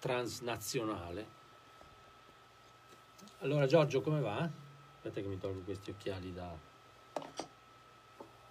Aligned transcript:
transnazionale. 0.00 1.38
Allora 3.40 3.66
Giorgio 3.66 4.00
come 4.00 4.20
va? 4.20 4.48
Aspetta 4.96 5.20
che 5.20 5.26
mi 5.28 5.38
tolgo 5.38 5.60
questi 5.60 5.90
occhiali 5.90 6.32
da... 6.34 6.52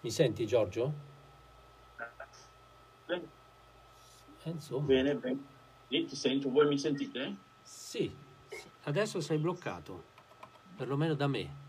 Mi 0.01 0.11
senti 0.11 0.45
Giorgio? 0.47 1.07
Bene, 3.05 3.27
Eh, 4.43 4.49
insomma. 4.49 4.85
bene, 4.85 5.15
bene. 5.15 5.39
Io 5.89 6.05
ti 6.05 6.15
sento, 6.15 6.49
voi 6.49 6.67
mi 6.67 6.77
sentite? 6.77 7.35
Sì, 7.61 8.15
adesso 8.83 9.19
sei 9.19 9.37
bloccato, 9.37 10.03
perlomeno 10.75 11.15
da 11.15 11.27
me. 11.27 11.67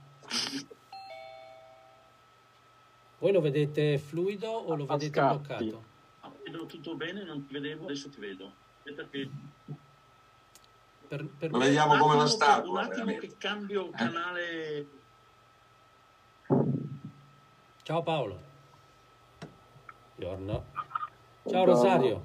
Voi 3.18 3.32
lo 3.32 3.40
vedete 3.40 3.98
fluido 3.98 4.48
o 4.50 4.74
lo 4.76 4.84
A 4.84 4.96
vedete 4.96 5.18
scatti. 5.18 5.36
bloccato? 5.64 5.84
Ah, 6.20 6.32
vedo 6.44 6.66
tutto 6.66 6.94
bene, 6.94 7.24
non 7.24 7.46
ti 7.46 7.52
vedevo, 7.54 7.84
adesso 7.84 8.08
ti 8.10 8.20
vedo. 8.20 8.52
Aspetta 8.78 9.06
che... 9.08 9.28
Per, 11.10 11.26
per 11.26 11.50
vediamo 11.50 11.96
come 11.96 12.14
Un 12.14 12.20
attimo, 12.20 12.26
statua. 12.28 12.70
Un 12.70 12.78
attimo 12.78 13.04
veramente. 13.06 13.26
che 13.26 13.34
cambio 13.36 13.90
canale. 13.90 14.86
Ciao 17.82 18.02
Paolo. 18.04 18.40
Buongiorno. 20.14 20.52
Ciao 20.52 20.84
Buongiorno. 21.42 21.72
Rosario. 21.72 22.24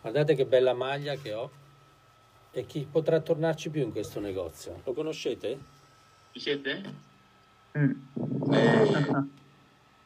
Guardate 0.00 0.34
che 0.34 0.46
bella 0.46 0.72
maglia 0.72 1.14
che 1.16 1.34
ho. 1.34 1.50
E 2.52 2.64
chi 2.64 2.88
potrà 2.90 3.20
tornarci 3.20 3.68
più 3.68 3.82
in 3.82 3.92
questo 3.92 4.18
negozio? 4.18 4.80
Lo 4.84 4.94
conoscete? 4.94 5.58
Ci 6.30 6.40
siete? 6.40 6.94
Eh, 7.72 7.96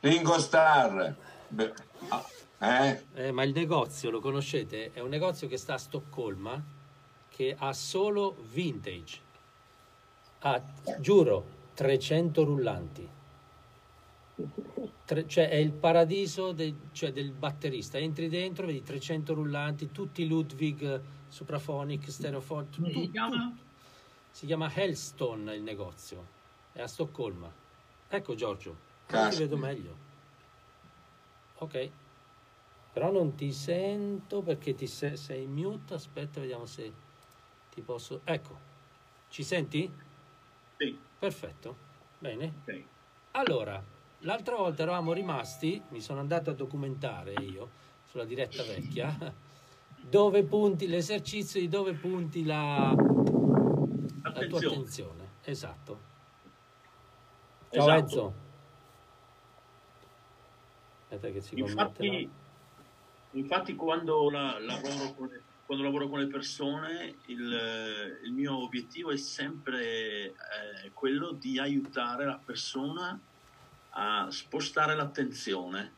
Ringo 0.01 0.39
Starr. 0.41 1.13
Beh, 1.47 1.73
ah, 2.09 2.25
Eh? 2.59 3.05
Eh, 3.15 3.33
ma 3.33 3.43
il 3.43 3.53
negozio 3.53 4.11
lo 4.11 4.21
conoscete? 4.21 4.93
È 4.93 5.01
un 5.01 5.11
negozio 5.11 5.47
che 5.49 5.57
sta 5.57 5.75
a 5.75 5.79
Stoccolma 5.79 6.63
che 7.29 7.55
ha 7.59 7.73
solo 7.75 8.37
vintage. 8.51 9.21
Ha, 10.41 10.63
giuro, 10.99 11.45
300 11.75 12.45
rullanti. 12.45 13.09
Tre- 15.05 15.29
cioè 15.29 15.49
è 15.49 15.57
il 15.57 15.73
paradiso 15.73 16.53
de- 16.53 16.75
cioè 16.93 17.13
del 17.13 17.31
batterista. 17.33 17.99
Entri 17.99 18.29
dentro, 18.29 18.67
vedi 18.67 18.83
300 18.83 19.35
rullanti, 19.35 19.93
tutti 19.93 20.27
Ludwig, 20.27 21.01
Supraphonic, 21.29 22.11
Stereophonic. 22.11 22.77
Come 22.77 22.93
si 22.93 23.11
chiama? 23.11 23.57
Si 24.31 24.47
chiama 24.47 24.73
Hellstone 24.73 25.55
il 25.55 25.63
negozio. 25.63 26.35
È 26.73 26.81
a 26.81 26.87
Stoccolma. 26.87 27.51
Ecco 28.09 28.35
Giorgio, 28.35 28.77
ti 29.07 29.37
vedo 29.37 29.57
meglio. 29.57 29.97
Ok. 31.59 31.91
Però 32.97 33.13
non 33.13 33.35
ti 33.35 33.53
sento 33.53 34.41
perché 34.41 34.75
ti 34.75 34.87
se- 34.87 35.19
sei 35.19 35.43
in 35.43 35.53
mute. 35.53 35.93
Aspetta, 35.93 36.41
vediamo 36.41 36.65
se 36.65 36.91
ti 37.69 37.83
posso... 37.83 38.23
Ecco. 38.25 38.59
Ci 39.29 39.43
senti? 39.43 39.93
Sì, 40.79 40.99
Perfetto. 41.19 41.77
Bene. 42.19 42.55
ok. 42.63 42.85
Allora, 43.33 43.85
l'altra 44.21 44.57
volta 44.57 44.83
eravamo 44.85 45.13
rimasti, 45.13 45.83
mi 45.91 46.01
sono 46.01 46.21
andato 46.21 46.49
a 46.49 46.55
documentare 46.55 47.35
io 47.35 47.69
sulla 48.03 48.25
diretta 48.25 48.63
vecchia, 48.63 49.15
dove 50.09 50.43
punti 50.45 50.87
l'esercizio 50.87 51.61
di 51.61 51.69
dove 51.69 51.93
punti 51.93 52.45
la, 52.47 52.95
la 54.23 54.47
tua 54.47 54.59
Attenzione. 54.59 55.33
Esatto. 55.45 56.01
Ciao 57.69 57.83
Esatto. 57.83 57.99
Enzo. 57.99 58.35
Aspetta 61.03 61.29
che 61.29 61.41
si 61.43 61.59
Infatti, 61.59 62.07
connetterà. 62.07 62.45
Infatti 63.33 63.75
quando, 63.75 64.31
la- 64.31 64.59
lavoro 64.59 65.15
con 65.15 65.29
le, 65.29 65.43
quando 65.67 65.85
lavoro 65.85 66.09
con 66.09 66.21
le 66.21 66.29
persone 66.29 67.17
il, 67.27 68.21
il 68.25 68.33
mio 68.33 68.63
obiettivo 68.63 69.11
è 69.11 69.17
sempre 69.17 70.27
eh, 70.27 70.35
quello 70.95 71.33
di 71.33 71.59
aiutare 71.59 72.25
la 72.25 72.41
persona 72.43 73.19
a 73.91 74.31
spostare 74.31 74.95
l'attenzione. 74.95 75.95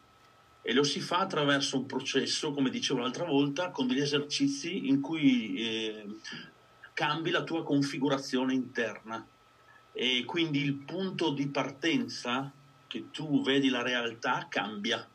E 0.62 0.72
lo 0.72 0.82
si 0.82 1.00
fa 1.00 1.18
attraverso 1.18 1.78
un 1.78 1.86
processo, 1.86 2.52
come 2.52 2.70
dicevo 2.70 3.00
l'altra 3.00 3.24
volta, 3.24 3.70
con 3.70 3.86
degli 3.86 4.00
esercizi 4.00 4.88
in 4.88 5.00
cui 5.00 5.54
eh, 5.56 6.06
cambi 6.92 7.30
la 7.30 7.42
tua 7.42 7.62
configurazione 7.62 8.54
interna. 8.54 9.26
E 9.92 10.24
quindi 10.24 10.60
il 10.62 10.74
punto 10.74 11.30
di 11.30 11.48
partenza 11.48 12.52
che 12.86 13.10
tu 13.10 13.42
vedi 13.42 13.68
la 13.68 13.82
realtà 13.82 14.46
cambia 14.48 15.06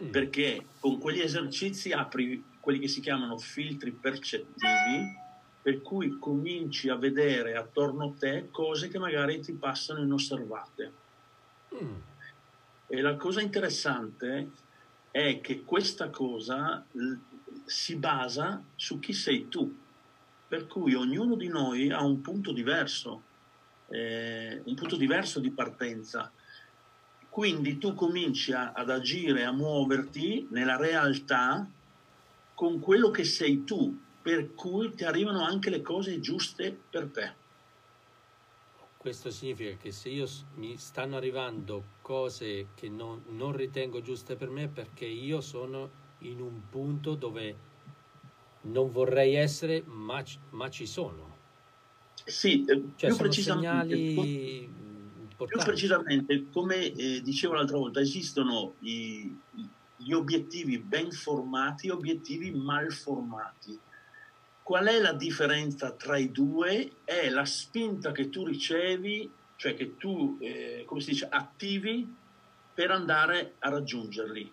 Mm, 0.00 0.10
perché 0.10 0.70
con 0.78 0.98
quegli 0.98 1.20
esercizi 1.20 1.92
apri 1.92 2.46
quelli 2.58 2.78
che 2.80 2.88
si 2.88 3.00
chiamano 3.00 3.38
filtri 3.38 3.98
percettivi, 3.98 5.20
per 5.60 5.80
cui 5.80 6.18
cominci 6.18 6.88
a 6.88 6.96
vedere 6.96 7.54
attorno 7.54 8.10
a 8.10 8.14
te 8.16 8.48
cose 8.50 8.88
che 8.88 8.98
magari 8.98 9.40
ti 9.40 9.56
passano 9.56 10.02
inosservate. 10.02 10.96
mm, 11.72 12.02
E 12.86 13.00
la 13.00 13.16
cosa 13.16 13.40
interessante 13.40 14.52
è 15.10 15.40
che 15.40 15.64
questa 15.64 16.10
cosa 16.10 16.86
si 17.64 17.98
basa 17.98 18.66
su 18.74 18.98
chi 18.98 19.12
sei 19.12 19.48
tu, 19.48 19.78
per 20.46 20.66
cui 20.66 20.94
ognuno 20.94 21.36
di 21.36 21.48
noi 21.48 21.90
ha 21.90 22.02
un 22.04 22.20
punto 22.20 22.52
diverso, 22.52 23.28
eh, 23.86 24.60
un 24.64 24.74
punto 24.74 24.96
diverso 24.96 25.40
di 25.40 25.52
partenza. 25.54 26.32
Quindi 27.32 27.78
tu 27.78 27.94
cominci 27.94 28.52
a- 28.52 28.72
ad 28.74 28.90
agire, 28.90 29.44
a 29.44 29.52
muoverti 29.52 30.48
nella 30.50 30.76
realtà 30.76 31.66
con 32.54 32.78
quello 32.78 33.10
che 33.10 33.24
sei 33.24 33.64
tu, 33.64 33.98
per 34.20 34.54
cui 34.54 34.92
ti 34.94 35.04
arrivano 35.04 35.42
anche 35.42 35.70
le 35.70 35.80
cose 35.80 36.20
giuste 36.20 36.70
per 36.90 37.10
te. 37.10 37.32
Questo 38.98 39.30
significa 39.30 39.74
che 39.78 39.92
se 39.92 40.10
io 40.10 40.26
mi 40.56 40.76
stanno 40.76 41.16
arrivando 41.16 41.82
cose 42.02 42.66
che 42.76 42.90
non, 42.90 43.22
non 43.30 43.56
ritengo 43.56 44.02
giuste 44.02 44.36
per 44.36 44.50
me 44.50 44.68
perché 44.68 45.06
io 45.06 45.40
sono 45.40 45.88
in 46.18 46.38
un 46.38 46.60
punto 46.70 47.14
dove 47.14 47.56
non 48.64 48.90
vorrei 48.90 49.34
essere, 49.34 49.82
ma, 49.86 50.22
ci- 50.22 50.38
ma 50.50 50.68
ci 50.68 50.86
sono. 50.86 51.30
Sì, 52.24 52.64
eh, 52.64 52.82
Cioè 52.94 53.08
più 53.08 53.14
sono 53.14 53.28
precisamente, 53.28 53.96
segnali 53.96 54.68
mm, 55.42 55.46
Più 55.46 55.58
precisamente, 55.60 56.46
come 56.50 56.92
eh, 56.92 57.20
dicevo 57.22 57.54
l'altra 57.54 57.78
volta, 57.78 58.00
esistono 58.00 58.74
i- 58.80 59.34
gli 59.96 60.12
obiettivi 60.12 60.78
ben 60.78 61.10
formati 61.10 61.86
e 61.86 61.92
obiettivi 61.92 62.50
mal 62.50 62.92
formati. 62.92 63.78
Qual 64.62 64.86
è 64.86 65.00
la 65.00 65.12
differenza 65.12 65.92
tra 65.92 66.16
i 66.16 66.30
due? 66.30 66.92
È 67.04 67.28
la 67.30 67.44
spinta 67.44 68.12
che 68.12 68.28
tu 68.28 68.44
ricevi, 68.44 69.30
cioè 69.56 69.74
che 69.74 69.96
tu, 69.96 70.38
eh, 70.40 70.84
come 70.86 71.00
si 71.00 71.10
dice, 71.10 71.26
attivi 71.28 72.06
per 72.74 72.90
andare 72.90 73.56
a 73.58 73.68
raggiungerli. 73.70 74.50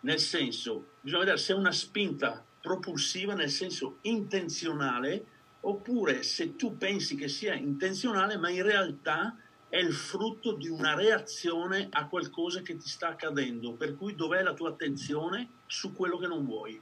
Nel 0.00 0.18
senso, 0.18 0.92
bisogna 1.00 1.20
vedere 1.20 1.38
se 1.38 1.52
è 1.52 1.56
una 1.56 1.72
spinta 1.72 2.44
propulsiva, 2.60 3.34
nel 3.34 3.50
senso 3.50 3.98
intenzionale, 4.02 5.24
oppure 5.60 6.22
se 6.22 6.56
tu 6.56 6.76
pensi 6.76 7.16
che 7.16 7.28
sia 7.28 7.54
intenzionale, 7.54 8.36
ma 8.36 8.48
in 8.50 8.62
realtà 8.62 9.36
è 9.68 9.76
il 9.76 9.92
frutto 9.92 10.52
di 10.52 10.68
una 10.68 10.94
reazione 10.94 11.88
a 11.90 12.06
qualcosa 12.06 12.62
che 12.62 12.76
ti 12.76 12.88
sta 12.88 13.08
accadendo, 13.08 13.72
per 13.72 13.96
cui 13.96 14.14
dov'è 14.14 14.42
la 14.42 14.54
tua 14.54 14.70
attenzione 14.70 15.48
su 15.66 15.92
quello 15.92 16.16
che 16.16 16.26
non 16.26 16.44
vuoi. 16.44 16.80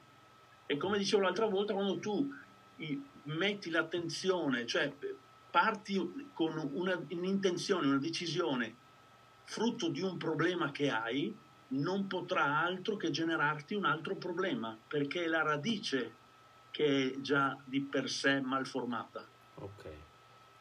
E 0.67 0.77
come 0.77 0.99
dicevo 0.99 1.23
l'altra 1.23 1.47
volta, 1.47 1.73
quando 1.73 1.99
tu 1.99 2.33
metti 3.25 3.71
l'attenzione, 3.71 4.67
cioè 4.67 4.93
parti 5.51 6.31
con 6.33 6.71
una, 6.75 7.01
un'intenzione, 7.11 7.87
una 7.87 7.99
decisione, 7.99 8.75
frutto 9.45 9.89
di 9.89 10.03
un 10.03 10.17
problema 10.17 10.71
che 10.71 10.91
hai, 10.91 11.35
non 11.69 12.07
potrà 12.07 12.59
altro 12.59 12.97
che 12.97 13.11
generarti 13.11 13.75
un 13.75 13.85
altro 13.85 14.15
problema, 14.17 14.77
perché 14.87 15.25
è 15.25 15.29
la 15.29 15.43
radice 15.43 16.15
che 16.71 17.13
è 17.13 17.21
già 17.21 17.57
di 17.65 17.81
per 17.81 18.09
sé 18.09 18.41
malformata. 18.41 19.27
Ok. 19.55 19.89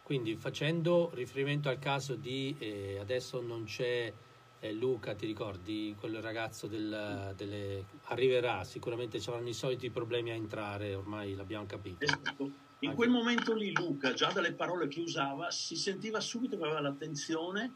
Quindi 0.06 0.36
facendo 0.36 1.10
riferimento 1.16 1.68
al 1.68 1.80
caso 1.80 2.14
di 2.14 2.56
eh, 2.60 3.00
adesso 3.00 3.42
non 3.42 3.64
c'è 3.64 4.14
eh, 4.60 4.72
Luca, 4.72 5.16
ti 5.16 5.26
ricordi, 5.26 5.96
quel 5.98 6.22
ragazzo 6.22 6.68
del, 6.68 7.34
delle, 7.36 7.86
arriverà, 8.04 8.64
sicuramente 8.64 9.20
ci 9.20 9.30
avranno 9.30 9.50
i 9.50 9.54
soliti 9.54 9.90
problemi 9.90 10.30
a 10.30 10.36
entrare, 10.36 10.94
ormai 10.94 11.34
l'abbiamo 11.34 11.66
capito. 11.66 12.04
Esatto. 12.04 12.52
In 12.82 12.94
quel 12.94 13.10
momento 13.10 13.56
lì 13.56 13.72
Luca, 13.74 14.14
già 14.14 14.32
dalle 14.32 14.54
parole 14.54 14.88
che 14.88 15.02
usava, 15.02 15.50
si 15.50 15.76
sentiva 15.76 16.20
subito 16.20 16.56
che 16.56 16.64
aveva 16.66 16.82
l'attenzione 16.82 17.74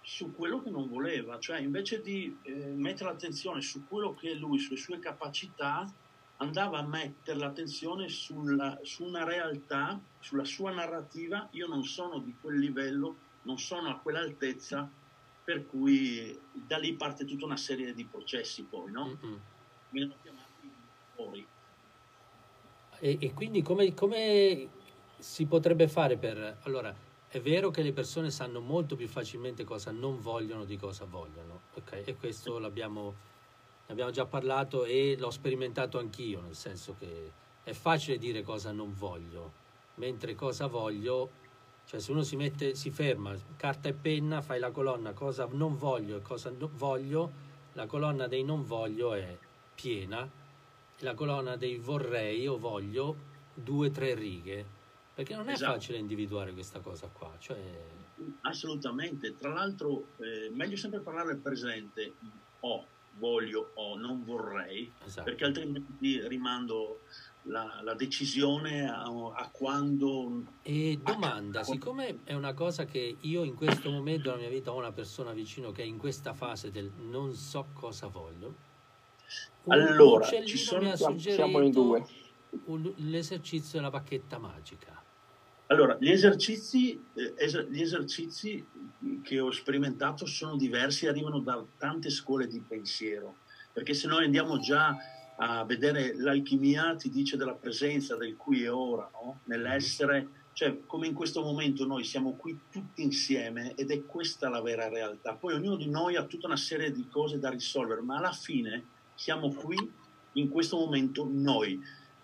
su 0.00 0.34
quello 0.34 0.62
che 0.62 0.70
non 0.70 0.88
voleva, 0.88 1.38
cioè 1.38 1.58
invece 1.58 2.00
di 2.00 2.38
eh, 2.40 2.52
mettere 2.74 3.10
l'attenzione 3.10 3.60
su 3.60 3.86
quello 3.86 4.14
che 4.14 4.30
è 4.30 4.34
lui, 4.34 4.58
sulle 4.58 4.78
sue 4.78 4.98
capacità, 4.98 5.92
andava 6.40 6.78
a 6.78 6.86
mettere 6.86 7.38
l'attenzione 7.38 8.08
sulla, 8.08 8.78
su 8.82 9.04
una 9.04 9.24
realtà, 9.24 10.00
sulla 10.18 10.44
sua 10.44 10.72
narrativa, 10.72 11.48
io 11.52 11.66
non 11.66 11.84
sono 11.84 12.18
di 12.18 12.34
quel 12.40 12.58
livello, 12.58 13.16
non 13.42 13.58
sono 13.58 13.88
a 13.88 13.98
quell'altezza, 13.98 14.88
per 15.44 15.66
cui 15.66 16.38
da 16.52 16.78
lì 16.78 16.94
parte 16.94 17.24
tutta 17.24 17.44
una 17.44 17.56
serie 17.56 17.94
di 17.94 18.04
processi 18.04 18.62
poi, 18.62 18.90
no? 18.90 19.06
Mm-mm. 19.06 19.40
Vengono 19.90 20.20
chiamati 20.22 20.70
fuori. 21.14 21.46
E, 23.00 23.16
e 23.20 23.32
quindi 23.32 23.62
come, 23.62 23.92
come 23.94 24.68
si 25.18 25.46
potrebbe 25.46 25.88
fare 25.88 26.16
per... 26.16 26.58
Allora, 26.62 26.94
è 27.28 27.40
vero 27.40 27.70
che 27.70 27.82
le 27.82 27.92
persone 27.92 28.30
sanno 28.30 28.60
molto 28.60 28.96
più 28.96 29.08
facilmente 29.08 29.64
cosa 29.64 29.90
non 29.90 30.20
vogliono 30.20 30.64
di 30.64 30.76
cosa 30.76 31.04
vogliono, 31.04 31.60
ok? 31.74 32.02
E 32.04 32.16
questo 32.16 32.58
l'abbiamo, 32.58 33.14
ne 33.90 33.96
abbiamo 33.96 34.12
già 34.12 34.24
parlato 34.24 34.84
e 34.84 35.16
l'ho 35.18 35.30
sperimentato 35.30 35.98
anch'io, 35.98 36.40
nel 36.40 36.54
senso 36.54 36.94
che 36.96 37.32
è 37.64 37.72
facile 37.72 38.18
dire 38.18 38.42
cosa 38.42 38.70
non 38.70 38.94
voglio, 38.94 39.52
mentre 39.96 40.36
cosa 40.36 40.68
voglio, 40.68 41.30
cioè 41.86 41.98
se 41.98 42.12
uno 42.12 42.22
si 42.22 42.36
mette, 42.36 42.76
si 42.76 42.92
ferma, 42.92 43.34
carta 43.56 43.88
e 43.88 43.92
penna, 43.92 44.42
fai 44.42 44.60
la 44.60 44.70
colonna 44.70 45.12
cosa 45.12 45.48
non 45.50 45.76
voglio 45.76 46.16
e 46.16 46.22
cosa 46.22 46.52
voglio, 46.56 47.32
la 47.72 47.86
colonna 47.86 48.28
dei 48.28 48.44
non 48.44 48.64
voglio 48.64 49.12
è 49.12 49.36
piena, 49.74 50.28
la 50.98 51.14
colonna 51.14 51.56
dei 51.56 51.76
vorrei 51.76 52.46
o 52.46 52.58
voglio 52.58 53.28
due 53.54 53.88
o 53.88 53.90
tre 53.90 54.14
righe 54.14 54.78
perché 55.12 55.34
non 55.34 55.48
è 55.48 55.54
esatto. 55.54 55.72
facile 55.72 55.98
individuare 55.98 56.52
questa 56.52 56.78
cosa 56.78 57.08
qua. 57.12 57.32
Cioè... 57.38 57.58
Assolutamente, 58.42 59.36
tra 59.36 59.52
l'altro 59.52 60.04
eh, 60.18 60.48
meglio 60.52 60.76
sempre 60.76 61.00
parlare 61.00 61.32
al 61.32 61.38
presente, 61.38 62.12
ho, 62.60 62.86
voglio, 63.18 63.72
ho, 63.74 63.96
non 63.96 64.24
vorrei, 64.24 64.90
esatto. 65.04 65.24
perché 65.24 65.44
altrimenti 65.44 66.26
rimando 66.26 67.00
la, 67.44 67.80
la 67.82 67.94
decisione 67.94 68.88
a, 68.88 69.04
a, 69.04 69.48
quando... 69.52 70.44
E 70.62 70.98
domanda, 71.02 71.60
a... 71.60 71.64
siccome 71.64 72.20
è 72.24 72.34
una 72.34 72.54
cosa 72.54 72.84
che 72.84 73.16
io 73.20 73.44
in 73.44 73.54
questo 73.54 73.90
momento 73.90 74.30
della 74.30 74.40
mia 74.40 74.50
vita 74.50 74.72
ho 74.72 74.76
una 74.76 74.92
persona 74.92 75.32
vicino 75.32 75.72
che 75.72 75.82
è 75.82 75.86
in 75.86 75.98
questa 75.98 76.34
fase 76.34 76.70
del 76.70 76.90
non 76.96 77.34
so 77.34 77.66
cosa 77.72 78.06
voglio, 78.08 78.68
allora, 79.66 80.26
ci 80.44 80.56
sono, 80.56 80.82
mi 80.82 80.90
ha 80.90 80.96
suggerito 80.96 81.42
siamo 81.42 81.60
in 81.60 81.70
due. 81.70 82.04
l'esercizio 82.96 83.78
della 83.78 83.90
bacchetta 83.90 84.38
magica. 84.38 85.02
Allora, 85.70 85.96
gli 86.00 86.10
esercizi, 86.10 87.00
eh, 87.14 87.66
gli 87.68 87.80
esercizi 87.80 88.66
che 89.22 89.38
ho 89.38 89.52
sperimentato 89.52 90.26
sono 90.26 90.56
diversi, 90.56 91.06
arrivano 91.06 91.38
da 91.38 91.64
tante 91.78 92.10
scuole 92.10 92.48
di 92.48 92.60
pensiero, 92.60 93.36
perché 93.72 93.94
se 93.94 94.08
noi 94.08 94.24
andiamo 94.24 94.58
già 94.58 94.96
a 95.36 95.64
vedere 95.64 96.16
l'alchimia, 96.16 96.96
ti 96.96 97.08
dice 97.08 97.36
della 97.36 97.54
presenza 97.54 98.16
del 98.16 98.36
qui 98.36 98.64
e 98.64 98.68
ora, 98.68 99.08
no? 99.12 99.38
nell'essere, 99.44 100.48
cioè 100.54 100.80
come 100.86 101.06
in 101.06 101.14
questo 101.14 101.40
momento 101.40 101.86
noi 101.86 102.02
siamo 102.02 102.32
qui 102.32 102.58
tutti 102.68 103.02
insieme 103.02 103.74
ed 103.76 103.92
è 103.92 104.04
questa 104.04 104.48
la 104.48 104.60
vera 104.60 104.88
realtà. 104.88 105.34
Poi 105.34 105.54
ognuno 105.54 105.76
di 105.76 105.88
noi 105.88 106.16
ha 106.16 106.24
tutta 106.24 106.48
una 106.48 106.56
serie 106.56 106.90
di 106.90 107.06
cose 107.08 107.38
da 107.38 107.48
risolvere, 107.48 108.00
ma 108.00 108.16
alla 108.16 108.32
fine 108.32 108.84
siamo 109.14 109.54
qui 109.54 109.76
in 110.32 110.48
questo 110.48 110.76
momento 110.76 111.28
noi 111.30 111.80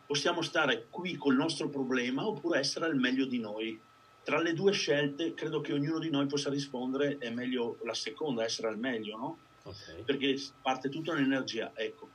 possiamo 0.06 0.40
stare 0.42 0.86
qui 0.88 1.16
col 1.16 1.34
nostro 1.34 1.68
problema 1.68 2.26
oppure 2.26 2.58
essere 2.58 2.86
al 2.86 2.96
meglio 2.96 3.26
di 3.26 3.38
noi. 3.38 3.78
Tra 4.22 4.40
le 4.40 4.54
due 4.54 4.72
scelte 4.72 5.34
credo 5.34 5.60
che 5.60 5.72
ognuno 5.72 5.98
di 5.98 6.10
noi 6.10 6.26
possa 6.26 6.50
rispondere 6.50 7.18
è 7.18 7.30
meglio 7.30 7.78
la 7.84 7.94
seconda, 7.94 8.44
essere 8.44 8.68
al 8.68 8.78
meglio, 8.78 9.16
no? 9.16 9.38
Okay. 9.62 10.02
Perché 10.04 10.40
parte 10.62 10.88
tutta 10.88 11.12
un'energia, 11.12 11.72
ecco. 11.74 12.10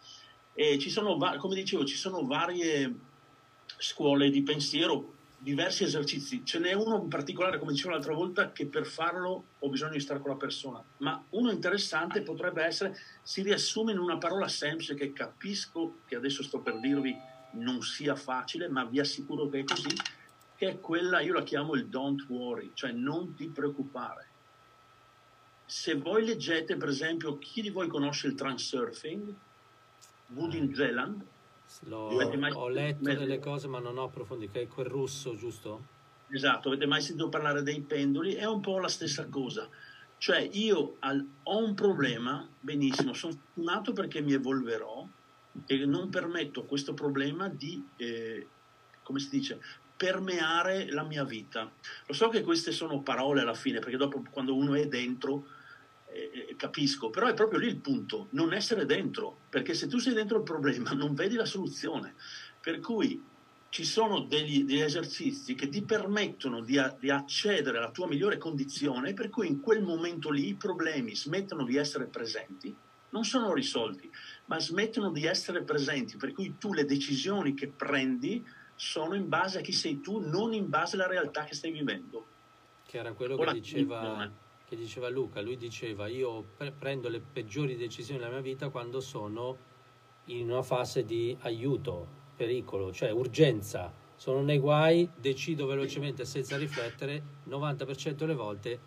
E 0.54 0.78
ci 0.80 0.90
sono, 0.90 1.18
come 1.38 1.56
dicevo, 1.56 1.86
ci 1.86 1.96
sono 1.96 2.26
varie 2.26 2.94
scuole 3.78 4.30
di 4.30 4.44
pensiero, 4.44 5.14
diversi 5.38 5.84
esercizi. 5.84 6.46
Ce 6.46 6.60
n'è 6.60 6.74
uno 6.74 7.02
in 7.02 7.08
particolare, 7.08 7.60
come 7.60 7.72
dicevo 7.72 7.92
l'altra 7.92 8.14
volta, 8.14 8.52
che 8.52 8.68
per 8.68 8.86
farlo 8.86 9.46
ho 9.60 9.70
bisogno 9.70 9.94
di 9.94 10.00
stare 10.00 10.20
con 10.20 10.32
la 10.32 10.38
persona. 10.38 10.84
Ma 10.98 11.22
uno 11.30 11.50
interessante 11.50 12.22
potrebbe 12.22 12.64
essere, 12.64 12.96
si 13.24 13.42
riassume 13.42 13.92
in 13.92 14.00
una 14.00 14.18
parola 14.18 14.48
semplice 14.48 14.96
che 14.96 15.14
capisco, 15.14 16.00
che 16.06 16.16
adesso 16.16 16.44
sto 16.44 16.60
per 16.60 16.80
dirvi, 16.80 17.16
non 17.54 17.82
sia 17.82 18.16
facile, 18.16 18.68
ma 18.70 18.86
vi 18.86 19.00
assicuro 19.00 19.50
che 19.50 19.60
è 19.60 19.64
così, 19.64 19.96
che 20.56 20.70
è 20.70 20.80
quella, 20.80 21.22
io 21.22 21.34
la 21.34 21.44
chiamo 21.44 21.74
il 21.74 21.88
don't 21.88 22.26
worry, 22.28 22.72
cioè 22.74 22.92
non 22.92 23.34
ti 23.36 23.48
preoccupare. 23.48 24.28
Se 25.66 25.96
voi 25.96 26.26
leggete, 26.26 26.76
per 26.76 26.90
esempio, 26.90 27.38
chi 27.38 27.62
di 27.62 27.70
voi 27.70 27.88
conosce 27.88 28.28
il 28.28 28.36
transurfing? 28.36 29.34
Woody 30.34 30.58
in 30.58 30.76
Zealand? 30.76 31.26
Mai... 32.38 32.52
Ho 32.54 32.68
letto 32.68 33.02
delle 33.02 33.40
cose 33.40 33.68
ma 33.68 33.80
non 33.80 33.98
ho 33.98 34.04
approfondito, 34.04 34.60
è 34.60 34.68
quel 34.68 34.88
russo, 34.88 35.36
giusto? 35.36 36.00
Esatto, 36.30 36.68
avete 36.68 36.86
mai 36.86 37.02
sentito 37.02 37.30
parlare 37.30 37.64
dei 37.64 37.82
pendoli? 37.82 38.34
È 38.34 38.46
un 38.46 38.60
po' 38.60 38.80
la 38.80 38.88
stessa 38.88 39.28
cosa. 39.28 39.68
Cioè 40.18 40.40
io 40.52 40.98
al, 41.00 41.26
ho 41.44 41.58
un 41.58 41.74
problema, 41.74 42.48
benissimo, 42.60 43.14
sono 43.14 43.34
fortunato 43.34 43.94
perché 43.94 44.22
mi 44.22 44.34
evolverò, 44.34 45.08
e 45.66 45.86
non 45.86 46.10
permetto 46.10 46.62
a 46.62 46.66
questo 46.66 46.94
problema 46.94 47.50
di, 47.50 47.84
eh, 47.98 48.48
come 49.04 49.20
si 49.20 49.30
dice, 49.30 49.60
permeare 49.96 50.92
la 50.92 51.04
mia 51.04 51.24
vita. 51.24 51.72
Lo 52.08 52.14
so 52.14 52.30
che 52.30 52.42
queste 52.42 52.72
sono 52.72 53.02
parole 53.02 53.42
alla 53.42 53.54
fine, 53.54 53.80
perché 53.80 53.98
dopo 53.98 54.24
quando 54.32 54.56
uno 54.56 54.74
è 54.74 54.88
dentro 54.88 55.46
eh, 56.14 56.48
eh, 56.50 56.56
capisco, 56.56 57.10
però 57.10 57.28
è 57.28 57.34
proprio 57.34 57.60
lì 57.60 57.68
il 57.68 57.78
punto, 57.78 58.28
non 58.32 58.54
essere 58.54 58.86
dentro, 58.86 59.42
perché 59.50 59.74
se 59.74 59.88
tu 59.88 59.98
sei 59.98 60.14
dentro 60.14 60.38
il 60.38 60.44
problema 60.44 60.92
non 60.98 61.14
vedi 61.14 61.36
la 61.36 61.46
soluzione. 61.46 62.16
Per 62.60 62.80
cui 62.80 63.24
ci 63.70 63.86
sono 63.86 64.22
degli, 64.22 64.66
degli 64.66 64.82
esercizi 64.82 65.56
che 65.56 65.70
ti 65.70 65.82
permettono 65.84 66.60
di, 66.60 66.80
di, 67.00 67.10
accedere 67.10 67.78
alla 67.78 67.92
tua 67.92 68.08
migliore 68.08 68.38
condizione, 68.38 69.14
per 69.14 69.30
cui 69.30 69.48
in 69.48 69.62
quel 69.62 69.82
momento 69.82 70.30
lì 70.30 70.50
i 70.50 70.56
problemi 70.56 71.16
smettono 71.16 71.64
di 71.64 71.78
essere 71.78 72.06
presenti, 72.06 72.76
non 73.12 73.24
sono 73.24 73.54
risolti, 73.54 74.12
ma 74.52 74.60
smettono 74.60 75.12
di 75.12 75.26
essere 75.26 75.64
presenti, 75.64 76.18
per 76.18 76.34
cui 76.34 76.58
tu 76.58 76.74
le 76.74 76.84
decisioni 76.84 77.54
che 77.54 77.70
prendi 77.70 78.46
sono 78.76 79.16
in 79.16 79.30
base 79.30 79.60
a 79.60 79.62
chi 79.62 79.72
sei 79.72 80.02
tu, 80.02 80.20
non 80.20 80.52
in 80.52 80.68
base 80.68 80.98
alla 80.98 81.08
realtà 81.08 81.46
che 81.46 81.56
stai 81.56 81.72
vivendo. 81.72 82.26
Che 82.86 82.98
era 82.98 83.14
quello 83.14 83.38
che 83.38 83.54
diceva, 83.54 84.30
che 84.66 84.76
diceva, 84.76 85.08
Luca, 85.08 85.40
lui 85.40 85.56
diceva 85.56 86.08
io 86.08 86.44
pre- 86.58 86.74
prendo 86.74 87.08
le 87.08 87.22
peggiori 87.22 87.78
decisioni 87.78 88.20
della 88.20 88.32
mia 88.32 88.42
vita 88.42 88.68
quando 88.68 89.00
sono 89.00 89.70
in 90.26 90.52
una 90.52 90.64
fase 90.64 91.06
di 91.06 91.34
aiuto, 91.44 92.06
pericolo, 92.36 92.92
cioè 92.92 93.10
urgenza, 93.10 93.94
sono 94.18 94.42
nei 94.42 94.60
guai, 94.60 95.10
decido 95.16 95.66
velocemente 95.66 96.26
senza 96.26 96.58
riflettere, 96.58 97.24
90% 97.48 98.12
delle 98.16 98.36
volte 98.36 98.80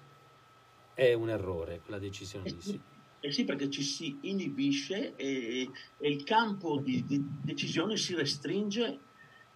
è 0.92 1.14
un 1.14 1.30
errore 1.30 1.80
quella 1.80 1.98
decisione 1.98 2.50
lì. 2.50 2.92
Eh 3.24 3.32
sì, 3.32 3.46
perché 3.46 3.70
ci 3.70 3.82
si 3.82 4.18
inibisce 4.20 5.16
e, 5.16 5.70
e 5.96 6.08
il 6.10 6.24
campo 6.24 6.76
di, 6.76 7.06
di, 7.06 7.24
decisione 7.40 7.96
si 7.96 8.14
restringe 8.14 8.98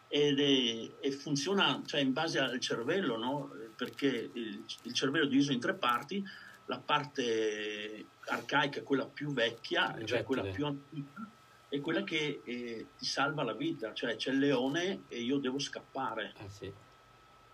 ed 0.08 0.40
è, 0.40 0.90
e 0.98 1.10
funziona 1.10 1.82
cioè, 1.84 2.00
in 2.00 2.14
base 2.14 2.38
al 2.38 2.58
cervello, 2.60 3.18
no? 3.18 3.50
perché 3.76 4.30
il, 4.32 4.64
il, 4.84 4.92
cervello 4.94 5.26
è 5.26 5.28
diviso 5.28 5.52
in 5.52 5.60
tre 5.60 5.74
parti, 5.74 6.24
la 6.64 6.78
parte 6.78 8.06
arcaica, 8.28 8.82
quella 8.82 9.04
più 9.04 9.34
vecchia, 9.34 9.98
cioè 10.02 10.24
quella 10.24 10.44
più 10.44 10.64
antica, 10.64 11.28
è 11.68 11.78
quella 11.82 12.02
che 12.04 12.40
eh, 12.42 12.86
ti 12.96 13.04
salva 13.04 13.42
la 13.42 13.52
vita, 13.52 13.92
cioè 13.92 14.16
c'è 14.16 14.30
il 14.30 14.38
leone 14.38 15.02
e 15.08 15.20
io 15.20 15.36
devo 15.36 15.58
scappare. 15.58 16.32
Ah, 16.38 16.48
sì. 16.48 16.72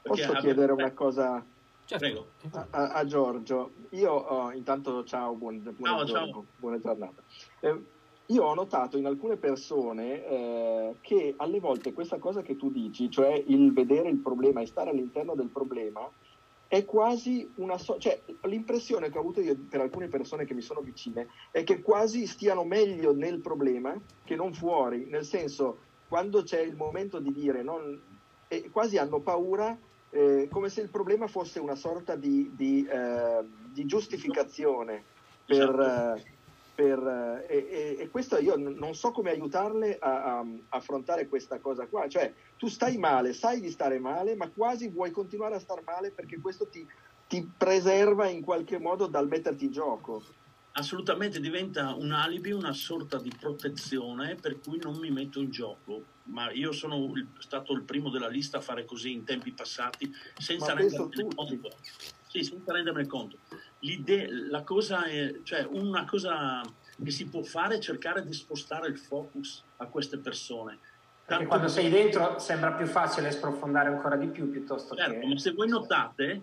Posso 0.00 0.32
chiedere 0.34 0.70
una 0.70 0.92
cosa 0.92 1.44
Certo. 1.86 2.28
A, 2.70 2.92
a, 2.92 3.04
Giorgio, 3.04 3.72
io 3.90 4.10
oh, 4.10 4.52
intanto 4.52 5.04
ciao, 5.04 5.34
buon, 5.34 5.60
buona, 5.76 6.06
ciao, 6.06 6.06
ciao. 6.06 6.44
buona 6.56 6.78
giornata. 6.78 7.22
Eh, 7.60 7.82
io 8.26 8.42
ho 8.42 8.54
notato 8.54 8.96
in 8.96 9.04
alcune 9.04 9.36
persone 9.36 10.26
eh, 10.26 10.94
che 11.02 11.34
alle 11.36 11.60
volte 11.60 11.92
questa 11.92 12.18
cosa 12.18 12.40
che 12.40 12.56
tu 12.56 12.70
dici, 12.70 13.10
cioè 13.10 13.32
il 13.46 13.72
vedere 13.74 14.08
il 14.08 14.18
problema 14.18 14.62
e 14.62 14.66
stare 14.66 14.90
all'interno 14.90 15.34
del 15.34 15.48
problema, 15.48 16.08
è 16.66 16.86
quasi 16.86 17.48
una 17.56 17.76
so- 17.76 17.98
cioè 17.98 18.18
l'impressione 18.44 19.10
che 19.10 19.18
ho 19.18 19.20
avuto 19.20 19.42
io 19.42 19.54
per 19.68 19.80
alcune 19.80 20.08
persone 20.08 20.46
che 20.46 20.54
mi 20.54 20.62
sono 20.62 20.80
vicine 20.80 21.28
è 21.50 21.62
che 21.62 21.82
quasi 21.82 22.26
stiano 22.26 22.64
meglio 22.64 23.14
nel 23.14 23.40
problema 23.40 23.94
che 24.24 24.34
non 24.34 24.54
fuori, 24.54 25.04
nel 25.04 25.24
senso 25.24 25.78
quando 26.08 26.42
c'è 26.42 26.60
il 26.60 26.76
momento 26.76 27.18
di 27.18 27.30
dire 27.30 27.62
non, 27.62 28.00
eh, 28.48 28.70
quasi 28.70 28.96
hanno 28.96 29.20
paura 29.20 29.78
eh, 30.14 30.48
come 30.48 30.68
se 30.68 30.80
il 30.80 30.90
problema 30.90 31.26
fosse 31.26 31.58
una 31.58 31.74
sorta 31.74 32.14
di, 32.14 32.52
di, 32.54 32.86
eh, 32.86 33.44
di 33.72 33.84
giustificazione 33.84 35.02
per, 35.44 35.68
esatto. 35.68 36.16
Eh, 36.18 36.32
per, 36.72 37.44
eh, 37.48 37.56
e, 37.56 37.96
e, 37.98 38.08
questo 38.10 38.38
io 38.38 38.56
non 38.56 38.94
so 38.94 39.10
come 39.10 39.30
aiutarle 39.30 39.98
a, 39.98 40.38
a, 40.38 40.46
affrontare 40.68 41.26
questa 41.26 41.58
cosa 41.58 41.86
qua, 41.86 42.06
cioè 42.06 42.32
tu 42.56 42.68
stai 42.68 42.96
male, 42.96 43.32
sai 43.32 43.60
di 43.60 43.70
stare 43.70 43.98
male, 43.98 44.36
ma 44.36 44.48
quasi 44.50 44.88
vuoi 44.88 45.10
continuare 45.10 45.56
a 45.56 45.60
star 45.60 45.82
male 45.84 46.12
perché 46.12 46.38
questo 46.38 46.68
ti, 46.68 46.86
ti 47.26 47.50
preserva 47.56 48.28
in 48.28 48.44
qualche 48.44 48.78
modo 48.78 49.06
dal 49.06 49.26
metterti 49.26 49.64
in 49.64 49.72
gioco 49.72 50.22
assolutamente 50.76 51.40
diventa 51.40 51.94
un 51.94 52.12
alibi, 52.12 52.50
una 52.50 52.72
sorta 52.72 53.18
di 53.18 53.32
protezione 53.38 54.34
per 54.34 54.60
cui 54.60 54.78
non 54.82 54.96
mi 54.96 55.10
metto 55.10 55.40
in 55.40 55.50
gioco. 55.50 56.12
Ma 56.24 56.50
io 56.52 56.72
sono 56.72 57.12
il, 57.14 57.28
stato 57.38 57.72
il 57.74 57.82
primo 57.82 58.08
della 58.08 58.28
lista 58.28 58.58
a 58.58 58.60
fare 58.60 58.84
così 58.84 59.12
in 59.12 59.24
tempi 59.24 59.52
passati 59.52 60.12
senza 60.38 60.72
rendermene 60.72 61.34
conto. 61.34 61.70
Sì, 62.26 62.42
senza 62.42 62.72
rendermene 62.72 63.06
conto. 63.06 63.38
L'idea, 63.80 64.26
la 64.30 64.62
cosa 64.62 65.04
è, 65.04 65.40
cioè 65.42 65.66
una 65.70 66.04
cosa 66.04 66.62
che 67.02 67.10
si 67.10 67.26
può 67.26 67.42
fare 67.42 67.76
è 67.76 67.78
cercare 67.78 68.24
di 68.24 68.32
spostare 68.32 68.88
il 68.88 68.98
focus 68.98 69.62
a 69.76 69.86
queste 69.86 70.18
persone. 70.18 70.78
Perché 71.26 71.46
quando 71.46 71.68
sei 71.68 71.88
dentro 71.88 72.38
sembra 72.38 72.72
più 72.72 72.86
facile 72.86 73.30
sprofondare 73.30 73.88
ancora 73.88 74.16
di 74.16 74.26
più 74.26 74.50
piuttosto 74.50 74.94
certo, 74.94 75.20
che... 75.20 75.26
ma 75.26 75.38
se 75.38 75.52
voi 75.52 75.68
notate, 75.68 76.42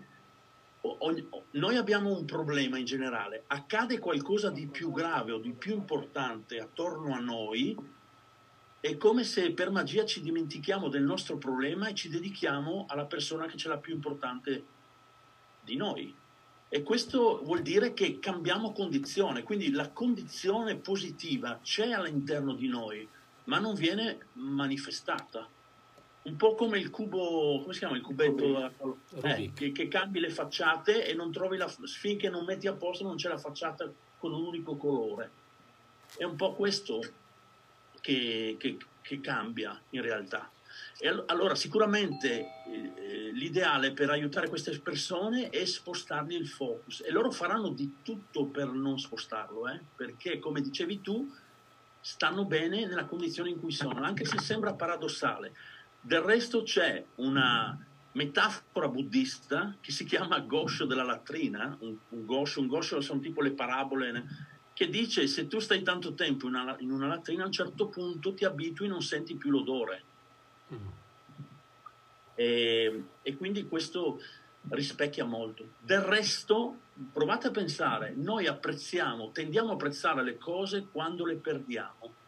noi 1.52 1.76
abbiamo 1.76 2.16
un 2.16 2.24
problema 2.24 2.78
in 2.78 2.84
generale. 2.84 3.44
Accade 3.46 3.98
qualcosa 3.98 4.50
di 4.50 4.66
più 4.66 4.90
grave 4.90 5.32
o 5.32 5.38
di 5.38 5.52
più 5.52 5.74
importante 5.74 6.58
attorno 6.58 7.14
a 7.14 7.20
noi, 7.20 7.76
è 8.80 8.96
come 8.96 9.22
se 9.22 9.52
per 9.52 9.70
magia 9.70 10.04
ci 10.04 10.20
dimentichiamo 10.20 10.88
del 10.88 11.04
nostro 11.04 11.36
problema 11.36 11.86
e 11.86 11.94
ci 11.94 12.08
dedichiamo 12.08 12.86
alla 12.88 13.04
persona 13.04 13.46
che 13.46 13.56
ce 13.56 13.68
l'ha 13.68 13.78
più 13.78 13.94
importante 13.94 14.64
di 15.60 15.76
noi. 15.76 16.12
E 16.68 16.82
questo 16.82 17.42
vuol 17.44 17.62
dire 17.62 17.92
che 17.92 18.18
cambiamo 18.18 18.72
condizione, 18.72 19.44
quindi 19.44 19.70
la 19.70 19.90
condizione 19.90 20.74
positiva 20.76 21.60
c'è 21.62 21.92
all'interno 21.92 22.54
di 22.54 22.66
noi, 22.66 23.06
ma 23.44 23.58
non 23.58 23.74
viene 23.74 24.26
manifestata. 24.32 25.46
Un 26.24 26.36
po' 26.36 26.54
come 26.54 26.78
il 26.78 26.90
cubo, 26.90 27.60
come 27.60 27.72
si 27.72 27.80
chiama 27.80 27.96
il 27.96 28.02
cubetto? 28.02 28.70
Eh, 29.22 29.52
che, 29.54 29.72
che, 29.72 29.88
cambi 29.88 30.20
le 30.20 30.30
facciate 30.30 31.06
e 31.06 31.14
non 31.14 31.32
trovi 31.32 31.56
la, 31.56 31.66
finché 31.68 32.28
non 32.28 32.44
metti 32.44 32.68
a 32.68 32.74
posto 32.74 33.02
non 33.02 33.16
c'è 33.16 33.28
la 33.28 33.38
facciata 33.38 33.90
con 34.18 34.32
un 34.32 34.44
unico 34.44 34.76
colore. 34.76 35.30
È 36.16 36.22
un 36.22 36.36
po' 36.36 36.54
questo 36.54 37.00
che, 38.00 38.56
che, 38.58 38.76
che 39.00 39.20
cambia 39.20 39.80
in 39.90 40.02
realtà. 40.02 40.48
E 40.98 41.08
allora 41.26 41.56
sicuramente 41.56 42.46
eh, 42.66 43.30
l'ideale 43.32 43.92
per 43.92 44.10
aiutare 44.10 44.48
queste 44.48 44.78
persone 44.78 45.50
è 45.50 45.64
spostargli 45.64 46.34
il 46.34 46.46
focus 46.46 47.02
e 47.04 47.10
loro 47.10 47.32
faranno 47.32 47.70
di 47.70 47.96
tutto 48.02 48.46
per 48.46 48.68
non 48.68 48.98
spostarlo, 48.98 49.68
eh? 49.68 49.80
perché 49.96 50.38
come 50.38 50.60
dicevi 50.60 51.00
tu, 51.00 51.28
stanno 52.00 52.44
bene 52.44 52.86
nella 52.86 53.06
condizione 53.06 53.50
in 53.50 53.60
cui 53.60 53.72
sono, 53.72 54.02
anche 54.02 54.24
se 54.24 54.38
sembra 54.38 54.74
paradossale. 54.74 55.54
Del 56.04 56.20
resto 56.20 56.64
c'è 56.64 57.04
una 57.16 57.78
metafora 58.12 58.88
buddista 58.88 59.76
che 59.80 59.92
si 59.92 60.04
chiama 60.04 60.40
goscio 60.40 60.84
della 60.84 61.04
latrina, 61.04 61.76
un, 61.80 61.96
un 62.08 62.26
goscio, 62.26 62.60
un 62.60 62.66
goscio 62.66 63.00
sono 63.00 63.20
tipo 63.20 63.40
le 63.40 63.52
parabole, 63.52 64.24
che 64.74 64.88
dice 64.88 65.28
se 65.28 65.46
tu 65.46 65.60
stai 65.60 65.82
tanto 65.82 66.14
tempo 66.14 66.48
in 66.48 66.54
una, 66.54 66.76
in 66.80 66.90
una 66.90 67.06
latrina 67.06 67.44
a 67.44 67.46
un 67.46 67.52
certo 67.52 67.86
punto 67.86 68.34
ti 68.34 68.44
abitui 68.44 68.86
e 68.86 68.88
non 68.88 69.00
senti 69.00 69.36
più 69.36 69.50
l'odore. 69.50 70.02
Mm. 70.74 70.88
E, 72.34 73.04
e 73.22 73.36
quindi 73.36 73.68
questo 73.68 74.20
rispecchia 74.70 75.24
molto. 75.24 75.74
Del 75.78 76.00
resto, 76.00 76.78
provate 77.12 77.46
a 77.46 77.50
pensare, 77.52 78.12
noi 78.16 78.48
apprezziamo, 78.48 79.30
tendiamo 79.30 79.70
a 79.70 79.74
apprezzare 79.74 80.24
le 80.24 80.36
cose 80.36 80.88
quando 80.90 81.24
le 81.24 81.36
perdiamo. 81.36 82.20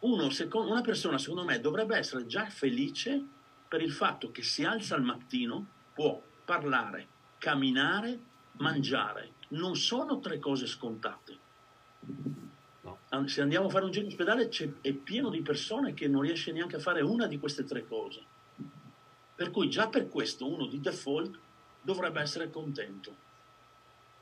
Uno, 0.00 0.30
secondo, 0.30 0.70
una 0.70 0.80
persona, 0.80 1.18
secondo 1.18 1.44
me, 1.44 1.60
dovrebbe 1.60 1.96
essere 1.96 2.26
già 2.26 2.48
felice 2.48 3.22
per 3.68 3.82
il 3.82 3.92
fatto 3.92 4.30
che 4.30 4.42
si 4.42 4.64
alza 4.64 4.94
al 4.94 5.02
mattino, 5.02 5.66
può 5.92 6.20
parlare, 6.44 7.06
camminare, 7.38 8.18
mangiare. 8.52 9.32
Non 9.48 9.76
sono 9.76 10.18
tre 10.18 10.38
cose 10.38 10.66
scontate. 10.66 11.38
No. 12.82 12.98
Se 13.26 13.42
andiamo 13.42 13.66
a 13.66 13.70
fare 13.70 13.84
un 13.84 13.90
giro 13.90 14.06
in 14.06 14.10
ospedale 14.10 14.48
è 14.80 14.92
pieno 14.92 15.28
di 15.28 15.42
persone 15.42 15.92
che 15.92 16.08
non 16.08 16.22
riesce 16.22 16.52
neanche 16.52 16.76
a 16.76 16.80
fare 16.80 17.02
una 17.02 17.26
di 17.26 17.38
queste 17.38 17.64
tre 17.64 17.86
cose. 17.86 18.22
Per 19.34 19.50
cui 19.50 19.68
già 19.68 19.88
per 19.88 20.08
questo 20.08 20.48
uno 20.48 20.66
di 20.66 20.80
default 20.80 21.38
dovrebbe 21.82 22.20
essere 22.20 22.50
contento. 22.50 23.28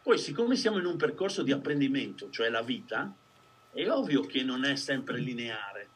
Poi 0.03 0.19
siccome 0.19 0.57
siamo 0.57 0.79
in 0.79 0.87
un 0.87 0.97
percorso 0.97 1.43
di 1.43 1.53
apprendimento, 1.53 2.31
cioè 2.31 2.49
la 2.49 2.63
vita, 2.63 3.15
è 3.73 3.89
ovvio 3.91 4.23
che 4.23 4.43
non 4.43 4.65
è 4.65 4.77
sempre 4.77 5.19
lineare, 5.19 5.89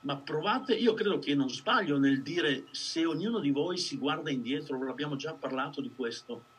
ma 0.00 0.16
provate, 0.16 0.74
io 0.74 0.94
credo 0.94 1.18
che 1.18 1.34
non 1.34 1.48
sbaglio 1.48 1.98
nel 1.98 2.22
dire 2.22 2.64
se 2.70 3.04
ognuno 3.04 3.38
di 3.38 3.50
voi 3.50 3.76
si 3.76 3.96
guarda 3.96 4.30
indietro, 4.30 4.82
l'abbiamo 4.82 5.16
già 5.16 5.32
parlato 5.32 5.80
di 5.80 5.92
questo, 5.94 6.50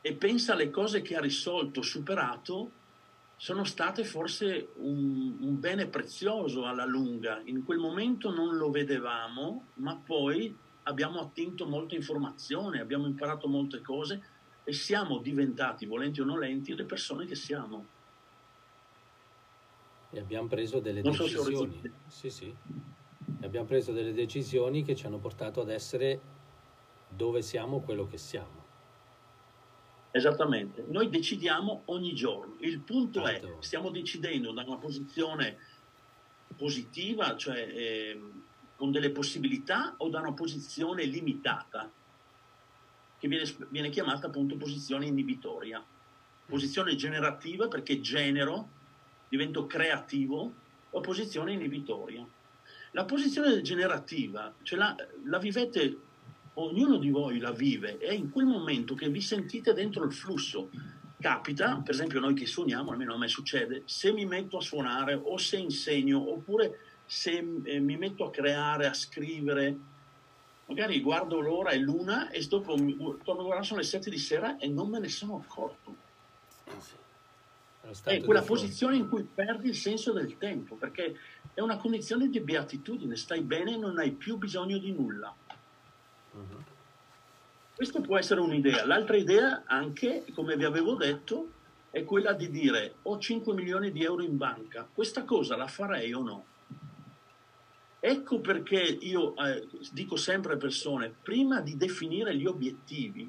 e 0.00 0.14
pensa 0.14 0.52
alle 0.52 0.70
cose 0.70 1.02
che 1.02 1.16
ha 1.16 1.20
risolto, 1.20 1.82
superato, 1.82 2.70
sono 3.36 3.64
state 3.64 4.04
forse 4.04 4.70
un, 4.76 5.36
un, 5.40 5.60
bene 5.60 5.86
prezioso 5.86 6.66
alla 6.66 6.84
lunga. 6.84 7.40
In 7.44 7.64
quel 7.64 7.78
momento 7.78 8.34
non 8.34 8.56
lo 8.56 8.70
vedevamo, 8.70 9.66
ma 9.74 9.94
poi 9.94 10.54
abbiamo 10.84 11.20
attinto 11.20 11.66
molte 11.66 11.94
informazioni, 11.94 12.78
abbiamo 12.78 13.06
imparato 13.06 13.46
molte 13.46 13.80
cose 13.80 14.22
e 14.64 14.72
siamo 14.72 15.18
diventati, 15.18 15.86
volenti 15.86 16.20
o 16.20 16.24
nolenti, 16.24 16.74
le 16.74 16.84
persone 16.84 17.26
che 17.26 17.34
siamo. 17.34 17.96
E 20.10 20.18
abbiamo 20.18 20.48
preso 20.48 20.80
delle 20.80 21.02
non 21.02 21.12
decisioni. 21.12 21.80
So 21.82 21.90
sì, 22.06 22.30
sì. 22.30 22.54
E 23.40 23.46
abbiamo 23.46 23.66
preso 23.66 23.92
delle 23.92 24.12
decisioni 24.12 24.82
che 24.82 24.94
ci 24.94 25.06
hanno 25.06 25.18
portato 25.18 25.60
ad 25.60 25.70
essere 25.70 26.20
dove 27.08 27.42
siamo, 27.42 27.80
quello 27.80 28.06
che 28.06 28.18
siamo. 28.18 28.66
Esattamente, 30.10 30.84
noi 30.88 31.10
decidiamo 31.10 31.82
ogni 31.86 32.14
giorno. 32.14 32.56
Il 32.60 32.80
punto 32.80 33.26
è, 33.26 33.40
stiamo 33.60 33.90
decidendo 33.90 34.52
da 34.52 34.64
una 34.66 34.78
posizione 34.78 35.58
positiva, 36.56 37.36
cioè 37.36 37.58
eh, 37.58 38.20
con 38.74 38.90
delle 38.90 39.10
possibilità, 39.10 39.94
o 39.98 40.08
da 40.08 40.20
una 40.20 40.32
posizione 40.32 41.04
limitata, 41.04 41.90
che 43.18 43.28
viene, 43.28 43.44
viene 43.68 43.90
chiamata 43.90 44.28
appunto 44.28 44.56
posizione 44.56 45.06
inibitoria. 45.06 45.84
Posizione 46.46 46.96
generativa 46.96 47.68
perché 47.68 48.00
genero, 48.00 48.70
divento 49.28 49.66
creativo, 49.66 50.52
o 50.90 51.00
posizione 51.00 51.52
inibitoria. 51.52 52.26
La 52.92 53.04
posizione 53.04 53.60
generativa, 53.60 54.52
cioè 54.62 54.78
la, 54.78 54.96
la 55.24 55.38
vivete 55.38 55.96
ognuno 56.54 56.96
di 56.96 57.10
voi 57.10 57.38
la 57.38 57.52
vive, 57.52 57.98
è 57.98 58.12
in 58.12 58.30
quel 58.30 58.46
momento 58.46 58.94
che 58.94 59.08
vi 59.08 59.20
sentite 59.20 59.72
dentro 59.72 60.04
il 60.04 60.12
flusso. 60.12 60.70
Capita, 61.20 61.80
per 61.84 61.94
esempio 61.94 62.20
noi 62.20 62.34
che 62.34 62.46
suoniamo, 62.46 62.90
almeno 62.90 63.14
a 63.14 63.18
me 63.18 63.28
succede, 63.28 63.82
se 63.86 64.12
mi 64.12 64.24
metto 64.24 64.58
a 64.58 64.62
suonare 64.62 65.14
o 65.14 65.36
se 65.36 65.56
insegno 65.56 66.30
oppure 66.30 66.78
se 67.04 67.44
eh, 67.64 67.80
mi 67.80 67.96
metto 67.96 68.24
a 68.24 68.30
creare, 68.30 68.86
a 68.86 68.94
scrivere, 68.94 69.76
magari 70.66 71.00
guardo 71.00 71.40
l'ora 71.40 71.70
è 71.70 71.78
l'una 71.78 72.30
e 72.30 72.46
dopo 72.46 72.74
torno 72.76 73.40
a 73.40 73.44
guardare 73.44 73.64
sono 73.64 73.80
le 73.80 73.86
sette 73.86 74.10
di 74.10 74.18
sera 74.18 74.58
e 74.58 74.68
non 74.68 74.88
me 74.88 75.00
ne 75.00 75.08
sono 75.08 75.42
accorto. 75.42 75.96
È 78.04 78.22
quella 78.22 78.42
posizione 78.42 78.96
in 78.96 79.08
cui 79.08 79.22
perdi 79.22 79.68
il 79.68 79.74
senso 79.74 80.12
del 80.12 80.36
tempo, 80.38 80.76
perché 80.76 81.16
è 81.54 81.60
una 81.60 81.76
condizione 81.76 82.28
di 82.28 82.40
beatitudine, 82.40 83.16
stai 83.16 83.40
bene 83.40 83.74
e 83.74 83.76
non 83.76 83.98
hai 83.98 84.12
più 84.12 84.36
bisogno 84.36 84.78
di 84.78 84.92
nulla. 84.92 85.34
Uh-huh. 86.32 86.62
Questo 87.74 88.00
può 88.00 88.18
essere 88.18 88.40
un'idea. 88.40 88.84
L'altra 88.84 89.16
idea, 89.16 89.62
anche, 89.66 90.24
come 90.34 90.56
vi 90.56 90.64
avevo 90.64 90.94
detto, 90.94 91.52
è 91.90 92.04
quella 92.04 92.32
di 92.32 92.50
dire 92.50 92.96
ho 93.02 93.18
5 93.18 93.54
milioni 93.54 93.90
di 93.90 94.04
euro 94.04 94.22
in 94.22 94.36
banca, 94.36 94.88
questa 94.92 95.24
cosa 95.24 95.56
la 95.56 95.66
farei 95.66 96.12
o 96.12 96.22
no? 96.22 96.44
Ecco 98.00 98.40
perché 98.40 98.80
io 98.80 99.34
eh, 99.36 99.66
dico 99.90 100.16
sempre 100.16 100.52
alle 100.52 100.60
persone, 100.60 101.12
prima 101.22 101.60
di 101.60 101.76
definire 101.76 102.36
gli 102.36 102.46
obiettivi, 102.46 103.28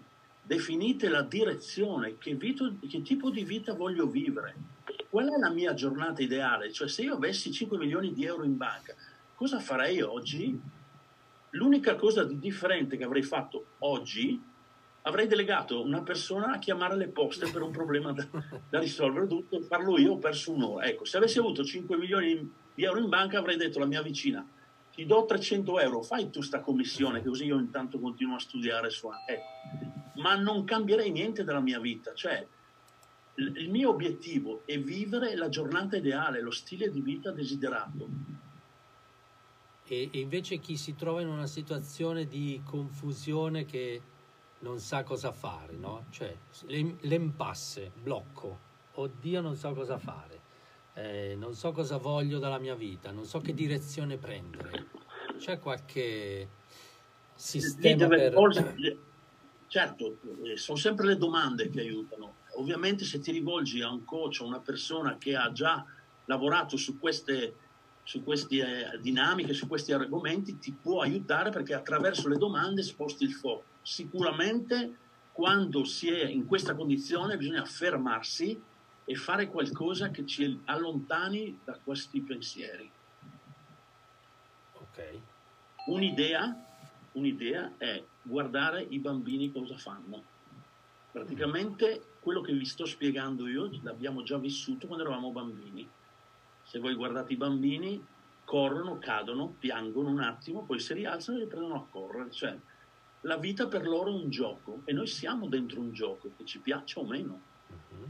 definite 0.50 1.10
la 1.10 1.22
direzione, 1.22 2.18
che, 2.18 2.34
vito, 2.34 2.74
che 2.90 3.04
tipo 3.04 3.30
di 3.30 3.44
vita 3.44 3.76
voglio 3.76 4.08
vivere, 4.08 4.56
qual 5.08 5.30
è 5.30 5.38
la 5.38 5.52
mia 5.52 5.76
giornata 5.76 6.24
ideale, 6.24 6.72
cioè 6.72 6.88
se 6.88 7.04
io 7.04 7.14
avessi 7.14 7.52
5 7.52 7.78
milioni 7.78 8.14
di 8.14 8.26
euro 8.26 8.44
in 8.44 8.58
banca, 8.58 8.96
cosa 9.36 9.60
farei 9.60 10.02
oggi? 10.02 10.60
L'unica 11.52 11.96
cosa 11.96 12.24
di 12.24 12.40
differente 12.40 12.98
che 12.98 13.04
avrei 13.04 13.22
fatto 13.22 13.64
oggi, 13.80 14.42
avrei 15.04 15.28
delegato 15.28 15.84
una 15.84 16.02
persona 16.02 16.54
a 16.54 16.58
chiamare 16.58 16.96
le 16.96 17.10
poste 17.10 17.52
per 17.52 17.62
un 17.62 17.70
problema 17.70 18.12
da, 18.12 18.28
da 18.70 18.80
risolvere, 18.80 19.28
tutto, 19.28 19.62
farlo 19.62 20.00
io, 20.00 20.14
ho 20.14 20.18
perso 20.18 20.52
un'ora. 20.52 20.88
Ecco, 20.88 21.06
se 21.06 21.18
avessi 21.18 21.38
avuto 21.38 21.64
5 21.64 21.96
milioni 21.96 22.52
di 22.74 22.84
euro 22.84 22.98
in 22.98 23.10
banca 23.10 23.38
avrei 23.38 23.56
detto 23.56 23.78
alla 23.78 23.86
mia 23.86 24.02
vicina, 24.02 24.44
ti 25.00 25.06
do 25.06 25.24
300 25.24 25.80
euro, 25.80 26.02
fai 26.02 26.30
tu 26.30 26.42
sta 26.42 26.60
commissione, 26.60 27.24
così 27.24 27.46
io 27.46 27.58
intanto 27.58 28.00
continuo 28.00 28.36
a 28.36 28.40
studiare 28.40 28.90
su... 28.90 29.08
Ecco. 29.08 30.20
Ma 30.20 30.36
non 30.36 30.66
cambierei 30.66 31.10
niente 31.10 31.46
della 31.46 31.62
mia 31.62 31.80
vita, 31.80 32.14
cioè 32.14 32.46
il 33.36 33.70
mio 33.70 33.92
obiettivo 33.92 34.64
è 34.66 34.78
vivere 34.78 35.38
la 35.38 35.48
giornata 35.48 35.96
ideale, 35.96 36.42
lo 36.42 36.52
stile 36.52 36.92
di 36.92 37.00
vita 37.00 37.32
desiderato 37.32 38.10
e, 39.88 40.10
e 40.12 40.20
invece 40.20 40.60
chi 40.60 40.76
si 40.76 40.94
trova 40.96 41.22
in 41.22 41.30
una 41.30 41.48
situazione 41.48 42.28
di 42.28 42.62
confusione 42.66 43.64
che 43.64 44.02
non 44.60 44.80
sa 44.80 45.04
cosa 45.04 45.32
fare, 45.32 45.78
no? 45.78 46.08
Cioè, 46.10 46.36
l'impasse, 46.68 47.94
blocco, 48.04 48.60
oddio 48.96 49.40
non 49.40 49.56
so 49.56 49.74
cosa 49.74 49.98
fare, 49.98 50.42
eh, 51.00 51.36
non 51.36 51.54
so 51.56 51.72
cosa 51.72 51.98
voglio 51.98 52.40
dalla 52.40 52.60
mia 52.60 52.76
vita, 52.76 53.12
non 53.12 53.26
so 53.26 53.40
che 53.40 53.54
direzione 53.54 54.18
prendere. 54.18 54.88
C'è 55.38 55.60
qualche 55.60 56.48
sistema 57.34 58.08
per... 58.08 58.34
Certo, 59.68 60.18
eh, 60.44 60.58
sono 60.58 60.78
sempre 60.78 61.06
le 61.06 61.18
domande 61.18 61.70
che 61.70 61.80
aiutano. 61.80 62.38
Ovviamente 62.56 63.06
se 63.06 63.20
ti 63.20 63.32
rivolgi 63.32 63.82
a 63.82 63.90
un 63.90 64.04
coach, 64.04 64.42
a 64.42 64.46
una 64.46 64.60
persona 64.60 65.18
che 65.18 65.36
ha 65.36 65.52
già 65.52 65.86
lavorato 66.26 66.76
su 66.76 67.00
queste 67.00 67.68
su 68.04 68.24
queste 68.24 68.94
eh, 68.94 69.00
dinamiche, 69.00 69.54
su 69.54 69.68
questi 69.68 69.92
argomenti, 69.94 70.58
ti 70.58 70.72
può 70.72 71.02
aiutare 71.02 71.52
perché 71.52 71.76
attraverso 71.76 72.28
le 72.28 72.38
domande 72.38 72.82
sposti 72.82 73.24
il 73.24 73.34
fuoco. 73.34 73.66
Sicuramente 73.84 74.98
quando 75.32 75.84
si 75.84 76.10
è 76.10 76.26
in 76.26 76.48
questa 76.48 76.74
condizione 76.74 77.38
bisogna 77.38 77.64
fermarsi 77.66 78.60
e 79.10 79.16
fare 79.16 79.48
qualcosa 79.48 80.12
che 80.12 80.26
ci 80.26 80.62
allontani 80.66 81.60
da 81.64 81.80
questi 81.84 82.22
pensieri. 82.22 82.90
Ok. 84.74 85.20
Un'idea, 85.88 86.66
un'idea 87.14 87.74
è 87.78 88.04
guardare 88.22 88.86
i 88.88 89.00
bambini 89.00 89.52
cosa 89.52 89.78
fanno. 89.78 90.24
Praticamente 91.12 92.18
quello 92.20 92.42
che 92.42 92.54
vi 92.54 92.66
sto 92.66 92.86
spiegando 92.86 93.48
io 93.48 93.70
l'abbiamo 93.82 94.22
già 94.22 94.38
vissuto 94.38 94.86
quando 94.86 95.06
eravamo 95.06 95.32
bambini 95.32 95.90
se 96.70 96.78
voi 96.78 96.94
guardate 96.94 97.34
i 97.34 97.36
bambini, 97.36 98.06
corrono, 98.44 99.00
cadono, 99.00 99.56
piangono 99.58 100.10
un 100.10 100.20
attimo, 100.20 100.62
poi 100.66 100.80
si 100.80 100.94
rialzano 100.94 101.40
e 101.40 101.42
riprendono 101.42 101.74
a 101.74 101.86
correre. 101.90 102.30
Cioè, 102.30 102.56
la 103.22 103.38
vita 103.38 103.66
per 103.66 103.88
loro 103.88 104.12
è 104.12 104.14
un 104.14 104.30
gioco 104.30 104.82
e 104.86 104.94
noi 104.94 105.08
siamo 105.08 105.48
dentro 105.48 105.80
un 105.80 105.92
gioco, 105.94 106.30
che 106.38 106.46
ci 106.46 106.60
piaccia 106.60 107.00
o 107.00 107.06
meno. 107.06 107.42
Uh-huh. 107.70 108.10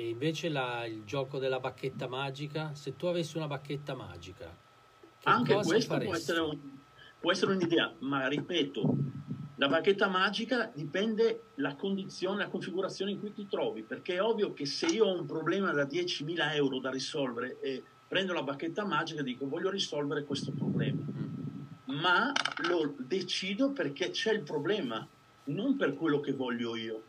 E 0.00 0.08
invece 0.08 0.48
la, 0.48 0.86
il 0.86 1.04
gioco 1.04 1.38
della 1.38 1.60
bacchetta 1.60 2.08
magica, 2.08 2.74
se 2.74 2.96
tu 2.96 3.04
avessi 3.04 3.36
una 3.36 3.46
bacchetta 3.46 3.94
magica, 3.94 4.50
anche 5.24 5.52
questo 5.52 5.98
può 5.98 6.14
essere, 6.14 6.40
un, 6.40 6.58
può 7.20 7.30
essere 7.30 7.52
un'idea, 7.52 7.92
ma 7.98 8.26
ripeto, 8.26 8.94
la 9.56 9.68
bacchetta 9.68 10.08
magica 10.08 10.72
dipende 10.74 11.42
la 11.56 11.74
condizione, 11.74 12.38
la 12.38 12.48
configurazione 12.48 13.10
in 13.10 13.20
cui 13.20 13.34
ti 13.34 13.46
trovi, 13.46 13.82
perché 13.82 14.14
è 14.14 14.22
ovvio 14.22 14.54
che 14.54 14.64
se 14.64 14.86
io 14.86 15.04
ho 15.04 15.20
un 15.20 15.26
problema 15.26 15.70
da 15.72 15.84
10.000 15.84 16.54
euro 16.54 16.78
da 16.80 16.88
risolvere 16.88 17.60
e 17.60 17.82
prendo 18.08 18.32
la 18.32 18.42
bacchetta 18.42 18.86
magica 18.86 19.20
e 19.20 19.24
dico 19.24 19.46
voglio 19.46 19.68
risolvere 19.68 20.24
questo 20.24 20.50
problema, 20.50 21.04
ma 21.84 22.32
lo 22.68 22.94
decido 22.96 23.72
perché 23.72 24.08
c'è 24.08 24.32
il 24.32 24.44
problema, 24.44 25.06
non 25.44 25.76
per 25.76 25.92
quello 25.92 26.20
che 26.20 26.32
voglio 26.32 26.74
io. 26.74 27.02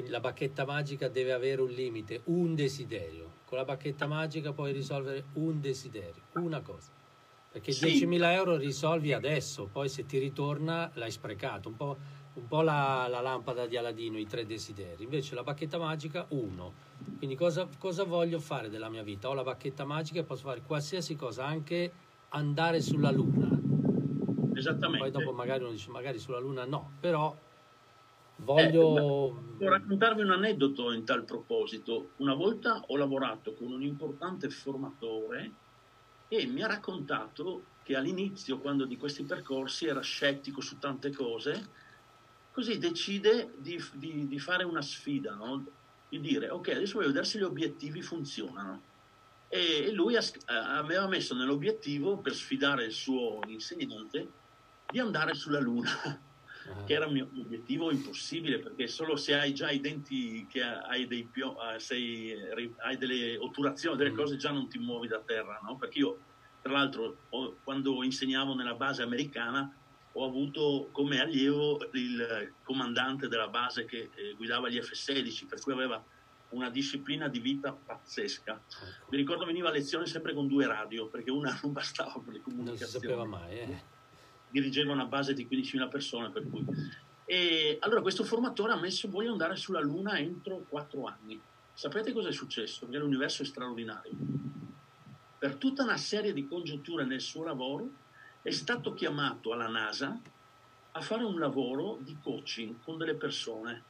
Quindi 0.00 0.16
la 0.16 0.20
bacchetta 0.20 0.64
magica 0.64 1.08
deve 1.08 1.30
avere 1.30 1.60
un 1.60 1.68
limite, 1.68 2.22
un 2.24 2.54
desiderio. 2.54 3.32
Con 3.44 3.58
la 3.58 3.64
bacchetta 3.64 4.06
magica 4.06 4.52
puoi 4.54 4.72
risolvere 4.72 5.24
un 5.34 5.60
desiderio, 5.60 6.22
una 6.36 6.62
cosa. 6.62 6.90
Perché 7.52 7.72
sì. 7.72 8.06
10.000 8.06 8.32
euro 8.32 8.56
risolvi 8.56 9.12
adesso, 9.12 9.68
poi 9.70 9.90
se 9.90 10.06
ti 10.06 10.18
ritorna 10.18 10.90
l'hai 10.94 11.10
sprecato. 11.10 11.68
Un 11.68 11.76
po', 11.76 11.98
un 12.32 12.46
po 12.46 12.62
la, 12.62 13.08
la, 13.10 13.20
lampada 13.20 13.66
di 13.66 13.76
Aladino, 13.76 14.16
i 14.16 14.26
tre 14.26 14.46
desideri. 14.46 15.04
Invece 15.04 15.34
la 15.34 15.42
bacchetta 15.42 15.76
magica, 15.76 16.24
uno. 16.30 16.72
Quindi 17.18 17.36
cosa, 17.36 17.68
cosa 17.76 18.04
voglio 18.04 18.38
fare 18.38 18.70
della 18.70 18.88
mia 18.88 19.02
vita? 19.02 19.28
Ho 19.28 19.34
la 19.34 19.42
bacchetta 19.42 19.84
magica 19.84 20.20
e 20.20 20.24
posso 20.24 20.44
fare 20.44 20.62
qualsiasi 20.62 21.14
cosa, 21.14 21.44
anche 21.44 21.92
andare 22.30 22.80
sulla 22.80 23.10
Luna. 23.10 23.50
Esattamente. 24.54 25.10
Poi 25.10 25.10
dopo 25.10 25.32
magari 25.36 25.62
uno 25.62 25.72
dice, 25.72 25.90
magari 25.90 26.18
sulla 26.18 26.38
Luna 26.38 26.64
no, 26.64 26.92
però 27.00 27.36
voglio... 28.42 29.42
Eh, 29.58 29.68
raccontarvi 29.68 30.22
un 30.22 30.30
aneddoto 30.30 30.92
in 30.92 31.04
tal 31.04 31.24
proposito. 31.24 32.12
Una 32.16 32.34
volta 32.34 32.82
ho 32.86 32.96
lavorato 32.96 33.54
con 33.54 33.72
un 33.72 33.82
importante 33.82 34.48
formatore 34.48 35.52
e 36.28 36.46
mi 36.46 36.62
ha 36.62 36.66
raccontato 36.66 37.64
che 37.82 37.96
all'inizio, 37.96 38.58
quando 38.58 38.84
di 38.84 38.96
questi 38.96 39.24
percorsi, 39.24 39.86
era 39.86 40.00
scettico 40.00 40.60
su 40.60 40.78
tante 40.78 41.12
cose, 41.12 41.68
così 42.52 42.78
decide 42.78 43.54
di, 43.58 43.82
di, 43.94 44.26
di 44.26 44.38
fare 44.38 44.64
una 44.64 44.82
sfida, 44.82 45.34
no? 45.34 45.64
di 46.08 46.20
dire 46.20 46.50
ok, 46.50 46.68
adesso 46.68 46.94
voglio 46.94 47.08
vedere 47.08 47.24
se 47.26 47.38
gli 47.38 47.42
obiettivi 47.42 48.02
funzionano. 48.02 48.82
E 49.48 49.90
lui 49.92 50.16
aveva 50.46 51.08
messo 51.08 51.34
nell'obiettivo, 51.34 52.18
per 52.18 52.34
sfidare 52.34 52.84
il 52.84 52.92
suo 52.92 53.40
insegnante, 53.48 54.28
di 54.88 54.98
andare 55.00 55.34
sulla 55.34 55.58
Luna. 55.58 55.90
Che 56.84 56.94
era 56.94 57.06
un 57.06 57.12
mio 57.12 57.28
obiettivo 57.36 57.90
impossibile, 57.90 58.58
perché 58.58 58.86
solo 58.86 59.16
se 59.16 59.34
hai 59.34 59.52
già 59.54 59.70
i 59.70 59.80
denti, 59.80 60.46
che 60.48 60.62
hai, 60.62 61.06
dei 61.06 61.24
pio- 61.24 61.56
eh, 61.70 61.78
sei, 61.78 62.34
hai 62.78 62.96
delle 62.96 63.36
otturazioni, 63.36 63.96
delle 63.96 64.10
uh-huh. 64.10 64.16
cose, 64.16 64.36
già 64.36 64.50
non 64.50 64.68
ti 64.68 64.78
muovi 64.78 65.08
da 65.08 65.20
terra, 65.20 65.60
no? 65.62 65.76
Perché 65.76 65.98
io, 65.98 66.18
tra 66.62 66.72
l'altro, 66.72 67.16
ho, 67.28 67.56
quando 67.62 68.02
insegnavo 68.02 68.54
nella 68.54 68.74
base 68.74 69.02
americana, 69.02 69.72
ho 70.12 70.24
avuto 70.24 70.88
come 70.90 71.20
allievo 71.20 71.78
il 71.92 72.54
comandante 72.62 73.28
della 73.28 73.48
base 73.48 73.84
che 73.84 74.10
eh, 74.14 74.34
guidava 74.36 74.68
gli 74.68 74.80
F-16, 74.80 75.46
per 75.46 75.60
cui 75.60 75.72
aveva 75.72 76.02
una 76.50 76.68
disciplina 76.68 77.28
di 77.28 77.38
vita 77.38 77.72
pazzesca. 77.72 78.52
Ecco. 78.52 79.10
Mi 79.10 79.16
ricordo 79.16 79.44
veniva 79.44 79.68
a 79.68 79.72
lezione 79.72 80.06
sempre 80.06 80.34
con 80.34 80.48
due 80.48 80.66
radio, 80.66 81.06
perché 81.06 81.30
una 81.30 81.58
non 81.62 81.72
bastava 81.72 82.20
per 82.24 82.34
le 82.34 82.40
comunicazioni. 82.40 82.78
Non 82.78 82.88
si 82.88 82.98
sapeva 82.98 83.24
mai, 83.24 83.58
eh. 83.58 83.82
Dirigeva 84.50 84.92
una 84.92 85.04
base 85.04 85.34
di 85.34 85.46
15.000 85.50 85.88
persone, 85.88 86.30
per 86.30 86.48
cui... 86.48 86.64
E 87.24 87.78
allora 87.80 88.02
questo 88.02 88.24
formatore 88.24 88.72
ha 88.72 88.76
messo 88.76 89.08
voglio 89.08 89.30
andare 89.30 89.54
sulla 89.54 89.80
Luna 89.80 90.18
entro 90.18 90.64
quattro 90.68 91.04
anni. 91.04 91.40
Sapete 91.72 92.12
cosa 92.12 92.28
è 92.28 92.32
successo? 92.32 92.86
Perché 92.86 92.98
l'universo 92.98 93.42
è 93.42 93.46
straordinario. 93.46 94.10
Per 95.38 95.54
tutta 95.54 95.84
una 95.84 95.96
serie 95.96 96.32
di 96.32 96.48
congiunture 96.48 97.04
nel 97.04 97.20
suo 97.20 97.44
lavoro 97.44 97.88
è 98.42 98.50
stato 98.50 98.94
chiamato 98.94 99.52
alla 99.52 99.68
NASA 99.68 100.20
a 100.92 101.00
fare 101.00 101.22
un 101.22 101.38
lavoro 101.38 101.98
di 102.00 102.16
coaching 102.20 102.82
con 102.82 102.98
delle 102.98 103.14
persone 103.14 103.84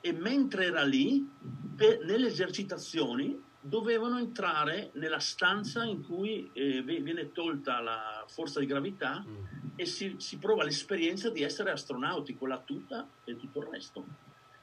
e 0.00 0.12
mentre 0.12 0.66
era 0.66 0.84
lì, 0.84 1.28
per, 1.74 2.04
nelle 2.04 2.28
esercitazioni, 2.28 3.42
dovevano 3.60 4.18
entrare 4.18 4.90
nella 4.94 5.18
stanza 5.18 5.82
in 5.84 6.04
cui 6.04 6.48
eh, 6.52 6.82
viene 6.82 7.32
tolta 7.32 7.80
la 7.80 8.24
forza 8.28 8.60
di 8.60 8.66
gravità 8.66 9.24
mm. 9.26 9.55
E 9.76 9.84
si, 9.84 10.16
si, 10.18 10.38
prova 10.38 10.64
l'esperienza 10.64 11.30
di 11.30 11.42
essere 11.42 11.70
astronauti 11.70 12.34
con 12.36 12.48
la 12.48 12.58
tuta 12.58 13.06
e 13.24 13.36
tutto 13.36 13.60
il 13.60 13.66
resto. 13.66 14.04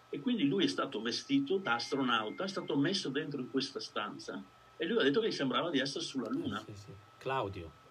E 0.10 0.20
quindi 0.20 0.46
lui 0.48 0.66
è 0.66 0.68
stato 0.68 1.02
vestito 1.02 1.58
da 1.58 1.76
astronauta, 1.76 2.44
è 2.44 2.48
stato 2.48 2.76
messo 2.76 3.10
dentro 3.10 3.40
in 3.40 3.50
questa 3.50 3.80
stanza 3.80 4.44
e 4.76 4.86
lui 4.86 5.00
ha 5.00 5.04
detto 5.04 5.22
che 5.22 5.28
gli 5.28 5.32
sembrava 5.32 5.70
di 5.70 5.80
essere 5.80 6.04
sulla 6.04 6.30
Luna. 6.30 6.64
Sì, 6.66 6.74
sì. 6.74 6.92
Claudio. 7.18 7.82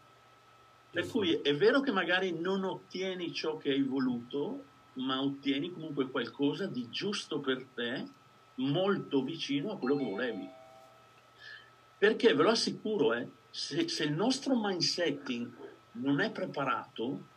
Per 0.90 1.08
cui 1.08 1.32
è 1.32 1.54
vero 1.54 1.80
che 1.80 1.90
magari 1.90 2.38
non 2.38 2.64
ottieni 2.64 3.32
ciò 3.32 3.56
che 3.56 3.70
hai 3.70 3.82
voluto, 3.82 4.64
ma 4.94 5.22
ottieni 5.22 5.72
comunque 5.72 6.10
qualcosa 6.10 6.66
di 6.66 6.90
giusto 6.90 7.40
per 7.40 7.64
te, 7.74 8.06
molto 8.56 9.22
vicino 9.22 9.72
a 9.72 9.78
quello 9.78 9.96
che 9.96 10.04
volevi. 10.04 10.48
Perché 11.96 12.34
ve 12.34 12.42
lo 12.42 12.50
assicuro, 12.50 13.14
eh, 13.14 13.26
se, 13.48 13.88
se 13.88 14.04
il 14.04 14.12
nostro 14.12 14.54
mindsetting 14.54 15.61
non 15.92 16.20
è 16.20 16.30
preparato, 16.30 17.30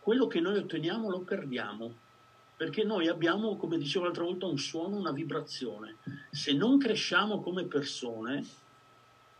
quello 0.00 0.26
che 0.26 0.40
noi 0.40 0.58
otteniamo 0.58 1.08
lo 1.08 1.20
perdiamo. 1.20 2.10
Perché 2.56 2.84
noi 2.84 3.08
abbiamo, 3.08 3.56
come 3.56 3.76
dicevo 3.76 4.04
l'altra 4.04 4.24
volta, 4.24 4.46
un 4.46 4.58
suono, 4.58 4.96
una 4.96 5.10
vibrazione. 5.10 5.96
Se 6.30 6.52
non 6.52 6.78
cresciamo 6.78 7.40
come 7.40 7.64
persone, 7.64 8.46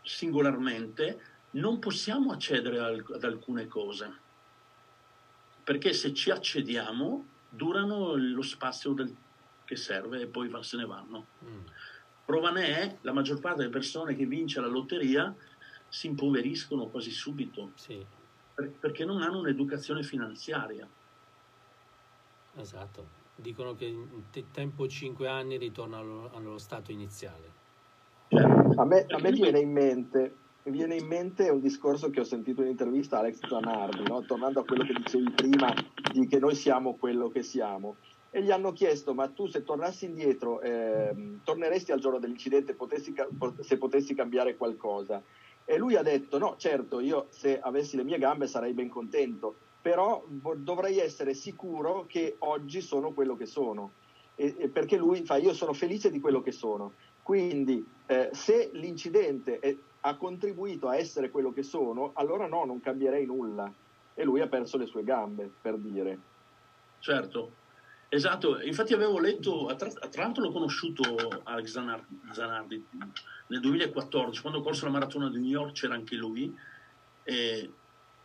singolarmente, 0.01 1.21
non 1.51 1.79
possiamo 1.79 2.31
accedere 2.31 2.79
ad 2.79 3.23
alcune 3.23 3.67
cose. 3.67 4.11
Perché 5.63 5.93
se 5.93 6.13
ci 6.13 6.31
accediamo, 6.31 7.25
durano 7.47 8.15
lo 8.15 8.41
spazio 8.41 8.91
del, 8.91 9.15
che 9.63 9.75
serve 9.75 10.21
e 10.21 10.27
poi 10.27 10.51
se 10.61 10.77
ne 10.77 10.85
vanno. 10.85 11.27
Mm. 11.45 11.59
Prova 12.25 12.51
ne 12.51 12.65
è, 12.65 12.97
la 13.01 13.13
maggior 13.13 13.39
parte 13.39 13.59
delle 13.59 13.69
persone 13.69 14.15
che 14.15 14.25
vince 14.25 14.59
la 14.59 14.67
lotteria 14.67 15.33
si 15.87 16.07
impoveriscono 16.07 16.87
quasi 16.87 17.11
subito 17.11 17.71
sì. 17.75 18.03
Per, 18.53 18.69
perché 18.71 19.05
non 19.05 19.21
hanno 19.21 19.39
un'educazione 19.39 20.03
finanziaria. 20.03 20.87
Esatto, 22.55 23.07
dicono 23.35 23.75
che 23.75 23.85
in 23.85 24.23
tempo 24.51 24.87
5 24.87 25.27
anni 25.27 25.57
ritornano 25.57 26.29
allo, 26.33 26.57
stato 26.57 26.91
iniziale. 26.91 27.61
Certo. 28.27 28.81
A 28.81 28.85
me, 28.85 29.05
a 29.07 29.19
me 29.19 29.31
viene 29.31 29.59
in 29.59 29.71
mente 29.71 30.35
viene 30.69 30.95
in 30.95 31.07
mente 31.07 31.49
un 31.49 31.59
discorso 31.59 32.09
che 32.09 32.21
ho 32.21 32.23
sentito 32.23 32.61
in 32.61 32.67
un'intervista 32.67 33.17
a 33.17 33.19
Alex 33.19 33.39
Zanardi, 33.47 34.03
no? 34.07 34.23
tornando 34.23 34.61
a 34.61 34.65
quello 34.65 34.85
che 34.85 34.93
dicevi 34.93 35.31
prima 35.31 35.73
di 36.11 36.27
che 36.27 36.39
noi 36.39 36.55
siamo 36.55 36.95
quello 36.95 37.29
che 37.29 37.43
siamo. 37.43 37.97
E 38.29 38.41
gli 38.41 38.49
hanno 38.49 38.71
chiesto, 38.71 39.13
ma 39.13 39.27
tu 39.27 39.45
se 39.45 39.63
tornassi 39.63 40.05
indietro, 40.05 40.59
eh, 40.61 41.37
torneresti 41.43 41.91
al 41.91 41.99
giorno 41.99 42.17
dell'incidente 42.17 42.73
potessi, 42.73 43.13
se 43.59 43.77
potessi 43.77 44.15
cambiare 44.15 44.55
qualcosa? 44.55 45.21
E 45.65 45.77
lui 45.77 45.95
ha 45.95 46.03
detto, 46.03 46.37
no, 46.37 46.55
certo, 46.57 46.99
io 46.99 47.27
se 47.29 47.59
avessi 47.59 47.95
le 47.95 48.03
mie 48.03 48.17
gambe 48.17 48.47
sarei 48.47 48.73
ben 48.73 48.89
contento, 48.89 49.55
però 49.81 50.25
dovrei 50.57 50.99
essere 50.99 51.33
sicuro 51.33 52.05
che 52.07 52.35
oggi 52.39 52.81
sono 52.81 53.11
quello 53.11 53.35
che 53.35 53.45
sono. 53.45 53.91
E, 54.35 54.55
e 54.57 54.67
perché 54.69 54.97
lui 54.97 55.23
fa, 55.23 55.37
io 55.37 55.53
sono 55.53 55.73
felice 55.73 56.09
di 56.09 56.19
quello 56.19 56.41
che 56.41 56.51
sono. 56.51 56.93
Quindi 57.21 57.85
eh, 58.07 58.29
se 58.33 58.69
l'incidente 58.73 59.59
è, 59.59 59.75
ha 60.01 60.15
contribuito 60.15 60.87
a 60.89 60.97
essere 60.97 61.29
quello 61.29 61.53
che 61.53 61.63
sono, 61.63 62.11
allora 62.15 62.47
no, 62.47 62.65
non 62.65 62.81
cambierei 62.81 63.25
nulla. 63.25 63.71
E 64.15 64.23
lui 64.23 64.41
ha 64.41 64.47
perso 64.47 64.77
le 64.77 64.85
sue 64.85 65.03
gambe, 65.03 65.49
per 65.61 65.77
dire. 65.77 66.17
Certo. 66.99 67.51
Esatto, 68.13 68.61
infatti 68.61 68.93
avevo 68.93 69.17
letto, 69.17 69.73
tra, 69.75 69.89
tra 69.89 70.21
l'altro 70.21 70.43
l'ho 70.43 70.51
conosciuto 70.51 71.41
Alex 71.45 71.71
Zanardi 72.31 72.85
nel 73.47 73.59
2014, 73.59 74.39
quando 74.39 74.59
ho 74.59 74.61
corso 74.61 74.85
la 74.85 74.91
maratona 74.91 75.31
di 75.31 75.39
New 75.39 75.49
York 75.49 75.71
c'era 75.71 75.95
anche 75.95 76.15
lui, 76.15 76.55
e, 77.23 77.71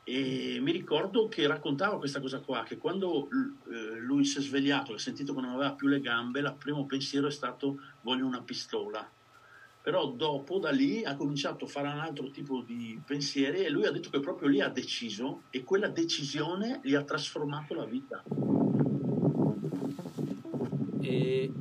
e 0.05 0.59
mi 0.61 0.72
ricordo 0.72 1.29
che 1.29 1.46
raccontava 1.46 1.96
questa 1.96 2.20
cosa 2.20 2.40
qua, 2.40 2.64
che 2.64 2.77
quando 2.77 3.31
eh, 3.31 3.96
lui 4.01 4.27
si 4.27 4.37
è 4.37 4.40
svegliato, 4.42 4.92
ha 4.92 4.98
sentito 4.98 5.33
che 5.35 5.40
non 5.40 5.53
aveva 5.53 5.72
più 5.72 5.88
le 5.88 6.03
gambe, 6.03 6.40
il 6.40 6.55
primo 6.59 6.85
pensiero 6.85 7.27
è 7.27 7.31
stato 7.31 7.81
voglio 8.03 8.27
una 8.27 8.42
pistola. 8.42 9.11
Però 9.81 10.11
dopo 10.11 10.59
da 10.59 10.70
lì 10.70 11.03
ha 11.03 11.16
cominciato 11.16 11.64
a 11.64 11.68
fare 11.68 11.88
un 11.88 12.01
altro 12.01 12.29
tipo 12.29 12.61
di 12.61 13.01
pensieri 13.07 13.64
e 13.64 13.70
lui 13.70 13.87
ha 13.87 13.90
detto 13.90 14.11
che 14.11 14.20
proprio 14.20 14.48
lì 14.48 14.61
ha 14.61 14.68
deciso 14.68 15.44
e 15.48 15.64
quella 15.64 15.88
decisione 15.88 16.81
gli 16.83 16.94
ha 16.94 17.05
trasformato 17.05 17.72
la 17.72 17.87
vita. 17.87 18.22
E, 21.00 21.52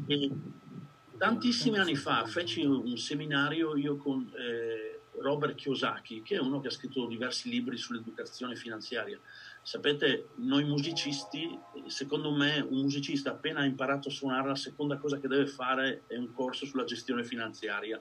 tantissimi 1.18 1.78
anni 1.78 1.96
fa 1.96 2.26
feci 2.26 2.64
un 2.64 2.98
seminario 2.98 3.76
io 3.76 3.98
con 3.98 4.32
eh, 4.38 5.00
Robert 5.20 5.56
Kiyosaki, 5.56 6.22
che 6.22 6.36
è 6.36 6.40
uno 6.40 6.60
che 6.60 6.68
ha 6.68 6.72
scritto 6.72 7.08
diversi 7.08 7.50
libri 7.50 7.78
sull'educazione 7.78 8.56
finanziaria. 8.56 9.20
Sapete, 9.62 10.30
noi 10.36 10.64
musicisti, 10.64 11.58
secondo 11.88 12.32
me, 12.32 12.60
un 12.60 12.80
musicista 12.82 13.32
appena 13.32 13.62
ha 13.62 13.66
imparato 13.66 14.08
a 14.10 14.12
suonare, 14.12 14.48
la 14.48 14.56
seconda 14.56 14.98
cosa 14.98 15.20
che 15.20 15.28
deve 15.28 15.48
fare 15.48 16.04
è 16.08 16.16
un 16.16 16.32
corso 16.32 16.66
sulla 16.66 16.86
gestione 16.86 17.24
finanziaria. 17.24 18.00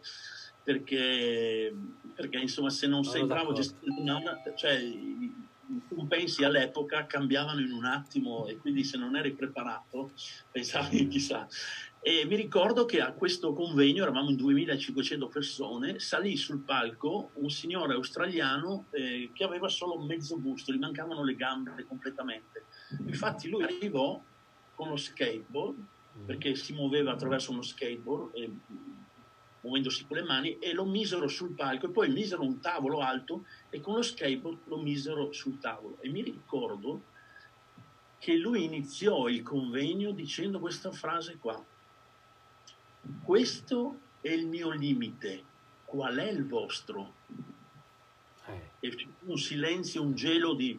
Perché, 0.62 1.74
perché 2.14 2.38
insomma, 2.38 2.70
se 2.70 2.86
non 2.86 3.04
sei 3.04 3.24
bravo 3.24 3.50
a 3.50 3.54
gestire, 3.54 3.92
cioè, 4.56 4.80
i 5.68 5.82
compensi 5.88 6.44
all'epoca 6.44 7.06
cambiavano 7.06 7.60
in 7.60 7.72
un 7.72 7.84
attimo 7.84 8.46
e 8.46 8.56
quindi 8.56 8.84
se 8.84 8.98
non 8.98 9.16
eri 9.16 9.32
preparato 9.32 10.10
pensavi 10.50 11.08
chissà. 11.08 11.46
E 12.00 12.24
mi 12.24 12.36
ricordo 12.36 12.84
che 12.84 13.00
a 13.00 13.10
questo 13.10 13.52
convegno, 13.52 14.04
eravamo 14.04 14.30
in 14.30 14.36
2500 14.36 15.26
persone, 15.26 15.98
salì 15.98 16.36
sul 16.36 16.60
palco 16.60 17.30
un 17.34 17.50
signore 17.50 17.94
australiano 17.94 18.84
eh, 18.90 19.30
che 19.32 19.42
aveva 19.42 19.68
solo 19.68 19.98
mezzo 19.98 20.36
busto, 20.36 20.72
gli 20.72 20.78
mancavano 20.78 21.24
le 21.24 21.34
gambe 21.34 21.84
completamente. 21.84 22.66
Infatti 23.06 23.48
lui 23.48 23.64
arrivò 23.64 24.22
con 24.76 24.88
lo 24.88 24.96
skateboard, 24.96 25.76
perché 26.24 26.54
si 26.54 26.74
muoveva 26.74 27.10
attraverso 27.10 27.50
uno 27.50 27.62
skateboard, 27.62 28.36
eh, 28.36 28.50
muovendosi 29.60 30.06
con 30.06 30.16
le 30.16 30.22
mani, 30.22 30.58
e 30.58 30.72
lo 30.72 30.84
misero 30.84 31.28
sul 31.28 31.52
palco 31.52 31.86
e 31.86 31.90
poi 31.90 32.08
misero 32.10 32.42
un 32.42 32.60
tavolo 32.60 33.00
alto 33.00 33.44
e 33.70 33.80
con 33.80 33.94
lo 33.94 34.02
skateboard 34.02 34.58
lo 34.64 34.78
misero 34.78 35.32
sul 35.32 35.58
tavolo. 35.58 35.98
E 36.00 36.08
mi 36.08 36.22
ricordo 36.22 37.14
che 38.18 38.36
lui 38.36 38.64
iniziò 38.64 39.28
il 39.28 39.42
convegno 39.42 40.10
dicendo 40.12 40.58
questa 40.58 40.90
frase 40.90 41.36
qua 41.38 41.62
questo 43.22 44.00
è 44.20 44.30
il 44.30 44.46
mio 44.46 44.70
limite, 44.70 45.42
qual 45.84 46.16
è 46.16 46.30
il 46.30 46.46
vostro? 46.46 47.14
Eh. 48.46 48.70
E 48.80 49.08
un 49.24 49.36
silenzio, 49.36 50.02
un 50.02 50.14
gelo 50.14 50.54
di, 50.54 50.78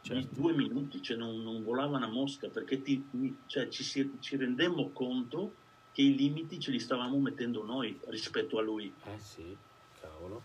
certo. 0.00 0.28
di 0.28 0.40
due 0.40 0.52
minuti, 0.54 1.02
cioè 1.02 1.16
non, 1.16 1.42
non, 1.42 1.62
volava 1.62 1.96
una 1.96 2.08
mosca, 2.08 2.48
perché 2.48 2.82
ti, 2.82 3.02
cioè 3.46 3.68
ci, 3.68 3.84
ci 3.84 4.36
rendemmo 4.36 4.90
conto 4.90 5.66
che 5.98 6.04
i 6.04 6.14
limiti 6.14 6.60
ce 6.60 6.70
li 6.70 6.78
stavamo 6.78 7.18
mettendo 7.18 7.64
noi 7.64 7.98
rispetto 8.06 8.56
a 8.56 8.62
lui. 8.62 8.94
Eh 9.02 9.18
sì, 9.18 9.56
cavolo, 10.00 10.42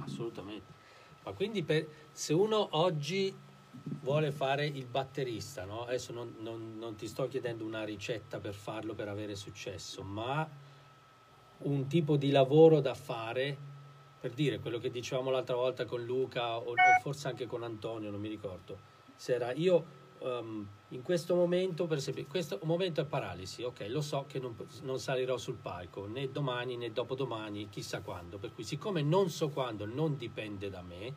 assolutamente. 0.00 0.72
Ma 1.22 1.30
quindi 1.30 1.62
per, 1.62 1.86
se 2.10 2.32
uno 2.34 2.66
oggi 2.72 3.32
vuole 4.02 4.32
fare 4.32 4.66
il 4.66 4.86
batterista, 4.86 5.64
no? 5.64 5.84
adesso 5.84 6.12
non, 6.12 6.34
non, 6.40 6.76
non, 6.76 6.96
ti 6.96 7.06
sto 7.06 7.28
chiedendo 7.28 7.64
una 7.64 7.84
ricetta 7.84 8.40
per 8.40 8.54
farlo 8.54 8.94
per 8.94 9.06
avere 9.06 9.36
successo, 9.36 10.02
ma 10.02 10.48
un 11.58 11.86
tipo 11.86 12.16
di 12.16 12.32
lavoro 12.32 12.80
da 12.80 12.94
fare, 12.94 13.56
per 14.20 14.32
dire 14.32 14.58
quello 14.58 14.80
che 14.80 14.90
dicevamo 14.90 15.30
l'altra 15.30 15.54
volta 15.54 15.84
con 15.84 16.04
Luca 16.04 16.56
o, 16.56 16.72
o 16.72 16.74
forse 17.00 17.28
anche 17.28 17.46
con 17.46 17.62
Antonio, 17.62 18.10
non 18.10 18.18
mi 18.18 18.28
ricordo, 18.28 18.76
se 19.14 19.34
era 19.34 19.52
io 19.52 20.04
um, 20.20 20.66
in 20.88 21.02
questo 21.02 21.34
momento, 21.34 21.86
per 21.86 21.98
esempio, 21.98 22.24
questo 22.26 22.58
momento 22.62 23.00
è 23.00 23.04
paralisi, 23.04 23.62
ok, 23.62 23.86
lo 23.88 24.00
so 24.00 24.24
che 24.26 24.38
non, 24.38 24.56
non 24.82 24.98
salirò 24.98 25.36
sul 25.36 25.56
palco 25.56 26.06
né 26.06 26.30
domani 26.30 26.76
né 26.76 26.92
dopodomani, 26.92 27.68
chissà 27.68 28.00
quando, 28.00 28.38
per 28.38 28.52
cui 28.54 28.64
siccome 28.64 29.02
non 29.02 29.30
so 29.30 29.48
quando, 29.48 29.86
non 29.86 30.16
dipende 30.16 30.70
da 30.70 30.82
me, 30.82 31.14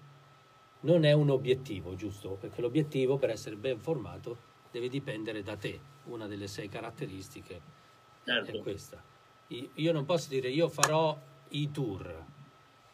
non 0.82 1.04
è 1.04 1.12
un 1.12 1.30
obiettivo, 1.30 1.96
giusto? 1.96 2.38
Perché 2.40 2.62
l'obiettivo 2.62 3.18
per 3.18 3.32
essere 3.32 3.56
ben 3.56 3.80
formato 3.80 4.38
deve 4.72 4.88
dipendere 4.88 5.44
da 5.44 5.56
te. 5.56 5.80
Una 6.06 6.28
delle 6.28 6.48
sei 6.48 6.70
caratteristiche 6.70 7.62
certo. 8.24 8.58
è 8.58 8.60
questa. 8.62 9.04
Io 9.48 9.92
non 9.92 10.06
posso 10.06 10.30
dire 10.30 10.50
io 10.50 10.70
farò 10.70 11.18
i 11.50 11.72
tour 11.72 12.26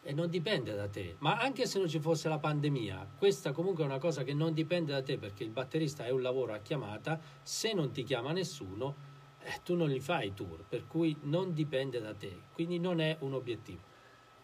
e 0.06 0.12
non 0.12 0.30
dipende 0.30 0.72
da 0.72 0.86
te, 0.86 1.16
ma 1.18 1.36
anche 1.36 1.66
se 1.66 1.80
non 1.80 1.88
ci 1.88 1.98
fosse 1.98 2.28
la 2.28 2.38
pandemia, 2.38 3.14
questa 3.18 3.50
comunque 3.50 3.82
è 3.82 3.86
una 3.86 3.98
cosa 3.98 4.22
che 4.22 4.34
non 4.34 4.54
dipende 4.54 4.92
da 4.92 5.02
te 5.02 5.18
perché 5.18 5.42
il 5.42 5.50
batterista 5.50 6.06
è 6.06 6.10
un 6.10 6.22
lavoro 6.22 6.52
a 6.52 6.58
chiamata, 6.58 7.18
se 7.42 7.72
non 7.72 7.90
ti 7.90 8.04
chiama 8.04 8.30
nessuno, 8.30 8.94
eh, 9.42 9.60
tu 9.64 9.74
non 9.74 9.88
li 9.88 9.98
fai 9.98 10.28
i 10.28 10.32
tour, 10.32 10.62
per 10.68 10.86
cui 10.86 11.16
non 11.22 11.52
dipende 11.52 12.00
da 12.00 12.14
te, 12.14 12.42
quindi 12.52 12.78
non 12.78 13.00
è 13.00 13.16
un 13.20 13.34
obiettivo. 13.34 13.80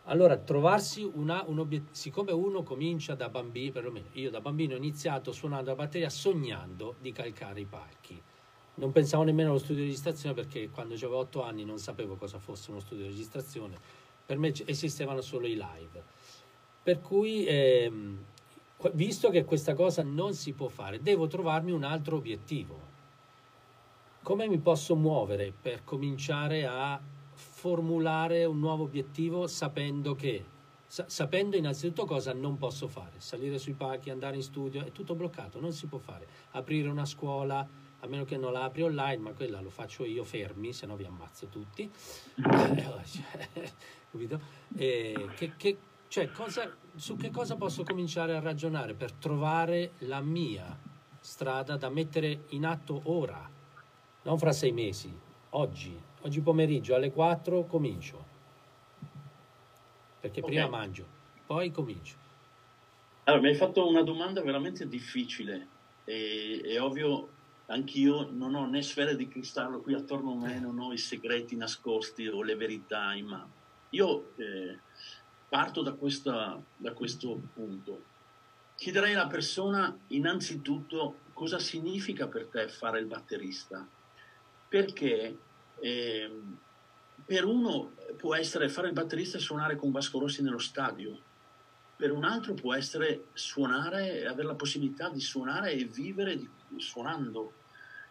Allora, 0.06 0.36
trovarsi 0.36 1.04
una, 1.04 1.44
un 1.46 1.60
obiettivo, 1.60 1.94
siccome 1.94 2.32
uno 2.32 2.64
comincia 2.64 3.14
da 3.14 3.28
bambino, 3.28 3.70
perlomeno 3.70 4.06
io 4.14 4.30
da 4.30 4.40
bambino 4.40 4.74
ho 4.74 4.78
iniziato 4.78 5.30
suonando 5.30 5.70
la 5.70 5.76
batteria 5.76 6.10
sognando 6.10 6.96
di 7.00 7.12
calcare 7.12 7.60
i 7.60 7.66
palchi. 7.66 8.20
Non 8.74 8.90
pensavo 8.90 9.22
nemmeno 9.22 9.50
allo 9.50 9.58
studio 9.58 9.82
di 9.82 9.90
registrazione 9.90 10.34
perché 10.34 10.70
quando 10.70 10.94
avevo 10.94 11.18
otto 11.18 11.44
anni 11.44 11.64
non 11.64 11.78
sapevo 11.78 12.16
cosa 12.16 12.40
fosse 12.40 12.70
uno 12.72 12.80
studio 12.80 13.04
di 13.04 13.10
registrazione, 13.10 13.78
per 14.24 14.38
me 14.38 14.52
esistevano 14.66 15.20
solo 15.20 15.46
i 15.46 15.54
live. 15.54 16.02
Per 16.82 17.00
cui, 17.00 17.44
ehm, 17.46 18.24
visto 18.92 19.30
che 19.30 19.44
questa 19.44 19.74
cosa 19.74 20.02
non 20.02 20.34
si 20.34 20.52
può 20.52 20.68
fare, 20.68 21.00
devo 21.00 21.26
trovarmi 21.26 21.70
un 21.70 21.84
altro 21.84 22.16
obiettivo. 22.16 22.90
Come 24.22 24.48
mi 24.48 24.58
posso 24.58 24.94
muovere 24.94 25.52
per 25.58 25.84
cominciare 25.84 26.66
a 26.66 27.00
formulare 27.34 28.44
un 28.44 28.58
nuovo 28.58 28.84
obiettivo 28.84 29.46
sapendo 29.46 30.14
che 30.14 30.44
sapendo 31.06 31.56
innanzitutto 31.56 32.04
cosa 32.04 32.34
non 32.34 32.58
posso 32.58 32.86
fare, 32.86 33.12
salire 33.16 33.58
sui 33.58 33.72
palchi, 33.72 34.10
andare 34.10 34.36
in 34.36 34.42
studio, 34.42 34.84
è 34.84 34.92
tutto 34.92 35.14
bloccato, 35.14 35.58
non 35.58 35.72
si 35.72 35.86
può 35.86 35.98
fare. 35.98 36.26
Aprire 36.50 36.88
una 36.88 37.06
scuola, 37.06 37.66
a 38.04 38.08
meno 38.08 38.24
che 38.24 38.36
non 38.36 38.52
la 38.52 38.64
apri 38.64 38.82
online, 38.82 39.18
ma 39.18 39.32
quella 39.32 39.60
lo 39.60 39.70
faccio 39.70 40.04
io 40.04 40.24
fermi, 40.24 40.72
se 40.72 40.86
no 40.86 40.96
vi 40.96 41.04
ammazzo 41.04 41.46
tutti. 41.46 41.88
capito? 44.10 44.40
E 44.76 45.28
che, 45.36 45.52
che, 45.56 45.76
cioè, 46.08 46.30
cosa, 46.30 46.70
su 46.96 47.16
che 47.16 47.30
cosa 47.30 47.56
posso 47.56 47.84
cominciare 47.84 48.36
a 48.36 48.40
ragionare 48.40 48.94
per 48.94 49.12
trovare 49.12 49.92
la 49.98 50.20
mia 50.20 50.76
strada 51.20 51.76
da 51.76 51.88
mettere 51.88 52.44
in 52.48 52.66
atto 52.66 53.00
ora, 53.04 53.48
non 54.22 54.38
fra 54.38 54.52
sei 54.52 54.72
mesi, 54.72 55.10
oggi, 55.50 55.96
oggi 56.22 56.40
pomeriggio 56.40 56.94
alle 56.94 57.12
4 57.12 57.64
comincio. 57.64 58.30
Perché 60.20 60.40
okay. 60.40 60.52
prima 60.52 60.68
mangio, 60.68 61.06
poi 61.46 61.70
comincio. 61.70 62.16
Allora, 63.24 63.42
mi 63.42 63.48
hai 63.48 63.54
fatto 63.54 63.88
una 63.88 64.02
domanda 64.02 64.42
veramente 64.42 64.88
difficile. 64.88 65.66
E, 66.04 66.60
è 66.64 66.80
ovvio, 66.80 67.28
anch'io 67.66 68.30
non 68.30 68.54
ho 68.54 68.66
né 68.66 68.82
sfere 68.82 69.16
di 69.16 69.28
cristallo 69.28 69.80
qui 69.80 69.94
attorno 69.94 70.32
a 70.32 70.46
me, 70.46 70.58
non 70.58 70.78
ho 70.78 70.92
i 70.92 70.98
segreti 70.98 71.56
nascosti 71.56 72.26
o 72.26 72.42
le 72.42 72.56
verità 72.56 73.14
in 73.14 73.26
mano. 73.26 73.50
Io 73.90 74.32
eh, 74.36 74.78
parto 75.48 75.82
da, 75.82 75.92
questa, 75.92 76.60
da 76.76 76.92
questo 76.92 77.40
punto. 77.54 78.10
Chiederei 78.74 79.14
alla 79.14 79.26
persona 79.26 79.96
innanzitutto 80.08 81.18
cosa 81.32 81.58
significa 81.58 82.26
per 82.26 82.46
te 82.46 82.68
fare 82.68 83.00
il 83.00 83.06
batterista. 83.06 83.86
Perché 84.68 85.38
eh, 85.80 86.40
per 87.24 87.44
uno 87.44 87.92
può 88.16 88.34
essere 88.34 88.68
fare 88.68 88.88
il 88.88 88.94
batterista 88.94 89.36
e 89.36 89.40
suonare 89.40 89.76
con 89.76 89.90
Vasco 89.90 90.18
Rossi 90.18 90.42
nello 90.42 90.58
stadio, 90.58 91.18
per 92.02 92.10
un 92.10 92.24
altro 92.24 92.54
può 92.54 92.74
essere 92.74 93.26
suonare, 93.32 94.26
avere 94.26 94.48
la 94.48 94.56
possibilità 94.56 95.08
di 95.08 95.20
suonare 95.20 95.70
e 95.70 95.84
vivere 95.84 96.36
di, 96.36 96.50
suonando. 96.78 97.52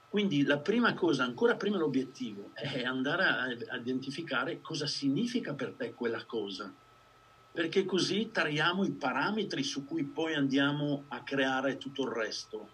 Quindi 0.08 0.44
la 0.44 0.60
prima 0.60 0.94
cosa, 0.94 1.26
ancora 1.26 1.56
prima 1.56 1.78
l'obiettivo, 1.78 2.52
è 2.54 2.86
andare 2.86 3.24
a, 3.26 3.74
a 3.74 3.76
identificare 3.76 4.62
cosa 4.62 4.88
significa 4.88 5.54
per 5.54 5.74
te 5.74 5.94
quella 5.94 6.24
cosa, 6.24 6.74
perché 7.52 7.84
così 7.84 8.30
tariamo 8.32 8.86
i 8.86 8.92
parametri 8.92 9.62
su 9.62 9.84
cui 9.84 10.06
poi 10.06 10.36
andiamo 10.36 11.04
a 11.10 11.22
creare 11.24 11.78
tutto 11.78 12.04
il 12.04 12.12
resto. 12.12 12.70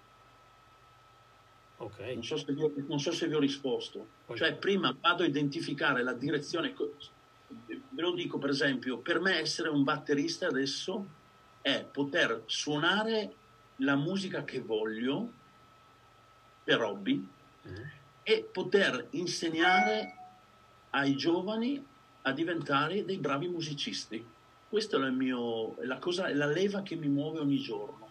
Okay. 1.77 2.13
Non, 2.13 2.23
so 2.23 2.35
vi, 2.47 2.85
non, 2.85 2.99
so 2.99 3.11
se 3.11 3.27
vi 3.27 3.33
ho, 3.33 3.39
risposto. 3.39 4.07
Okay. 4.25 4.37
Cioè, 4.37 4.53
prima 4.53 4.95
vado 5.01 5.23
a 5.23 5.25
identificare 5.25 6.03
la 6.03 6.13
direzione. 6.13 6.75
Ve 7.47 8.01
lo 8.01 8.11
dico, 8.11 8.37
per 8.37 8.49
esempio, 8.49 8.99
per 8.99 9.19
me 9.19 9.39
essere 9.39 9.69
un 9.69 9.83
batterista 9.83 10.47
adesso 10.47 11.05
è 11.61 11.83
poter 11.83 12.43
suonare 12.45 13.33
la 13.77 13.95
musica 13.95 14.43
che 14.43 14.59
voglio 14.59 15.31
per 16.63 16.81
hobby 16.81 17.15
mm. 17.67 17.75
e 18.23 18.49
poter 18.51 19.07
insegnare 19.11 20.15
ai 20.91 21.15
giovani 21.15 21.83
a 22.23 22.31
diventare 22.31 23.05
dei 23.05 23.17
bravi 23.17 23.47
musicisti. 23.47 24.25
Questa 24.69 24.97
è, 24.97 25.09
è, 25.09 25.83
è 25.83 26.33
la 26.33 26.45
leva 26.45 26.81
che 26.81 26.95
mi 26.95 27.07
muove 27.07 27.39
ogni 27.39 27.59
giorno. 27.59 28.09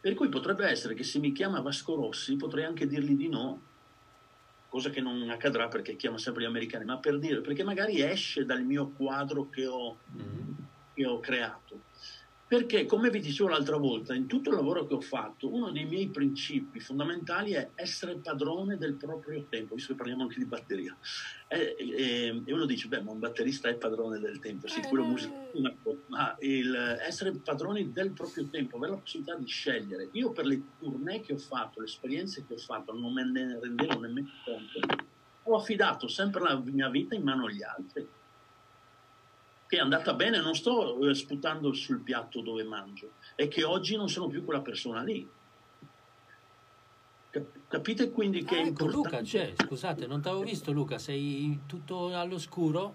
Per 0.00 0.14
cui 0.14 0.28
potrebbe 0.28 0.66
essere 0.66 0.94
che 0.94 1.02
se 1.02 1.18
mi 1.18 1.32
chiama 1.32 1.60
Vasco 1.60 1.94
Rossi 1.96 2.36
potrei 2.36 2.64
anche 2.64 2.86
dirgli 2.86 3.16
di 3.16 3.28
no, 3.28 3.60
cosa 4.70 4.88
che 4.88 5.00
non 5.00 5.28
accadrà 5.28 5.68
perché 5.68 5.96
chiama 5.96 6.16
sempre 6.16 6.44
gli 6.44 6.46
americani, 6.46 6.84
ma 6.84 6.96
per 6.96 7.18
dire, 7.18 7.40
perché 7.40 7.64
magari 7.64 8.00
esce 8.00 8.46
dal 8.46 8.62
mio 8.62 8.90
quadro 8.90 9.50
che 9.50 9.66
ho, 9.66 9.98
mm. 10.16 10.52
che 10.94 11.04
ho 11.04 11.18
creato. 11.18 11.80
Perché, 12.50 12.84
come 12.84 13.10
vi 13.10 13.20
dicevo 13.20 13.48
l'altra 13.48 13.76
volta, 13.76 14.12
in 14.12 14.26
tutto 14.26 14.50
il 14.50 14.56
lavoro 14.56 14.84
che 14.84 14.94
ho 14.94 15.00
fatto, 15.00 15.54
uno 15.54 15.70
dei 15.70 15.84
miei 15.84 16.08
principi 16.08 16.80
fondamentali 16.80 17.52
è 17.52 17.70
essere 17.76 18.16
padrone 18.16 18.76
del 18.76 18.94
proprio 18.94 19.46
tempo, 19.48 19.76
visto 19.76 19.92
che 19.92 19.98
parliamo 19.98 20.24
anche 20.24 20.40
di 20.40 20.46
batteria. 20.46 20.98
E, 21.46 21.76
e, 21.78 22.42
e 22.44 22.52
uno 22.52 22.66
dice, 22.66 22.88
beh, 22.88 23.02
ma 23.02 23.12
un 23.12 23.20
batterista 23.20 23.68
è 23.68 23.76
padrone 23.76 24.18
del 24.18 24.40
tempo, 24.40 24.66
sì, 24.66 24.80
quello 24.80 25.04
musicale, 25.04 25.52
ma 26.08 26.36
il 26.40 26.74
essere 27.00 27.30
padroni 27.36 27.92
del 27.92 28.10
proprio 28.10 28.48
tempo, 28.48 28.78
avere 28.78 28.94
la 28.94 28.98
possibilità 28.98 29.36
di 29.36 29.46
scegliere. 29.46 30.08
Io 30.10 30.32
per 30.32 30.46
le 30.46 30.60
tournée 30.80 31.20
che 31.20 31.34
ho 31.34 31.38
fatto, 31.38 31.78
le 31.78 31.86
esperienze 31.86 32.44
che 32.48 32.54
ho 32.54 32.58
fatto, 32.58 32.92
non 32.92 33.12
me 33.12 33.30
ne 33.30 33.60
rendevo 33.60 34.00
nemmeno 34.00 34.28
conto, 34.44 35.04
ho 35.44 35.56
affidato 35.56 36.08
sempre 36.08 36.42
la 36.42 36.60
mia 36.64 36.88
vita 36.88 37.14
in 37.14 37.22
mano 37.22 37.46
agli 37.46 37.62
altri 37.62 38.08
che 39.70 39.76
è 39.76 39.78
andata 39.78 40.14
bene, 40.14 40.40
non 40.40 40.56
sto 40.56 41.08
eh, 41.08 41.14
sputando 41.14 41.72
sul 41.72 42.00
piatto 42.00 42.40
dove 42.40 42.64
mangio, 42.64 43.12
è 43.36 43.46
che 43.46 43.62
oggi 43.62 43.94
non 43.94 44.08
sono 44.08 44.26
più 44.26 44.44
quella 44.44 44.62
persona 44.62 45.00
lì. 45.00 45.24
Capite 47.68 48.10
quindi 48.10 48.42
che 48.42 48.56
ah, 48.56 48.58
è 48.58 48.60
ecco, 48.62 48.68
importante... 48.86 48.96
Luca, 48.96 49.22
cioè, 49.22 49.52
scusate, 49.54 50.08
non 50.08 50.20
ti 50.20 50.26
avevo 50.26 50.42
visto 50.42 50.72
Luca, 50.72 50.98
sei 50.98 51.60
tutto 51.66 52.12
all'oscuro? 52.12 52.94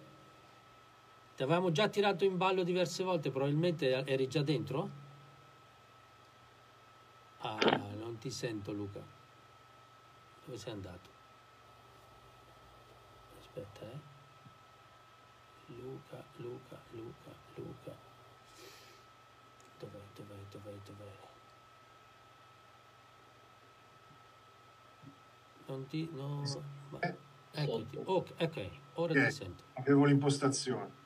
Ti 1.38 1.43
avevamo 1.43 1.71
già 1.71 1.88
tirato 1.88 2.25
in 2.25 2.35
ballo 2.35 2.63
diverse 2.63 3.05
volte, 3.05 3.31
probabilmente 3.31 4.03
eri 4.05 4.27
già 4.27 4.41
dentro? 4.41 4.89
Ah, 7.38 7.57
non 7.97 8.17
ti 8.19 8.29
sento 8.29 8.73
Luca. 8.73 8.99
Dove 10.43 10.57
sei 10.57 10.73
andato? 10.73 11.09
Aspetta, 13.39 13.79
eh. 13.85 14.14
Luca, 15.81 16.23
Luca, 16.38 16.77
Luca, 16.91 17.31
Luca. 17.55 17.95
Dov'è, 19.79 19.99
dov'è, 20.15 20.35
dov'è, 20.51 20.71
dov'è? 20.85 21.11
Non 25.67 25.88
ti... 25.88 26.09
No, 26.13 26.43
ma, 26.89 26.99
eh, 26.99 27.15
eccoti. 27.51 27.97
Ok, 28.03 28.33
ok, 28.39 28.69
ora 28.93 29.11
okay. 29.11 29.25
ti 29.27 29.31
sento. 29.31 29.63
Avevo 29.73 30.05
l'impostazione. 30.05 31.03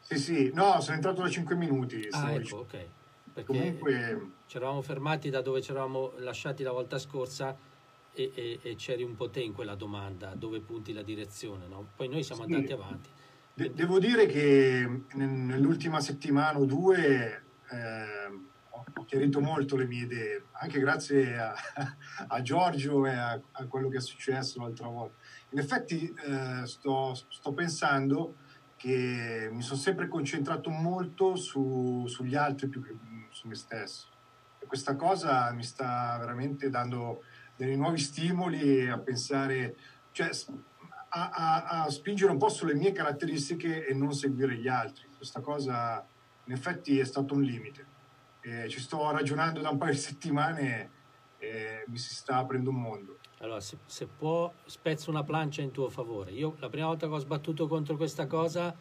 Sì, 0.00 0.18
sì, 0.18 0.50
no, 0.52 0.80
sono 0.80 0.96
entrato 0.96 1.22
da 1.22 1.28
5 1.28 1.54
minuti. 1.54 2.06
Ah, 2.10 2.32
ecco, 2.32 2.58
ok. 2.58 2.86
Perché 3.32 3.44
Comunque... 3.44 4.30
ci 4.46 4.56
eravamo 4.56 4.82
fermati 4.82 5.30
da 5.30 5.40
dove 5.40 5.62
ci 5.62 5.70
eravamo 5.70 6.14
lasciati 6.16 6.62
la 6.62 6.72
volta 6.72 6.98
scorsa 6.98 7.56
e, 8.12 8.32
e, 8.34 8.58
e, 8.60 8.74
c'eri 8.74 9.04
un 9.04 9.14
po' 9.14 9.30
te 9.30 9.40
in 9.40 9.52
quella 9.52 9.76
domanda, 9.76 10.34
dove 10.34 10.60
punti 10.60 10.92
la 10.92 11.02
direzione, 11.02 11.68
no? 11.68 11.90
Poi 11.94 12.08
noi 12.08 12.24
siamo 12.24 12.44
sì. 12.44 12.52
andati 12.52 12.72
avanti. 12.72 13.08
De- 13.54 13.72
devo 13.74 13.98
dire 13.98 14.26
che 14.26 15.04
nell'ultima 15.14 16.00
settimana 16.00 16.58
o 16.58 16.64
due 16.64 17.44
eh, 17.70 18.20
ho 18.70 19.04
chiarito 19.04 19.40
molto 19.40 19.76
le 19.76 19.86
mie 19.86 20.02
idee, 20.02 20.44
anche 20.52 20.78
grazie 20.78 21.38
a, 21.38 21.54
a 22.28 22.42
Giorgio 22.42 23.06
e 23.06 23.12
a, 23.12 23.40
a, 23.52 23.64
quello 23.66 23.88
che 23.88 23.98
è 23.98 24.00
successo 24.00 24.60
l'altra 24.60 24.88
volta. 24.88 25.16
In 25.50 25.58
effetti 25.58 26.12
eh, 26.26 26.66
sto, 26.66 27.14
sto, 27.14 27.52
pensando 27.52 28.36
che 28.76 29.48
mi 29.52 29.62
sono 29.62 29.78
sempre 29.78 30.08
concentrato 30.08 30.70
molto 30.70 31.36
su, 31.36 32.04
sugli 32.06 32.34
altri 32.34 32.68
più 32.68 32.82
che 32.82 32.96
su 33.30 33.48
me 33.48 33.54
stesso. 33.54 34.08
E 34.58 34.66
questa 34.66 34.96
cosa 34.96 35.50
mi 35.52 35.62
sta 35.62 36.16
veramente 36.18 36.70
dando 36.70 37.22
dei 37.56 37.76
nuovi 37.76 37.98
stimoli 37.98 38.88
a 38.88 38.98
pensare, 38.98 39.76
cioè 40.12 40.30
a, 41.10 41.30
a, 41.30 41.82
a, 41.82 41.90
spingere 41.90 42.30
un 42.30 42.38
po' 42.38 42.48
sulle 42.48 42.74
mie 42.74 42.92
caratteristiche 42.92 43.86
e 43.86 43.94
non 43.94 44.12
seguire 44.12 44.56
gli 44.56 44.68
altri. 44.68 45.08
Questa 45.16 45.40
cosa 45.40 46.06
in 46.44 46.52
effetti 46.52 46.98
è 46.98 47.04
stato 47.04 47.34
un 47.34 47.42
limite. 47.42 47.86
Eh, 48.42 48.68
ci 48.68 48.80
sto 48.80 49.10
ragionando 49.10 49.60
da 49.60 49.70
un 49.70 49.78
paio 49.78 49.92
di 49.92 49.98
settimane 49.98 50.90
e 51.38 51.84
mi 51.88 51.98
si 51.98 52.14
sta 52.14 52.36
aprendo 52.36 52.70
un 52.70 52.80
mondo. 52.80 53.18
Allora, 53.38 53.60
se, 53.60 53.78
se 53.86 54.06
può, 54.06 54.52
spezzo 54.66 55.10
una 55.10 55.24
plancia 55.24 55.62
in 55.62 55.70
tuo 55.70 55.88
favore. 55.88 56.30
Io 56.32 56.54
la 56.58 56.68
prima 56.68 56.86
volta 56.86 57.06
che 57.06 57.14
ho 57.14 57.18
sbattuto 57.18 57.66
contro 57.66 57.96
questa 57.96 58.26
cosa 58.26 58.74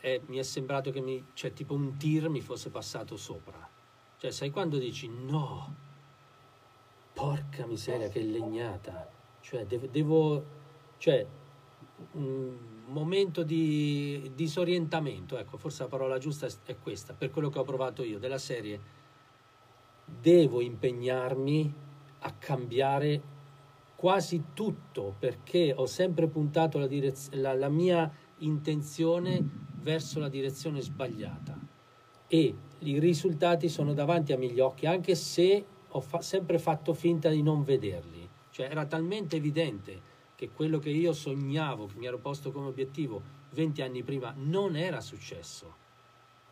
eh, 0.00 0.22
mi 0.26 0.38
è 0.38 0.42
sembrato 0.42 0.90
che 0.90 1.00
mi, 1.00 1.26
cioè, 1.34 1.52
tipo 1.52 1.74
un 1.74 1.96
tir 1.96 2.28
mi 2.28 2.40
fosse 2.40 2.70
passato 2.70 3.16
sopra. 3.16 3.68
Cioè, 4.16 4.30
sai 4.30 4.50
quando 4.50 4.78
dici 4.78 5.08
no, 5.08 5.74
porca 7.12 7.66
miseria, 7.66 8.08
che 8.08 8.22
legnata. 8.22 9.10
Cioè, 9.40 9.66
devo, 9.66 9.86
devo 9.86 10.44
cioè, 10.98 11.26
un 12.12 12.56
momento 12.86 13.42
di 13.42 14.32
disorientamento, 14.34 15.38
ecco, 15.38 15.56
forse 15.56 15.82
la 15.82 15.88
parola 15.88 16.18
giusta 16.18 16.48
è 16.64 16.76
questa, 16.78 17.14
per 17.14 17.30
quello 17.30 17.48
che 17.48 17.58
ho 17.58 17.64
provato 17.64 18.02
io, 18.02 18.18
della 18.18 18.38
serie. 18.38 18.98
Devo 20.04 20.60
impegnarmi 20.60 21.72
a 22.20 22.32
cambiare 22.32 23.38
quasi 23.94 24.44
tutto 24.54 25.14
perché 25.18 25.72
ho 25.76 25.86
sempre 25.86 26.26
puntato 26.26 26.78
la, 26.78 26.86
direz- 26.86 27.32
la, 27.34 27.54
la 27.54 27.68
mia 27.68 28.10
intenzione 28.38 29.46
verso 29.82 30.18
la 30.18 30.28
direzione 30.28 30.80
sbagliata. 30.80 31.58
E 32.26 32.54
i 32.78 32.98
risultati 32.98 33.68
sono 33.68 33.92
davanti 33.92 34.32
a 34.32 34.38
miei 34.38 34.58
occhi 34.60 34.86
anche 34.86 35.14
se 35.14 35.64
ho 35.86 36.00
fa- 36.00 36.22
sempre 36.22 36.58
fatto 36.58 36.94
finta 36.94 37.28
di 37.28 37.42
non 37.42 37.62
vederli, 37.62 38.28
cioè 38.50 38.68
era 38.70 38.86
talmente 38.86 39.36
evidente 39.36 40.09
che 40.40 40.48
quello 40.48 40.78
che 40.78 40.88
io 40.88 41.12
sognavo, 41.12 41.84
che 41.84 41.98
mi 41.98 42.06
ero 42.06 42.16
posto 42.16 42.50
come 42.50 42.68
obiettivo 42.68 43.20
20 43.50 43.82
anni 43.82 44.02
prima, 44.02 44.32
non 44.34 44.74
era 44.74 45.02
successo. 45.02 45.74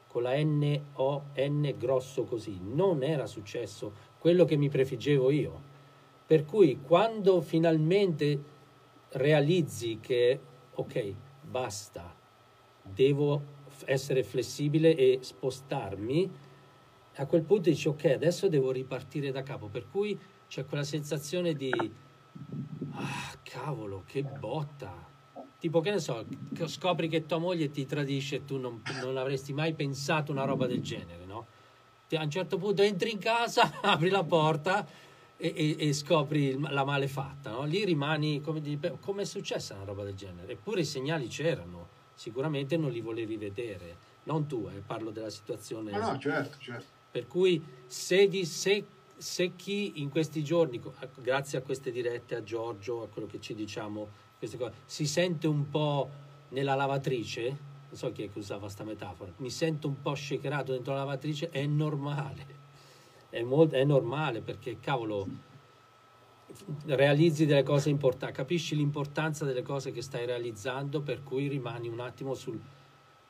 Con 0.09 0.25
la 0.25 0.35
N 0.37 0.79
O 0.97 1.29
N 1.35 1.75
grosso 1.79 2.25
così, 2.25 2.59
non 2.61 3.03
era 3.03 3.25
successo 3.25 3.91
quello 4.19 4.45
che 4.45 4.57
mi 4.57 4.69
prefiggevo 4.69 5.31
io. 5.31 5.63
Per 6.27 6.45
cui 6.45 6.81
quando 6.83 7.41
finalmente 7.41 8.39
realizzi 9.13 10.01
che 10.03 10.39
ok, 10.75 11.15
basta, 11.41 12.15
devo 12.83 13.41
essere 13.87 14.23
flessibile 14.23 14.95
e 14.95 15.21
spostarmi, 15.23 16.31
a 17.15 17.25
quel 17.25 17.43
punto 17.43 17.71
dici 17.71 17.89
ok, 17.89 18.05
adesso 18.05 18.49
devo 18.49 18.71
ripartire 18.71 19.31
da 19.31 19.43
capo. 19.43 19.69
Per 19.69 19.89
cui 19.91 20.19
c'è 20.47 20.67
quella 20.67 20.85
sensazione 20.85 21.55
di 21.55 22.07
Ah, 22.93 23.37
cavolo, 23.43 24.03
che 24.07 24.23
botta. 24.23 25.07
Tipo, 25.59 25.81
che 25.81 25.91
ne 25.91 25.99
so, 25.99 26.25
scopri 26.67 27.09
che 27.09 27.27
tua 27.27 27.39
moglie 27.39 27.71
ti 27.71 27.85
tradisce 27.85 28.37
e 28.37 28.45
tu 28.45 28.59
non, 28.59 28.81
non 29.03 29.17
avresti 29.17 29.53
mai 29.53 29.75
pensato 29.75 30.31
una 30.31 30.45
roba 30.45 30.67
del 30.67 30.81
genere, 30.83 31.25
no? 31.25 31.47
A 32.11 32.23
un 32.23 32.31
certo 32.31 32.59
punto 32.59 32.83
entri 32.83 33.11
in 33.11 33.19
casa, 33.19 33.79
apri 33.83 34.09
la 34.09 34.23
porta 34.23 34.87
e, 35.37 35.53
e, 35.55 35.89
e 35.89 35.93
scopri 35.93 36.59
la 36.61 36.85
malefatta, 36.85 37.51
no? 37.51 37.65
Lì 37.65 37.85
rimani, 37.85 38.41
come 38.41 38.61
dire, 38.61 38.99
come 39.01 39.23
è 39.23 39.25
successa 39.25 39.75
una 39.75 39.85
roba 39.85 40.05
del 40.05 40.15
genere? 40.15 40.53
Eppure 40.53 40.81
i 40.83 40.85
segnali 40.85 41.27
c'erano, 41.27 41.89
sicuramente 42.15 42.77
non 42.77 42.91
li 42.91 43.01
volevi 43.01 43.37
vedere. 43.37 44.07
Non 44.25 44.47
tu, 44.47 44.69
eh, 44.73 44.81
parlo 44.81 45.11
della 45.11 45.31
situazione. 45.31 45.91
No, 45.91 46.13
no, 46.13 46.19
certo, 46.19 46.59
certo. 46.59 46.87
Per 47.11 47.27
cui 47.27 47.65
se, 47.87 48.29
di, 48.29 48.45
se 48.45 48.85
se 49.19 49.57
chi 49.57 50.01
in 50.01 50.11
questi 50.11 50.43
giorni, 50.45 50.81
grazie 51.17 51.59
a 51.59 51.63
queste 51.63 51.91
dirette, 51.91 52.37
a 52.37 52.43
Giorgio, 52.43 53.03
a 53.03 53.09
quello 53.09 53.27
che 53.27 53.41
ci 53.41 53.55
diciamo, 53.55 54.09
cose, 54.39 54.73
si 54.87 55.07
sente 55.07 55.47
un 55.47 55.69
po' 55.69 56.09
nella 56.51 56.75
lavatrice, 56.75 57.43
non 57.89 57.97
so 57.97 58.13
chi 58.13 58.23
è 58.23 58.31
che 58.31 58.39
usava 58.39 58.61
questa 58.61 58.85
metafora, 58.85 59.33
mi 59.39 59.51
sento 59.51 59.89
un 59.89 60.01
po' 60.01 60.15
shakerato 60.15 60.73
dentro 60.73 60.93
la 60.93 61.01
lavatrice, 61.01 61.51
è 61.51 61.67
normale, 61.67 62.47
è, 63.29 63.43
molto, 63.43 63.75
è 63.75 63.85
normale 63.85 64.41
perché 64.41 64.79
cavolo, 64.79 65.27
realizzi 66.87 67.45
delle 67.45 67.65
cose 67.65 67.91
importanti, 67.91 68.35
capisci 68.35 68.77
l'importanza 68.77 69.45
delle 69.45 69.63
cose 69.63 69.91
che 69.91 70.01
stai 70.01 70.27
realizzando, 70.27 71.01
per 71.01 71.25
cui 71.25 71.49
rimani 71.49 71.89
un 71.89 72.01
attimo 72.01 72.35
sul, 72.35 72.59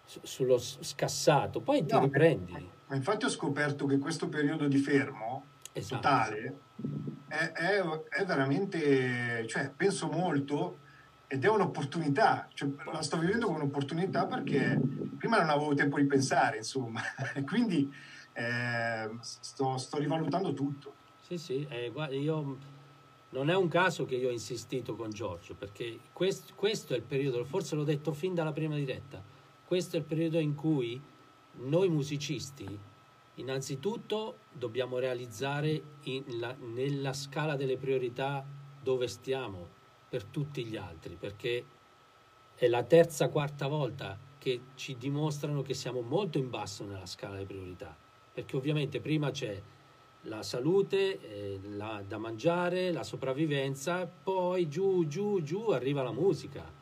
sullo 0.05 0.59
scassato, 0.59 1.61
poi 1.61 1.85
ti 1.87 1.95
no, 1.95 2.01
riprendi. 2.01 2.77
Ma 2.89 2.95
infatti 2.95 3.25
ho 3.25 3.31
scoperto 3.31 3.87
che 3.87 3.99
questo 3.99 4.29
periodo 4.29 4.69
di 4.69 4.79
fermo 4.79 5.45
esatto. 5.79 5.95
totale 5.97 6.59
è, 7.29 7.53
è, 7.53 7.81
è, 8.09 8.25
veramente, 8.25 9.47
cioè 9.47 9.71
penso 9.71 10.09
molto 10.09 10.79
ed 11.27 11.45
è 11.45 11.49
un'opportunità, 11.49 12.49
cioè, 12.55 12.71
la 12.91 13.03
sto 13.03 13.19
vivendo 13.19 13.47
come 13.47 13.59
un'opportunità 13.59 14.25
perché 14.27 14.81
prima 15.19 15.39
non 15.39 15.51
avevo 15.51 15.75
tempo 15.75 15.99
di 15.99 16.07
pensare, 16.07 16.57
insomma, 16.57 17.03
e 17.35 17.45
quindi 17.45 17.93
eh, 18.33 19.11
sto, 19.21 19.77
sto, 19.77 19.99
rivalutando 19.99 20.55
tutto. 20.55 20.95
Sì, 21.21 21.37
sì, 21.37 21.67
eh, 21.69 21.91
guarda, 21.91 22.15
io 22.15 22.57
non 23.31 23.51
è 23.51 23.55
un 23.55 23.69
caso 23.69 24.07
che 24.07 24.15
io 24.15 24.29
ho 24.29 24.33
insistito 24.33 24.97
con 24.97 25.11
Giorgio, 25.11 25.55
perché 25.55 25.99
questo, 26.15 26.55
questo, 26.55 26.95
è 26.95 26.97
il 26.97 27.03
periodo, 27.03 27.45
forse 27.45 27.77
l'ho 27.77 27.85
detto 27.85 28.13
fin 28.13 28.35
dalla 28.35 28.53
prima 28.53 28.75
diretta, 28.75 29.23
questo 29.67 29.97
è 29.97 29.99
il 29.99 30.07
periodo 30.07 30.39
in 30.39 30.55
cui 30.55 30.99
noi 31.57 31.91
musicisti, 31.91 32.79
innanzitutto, 33.41 34.39
dobbiamo 34.53 34.99
realizzare 34.99 35.83
la, 36.39 36.55
nella 36.59 37.13
scala 37.13 37.57
delle 37.57 37.77
priorità 37.77 38.45
dove 38.81 39.09
stiamo 39.09 39.77
per 40.09 40.25
tutti 40.25 40.65
gli 40.65 40.77
altri, 40.77 41.17
perché 41.17 41.65
è 42.55 42.67
la 42.67 42.83
terza, 42.83 43.29
quarta 43.29 43.67
volta 43.69 44.19
che 44.39 44.61
ci 44.75 44.97
dimostrano 44.97 45.63
che 45.63 45.75
siamo 45.75 46.01
molto 46.01 46.39
in 46.39 46.51
basso 46.51 46.85
nella 46.85 47.07
scala 47.07 47.35
delle 47.35 47.47
priorità, 47.47 47.97
perché 48.33 48.57
ovviamente 48.57 49.01
prima 49.01 49.31
c'è 49.31 49.61
la 50.23 50.43
salute, 50.43 51.21
eh, 51.21 51.61
la, 51.77 52.03
da 52.07 52.19
mangiare, 52.19 52.91
la 52.91 53.05
sopravvivenza, 53.05 54.07
poi 54.07 54.69
giù, 54.69 55.07
giù, 55.07 55.43
giù 55.43 55.71
arriva 55.71 56.03
la 56.03 56.13
musica. 56.13 56.77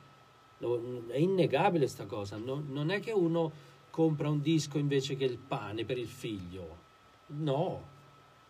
È 0.59 1.19
innegabile 1.19 1.85
questa 1.85 2.07
cosa, 2.07 2.39
non, 2.39 2.67
non 2.71 2.91
è 2.91 3.01
che 3.01 3.13
uno 3.13 3.53
compra 3.97 4.29
un 4.29 4.43
disco 4.43 4.77
invece 4.77 5.17
che 5.17 5.25
il 5.25 5.39
pane 5.39 5.87
per 5.87 5.97
il 5.97 6.07
figlio, 6.07 6.77
no, 7.29 7.83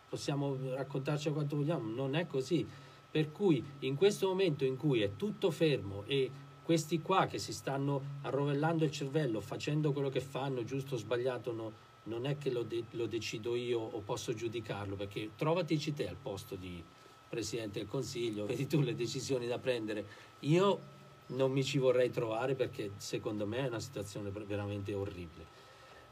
possiamo 0.08 0.58
raccontarci 0.74 1.30
quanto 1.30 1.54
vogliamo, 1.54 1.88
non 1.94 2.16
è 2.16 2.26
così. 2.26 2.66
Per 3.08 3.30
cui 3.30 3.64
in 3.80 3.94
questo 3.94 4.26
momento 4.26 4.64
in 4.64 4.76
cui 4.76 5.02
è 5.02 5.14
tutto 5.14 5.52
fermo 5.52 6.02
e 6.06 6.28
questi 6.64 7.00
qua 7.00 7.26
che 7.26 7.38
si 7.38 7.52
stanno 7.52 8.18
arrovellando 8.22 8.82
il 8.82 8.90
cervello, 8.90 9.40
facendo 9.40 9.92
quello 9.92 10.08
che 10.08 10.20
fanno, 10.20 10.64
giusto 10.64 10.96
o 10.96 10.98
sbagliato, 10.98 11.52
no, 11.52 11.72
non 12.04 12.26
è 12.26 12.36
che 12.38 12.50
lo, 12.50 12.64
de- 12.64 12.86
lo, 12.90 13.06
decido 13.06 13.54
io 13.54 13.78
o 13.78 14.00
posso 14.00 14.34
giudicarlo, 14.34 14.96
perché 14.96 15.30
trovatici 15.36 15.94
te 15.94 16.08
al 16.08 16.16
posto 16.20 16.56
di 16.56 16.82
Presidente 17.28 17.78
del 17.78 17.88
Consiglio, 17.88 18.46
vedi 18.46 18.66
tu 18.66 18.80
le 18.80 18.96
decisioni 18.96 19.46
da 19.46 19.58
prendere. 19.58 20.04
Io 20.40 20.94
non 21.28 21.50
mi 21.50 21.64
ci 21.64 21.78
vorrei 21.78 22.10
trovare 22.10 22.54
perché 22.54 22.92
secondo 22.96 23.46
me 23.46 23.58
è 23.58 23.68
una 23.68 23.80
situazione 23.80 24.30
veramente 24.30 24.94
orribile. 24.94 25.44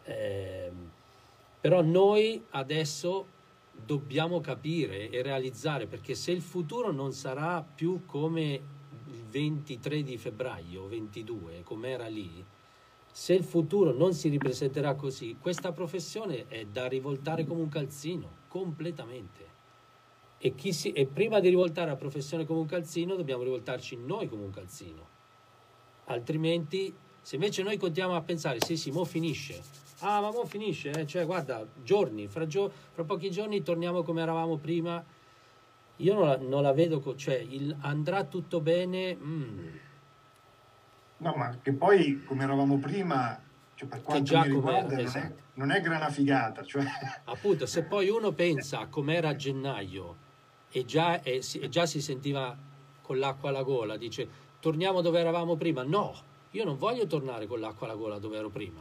Eh, 0.05 0.71
però 1.61 1.83
noi 1.83 2.45
adesso 2.51 3.27
dobbiamo 3.73 4.41
capire 4.41 5.11
e 5.11 5.23
realizzare, 5.23 5.87
perché 5.87 6.15
se 6.15 6.31
il 6.31 6.43
futuro 6.43 6.93
non 6.93 7.13
sarà 7.13 7.63
più 7.63 8.05
come 8.07 8.61
il 9.07 9.25
23 9.31 10.03
di 10.03 10.17
febbraio, 10.17 10.87
22, 10.89 11.63
come 11.65 11.89
era 11.89 12.07
lì, 12.07 12.45
se 13.11 13.33
il 13.33 13.45
futuro 13.45 13.93
non 13.93 14.13
si 14.13 14.29
ripresenterà 14.29 14.95
così, 14.95 15.37
questa 15.41 15.73
professione 15.73 16.47
è 16.49 16.67
da 16.67 16.87
rivoltare 16.87 17.45
come 17.45 17.61
un 17.61 17.69
calzino, 17.69 18.43
completamente. 18.49 19.44
E, 20.45 20.55
si, 20.75 20.93
e, 20.93 21.07
prima 21.07 21.41
di 21.41 21.49
rivoltare 21.49 21.89
la 21.89 21.97
professione 21.97 22.45
come 22.45 22.61
un 22.61 22.67
calzino, 22.67 23.17
dobbiamo 23.17 23.43
rivoltarci 23.43 23.97
noi 23.97 24.29
come 24.29 24.43
un 24.43 24.51
calzino. 24.51 25.09
Altrimenti, 26.05 26.95
se 27.23 27.37
invece 27.37 27.63
noi 27.63 27.79
continuiamo 27.79 28.15
a 28.15 28.21
pensare, 28.21 28.59
sì, 28.61 28.77
sì, 28.77 28.91
mo 28.91 29.07
finisce. 29.07 29.63
Ah, 30.01 30.21
ma 30.21 30.31
mo 30.31 30.45
finisce, 30.45 30.91
eh? 30.91 31.07
cioè 31.07 31.25
guarda, 31.25 31.67
giorni, 31.83 32.27
fra, 32.27 32.47
gio- 32.47 32.71
fra, 32.93 33.05
pochi 33.05 33.31
giorni 33.31 33.63
torniamo 33.63 34.03
come 34.03 34.21
eravamo 34.21 34.59
prima. 34.59 35.03
Io 35.97 36.13
non 36.13 36.27
la, 36.27 36.37
non 36.37 36.61
la 36.61 36.75
vedo, 36.75 37.17
cioè 37.17 37.37
il, 37.37 37.75
andrà 37.81 38.25
tutto 38.25 38.61
bene. 38.61 39.15
Mm 39.15 39.67
No, 41.25 41.33
ma 41.37 41.57
che 41.63 41.73
poi, 41.73 42.23
come 42.25 42.43
eravamo 42.43 42.77
prima, 42.77 43.41
cioè 43.77 43.89
per 43.89 44.03
quanto 44.03 44.37
mi 44.41 44.43
riguarda, 44.43 44.97
non, 44.97 45.05
esatto. 45.05 45.27
è, 45.27 45.33
non, 45.55 45.71
è, 45.71 45.81
grana 45.81 46.11
figata. 46.11 46.63
Cioè... 46.63 46.85
Appunto, 47.25 47.65
se 47.65 47.85
poi 47.85 48.11
uno 48.11 48.33
pensa 48.33 48.81
a 48.81 48.89
com'era 48.89 49.31
a 49.31 49.37
gennaio 49.37 50.17
e 50.77 50.85
già, 50.85 51.23
e, 51.23 51.41
e 51.61 51.69
già 51.69 51.87
si 51.87 52.01
sentiva 52.01 52.57
con 53.01 53.21
l'acqua 53.21 53.51
alla 53.51 53.63
gola, 53.63 53.97
dice 53.97 54.43
torniamo 54.59 55.03
dove 55.03 55.21
eravamo 55.21 55.55
prima. 55.55 55.85
No, 55.85 56.13
io 56.51 56.65
non 56.65 56.77
voglio 56.77 57.07
tornare 57.07 57.47
con 57.47 57.61
l'acqua 57.61 57.87
alla 57.87 57.97
gola 57.97 58.19
dove 58.19 58.39
ero 58.39 58.49
prima. 58.49 58.81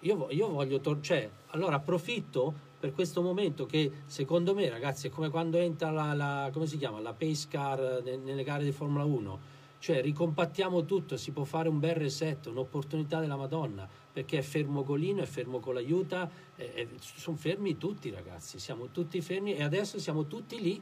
Io, 0.00 0.26
io 0.30 0.48
voglio 0.48 0.80
tornare, 0.80 1.06
cioè, 1.06 1.30
allora 1.46 1.76
approfitto 1.76 2.52
per 2.78 2.92
questo 2.92 3.22
momento 3.22 3.64
che 3.64 3.90
secondo 4.04 4.52
me, 4.52 4.68
ragazzi, 4.68 5.06
è 5.06 5.10
come 5.10 5.30
quando 5.30 5.56
entra 5.56 5.90
la, 5.90 6.12
la 6.12 6.50
come 6.52 6.66
si 6.66 6.76
chiama, 6.76 7.00
la 7.00 7.14
pace 7.14 7.46
car 7.48 8.02
nelle 8.04 8.42
gare 8.44 8.64
di 8.64 8.72
Formula 8.72 9.04
1 9.04 9.51
cioè 9.82 10.00
ricompattiamo 10.00 10.84
tutto, 10.84 11.16
si 11.16 11.32
può 11.32 11.42
fare 11.42 11.68
un 11.68 11.80
bel 11.80 11.96
reset, 11.96 12.46
un'opportunità 12.46 13.18
della 13.18 13.34
Madonna, 13.34 13.88
perché 14.12 14.38
è 14.38 14.42
fermo 14.42 14.84
Golino, 14.84 15.22
è 15.22 15.26
fermo 15.26 15.58
con 15.58 15.74
l'aiuta, 15.74 16.30
sono 17.00 17.36
fermi 17.36 17.76
tutti 17.76 18.08
ragazzi, 18.10 18.60
siamo 18.60 18.90
tutti 18.92 19.20
fermi 19.20 19.56
e 19.56 19.64
adesso 19.64 19.98
siamo 19.98 20.28
tutti 20.28 20.60
lì 20.60 20.80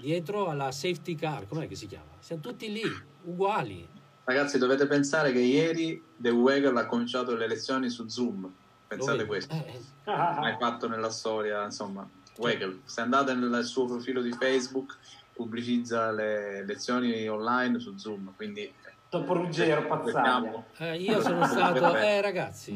dietro 0.00 0.46
alla 0.48 0.70
safety 0.70 1.16
car, 1.16 1.48
com'è 1.48 1.66
che 1.66 1.74
si 1.74 1.88
chiama? 1.88 2.12
Siamo 2.20 2.40
tutti 2.40 2.70
lì, 2.70 2.82
uguali. 3.24 3.84
Ragazzi 4.22 4.58
dovete 4.58 4.86
pensare 4.86 5.32
che 5.32 5.40
ieri 5.40 6.00
The 6.16 6.30
Wegel 6.30 6.76
ha 6.76 6.86
cominciato 6.86 7.34
le 7.34 7.48
lezioni 7.48 7.90
su 7.90 8.06
Zoom, 8.06 8.48
pensate 8.86 9.26
questo, 9.26 9.52
eh, 9.52 9.80
eh. 10.04 10.12
mai 10.12 10.56
fatto 10.60 10.86
nella 10.86 11.10
storia, 11.10 11.64
insomma, 11.64 12.08
Wegel, 12.36 12.82
se 12.84 13.00
andate 13.00 13.34
nel 13.34 13.64
suo 13.64 13.86
profilo 13.86 14.22
di 14.22 14.30
Facebook 14.30 14.98
pubblicizza 15.34 16.10
le 16.12 16.64
lezioni 16.64 17.28
online 17.28 17.78
su 17.80 17.96
Zoom, 17.96 18.32
quindi 18.36 18.72
dopo 19.10 19.34
Ruggero 19.34 19.86
Pazzaglia. 19.86 20.64
Eh, 20.78 20.96
io 20.96 21.20
sono 21.20 21.44
stato, 21.46 21.96
eh, 21.96 22.20
ragazzi, 22.20 22.74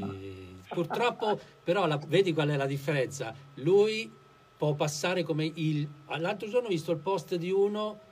purtroppo, 0.69 1.39
però 1.63 1.87
la, 1.87 1.99
vedi 2.07 2.33
qual 2.33 2.49
è 2.49 2.57
la 2.57 2.67
differenza? 2.67 3.35
Lui 3.55 4.11
può 4.57 4.75
passare 4.75 5.23
come 5.23 5.51
il... 5.55 5.89
L'altro 6.19 6.49
giorno 6.49 6.67
ho 6.67 6.71
visto 6.71 6.93
il 6.93 6.99
post 6.99 7.37
di 7.37 7.51
uno 7.51 8.07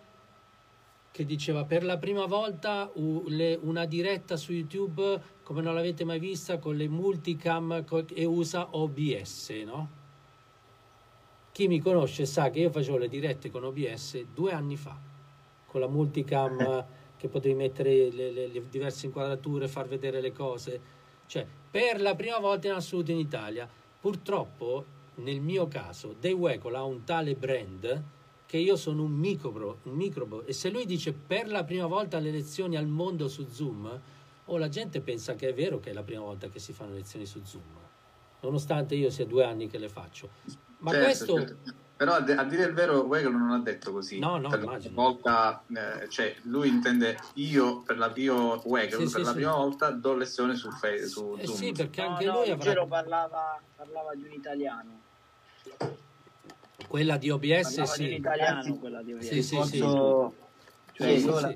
che 1.11 1.24
diceva 1.24 1.64
per 1.64 1.82
la 1.82 1.96
prima 1.96 2.26
volta 2.26 2.90
una 2.94 3.87
diretta 3.87 4.37
su 4.37 4.52
YouTube 4.52 5.18
come 5.42 5.62
non 5.62 5.74
l'avete 5.74 6.04
mai 6.04 6.18
vista 6.18 6.59
con 6.59 6.76
le 6.76 6.88
multicam 6.88 7.85
e 8.12 8.24
usa 8.24 8.68
OBS, 8.76 9.50
no? 9.64 9.88
Chi 11.56 11.68
mi 11.68 11.80
conosce 11.80 12.26
sa 12.26 12.50
che 12.50 12.60
io 12.60 12.70
facevo 12.70 12.98
le 12.98 13.08
dirette 13.08 13.50
con 13.50 13.64
OBS 13.64 14.26
due 14.34 14.52
anni 14.52 14.76
fa, 14.76 14.94
con 15.64 15.80
la 15.80 15.86
multicam 15.86 16.60
eh. 16.60 16.84
che 17.16 17.28
potevi 17.28 17.54
mettere 17.54 18.10
le, 18.10 18.30
le, 18.30 18.46
le, 18.48 18.68
diverse 18.68 19.06
inquadrature, 19.06 19.66
far 19.66 19.88
vedere 19.88 20.20
le 20.20 20.32
cose. 20.32 20.78
Cioè, 21.24 21.46
per 21.70 22.02
la 22.02 22.14
prima 22.14 22.38
volta 22.40 22.66
in 22.66 22.74
assoluto 22.74 23.10
in 23.10 23.16
Italia, 23.16 23.66
purtroppo, 23.98 24.84
nel 25.14 25.40
mio 25.40 25.66
caso, 25.66 26.14
Dave 26.20 26.34
Weckl 26.34 26.74
ha 26.74 26.82
un 26.82 27.04
tale 27.04 27.34
brand 27.34 28.02
che 28.44 28.58
io 28.58 28.76
sono 28.76 29.04
un 29.04 29.12
microbo, 29.12 29.78
un 29.84 29.94
microbo 29.94 30.44
e 30.44 30.52
se 30.52 30.68
lui 30.68 30.84
dice 30.84 31.14
per 31.14 31.48
la 31.48 31.64
prima 31.64 31.86
volta 31.86 32.18
le 32.18 32.32
lezioni 32.32 32.76
al 32.76 32.86
mondo 32.86 33.28
su 33.28 33.46
Zoom, 33.48 33.86
o 33.86 34.00
oh, 34.52 34.58
la 34.58 34.68
gente 34.68 35.00
pensa 35.00 35.34
che 35.36 35.48
è 35.48 35.54
vero 35.54 35.80
che 35.80 35.88
è 35.88 35.94
la 35.94 36.02
prima 36.02 36.20
volta 36.20 36.50
che 36.50 36.58
si 36.58 36.74
fanno 36.74 36.92
lezioni 36.92 37.24
su 37.24 37.40
Zoom, 37.44 37.62
nonostante 38.40 38.94
io 38.94 39.08
sia 39.08 39.24
due 39.24 39.42
anni 39.42 39.68
che 39.68 39.78
le 39.78 39.88
faccio. 39.88 40.28
Ma 40.78 40.90
certo, 40.90 41.04
questo... 41.04 41.38
Certo. 41.38 41.84
Però 41.96 42.12
a, 42.12 42.20
de- 42.20 42.34
a, 42.34 42.44
dire 42.44 42.64
il 42.64 42.74
vero, 42.74 43.00
Weigel 43.04 43.32
non 43.32 43.52
ha 43.52 43.58
detto 43.58 43.90
così. 43.90 44.18
No, 44.18 44.36
no, 44.36 44.50
per 44.50 44.62
immagino. 44.62 44.94
Volta, 44.94 45.62
eh, 45.66 46.10
cioè, 46.10 46.36
lui 46.42 46.68
intende 46.68 47.18
io 47.34 47.80
per 47.80 47.96
la, 47.96 48.12
io, 48.16 48.60
Weigel, 48.66 48.98
sì, 48.98 49.04
per 49.04 49.08
sì, 49.08 49.20
la 49.20 49.28
sì. 49.28 49.34
prima 49.34 49.54
volta 49.54 49.90
do 49.90 50.14
lezione 50.14 50.56
su, 50.56 50.70
fe- 50.72 51.06
su 51.06 51.36
eh 51.38 51.46
Zoom. 51.46 51.56
Sì, 51.56 51.72
perché 51.72 52.02
no, 52.02 52.08
anche 52.08 52.24
no, 52.26 52.32
lui 52.32 52.50
avrà... 52.50 52.84
parlava, 52.84 53.58
parlava 53.74 54.14
di 54.14 54.24
un 54.24 54.32
italiano. 54.32 55.00
Quella 56.86 57.16
di 57.16 57.30
OBS, 57.30 57.62
parlava 57.62 57.86
sì. 57.86 58.02
Di 58.02 58.08
un 58.08 58.14
italiano, 58.16 58.74
quella 58.74 59.02
di 59.02 59.12
OBS. 59.14 59.28
Sì, 59.28 59.42
sì, 59.42 59.56
Posso... 59.56 60.34
sì. 60.92 61.02
Cioè, 61.02 61.08
io 61.08 61.40
la... 61.40 61.54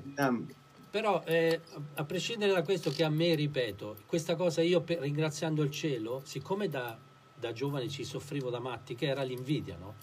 Però 0.89 1.21
eh, 1.23 1.61
a 1.93 2.03
prescindere 2.03 2.51
da 2.51 2.63
questo 2.63 2.89
che 2.89 3.03
a 3.03 3.09
me, 3.09 3.35
ripeto, 3.35 3.97
questa 4.07 4.35
cosa 4.35 4.61
io 4.61 4.81
per, 4.81 4.99
ringraziando 4.99 5.61
il 5.61 5.69
cielo, 5.69 6.21
siccome 6.25 6.67
da 6.67 6.97
da 7.41 7.51
giovane 7.51 7.89
ci 7.89 8.05
soffrivo 8.05 8.51
da 8.51 8.59
matti, 8.59 8.93
che 8.93 9.07
era 9.07 9.23
l'invidia, 9.23 9.75
no? 9.75 9.95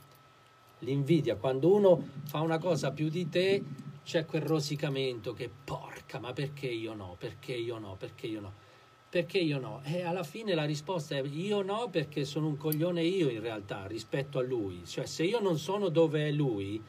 L'invidia, 0.81 1.37
quando 1.37 1.73
uno 1.73 2.09
fa 2.25 2.41
una 2.41 2.59
cosa 2.59 2.91
più 2.91 3.09
di 3.09 3.29
te, 3.29 3.63
c'è 4.05 4.27
quel 4.27 4.43
rosicamento 4.43 5.33
che 5.33 5.49
porca, 5.65 6.19
ma 6.19 6.33
perché 6.33 6.67
io 6.67 6.95
no? 6.95 7.15
Perché 7.17 7.53
io 7.53 7.79
no? 7.79 7.95
Perché 7.97 8.27
io 8.27 8.41
no? 8.41 8.53
Perché 9.09 9.39
io 9.39 9.59
no? 9.59 9.81
E 9.85 10.03
alla 10.03 10.25
fine 10.25 10.55
la 10.55 10.65
risposta 10.65 11.15
è 11.17 11.23
io 11.23 11.63
no 11.63 11.89
perché 11.89 12.25
sono 12.25 12.49
un 12.49 12.57
coglione 12.57 13.03
io 13.03 13.31
in 13.31 13.41
realtà 13.41 13.87
rispetto 13.87 14.39
a 14.39 14.43
lui. 14.43 14.85
Cioè 14.85 15.07
se 15.07 15.23
io 15.23 15.41
non 15.41 15.59
sono 15.59 15.89
dove 15.89 16.27
è 16.27 16.33
lui, 16.33 16.83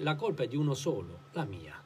la 0.00 0.16
colpa 0.16 0.42
è 0.42 0.48
di 0.48 0.56
uno 0.56 0.74
solo, 0.74 1.20
la 1.32 1.44
mia. 1.44 1.80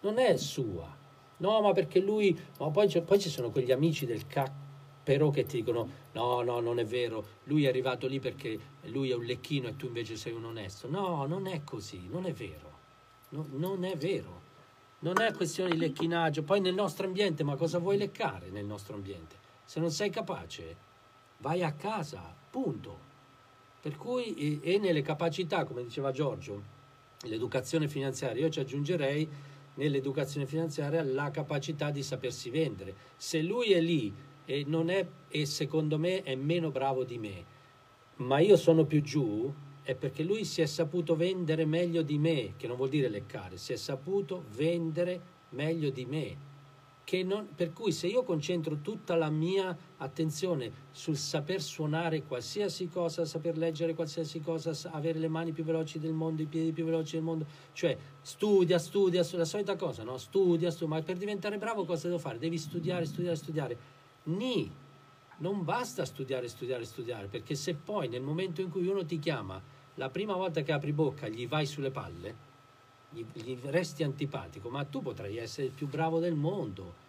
Non 0.00 0.18
è 0.18 0.36
sua. 0.38 0.96
No, 1.36 1.60
ma 1.60 1.72
perché 1.72 2.00
lui... 2.00 2.36
Ma 2.58 2.70
poi, 2.70 2.88
poi 3.02 3.20
ci 3.20 3.28
sono 3.28 3.50
quegli 3.50 3.72
amici 3.72 4.06
del 4.06 4.26
cacchio 4.26 4.61
però 5.02 5.30
che 5.30 5.44
ti 5.44 5.58
dicono 5.58 5.88
no, 6.12 6.42
no, 6.42 6.60
non 6.60 6.78
è 6.78 6.84
vero, 6.84 7.24
lui 7.44 7.64
è 7.64 7.68
arrivato 7.68 8.06
lì 8.06 8.20
perché 8.20 8.58
lui 8.84 9.10
è 9.10 9.14
un 9.14 9.24
lecchino 9.24 9.68
e 9.68 9.76
tu 9.76 9.86
invece 9.86 10.16
sei 10.16 10.32
un 10.32 10.44
onesto. 10.44 10.88
No, 10.88 11.26
non 11.26 11.46
è 11.46 11.62
così, 11.64 12.08
non 12.08 12.26
è 12.26 12.32
vero, 12.32 12.70
no, 13.30 13.46
non 13.52 13.84
è 13.84 13.96
vero. 13.96 14.50
Non 15.02 15.20
è 15.20 15.32
questione 15.32 15.70
di 15.70 15.78
lecchinaggio. 15.78 16.44
Poi 16.44 16.60
nel 16.60 16.74
nostro 16.74 17.06
ambiente, 17.06 17.42
ma 17.42 17.56
cosa 17.56 17.78
vuoi 17.78 17.96
leccare 17.96 18.50
nel 18.50 18.64
nostro 18.64 18.94
ambiente? 18.94 19.34
Se 19.64 19.80
non 19.80 19.90
sei 19.90 20.10
capace, 20.10 20.76
vai 21.38 21.64
a 21.64 21.72
casa, 21.72 22.32
punto. 22.48 23.10
Per 23.80 23.96
cui, 23.96 24.60
e, 24.62 24.74
e 24.74 24.78
nelle 24.78 25.02
capacità, 25.02 25.64
come 25.64 25.82
diceva 25.82 26.12
Giorgio, 26.12 26.62
l'educazione 27.22 27.88
finanziaria. 27.88 28.44
Io 28.44 28.50
ci 28.50 28.60
aggiungerei 28.60 29.28
nell'educazione 29.74 30.46
finanziaria 30.46 31.02
la 31.02 31.32
capacità 31.32 31.90
di 31.90 32.04
sapersi 32.04 32.50
vendere. 32.50 32.94
Se 33.16 33.42
lui 33.42 33.72
è 33.72 33.80
lì 33.80 34.14
e, 34.44 34.66
è, 34.68 35.06
e 35.28 35.46
secondo 35.46 35.98
me 35.98 36.22
è 36.22 36.34
meno 36.34 36.70
bravo 36.70 37.04
di 37.04 37.18
me, 37.18 37.44
ma 38.16 38.38
io 38.38 38.56
sono 38.56 38.84
più 38.84 39.02
giù, 39.02 39.52
è 39.82 39.94
perché 39.94 40.22
lui 40.22 40.44
si 40.44 40.62
è 40.62 40.66
saputo 40.66 41.16
vendere 41.16 41.64
meglio 41.64 42.02
di 42.02 42.18
me, 42.18 42.54
che 42.56 42.66
non 42.66 42.76
vuol 42.76 42.88
dire 42.88 43.08
leccare, 43.08 43.56
si 43.56 43.72
è 43.72 43.76
saputo 43.76 44.44
vendere 44.54 45.20
meglio 45.50 45.90
di 45.90 46.04
me. 46.04 46.50
Non, 47.24 47.48
per 47.54 47.74
cui 47.74 47.92
se 47.92 48.06
io 48.06 48.22
concentro 48.22 48.78
tutta 48.80 49.16
la 49.16 49.28
mia 49.28 49.76
attenzione 49.98 50.72
sul 50.92 51.18
saper 51.18 51.60
suonare 51.60 52.22
qualsiasi 52.22 52.88
cosa, 52.88 53.26
saper 53.26 53.58
leggere 53.58 53.94
qualsiasi 53.94 54.40
cosa, 54.40 54.72
avere 54.92 55.18
le 55.18 55.28
mani 55.28 55.52
più 55.52 55.62
veloci 55.62 55.98
del 55.98 56.14
mondo, 56.14 56.40
i 56.40 56.46
piedi 56.46 56.72
più 56.72 56.86
veloci 56.86 57.16
del 57.16 57.24
mondo, 57.24 57.44
cioè 57.74 57.98
studia, 58.22 58.78
studia, 58.78 59.26
la 59.32 59.44
solita 59.44 59.76
cosa, 59.76 60.04
no? 60.04 60.16
Studia, 60.16 60.70
studia, 60.70 60.96
ma 60.96 61.02
per 61.02 61.18
diventare 61.18 61.58
bravo 61.58 61.84
cosa 61.84 62.06
devo 62.06 62.18
fare? 62.18 62.38
Devi 62.38 62.56
studiare, 62.56 63.04
studiare, 63.04 63.36
studiare. 63.36 63.78
Ni, 64.24 64.70
non 65.38 65.64
basta 65.64 66.04
studiare, 66.04 66.48
studiare, 66.48 66.84
studiare, 66.84 67.26
perché 67.26 67.54
se 67.54 67.74
poi 67.74 68.08
nel 68.08 68.22
momento 68.22 68.60
in 68.60 68.70
cui 68.70 68.86
uno 68.86 69.04
ti 69.04 69.18
chiama, 69.18 69.60
la 69.96 70.08
prima 70.08 70.34
volta 70.34 70.62
che 70.62 70.72
apri 70.72 70.92
bocca 70.92 71.28
gli 71.28 71.48
vai 71.48 71.66
sulle 71.66 71.90
palle, 71.90 72.50
gli, 73.10 73.24
gli 73.32 73.58
resti 73.64 74.02
antipatico, 74.04 74.68
ma 74.68 74.84
tu 74.84 75.02
potrai 75.02 75.36
essere 75.36 75.66
il 75.66 75.72
più 75.72 75.88
bravo 75.88 76.18
del 76.20 76.34
mondo. 76.34 77.00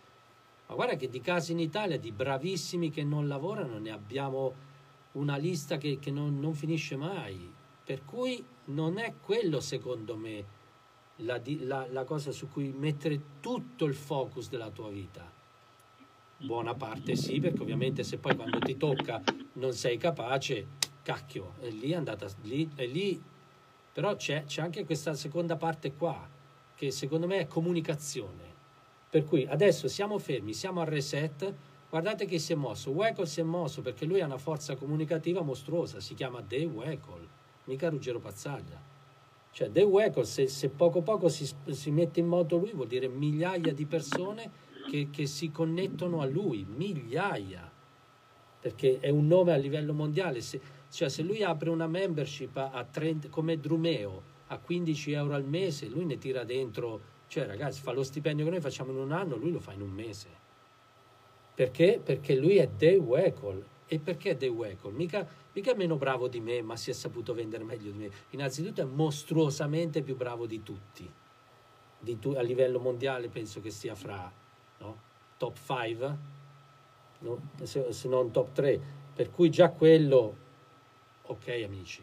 Ma 0.67 0.75
guarda 0.75 0.95
che 0.95 1.09
di 1.09 1.21
casi 1.21 1.51
in 1.51 1.59
Italia 1.59 1.99
di 1.99 2.11
bravissimi 2.11 2.89
che 2.89 3.03
non 3.03 3.27
lavorano 3.27 3.77
ne 3.77 3.91
abbiamo 3.91 4.71
una 5.13 5.37
lista 5.37 5.77
che, 5.77 5.99
che 5.99 6.11
non, 6.11 6.39
non, 6.39 6.53
finisce 6.53 6.95
mai. 6.95 7.51
Per 7.85 8.03
cui 8.05 8.43
non 8.65 8.97
è 8.97 9.13
quello, 9.21 9.59
secondo 9.59 10.15
me, 10.15 10.45
la, 11.17 11.39
la, 11.59 11.87
la 11.89 12.03
cosa 12.05 12.31
su 12.31 12.49
cui 12.49 12.71
mettere 12.71 13.21
tutto 13.39 13.85
il 13.85 13.93
focus 13.93 14.49
della 14.49 14.71
tua 14.71 14.89
vita. 14.89 15.32
Buona 16.43 16.73
parte 16.73 17.15
sì, 17.15 17.39
perché 17.39 17.61
ovviamente 17.61 18.03
se 18.03 18.17
poi 18.17 18.35
quando 18.35 18.59
ti 18.59 18.75
tocca 18.75 19.23
non 19.53 19.71
sei 19.71 19.95
capace, 19.95 20.67
cacchio, 21.01 21.53
è 21.61 21.69
lì 21.69 21.91
è 21.91 21.95
andata, 21.95 22.27
lì, 22.41 22.69
è 22.75 22.85
lì 22.85 23.23
però 23.93 24.13
c'è, 24.17 24.43
c'è 24.43 24.61
anche 24.61 24.83
questa 24.83 25.13
seconda 25.13 25.55
parte 25.55 25.93
qua, 25.93 26.27
che 26.75 26.91
secondo 26.91 27.27
me 27.27 27.37
è 27.37 27.47
comunicazione. 27.47 28.51
Per 29.09 29.23
cui 29.23 29.47
adesso 29.47 29.87
siamo 29.87 30.19
fermi, 30.19 30.53
siamo 30.53 30.81
al 30.81 30.87
reset, 30.87 31.53
guardate 31.89 32.25
che 32.25 32.39
si 32.39 32.51
è 32.51 32.55
mosso. 32.55 32.91
Weckl 32.91 33.23
si 33.23 33.39
è 33.39 33.43
mosso 33.43 33.81
perché 33.81 34.03
lui 34.03 34.19
ha 34.19 34.25
una 34.25 34.37
forza 34.37 34.75
comunicativa 34.75 35.43
mostruosa, 35.43 36.01
si 36.01 36.13
chiama 36.13 36.43
The 36.45 36.65
Weckl, 36.65 37.25
mica 37.65 37.87
Ruggero 37.87 38.19
Pazzaglia. 38.19 38.81
Cioè 39.51 39.71
The 39.71 39.83
Weckl, 39.83 40.23
se, 40.23 40.47
se, 40.47 40.67
poco 40.67 41.01
poco 41.03 41.29
si, 41.29 41.49
si, 41.69 41.89
mette 41.91 42.19
in 42.19 42.27
moto 42.27 42.57
lui, 42.57 42.71
vuol 42.73 42.87
dire 42.87 43.07
migliaia 43.07 43.71
di 43.71 43.85
persone 43.85 44.71
che, 44.87 45.09
che 45.11 45.25
si 45.25 45.51
connettono 45.51 46.21
a 46.21 46.25
lui, 46.25 46.65
migliaia, 46.67 47.71
perché 48.59 48.99
è 48.99 49.09
un 49.09 49.27
nome 49.27 49.53
a 49.53 49.57
livello 49.57 49.93
mondiale. 49.93 50.41
Se, 50.41 50.59
cioè 50.89 51.09
se 51.09 51.21
lui 51.21 51.43
apre 51.43 51.69
una 51.69 51.87
membership 51.87 52.55
a, 52.57 52.71
a 52.71 52.83
30, 52.83 53.29
come 53.29 53.59
Drumeo 53.59 54.31
a 54.47 54.57
15 54.57 55.11
euro 55.11 55.33
al 55.33 55.45
mese, 55.45 55.87
lui 55.87 56.05
ne 56.05 56.17
tira 56.17 56.43
dentro, 56.43 57.01
cioè 57.27 57.45
ragazzi 57.45 57.81
fa 57.81 57.91
lo 57.91 58.03
stipendio 58.03 58.45
che 58.45 58.51
noi 58.51 58.61
facciamo 58.61 58.91
in 58.91 58.97
un 58.97 59.11
anno, 59.11 59.35
lui 59.35 59.51
lo 59.51 59.59
fa 59.59 59.73
in 59.73 59.81
un 59.81 59.89
mese. 59.89 60.41
Perché? 61.55 61.99
Perché 62.03 62.35
lui 62.35 62.57
è 62.57 62.67
Dave 62.67 62.97
Weckl. 62.97 63.65
E 63.85 63.99
perché 63.99 64.35
Dave 64.35 64.53
Weckl? 64.53 64.91
Mica, 64.91 65.27
mica 65.51 65.71
è 65.71 65.75
meno 65.75 65.97
bravo 65.97 66.27
di 66.27 66.39
me, 66.39 66.61
ma 66.61 66.75
si 66.75 66.89
è 66.89 66.93
saputo 66.93 67.33
vendere 67.33 67.63
meglio 67.63 67.91
di 67.91 67.97
me. 67.97 68.11
Innanzitutto 68.31 68.81
è 68.81 68.85
mostruosamente 68.85 70.01
più 70.01 70.15
bravo 70.15 70.45
di 70.45 70.63
tutti. 70.63 71.11
Di 71.99 72.19
tu, 72.19 72.31
a 72.31 72.41
livello 72.41 72.79
mondiale 72.79 73.29
penso 73.29 73.61
che 73.61 73.69
sia 73.69 73.93
fra 73.93 74.31
no? 74.83 74.97
top 75.37 75.57
5, 75.57 76.17
no? 77.19 77.41
se, 77.63 77.91
se 77.91 78.07
non 78.07 78.31
top 78.31 78.51
3. 78.51 78.81
Per 79.13 79.31
cui 79.31 79.49
già 79.49 79.69
quello 79.69 80.35
ok 81.23 81.61
amici, 81.63 82.01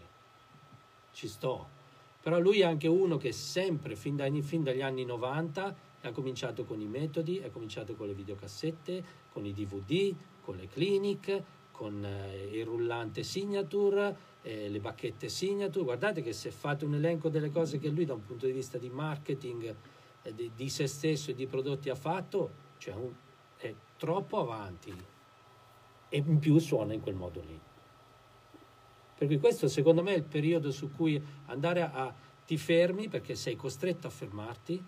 ci 1.13 1.29
sto. 1.29 1.79
Però 2.23 2.39
lui 2.39 2.61
è 2.61 2.65
anche 2.65 2.87
uno 2.89 3.17
che 3.17 3.33
sempre, 3.33 3.97
fin, 3.97 4.17
dai, 4.17 4.43
fin 4.43 4.63
dagli 4.63 4.83
anni 4.83 5.05
90, 5.05 5.77
ha 6.03 6.13
cominciato 6.13 6.65
con 6.65 6.81
i 6.81 6.87
metodi, 6.87 7.43
ha 7.45 7.51
cominciato 7.51 7.95
con 7.95 8.07
le 8.07 8.15
videocassette, 8.15 9.05
con 9.33 9.45
i 9.45 9.53
DVD, 9.53 10.15
con 10.43 10.57
le 10.57 10.69
clinic, 10.69 11.43
con 11.73 12.05
eh, 12.05 12.59
il 12.59 12.65
rullante 12.65 13.23
signature, 13.23 14.17
eh, 14.43 14.69
le 14.69 14.81
bacchette 14.81 15.29
signature. 15.29 15.85
Guardate 15.85 16.23
che 16.23 16.33
se 16.33 16.51
fate 16.51 16.85
un 16.85 16.95
elenco 16.95 17.29
delle 17.29 17.51
cose 17.51 17.79
che 17.79 17.89
lui 17.89 18.05
da 18.05 18.15
un 18.15 18.25
punto 18.25 18.47
di 18.47 18.53
vista 18.53 18.79
di 18.79 18.89
marketing, 18.89 19.75
eh, 20.23 20.35
di, 20.35 20.51
di, 20.55 20.69
se 20.69 20.87
stesso 20.87 21.31
e 21.31 21.35
di 21.35 21.47
prodotti 21.47 21.89
ha 21.89 21.95
fatto, 21.95 22.69
cioè 22.81 22.95
un, 22.95 23.13
è 23.59 23.73
troppo 23.99 24.41
avanti 24.41 24.93
e 26.09 26.17
in 26.17 26.39
più 26.39 26.59
suona 26.59 26.95
in 26.95 27.01
quel 27.01 27.15
modo 27.15 27.41
lì. 27.47 27.61
Per 29.17 29.29
cui 29.29 29.39
questo 29.39 29.69
secondo 29.69 30.03
me 30.03 30.15
è 30.15 30.17
il 30.17 30.25
periodo 30.25 30.73
su 30.73 30.91
cui 30.91 31.23
andare 31.47 31.83
a, 31.83 31.91
a 31.93 32.15
ti 32.47 32.57
fermi 32.57 33.09
perché 33.09 33.35
sei 33.35 33.55
costretto 33.55 34.07
a 34.07 34.11
fermarti 34.11 34.83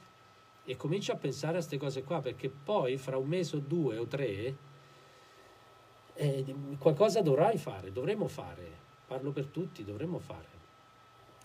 e 0.65 0.77
cominci 0.77 1.11
a 1.11 1.17
pensare 1.17 1.53
a 1.53 1.57
queste 1.57 1.77
cose 1.77 2.03
qua 2.03 2.21
perché 2.21 2.49
poi 2.49 2.97
fra 2.97 3.19
un 3.19 3.29
mese 3.29 3.57
o 3.57 3.59
due 3.61 3.99
o 3.99 4.07
tre 4.07 4.57
eh, 6.15 6.55
qualcosa 6.79 7.21
dovrai 7.21 7.59
fare, 7.59 7.93
dovremo 7.93 8.27
fare, 8.27 8.67
parlo 9.07 9.33
per 9.33 9.47
tutti, 9.47 9.85
dovremmo 9.85 10.19
fare. 10.19 10.61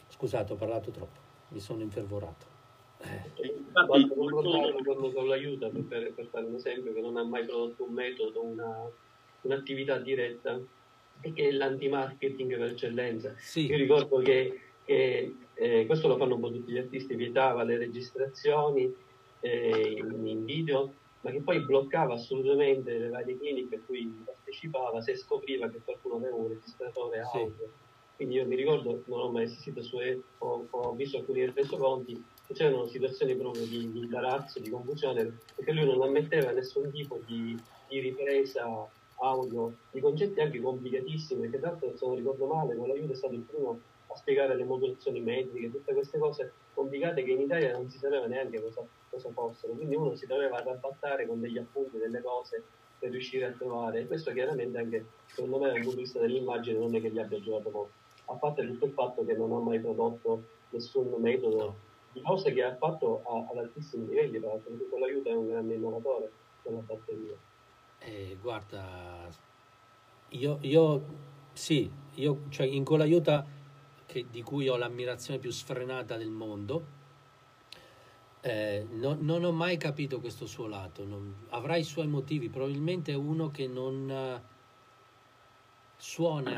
Scusate, 0.07 0.53
ho 0.53 0.55
parlato 0.55 0.89
troppo, 0.91 1.19
mi 1.49 1.59
sono 1.59 1.81
infervorato. 1.81 2.56
Eh. 2.99 3.53
Infatti, 3.67 4.07
con, 4.07 5.13
con 5.13 5.27
l'aiuta, 5.27 5.69
per, 5.69 6.13
per, 6.13 6.25
fare 6.27 6.45
un 6.45 6.55
esempio, 6.55 6.93
che 6.93 7.01
non 7.01 7.17
ha 7.17 7.23
mai 7.23 7.45
prodotto 7.45 7.83
un 7.83 7.93
metodo, 7.93 8.43
una, 8.43 8.89
un'attività 9.41 9.97
diretta, 9.97 10.59
e 11.21 11.33
che 11.33 11.47
è 11.47 11.51
l'anti-marketing 11.51 12.57
per 12.57 12.71
eccellenza. 12.71 13.33
Sì. 13.37 13.65
Io 13.65 13.77
ricordo 13.77 14.17
che, 14.17 14.59
che 14.83 15.35
eh, 15.53 15.85
questo 15.85 16.07
lo 16.07 16.17
fanno 16.17 16.35
un 16.35 16.41
po' 16.41 16.51
tutti 16.51 16.71
gli 16.71 16.77
artisti, 16.77 17.15
vietava 17.15 17.63
le 17.63 17.77
registrazioni 17.77 18.93
eh, 19.39 19.95
in, 19.97 20.27
in, 20.27 20.45
video, 20.45 20.93
ma 21.21 21.31
che 21.31 21.41
poi 21.41 21.59
bloccava 21.61 22.13
assolutamente 22.13 22.97
le 22.97 23.09
varie 23.09 23.37
cliniche 23.37 23.75
a 23.75 23.79
cui 23.85 24.23
partecipava 24.23 25.01
se 25.01 25.15
scopriva 25.15 25.69
che 25.69 25.81
qualcuno 25.83 26.15
aveva 26.15 26.35
un 26.35 26.49
registratore 26.49 27.19
audio. 27.19 27.55
Sì. 27.57 27.85
Quindi 28.15 28.35
io 28.35 28.47
mi 28.47 28.55
ricordo, 28.55 29.03
non 29.05 29.19
ho 29.19 29.29
mai 29.29 29.43
assistito 29.43 29.83
su 29.83 29.97
ho, 30.39 30.67
ho 30.69 30.91
visto 30.93 31.17
alcuni 31.17 31.51
resoconti, 31.51 32.23
c'erano 32.53 32.87
situazioni 32.87 33.35
proprio 33.35 33.65
di, 33.65 33.91
di, 33.91 33.99
imbarazzo, 33.99 34.59
di 34.59 34.69
confusione, 34.69 35.39
perché 35.55 35.71
lui 35.71 35.85
non 35.85 36.01
ammetteva 36.01 36.51
nessun 36.51 36.91
tipo 36.91 37.19
di, 37.25 37.59
di 37.87 37.99
ripresa 37.99 38.87
audio, 39.19 39.73
di 39.91 39.99
concetti 39.99 40.39
anche 40.39 40.61
complicatissimi, 40.61 41.41
perché 41.41 41.59
tra 41.59 41.71
l'altro 41.71 41.97
se 41.97 42.05
non 42.05 42.15
ricordo 42.15 42.45
male, 42.45 42.75
con 42.75 42.87
l'aiuto 42.87 43.13
è 43.13 43.15
stato 43.15 43.33
il 43.33 43.41
primo 43.41 43.79
a 44.07 44.15
spiegare 44.15 44.55
le 44.55 44.63
modulazioni 44.63 45.19
metriche, 45.19 45.71
tutte 45.71 45.93
queste 45.93 46.17
cose 46.17 46.51
complicate 46.73 47.23
che 47.23 47.31
in 47.31 47.41
Italia 47.41 47.71
non 47.71 47.89
si 47.89 47.97
sapeva 47.97 48.25
neanche 48.27 48.61
cosa, 48.61 48.85
cosa 49.09 49.29
fossero, 49.31 49.73
quindi 49.73 49.95
uno 49.95 50.15
si 50.15 50.25
doveva 50.25 50.57
arrabattare 50.57 51.25
con 51.25 51.41
degli 51.41 51.57
appunti, 51.57 51.97
delle 51.97 52.21
cose 52.21 52.63
per 52.99 53.11
riuscire 53.11 53.45
a 53.45 53.51
trovare, 53.51 54.01
e 54.01 54.07
questo 54.07 54.31
chiaramente 54.31 54.77
anche 54.77 55.05
secondo 55.27 55.59
me 55.59 55.67
dal 55.67 55.81
punto 55.81 55.95
di 55.95 56.01
vista 56.03 56.19
dell'immagine 56.19 56.79
non 56.79 56.95
è 56.95 57.01
che 57.01 57.09
gli 57.09 57.19
abbia 57.19 57.39
giocato 57.41 57.69
molto, 57.69 57.91
a 58.25 58.33
parte 58.35 58.65
tutto 58.65 58.85
il 58.85 58.91
fatto 58.91 59.25
che 59.25 59.33
non 59.33 59.51
ha 59.51 59.59
mai 59.59 59.79
prodotto 59.79 60.43
nessun 60.69 61.13
metodo 61.19 61.85
di 62.17 62.21
cose 62.23 62.51
che 62.51 62.63
ha 62.63 62.75
fatto 62.75 63.23
a, 63.23 63.47
ad 63.51 63.57
altissimi 63.57 64.07
livelli, 64.07 64.39
l'altro 64.39 64.71
con 64.89 64.99
l'aiuto 64.99 65.29
è 65.29 65.35
un 65.35 65.47
grande 65.47 65.75
innovatore 65.75 66.31
della 66.63 66.79
batteria. 66.79 67.35
Eh, 67.99 68.37
guarda, 68.41 69.27
io, 70.29 70.57
io 70.61 71.05
sì, 71.53 71.89
io, 72.15 72.41
cioè 72.49 72.65
in 72.65 72.83
Colaiuta, 72.83 73.45
che, 74.05 74.25
di 74.29 74.41
cui 74.41 74.67
ho 74.67 74.77
l'ammirazione 74.77 75.39
più 75.39 75.51
sfrenata 75.51 76.17
del 76.17 76.29
mondo, 76.29 76.95
eh, 78.41 78.85
no, 78.91 79.17
non 79.19 79.43
ho 79.43 79.51
mai 79.51 79.77
capito 79.77 80.19
questo 80.19 80.45
suo 80.45 80.67
lato. 80.67 81.05
Non, 81.05 81.45
avrà 81.49 81.75
i 81.75 81.83
suoi 81.83 82.07
motivi, 82.07 82.49
probabilmente 82.49 83.11
è 83.11 83.15
uno 83.15 83.49
che 83.49 83.67
non 83.67 84.09
uh, 84.09 84.55
suona 85.97 86.55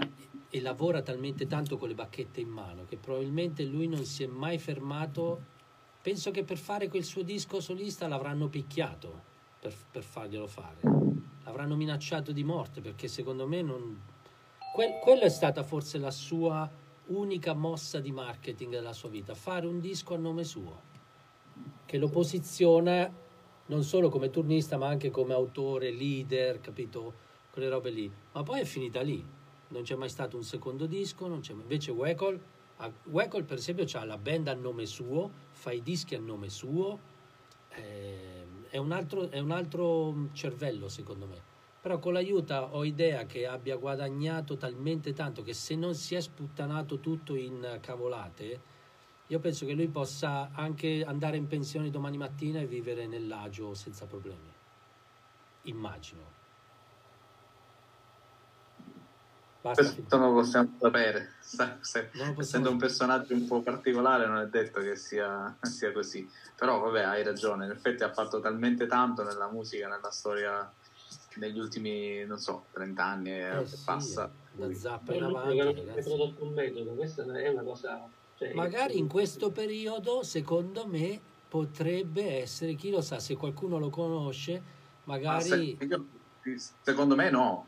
e 0.50 0.62
lavora 0.62 1.02
talmente 1.02 1.48
tanto 1.48 1.78
con 1.78 1.88
le 1.88 1.96
bacchette 1.96 2.40
in 2.40 2.50
mano 2.50 2.86
che 2.86 2.98
probabilmente 2.98 3.64
lui 3.64 3.88
non 3.88 4.06
si 4.06 4.24
è 4.24 4.28
mai 4.28 4.58
fermato. 4.58 5.58
Penso 6.02 6.32
che 6.32 6.44
per 6.44 6.58
fare 6.58 6.88
quel 6.88 7.04
suo 7.04 7.22
disco 7.22 7.60
solista 7.60 8.08
l'avranno 8.08 8.48
picchiato 8.48 9.28
per, 9.60 9.74
per 9.92 10.04
farglielo 10.04 10.48
fare 10.48 11.00
l'avranno 11.50 11.76
minacciato 11.76 12.32
di 12.32 12.44
morte 12.44 12.80
perché 12.80 13.08
secondo 13.08 13.48
me 13.48 13.62
non... 13.62 14.02
Que- 14.74 15.00
quella 15.02 15.24
è 15.24 15.30
stata 15.30 15.64
forse 15.64 15.98
la 15.98 16.12
sua 16.12 16.70
unica 17.08 17.54
mossa 17.54 18.00
di 18.00 18.12
marketing 18.12 18.72
della 18.72 18.94
sua 18.94 19.10
vita, 19.10 19.34
fare 19.34 19.66
un 19.66 19.80
disco 19.80 20.14
a 20.14 20.18
nome 20.18 20.44
suo, 20.44 20.82
che 21.86 21.98
lo 21.98 22.08
posiziona 22.08 23.12
non 23.66 23.84
solo 23.84 24.10
come 24.10 24.30
turnista 24.30 24.78
ma 24.78 24.88
anche 24.88 25.10
come 25.10 25.34
autore, 25.34 25.92
leader, 25.92 26.62
capito? 26.62 27.28
Quelle 27.52 27.70
robe 27.70 27.90
lì. 27.90 28.12
Ma 28.32 28.44
poi 28.44 28.62
è 28.62 28.66
finita 28.66 29.02
lì, 29.02 29.24
non 29.70 29.84
c'è 29.84 29.96
mai 29.96 30.10
stato 30.10 30.38
un 30.38 30.44
secondo 30.44 30.86
disco, 30.86 31.26
invece 31.26 31.92
Weckl 31.92 32.40
Wacol 33.06 33.44
per 33.44 33.58
esempio 33.58 33.86
ha 34.00 34.06
la 34.06 34.18
band 34.18 34.48
a 34.48 34.54
nome 34.54 34.86
suo, 34.86 35.30
fa 35.52 35.72
i 35.72 35.82
dischi 35.82 36.16
a 36.16 36.20
nome 36.20 36.50
suo, 36.50 37.00
eh, 37.70 38.46
è, 38.70 38.78
un 38.78 38.92
altro, 38.94 39.30
è 39.30 39.40
un 39.40 39.52
altro 39.52 40.30
cervello 40.32 40.88
secondo 40.88 41.26
me. 41.26 41.48
Però 41.82 42.00
con 42.00 42.14
l'aiuto 42.14 42.56
ho 42.56 42.86
idea 42.86 43.26
che 43.26 43.46
abbia 43.48 43.76
guadagnato 43.76 44.56
talmente 44.56 45.14
tanto 45.14 45.44
che 45.44 45.54
se 45.54 45.76
non 45.76 45.94
si 45.94 46.16
è 46.16 46.22
sputtanato 46.22 47.00
tutto 47.00 47.36
in 47.36 47.80
cavolate, 47.82 48.78
io 49.28 49.40
penso 49.40 49.66
che 49.66 49.74
lui 49.74 49.88
possa 49.88 50.52
anche 50.54 51.04
andare 51.04 51.38
in 51.38 51.48
pensione 51.48 51.90
domani 51.90 52.18
mattina 52.18 52.60
e 52.60 52.66
vivere 52.66 53.08
nell'agio 53.08 53.74
senza 53.74 54.06
problemi. 54.06 54.52
Immagino. 55.64 56.39
Basta. 59.62 59.84
Questo 59.84 60.18
non 60.18 60.34
lo 60.34 60.42
possiamo 60.42 60.74
sapere. 60.80 61.34
Se, 61.42 61.78
possiamo... 61.78 62.40
Essendo 62.40 62.72
un 62.72 62.78
personaggio 62.78 63.34
un 63.34 63.46
po' 63.46 63.62
particolare, 63.62 64.26
non 64.26 64.38
è 64.38 64.48
detto 64.48 64.80
che 64.80 64.96
sia, 64.96 65.56
sia, 65.62 65.92
così. 65.92 66.30
Però, 66.56 66.80
vabbè, 66.80 67.02
hai 67.02 67.24
ragione. 67.24 67.66
In 67.66 67.72
effetti, 67.72 68.04
ha 68.04 68.14
fatto 68.14 68.40
talmente 68.40 68.88
tanto 68.88 69.24
nella 69.24 69.50
musica, 69.50 69.88
nella 69.88 70.12
storia 70.12 70.72
negli 71.36 71.60
ultimi, 71.60 72.24
non 72.26 72.38
so, 72.38 72.66
30 72.74 73.04
anni 73.04 73.32
e 73.32 73.60
eh, 73.60 73.66
sì, 73.66 73.78
passa. 73.84 74.32
Da 74.54 74.74
zappa 74.74 75.14
in 75.14 75.24
avanti. 75.24 75.60
Hai 75.60 76.04
prodotto 76.04 76.44
un 76.44 76.54
metodo, 76.54 76.92
questa 76.92 77.24
è 77.24 77.50
una 77.50 77.64
cosa. 77.64 78.08
Cioè, 78.38 78.54
Magari 78.54 78.98
in 78.98 79.08
questo 79.08 79.52
periodo, 79.52 80.24
secondo 80.24 80.88
me, 80.88 81.20
potrebbe 81.50 82.42
essere, 82.42 82.76
chi 82.76 82.90
lo 82.90 83.02
sa, 83.02 83.20
se 83.20 83.36
qualcuno 83.36 83.78
lo 83.78 83.90
conosce, 83.90 84.62
magari. 85.06 85.78
Se, 85.82 86.58
secondo 86.82 87.16
me 87.16 87.30
no, 87.30 87.68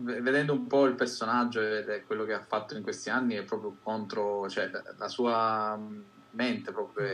vedendo 0.00 0.52
un 0.52 0.66
po' 0.66 0.86
il 0.86 0.94
personaggio 0.94 1.60
e 1.60 2.04
quello 2.04 2.24
che 2.24 2.32
ha 2.32 2.42
fatto 2.42 2.76
in 2.76 2.82
questi 2.82 3.10
anni 3.10 3.34
è 3.34 3.44
proprio 3.44 3.76
contro, 3.82 4.48
cioè 4.48 4.70
la 4.96 5.08
sua 5.08 5.78
mente 6.30 6.72
proprio 6.72 7.06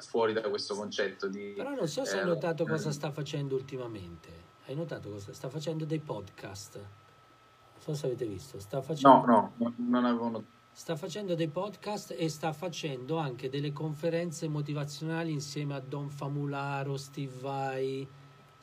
fuori 0.00 0.32
da 0.32 0.42
questo 0.42 0.74
concetto 0.74 1.28
di... 1.28 1.54
Però 1.56 1.74
non 1.74 1.88
so 1.88 2.04
se 2.04 2.16
eh, 2.16 2.20
hai 2.20 2.26
notato 2.26 2.64
eh, 2.64 2.68
cosa 2.68 2.92
sta 2.92 3.10
facendo 3.10 3.54
ultimamente. 3.54 4.44
Hai 4.66 4.74
notato 4.74 5.10
cosa 5.10 5.32
sta 5.32 5.48
facendo 5.48 5.84
dei 5.84 5.98
podcast? 5.98 6.76
Non 6.76 7.78
so 7.78 7.94
se 7.94 8.06
avete 8.06 8.26
visto. 8.26 8.60
Sta 8.60 8.80
facendo... 8.82 9.26
No, 9.26 9.52
no, 9.56 9.74
non 9.76 10.04
avevo 10.04 10.28
notato. 10.28 10.54
Sta 10.72 10.94
facendo 10.94 11.34
dei 11.34 11.48
podcast 11.48 12.14
e 12.16 12.28
sta 12.28 12.52
facendo 12.52 13.16
anche 13.16 13.48
delle 13.48 13.72
conferenze 13.72 14.46
motivazionali 14.46 15.32
insieme 15.32 15.74
a 15.74 15.80
Don 15.80 16.10
Famularo, 16.10 16.98
Steve 16.98 17.32
Vai 17.40 18.06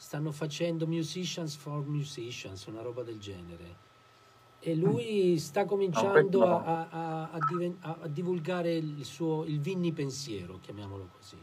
stanno 0.04 0.34
facendo 0.34 0.86
Musicians 0.86 1.56
for 1.56 1.88
Musicians, 1.88 2.66
una 2.66 2.82
roba 2.82 3.04
del 3.04 3.20
genere. 3.20 3.78
E 4.60 4.76
lui 4.76 5.39
sta 5.39 5.64
cominciando 5.64 6.43
a, 6.45 6.88
a, 6.89 7.30
a, 7.32 7.39
a, 7.80 8.08
divulgare 8.10 8.76
il 8.76 9.06
suo 9.06 9.45
il 9.45 9.62
Vinni 9.62 9.93
pensiero, 9.93 10.60
chiamiamolo 10.62 11.08
così. 11.16 11.38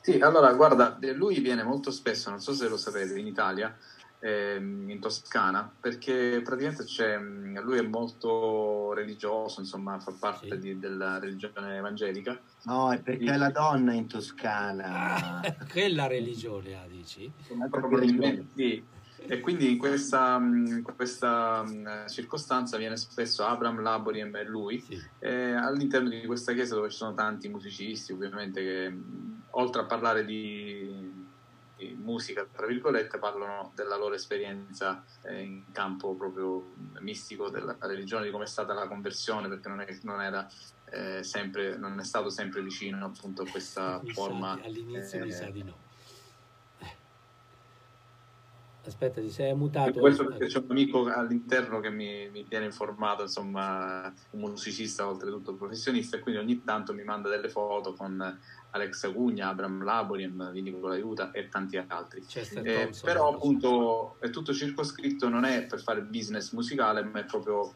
Sì, 0.00 0.20
allora 0.20 0.52
guarda, 0.52 0.96
lui 1.14 1.40
viene 1.40 1.64
molto 1.64 1.90
spesso, 1.90 2.30
non 2.30 2.40
so 2.40 2.52
se 2.54 2.68
lo 2.68 2.76
sapete, 2.76 3.18
in 3.18 3.26
Italia 3.26 3.76
ehm, 4.22 4.88
in 4.88 5.00
Toscana, 5.00 5.70
perché 5.80 6.40
praticamente 6.44 6.84
c'è, 6.84 7.18
lui 7.18 7.78
è 7.78 7.82
molto 7.82 8.92
religioso, 8.92 9.60
insomma, 9.60 9.98
fa 9.98 10.14
parte 10.18 10.48
sì. 10.52 10.58
di, 10.58 10.78
della 10.78 11.18
religione 11.18 11.76
evangelica. 11.76 12.38
No, 12.64 12.92
è 12.92 13.00
perché 13.00 13.32
è 13.32 13.36
la 13.36 13.50
donna 13.50 13.92
in 13.92 14.06
Toscana. 14.06 15.40
Ah, 15.40 15.56
quella 15.68 16.06
religione, 16.06 16.76
ah, 16.76 16.86
dici? 16.88 17.30
Probabilmente 17.68 18.46
sì. 18.54 19.00
E 19.24 19.38
quindi 19.38 19.70
in 19.70 19.78
questa, 19.78 20.36
in 20.40 20.82
questa 20.82 21.64
circostanza 22.08 22.76
viene 22.76 22.96
spesso 22.96 23.44
Abraham 23.44 23.80
Laboriem 23.80 24.34
e 24.34 24.44
lui 24.44 24.80
sì. 24.80 25.00
e 25.20 25.52
all'interno 25.52 26.08
di 26.08 26.26
questa 26.26 26.52
chiesa 26.52 26.74
dove 26.74 26.90
ci 26.90 26.96
sono 26.96 27.14
tanti 27.14 27.48
musicisti 27.48 28.12
ovviamente 28.12 28.60
che 28.60 28.92
oltre 29.50 29.82
a 29.82 29.84
parlare 29.84 30.24
di 30.24 31.01
musica, 31.96 32.46
tra 32.50 32.66
virgolette, 32.66 33.18
parlano 33.18 33.72
della 33.74 33.96
loro 33.96 34.14
esperienza 34.14 35.04
eh, 35.22 35.42
in 35.42 35.62
campo 35.72 36.14
proprio 36.14 36.72
mistico 37.00 37.50
della 37.50 37.76
religione, 37.80 38.24
di 38.24 38.30
come 38.30 38.44
è 38.44 38.48
stata 38.48 38.72
la 38.72 38.86
conversione, 38.86 39.48
perché 39.48 39.68
non, 39.68 39.80
è, 39.80 39.98
non 40.02 40.20
era 40.20 40.48
eh, 40.90 41.22
sempre, 41.22 41.76
non 41.76 41.98
è 41.98 42.04
stato 42.04 42.30
sempre 42.30 42.62
vicino 42.62 43.04
appunto 43.04 43.42
a 43.42 43.46
questa 43.48 44.00
mi 44.04 44.12
forma. 44.12 44.56
Di, 44.56 44.66
all'inizio 44.66 45.20
eh, 45.20 45.24
mi 45.24 45.32
sa 45.32 45.50
di 45.50 45.62
no. 45.62 45.82
Aspetta, 48.84 49.20
ti 49.20 49.30
sei 49.30 49.54
mutato? 49.54 50.00
questo 50.00 50.26
perché 50.26 50.46
c'è 50.46 50.58
un 50.58 50.70
amico 50.70 51.04
all'interno 51.04 51.78
che 51.78 51.88
mi, 51.88 52.28
mi, 52.30 52.44
tiene 52.48 52.64
informato, 52.64 53.22
insomma, 53.22 54.12
un 54.30 54.40
musicista 54.40 55.06
oltretutto 55.06 55.54
professionista, 55.54 56.16
e 56.16 56.20
quindi 56.20 56.40
ogni 56.40 56.64
tanto 56.64 56.92
mi 56.92 57.04
manda 57.04 57.28
delle 57.28 57.48
foto 57.48 57.94
con 57.94 58.40
Alex 58.74 59.04
Agugna, 59.04 59.48
Abram 59.48 59.84
Laboriem, 59.84 60.50
Nicola 60.52 60.94
Aiuta 60.94 61.30
e 61.30 61.48
tanti 61.48 61.76
altri. 61.76 62.24
Eh, 62.34 62.90
però 63.02 63.34
appunto 63.34 64.16
è 64.18 64.30
tutto 64.30 64.52
circoscritto, 64.54 65.28
non 65.28 65.44
è 65.44 65.66
per 65.66 65.82
fare 65.82 66.02
business 66.02 66.52
musicale, 66.52 67.02
ma 67.02 67.20
è 67.20 67.24
proprio 67.24 67.72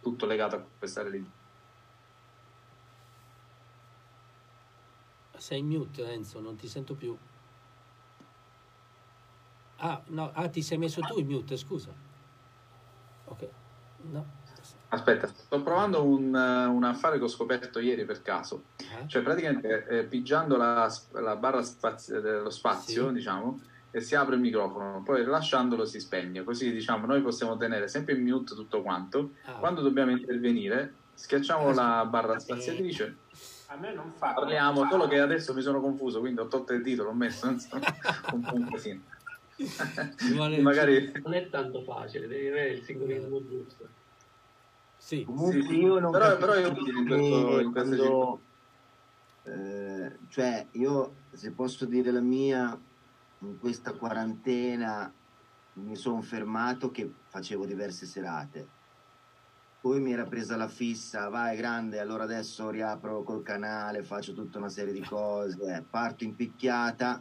tutto 0.00 0.26
legato 0.26 0.56
a 0.56 0.64
questa 0.78 1.02
religione. 1.02 1.40
Sei 5.36 5.58
in 5.58 5.66
mute 5.66 6.10
Enzo, 6.10 6.40
non 6.40 6.56
ti 6.56 6.68
sento 6.68 6.94
più. 6.94 7.16
Ah, 9.76 10.00
no, 10.06 10.30
ah, 10.32 10.48
ti 10.48 10.62
sei 10.62 10.78
messo 10.78 11.00
tu 11.00 11.18
in 11.18 11.26
mute, 11.26 11.56
scusa. 11.56 11.92
Ok, 13.24 13.48
no. 14.10 14.40
Aspetta, 14.92 15.26
sto 15.26 15.62
provando 15.62 16.04
un, 16.04 16.34
un, 16.34 16.84
affare 16.84 17.16
che 17.16 17.24
ho 17.24 17.28
scoperto 17.28 17.78
ieri 17.78 18.04
per 18.04 18.20
caso. 18.20 18.64
Eh? 18.76 19.08
Cioè, 19.08 19.22
praticamente 19.22 19.86
eh, 19.88 20.04
pigiando 20.04 20.58
la, 20.58 20.92
la 21.12 21.36
barra 21.36 21.62
spazio, 21.62 22.20
dello 22.20 22.50
spazio, 22.50 23.08
sì. 23.08 23.14
diciamo, 23.14 23.58
e 23.90 24.02
si 24.02 24.14
apre 24.14 24.34
il 24.34 24.42
microfono, 24.42 25.00
poi 25.02 25.24
rilasciandolo 25.24 25.86
si 25.86 25.98
spegne. 25.98 26.44
Così, 26.44 26.70
diciamo, 26.70 27.06
noi 27.06 27.22
possiamo 27.22 27.56
tenere 27.56 27.88
sempre 27.88 28.12
in 28.12 28.22
mute 28.22 28.54
tutto 28.54 28.82
quanto. 28.82 29.30
Ah. 29.46 29.52
Quando 29.52 29.80
dobbiamo 29.80 30.10
intervenire, 30.10 30.92
schiacciamo 31.14 31.70
eh, 31.70 31.74
la 31.74 32.06
barra 32.06 32.38
spaziatrice. 32.38 33.16
A 33.68 33.76
me 33.76 33.94
non 33.94 34.12
fa. 34.14 34.34
Parliamo, 34.34 34.86
solo 34.90 35.08
che 35.08 35.20
adesso 35.20 35.54
mi 35.54 35.62
sono 35.62 35.80
confuso, 35.80 36.20
quindi 36.20 36.40
ho 36.40 36.48
tolto 36.48 36.74
il 36.74 36.82
titolo, 36.82 37.08
ho 37.08 37.14
messo 37.14 37.46
un 37.48 38.42
po' 38.42 38.54
un 38.54 38.68
casino. 38.68 39.00
Magari... 40.60 41.12
Non 41.22 41.32
è 41.32 41.48
tanto 41.48 41.80
facile, 41.82 42.26
devi 42.26 42.48
avere 42.48 42.72
il 42.72 42.82
simbolismo 42.82 43.42
giusto. 43.48 44.00
Sì, 45.04 45.24
Comunque 45.24 45.62
sì, 45.62 45.80
io 45.80 45.98
non 45.98 46.12
però, 46.12 46.36
però 46.38 46.54
io 46.54 46.68
in 46.68 47.06
questo, 47.06 47.60
in 47.60 47.72
quando, 47.72 48.40
eh, 49.42 50.16
cioè 50.28 50.68
io 50.74 51.16
se 51.32 51.50
posso 51.50 51.86
dire 51.86 52.12
la 52.12 52.20
mia 52.20 52.80
in 53.40 53.58
questa 53.58 53.92
quarantena 53.94 55.12
mi 55.72 55.96
sono 55.96 56.22
fermato 56.22 56.92
che 56.92 57.12
facevo 57.26 57.66
diverse 57.66 58.06
serate. 58.06 58.68
Poi 59.80 60.00
mi 60.00 60.12
era 60.12 60.24
presa 60.24 60.56
la 60.56 60.68
fissa 60.68 61.28
vai 61.28 61.56
grande 61.56 61.98
allora 61.98 62.22
adesso 62.22 62.70
riapro 62.70 63.24
col 63.24 63.42
canale 63.42 64.04
faccio 64.04 64.32
tutta 64.34 64.58
una 64.58 64.68
serie 64.68 64.92
di 64.92 65.02
cose 65.02 65.84
parto 65.90 66.22
in 66.22 66.36
picchiata 66.36 67.20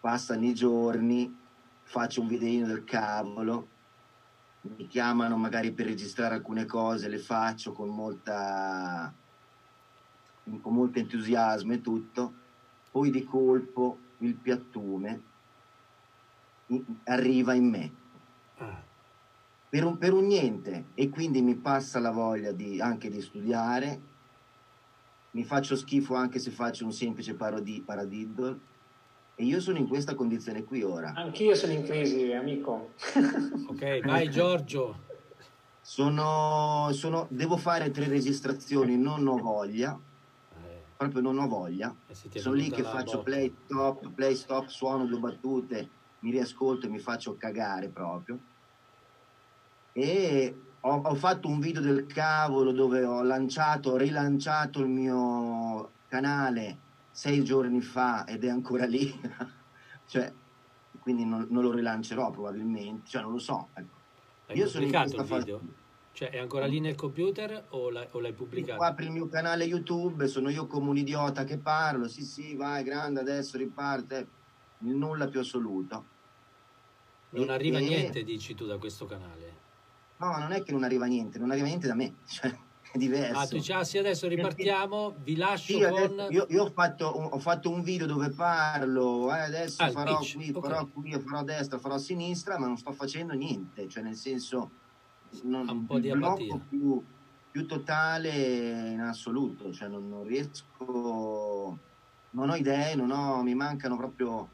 passano 0.00 0.46
i 0.46 0.54
giorni 0.54 1.30
faccio 1.82 2.22
un 2.22 2.26
videino 2.28 2.66
del 2.66 2.84
cavolo 2.84 3.76
mi 4.76 4.86
chiamano 4.86 5.36
magari 5.36 5.72
per 5.72 5.86
registrare 5.86 6.34
alcune 6.34 6.66
cose, 6.66 7.08
le 7.08 7.18
faccio 7.18 7.72
con 7.72 7.88
molta 7.88 9.12
con 10.62 10.72
molto 10.72 10.98
entusiasmo 10.98 11.74
e 11.74 11.80
tutto, 11.82 12.32
poi 12.90 13.10
di 13.10 13.22
colpo 13.24 13.98
il 14.18 14.34
piattume 14.34 15.22
arriva 17.04 17.52
in 17.54 17.68
me. 17.68 17.92
Ah. 18.58 18.82
per 19.68 19.84
un, 19.84 19.98
per 19.98 20.12
un 20.14 20.26
niente. 20.26 20.86
E 20.94 21.10
quindi 21.10 21.42
mi 21.42 21.54
passa 21.54 21.98
la 22.00 22.10
voglia 22.10 22.52
di, 22.52 22.80
anche 22.80 23.10
di 23.10 23.20
studiare, 23.20 24.00
mi 25.32 25.44
faccio 25.44 25.76
schifo 25.76 26.14
anche 26.14 26.38
se 26.38 26.50
faccio 26.50 26.84
un 26.84 26.92
semplice 26.92 27.34
parodi, 27.34 27.82
paradiddle 27.84 28.67
e 29.40 29.44
io 29.44 29.60
sono 29.60 29.78
in 29.78 29.86
questa 29.86 30.16
condizione 30.16 30.64
qui 30.64 30.82
ora. 30.82 31.12
Anch'io 31.14 31.54
sono 31.54 31.72
in 31.72 31.84
crisi, 31.84 32.32
amico. 32.32 32.94
ok, 33.70 34.04
vai 34.04 34.28
Giorgio. 34.30 35.06
Sono, 35.80 36.88
sono, 36.90 37.28
devo 37.30 37.56
fare 37.56 37.92
tre 37.92 38.08
registrazioni, 38.08 38.96
non 38.96 39.28
ho 39.28 39.36
voglia, 39.36 39.96
eh. 40.56 40.82
proprio 40.96 41.20
non 41.20 41.38
ho 41.38 41.46
voglia. 41.46 41.94
Eh, 42.08 42.40
sono 42.40 42.56
lì 42.56 42.68
che 42.68 42.82
faccio 42.82 43.18
botta. 43.18 43.30
play 43.30 43.54
stop, 43.64 44.10
play 44.10 44.34
stop, 44.34 44.66
suono 44.66 45.06
due 45.06 45.20
battute, 45.20 45.88
mi 46.20 46.32
riascolto 46.32 46.86
e 46.86 46.88
mi 46.88 46.98
faccio 46.98 47.36
cagare 47.36 47.86
proprio. 47.86 48.40
E 49.92 50.60
ho, 50.80 51.00
ho 51.00 51.14
fatto 51.14 51.46
un 51.46 51.60
video 51.60 51.80
del 51.80 52.06
cavolo 52.06 52.72
dove 52.72 53.04
ho 53.04 53.22
lanciato, 53.22 53.96
rilanciato 53.96 54.80
il 54.80 54.88
mio 54.88 55.90
canale 56.08 56.86
sei 57.18 57.42
giorni 57.42 57.80
fa 57.80 58.24
ed 58.28 58.44
è 58.44 58.48
ancora 58.48 58.86
lì, 58.86 59.12
cioè, 60.06 60.32
quindi 61.00 61.24
non, 61.24 61.48
non, 61.50 61.64
lo 61.64 61.72
rilancerò 61.72 62.30
probabilmente, 62.30 63.08
cioè 63.08 63.22
non 63.22 63.32
lo 63.32 63.40
so. 63.40 63.70
Ecco. 63.74 64.52
Io 64.52 64.68
sono 64.68 64.84
in 64.84 64.92
questa 64.92 65.24
fase. 65.24 65.58
Cioè 66.12 66.30
è 66.30 66.38
ancora 66.38 66.66
lì 66.66 66.78
nel 66.78 66.94
computer 66.94 67.66
o 67.70 67.90
l'hai, 67.90 68.06
o 68.12 68.20
l'hai 68.20 68.32
pubblicato? 68.32 68.76
Qua 68.76 68.86
apri 68.86 69.06
il 69.06 69.10
mio 69.10 69.26
canale 69.26 69.64
YouTube, 69.64 70.28
sono 70.28 70.48
io 70.48 70.68
come 70.68 70.90
un 70.90 70.96
idiota 70.96 71.42
che 71.42 71.58
parlo, 71.58 72.06
sì 72.06 72.22
sì, 72.22 72.54
vai 72.54 72.84
grande, 72.84 73.18
adesso 73.18 73.56
riparte, 73.56 74.28
nulla 74.78 75.26
più 75.26 75.40
assoluto. 75.40 76.04
Non 77.30 77.48
e, 77.48 77.52
arriva 77.52 77.78
e... 77.78 77.82
niente, 77.82 78.22
dici 78.22 78.54
tu, 78.54 78.64
da 78.64 78.78
questo 78.78 79.06
canale? 79.06 79.56
No, 80.18 80.38
non 80.38 80.52
è 80.52 80.62
che 80.62 80.70
non 80.70 80.84
arriva 80.84 81.06
niente, 81.06 81.40
non 81.40 81.50
arriva 81.50 81.66
niente 81.66 81.88
da 81.88 81.96
me, 81.96 82.14
cioè 82.30 82.56
diverso. 82.94 83.38
Ah, 83.38 83.46
tu 83.46 83.56
dici, 83.56 83.72
ah 83.72 83.84
sì, 83.84 83.98
adesso 83.98 84.26
ripartiamo, 84.28 85.16
vi 85.22 85.36
lascio 85.36 85.78
sì, 85.78 85.80
con... 85.80 86.26
Io, 86.30 86.46
io 86.48 86.62
ho, 86.64 86.70
fatto, 86.70 87.06
ho, 87.06 87.38
fatto, 87.38 87.70
un 87.70 87.82
video 87.82 88.06
dove 88.06 88.30
parlo, 88.30 89.34
eh, 89.34 89.40
adesso 89.40 89.82
ah, 89.82 89.90
farò 89.90 90.18
qui, 90.18 90.50
okay. 90.50 90.70
farò 90.70 90.86
qui, 90.86 91.12
farò 91.12 91.38
a 91.38 91.44
destra, 91.44 91.78
farò 91.78 91.94
a 91.94 91.98
sinistra, 91.98 92.58
ma 92.58 92.66
non 92.66 92.76
sto 92.76 92.92
facendo 92.92 93.34
niente, 93.34 93.88
cioè 93.88 94.02
nel 94.02 94.16
senso 94.16 94.70
non, 95.42 95.68
un 95.68 95.86
po' 95.86 95.98
di 95.98 96.10
apatia. 96.10 96.58
Più, 96.68 97.02
più, 97.50 97.66
totale 97.66 98.92
in 98.92 99.00
assoluto, 99.00 99.72
cioè 99.72 99.88
non, 99.88 100.08
non, 100.08 100.24
riesco, 100.24 101.78
non 102.30 102.50
ho 102.50 102.54
idee, 102.54 102.94
non 102.94 103.10
ho, 103.10 103.42
mi 103.42 103.54
mancano 103.54 103.96
proprio, 103.96 104.48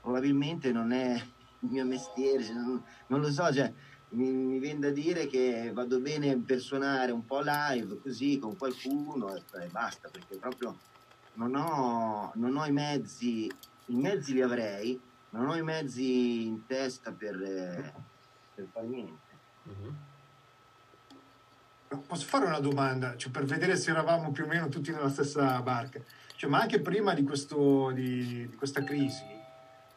probabilmente 0.00 0.72
non 0.72 0.92
è 0.92 1.14
il 1.60 1.70
mio 1.70 1.84
mestiere, 1.84 2.52
non, 2.52 2.82
non, 3.08 3.20
lo 3.20 3.30
so, 3.30 3.52
cioè, 3.52 3.72
mi, 4.10 4.30
mi, 4.30 4.58
viene 4.58 4.80
da 4.80 4.90
dire 4.90 5.26
che 5.26 5.70
vado 5.72 6.00
bene 6.00 6.36
per 6.36 6.60
suonare 6.60 7.12
un 7.12 7.24
po' 7.24 7.40
live 7.42 8.00
così 8.00 8.38
con 8.38 8.56
qualcuno 8.56 9.34
e, 9.34 9.42
e 9.62 9.66
basta, 9.66 10.08
perché 10.08 10.36
proprio 10.36 10.76
non 11.34 11.54
ho, 11.54 12.32
non 12.34 12.56
ho 12.56 12.64
i 12.64 12.72
mezzi, 12.72 13.50
i 13.86 13.94
mezzi 13.94 14.32
li 14.32 14.42
avrei, 14.42 15.00
ma 15.30 15.40
non 15.40 15.48
ho 15.50 15.56
i 15.56 15.62
mezzi 15.62 16.46
in 16.46 16.66
testa 16.66 17.12
per, 17.12 17.36
per 18.54 18.66
fare 18.72 18.86
niente. 18.86 19.36
Mm-hmm. 19.68 19.94
Posso 22.06 22.26
fare 22.26 22.44
una 22.46 22.60
domanda, 22.60 23.16
cioè, 23.16 23.30
per 23.30 23.44
vedere 23.44 23.76
se 23.76 23.90
eravamo 23.90 24.30
più 24.30 24.44
o 24.44 24.46
meno 24.46 24.68
tutti 24.68 24.90
nella 24.90 25.08
stessa 25.08 25.60
barca? 25.62 26.00
Cioè, 26.34 26.50
ma 26.50 26.60
anche 26.60 26.80
prima 26.80 27.14
di, 27.14 27.22
questo, 27.22 27.90
di, 27.92 28.48
di 28.48 28.56
questa 28.56 28.84
crisi, 28.84 29.24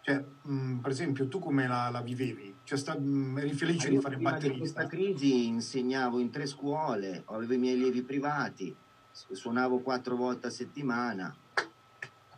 cioè, 0.01 0.23
mh, 0.41 0.77
per 0.77 0.91
esempio, 0.91 1.27
tu 1.27 1.39
come 1.39 1.67
la, 1.67 1.89
la 1.89 2.01
vivevi? 2.01 2.50
Cioè, 2.63 2.77
sta, 2.77 2.97
mh, 2.97 3.37
eri 3.39 3.53
felice 3.53 3.89
di 3.89 3.99
fare 3.99 4.17
batterista? 4.17 4.53
In 4.53 4.59
questa 4.59 4.87
crisi 4.87 5.47
insegnavo 5.47 6.19
in 6.19 6.29
tre 6.29 6.45
scuole, 6.45 7.23
avevo 7.25 7.53
i 7.53 7.57
miei 7.57 7.75
allievi 7.75 8.01
privati, 8.03 8.75
suonavo 9.11 9.79
quattro 9.79 10.15
volte 10.15 10.47
a 10.47 10.51
settimana. 10.51 11.35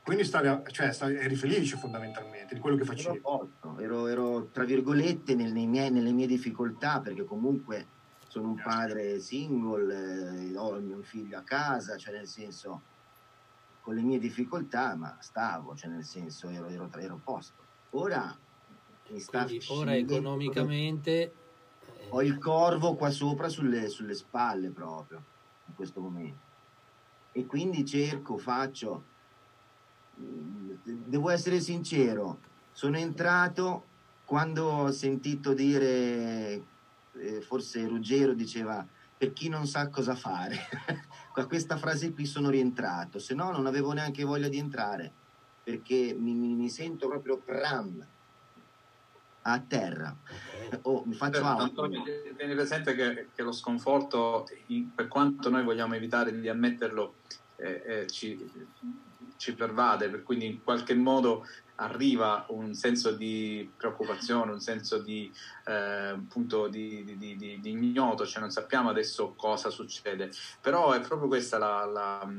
Quindi 0.03 0.25
stavi, 0.25 0.63
cioè, 0.71 0.91
stavi, 0.91 1.15
eri 1.15 1.35
felice 1.35 1.77
fondamentalmente 1.77 2.55
di 2.55 2.59
quello 2.59 2.75
che 2.75 2.83
facevi? 2.83 3.21
Ero, 3.23 3.79
ero, 3.79 4.07
ero 4.07 4.49
tra 4.51 4.65
virgolette, 4.65 5.33
nel, 5.33 5.53
miei, 5.53 5.91
nelle 5.91 6.11
mie 6.11 6.27
difficoltà, 6.27 6.99
perché 6.99 7.23
comunque 7.23 7.87
sono 8.27 8.49
un 8.49 8.61
padre 8.61 9.19
single, 9.19 10.49
eh, 10.49 10.57
ho 10.57 10.75
il 10.75 10.83
mio 10.83 11.01
figlio 11.03 11.37
a 11.37 11.43
casa, 11.43 11.95
cioè 11.95 12.15
nel 12.15 12.27
senso 12.27 12.81
con 13.79 13.95
le 13.95 14.01
mie 14.01 14.17
difficoltà, 14.17 14.95
ma 14.95 15.15
stavo, 15.21 15.75
cioè 15.75 15.89
nel 15.89 16.03
senso 16.03 16.49
ero, 16.49 16.67
ero, 16.67 16.89
ero 16.97 17.19
posto. 17.23 17.61
Ora 17.91 18.35
Quindi, 19.05 19.65
ora 19.67 19.95
economicamente 19.95 21.33
ho 22.09 22.21
il 22.21 22.37
corvo 22.37 22.95
qua 22.95 23.09
sopra 23.09 23.49
sulle, 23.49 23.87
sulle 23.89 24.13
spalle 24.13 24.69
proprio 24.69 25.23
in 25.67 25.75
questo 25.75 25.99
momento. 25.99 26.51
E 27.31 27.45
quindi 27.45 27.85
cerco, 27.85 28.37
faccio, 28.37 29.03
mm, 30.19 30.71
devo 30.83 31.29
essere 31.29 31.59
sincero, 31.59 32.39
sono 32.71 32.97
entrato 32.97 33.87
quando 34.25 34.65
ho 34.65 34.91
sentito 34.91 35.53
dire 35.53 36.63
eh, 37.13 37.41
forse 37.41 37.87
Ruggero 37.87 38.33
diceva 38.33 38.85
per 39.17 39.33
chi 39.33 39.49
non 39.49 39.65
sa 39.65 39.89
cosa 39.89 40.15
fare. 40.15 40.55
A 41.35 41.45
questa 41.47 41.77
frase 41.77 42.13
qui 42.13 42.25
sono 42.25 42.49
rientrato, 42.49 43.17
se 43.17 43.33
no 43.33 43.51
non 43.51 43.65
avevo 43.65 43.91
neanche 43.91 44.23
voglia 44.23 44.49
di 44.49 44.59
entrare, 44.59 45.11
perché 45.63 46.15
mi, 46.15 46.35
mi, 46.35 46.53
mi 46.53 46.69
sento 46.69 47.07
proprio 47.07 47.37
pram 47.37 48.05
a 49.43 49.59
terra. 49.59 50.15
Oh, 50.83 51.03
mi 51.05 51.13
faccio 51.13 51.45
altro. 51.45 51.89
Tieni 51.89 52.53
presente 52.53 52.95
che, 52.95 53.27
che 53.33 53.43
lo 53.43 53.51
sconforto, 53.51 54.47
per 54.95 55.07
quanto 55.07 55.49
noi 55.49 55.63
vogliamo 55.63 55.95
evitare 55.95 56.37
di 56.37 56.49
ammetterlo, 56.49 57.15
eh, 57.57 57.83
eh, 57.85 58.07
ci, 58.07 58.49
ci 59.37 59.53
pervade, 59.53 60.09
per 60.09 60.23
quindi 60.23 60.45
in 60.45 60.63
qualche 60.63 60.95
modo 60.95 61.45
arriva 61.75 62.45
un 62.49 62.73
senso 62.75 63.11
di 63.11 63.69
preoccupazione, 63.75 64.51
un 64.51 64.59
senso 64.59 64.99
di, 64.99 65.31
eh, 65.65 66.15
di, 66.69 67.03
di, 67.03 67.35
di, 67.35 67.59
di, 67.59 67.69
ignoto, 67.69 68.25
cioè 68.25 68.41
non 68.41 68.51
sappiamo 68.51 68.89
adesso 68.89 69.33
cosa 69.35 69.69
succede, 69.69 70.31
però 70.61 70.91
è 70.91 71.01
proprio 71.01 71.27
questo 71.27 71.57
la, 71.57 71.85
la, 71.85 72.29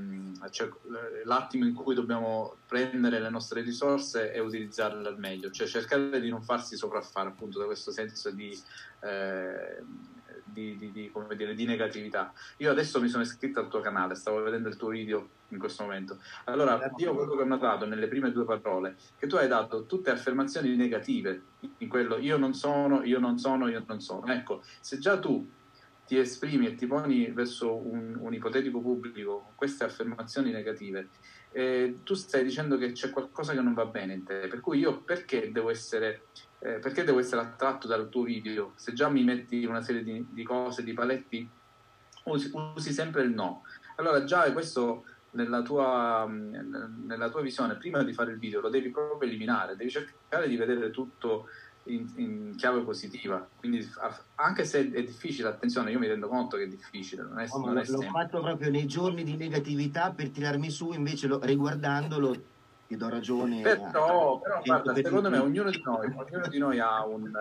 cioè, 0.51 0.69
l'attimo 1.25 1.67
in 1.67 1.75
cui 1.75 1.95
dobbiamo 1.95 2.57
prendere 2.67 3.19
le 3.19 3.31
nostre 3.31 3.63
risorse 3.63 4.33
e 4.33 4.39
utilizzarle 4.41 5.09
al 5.09 5.19
meglio, 5.19 5.51
cioè 5.51 5.67
cercare 5.67 6.21
di 6.21 6.31
non 6.31 6.43
farsi 6.43 6.77
sopraffare 6.77 7.29
appunto 7.31 7.59
da 7.59 7.65
questo 7.65 7.91
senso 7.91 8.31
di... 8.31 8.57
Eh, 9.01 9.83
di, 10.55 10.77
di, 10.79 10.93
di, 10.93 11.13
dire, 11.37 11.55
di, 11.55 11.67
negatività. 11.67 12.33
Io 12.59 12.71
adesso 12.71 13.01
mi 13.01 13.09
sono 13.09 13.23
iscritto 13.23 13.61
al 13.61 13.69
tuo 13.69 13.81
canale, 13.81 14.15
stavo 14.15 14.41
vedendo 14.43 14.69
il 14.69 14.77
tuo 14.77 14.89
video 14.89 15.29
in 15.49 15.59
questo 15.59 15.83
momento. 15.83 16.19
Allora, 16.45 16.91
io 16.97 17.15
quello 17.15 17.37
che 17.37 17.43
ho 17.43 17.47
notato 17.47 17.85
nelle 17.85 18.09
prime 18.09 18.33
due 18.33 18.45
parole, 18.45 18.97
che 19.19 19.27
tu 19.27 19.37
hai 19.37 19.49
dato 19.49 19.85
tutte 19.85 20.11
affermazioni 20.11 20.75
negative 20.77 21.43
in 21.79 21.89
quello 21.89 22.19
io 22.19 22.37
non 22.37 22.55
sono, 22.55 23.03
io 23.03 23.19
non 23.19 23.39
sono, 23.39 23.69
io 23.69 23.85
non 23.87 24.01
sono. 24.01 24.27
Ecco, 24.27 24.63
se 24.81 24.99
già 24.99 25.19
tu 25.19 25.47
ti 26.07 26.19
esprimi 26.19 26.67
e 26.67 26.75
ti 26.75 26.87
poni 26.87 27.31
verso 27.31 27.75
un, 27.75 28.17
un 28.19 28.33
ipotetico 28.35 28.81
pubblico 28.81 29.41
con 29.41 29.53
queste 29.55 29.85
affermazioni 29.85 30.51
negative, 30.51 31.09
eh, 31.53 32.01
tu 32.03 32.15
stai 32.15 32.45
dicendo 32.45 32.77
che 32.77 32.93
c'è 32.93 33.11
qualcosa 33.11 33.53
che 33.53 33.61
non 33.61 33.75
va 33.75 33.87
bene 33.87 34.15
in 34.15 34.25
te, 34.25 34.49
per 34.49 34.61
cui 34.61 34.79
io 34.79 35.01
perché 35.01 35.51
devo 35.51 35.71
essere 35.71 36.27
eh, 36.65 36.79
perché 36.79 37.05
devo 37.05 37.19
essere 37.19 37.43
attratto 37.43 37.87
dal 37.87 38.09
tuo 38.09 38.23
video? 38.23 38.73
Se 38.77 38.95
già 38.95 39.11
mi 39.11 39.23
metti 39.23 39.67
una 39.67 39.83
serie 39.83 40.03
di, 40.03 40.27
di 40.31 40.43
cose, 40.43 40.83
di 40.83 40.95
paletti, 40.95 41.47
usi, 42.25 42.51
usi, 42.75 42.91
sempre 42.91 43.23
il 43.23 43.31
no. 43.31 43.65
Allora 43.97 44.25
già 44.25 44.51
questo 44.51 45.05
nella 45.33 45.61
tua, 45.61 46.27
nella 46.27 47.29
tua 47.29 47.43
visione, 47.43 47.77
prima 47.77 48.03
di 48.03 48.15
fare 48.15 48.33
il 48.33 48.39
video, 48.39 48.63
lo 48.63 48.71
devi 48.71 48.91
proprio 48.91 49.29
eliminare, 49.29 49.77
devi 49.77 49.91
cercare 49.91 50.49
di 50.49 50.57
vedere 50.57 50.91
tutto 50.91 51.49
in, 51.85 52.11
in, 52.17 52.55
chiave 52.57 52.81
positiva. 52.81 53.47
Quindi, 53.57 53.87
anche 54.37 54.65
se 54.65 54.91
è 54.91 55.03
difficile, 55.03 55.49
attenzione, 55.49 55.91
io 55.91 55.99
mi 55.99 56.09
rendo 56.09 56.29
conto 56.29 56.57
che 56.57 56.63
è 56.63 56.69
difficile. 56.69 57.25
Non 57.25 57.41
è, 57.41 57.47
oh, 57.51 57.59
non 57.59 57.77
è 57.77 57.85
l'ho 57.85 58.01
fatto 58.01 58.41
proprio 58.41 58.71
nei 58.71 58.87
giorni 58.87 59.23
di 59.23 59.37
negatività 59.37 60.13
per 60.13 60.31
tirarmi 60.31 60.71
su, 60.71 60.93
invece 60.93 61.27
lo, 61.27 61.41
riguardandolo 61.43 62.53
ti 62.87 62.97
do 62.97 63.09
ragione. 63.09 63.63
Però, 63.63 64.39
però 64.41 64.61
guarda, 64.63 64.95
secondo 64.95 65.31
me 65.31 65.39
ognuno 65.39 65.71
di, 65.71 65.81
noi, 65.83 66.13
ognuno 66.15 66.49
di 66.49 66.59
noi 66.59 66.79
ha 66.79 67.05
un... 67.07 67.33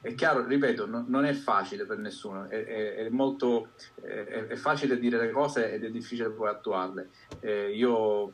È 0.00 0.14
chiaro, 0.14 0.44
ripeto, 0.44 0.86
no, 0.86 1.04
non 1.06 1.24
è 1.24 1.32
facile 1.32 1.84
per 1.84 1.98
nessuno, 1.98 2.48
è, 2.48 2.64
è, 2.64 2.94
è 2.96 3.08
molto... 3.08 3.70
È, 4.00 4.46
è, 4.48 4.56
facile 4.56 4.98
dire 4.98 5.18
le 5.18 5.30
cose 5.30 5.72
ed 5.72 5.84
è 5.84 5.90
difficile 5.90 6.30
poi 6.30 6.48
attuarle. 6.48 7.10
Eh, 7.40 7.70
io 7.74 8.32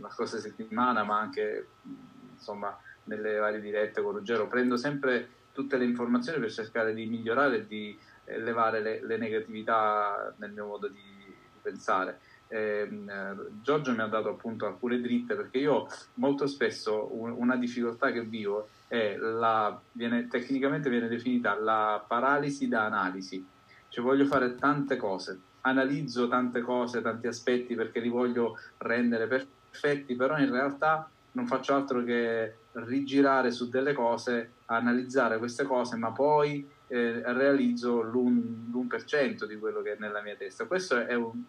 la 0.00 0.10
scorsa 0.10 0.38
settimana, 0.38 1.04
ma 1.04 1.18
anche 1.18 1.66
insomma 2.34 2.76
nelle 3.04 3.36
varie 3.36 3.60
dirette 3.60 4.02
con 4.02 4.12
Ruggero, 4.12 4.46
prendo 4.46 4.76
sempre 4.76 5.28
tutte 5.52 5.76
le 5.76 5.84
informazioni 5.84 6.38
per 6.38 6.50
cercare 6.50 6.92
di 6.92 7.06
migliorare 7.06 7.56
e 7.56 7.66
di 7.66 7.98
elevare 8.24 8.80
le, 8.80 9.04
le 9.04 9.16
negatività 9.16 10.34
nel 10.38 10.52
mio 10.52 10.66
modo 10.66 10.88
di 10.88 11.34
pensare 11.62 12.20
eh, 12.48 12.88
Giorgio 13.62 13.92
mi 13.92 14.00
ha 14.00 14.06
dato 14.06 14.28
appunto 14.28 14.66
alcune 14.66 15.00
dritte 15.00 15.34
perché 15.34 15.58
io 15.58 15.88
molto 16.14 16.46
spesso 16.46 17.08
un, 17.12 17.34
una 17.36 17.56
difficoltà 17.56 18.12
che 18.12 18.22
vivo 18.22 18.68
è 18.88 19.16
la, 19.16 19.78
viene, 19.92 20.28
tecnicamente 20.28 20.88
viene 20.88 21.08
definita 21.08 21.58
la 21.58 22.04
paralisi 22.06 22.68
da 22.68 22.84
analisi, 22.84 23.44
cioè 23.88 24.04
voglio 24.04 24.26
fare 24.26 24.54
tante 24.54 24.96
cose, 24.96 25.40
analizzo 25.62 26.28
tante 26.28 26.60
cose, 26.60 27.02
tanti 27.02 27.26
aspetti 27.26 27.74
perché 27.74 28.00
li 28.00 28.08
voglio 28.08 28.58
rendere 28.78 29.26
perfetti, 29.26 30.14
però 30.14 30.38
in 30.38 30.50
realtà 30.50 31.10
non 31.32 31.46
faccio 31.46 31.74
altro 31.74 32.02
che 32.02 32.54
rigirare 32.72 33.50
su 33.50 33.68
delle 33.68 33.92
cose, 33.92 34.52
analizzare 34.66 35.38
queste 35.38 35.64
cose, 35.64 35.96
ma 35.96 36.12
poi 36.12 36.66
eh, 36.88 37.22
realizzo 37.32 38.02
l'1%, 38.02 38.70
l'1% 38.70 39.44
di 39.44 39.58
quello 39.58 39.82
che 39.82 39.92
è 39.92 39.96
nella 39.98 40.22
mia 40.22 40.36
testa. 40.36 40.66
Questo 40.66 40.96
è 40.96 41.14
un, 41.14 41.42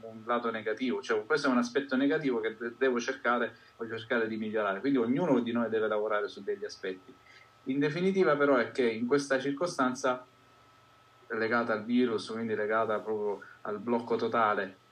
un 0.00 0.22
lato 0.24 0.50
negativo, 0.50 1.00
cioè 1.02 1.24
questo 1.24 1.48
è 1.48 1.50
un 1.50 1.58
aspetto 1.58 1.96
negativo 1.96 2.40
che 2.40 2.56
devo 2.76 3.00
cercare, 3.00 3.56
voglio 3.76 3.98
cercare 3.98 4.28
di 4.28 4.36
migliorare. 4.36 4.80
Quindi 4.80 4.98
ognuno 4.98 5.40
di 5.40 5.52
noi 5.52 5.68
deve 5.68 5.88
lavorare 5.88 6.28
su 6.28 6.42
degli 6.42 6.64
aspetti. 6.64 7.12
In 7.64 7.78
definitiva 7.78 8.36
però 8.36 8.56
è 8.56 8.70
che 8.70 8.88
in 8.88 9.06
questa 9.06 9.40
circostanza 9.40 10.24
legata 11.28 11.72
al 11.72 11.84
virus, 11.84 12.30
quindi 12.30 12.54
legata 12.54 13.00
proprio 13.00 13.40
al 13.62 13.80
blocco 13.80 14.14
totale 14.14 14.84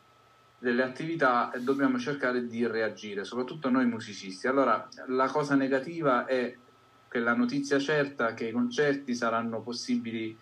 delle 0.59 0.83
attività, 0.83 1.53
dobbiamo 1.59 1.99
cercare 1.99 2.47
di 2.47 2.67
reagire, 2.67 3.25
soprattutto 3.25 3.69
noi 3.69 3.87
musicisti. 3.87 4.47
Allora, 4.47 4.89
la 5.09 5.29
cosa 5.29 5.55
negativa 5.55 6.25
è 6.25 6.57
la 7.21 7.35
notizia 7.35 7.79
certa 7.79 8.35
che 8.35 8.49
i 8.49 8.53
concerti 8.53 9.15
saranno 9.15 9.63
possibili 9.63 10.37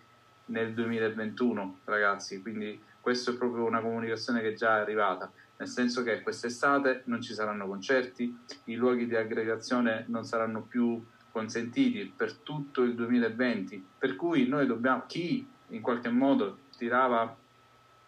nel 0.45 0.73
2021, 0.73 1.79
ragazzi, 1.85 2.41
quindi 2.41 2.81
questa 2.99 3.31
è 3.31 3.35
proprio 3.35 3.65
una 3.65 3.81
comunicazione 3.81 4.41
che 4.41 4.49
è 4.49 4.53
già 4.53 4.73
arrivata, 4.75 5.31
nel 5.57 5.67
senso 5.67 6.03
che 6.03 6.21
quest'estate 6.21 7.03
non 7.05 7.21
ci 7.21 7.33
saranno 7.33 7.67
concerti, 7.67 8.37
i 8.65 8.75
luoghi 8.75 9.05
di 9.05 9.15
aggregazione 9.15 10.05
non 10.07 10.25
saranno 10.25 10.63
più 10.63 11.03
consentiti 11.31 12.11
per 12.15 12.33
tutto 12.33 12.83
il 12.83 12.95
2020, 12.95 13.85
per 13.97 14.15
cui 14.15 14.47
noi 14.47 14.65
dobbiamo, 14.65 15.03
chi 15.07 15.47
in 15.67 15.81
qualche 15.81 16.09
modo 16.09 16.59
tirava 16.77 17.35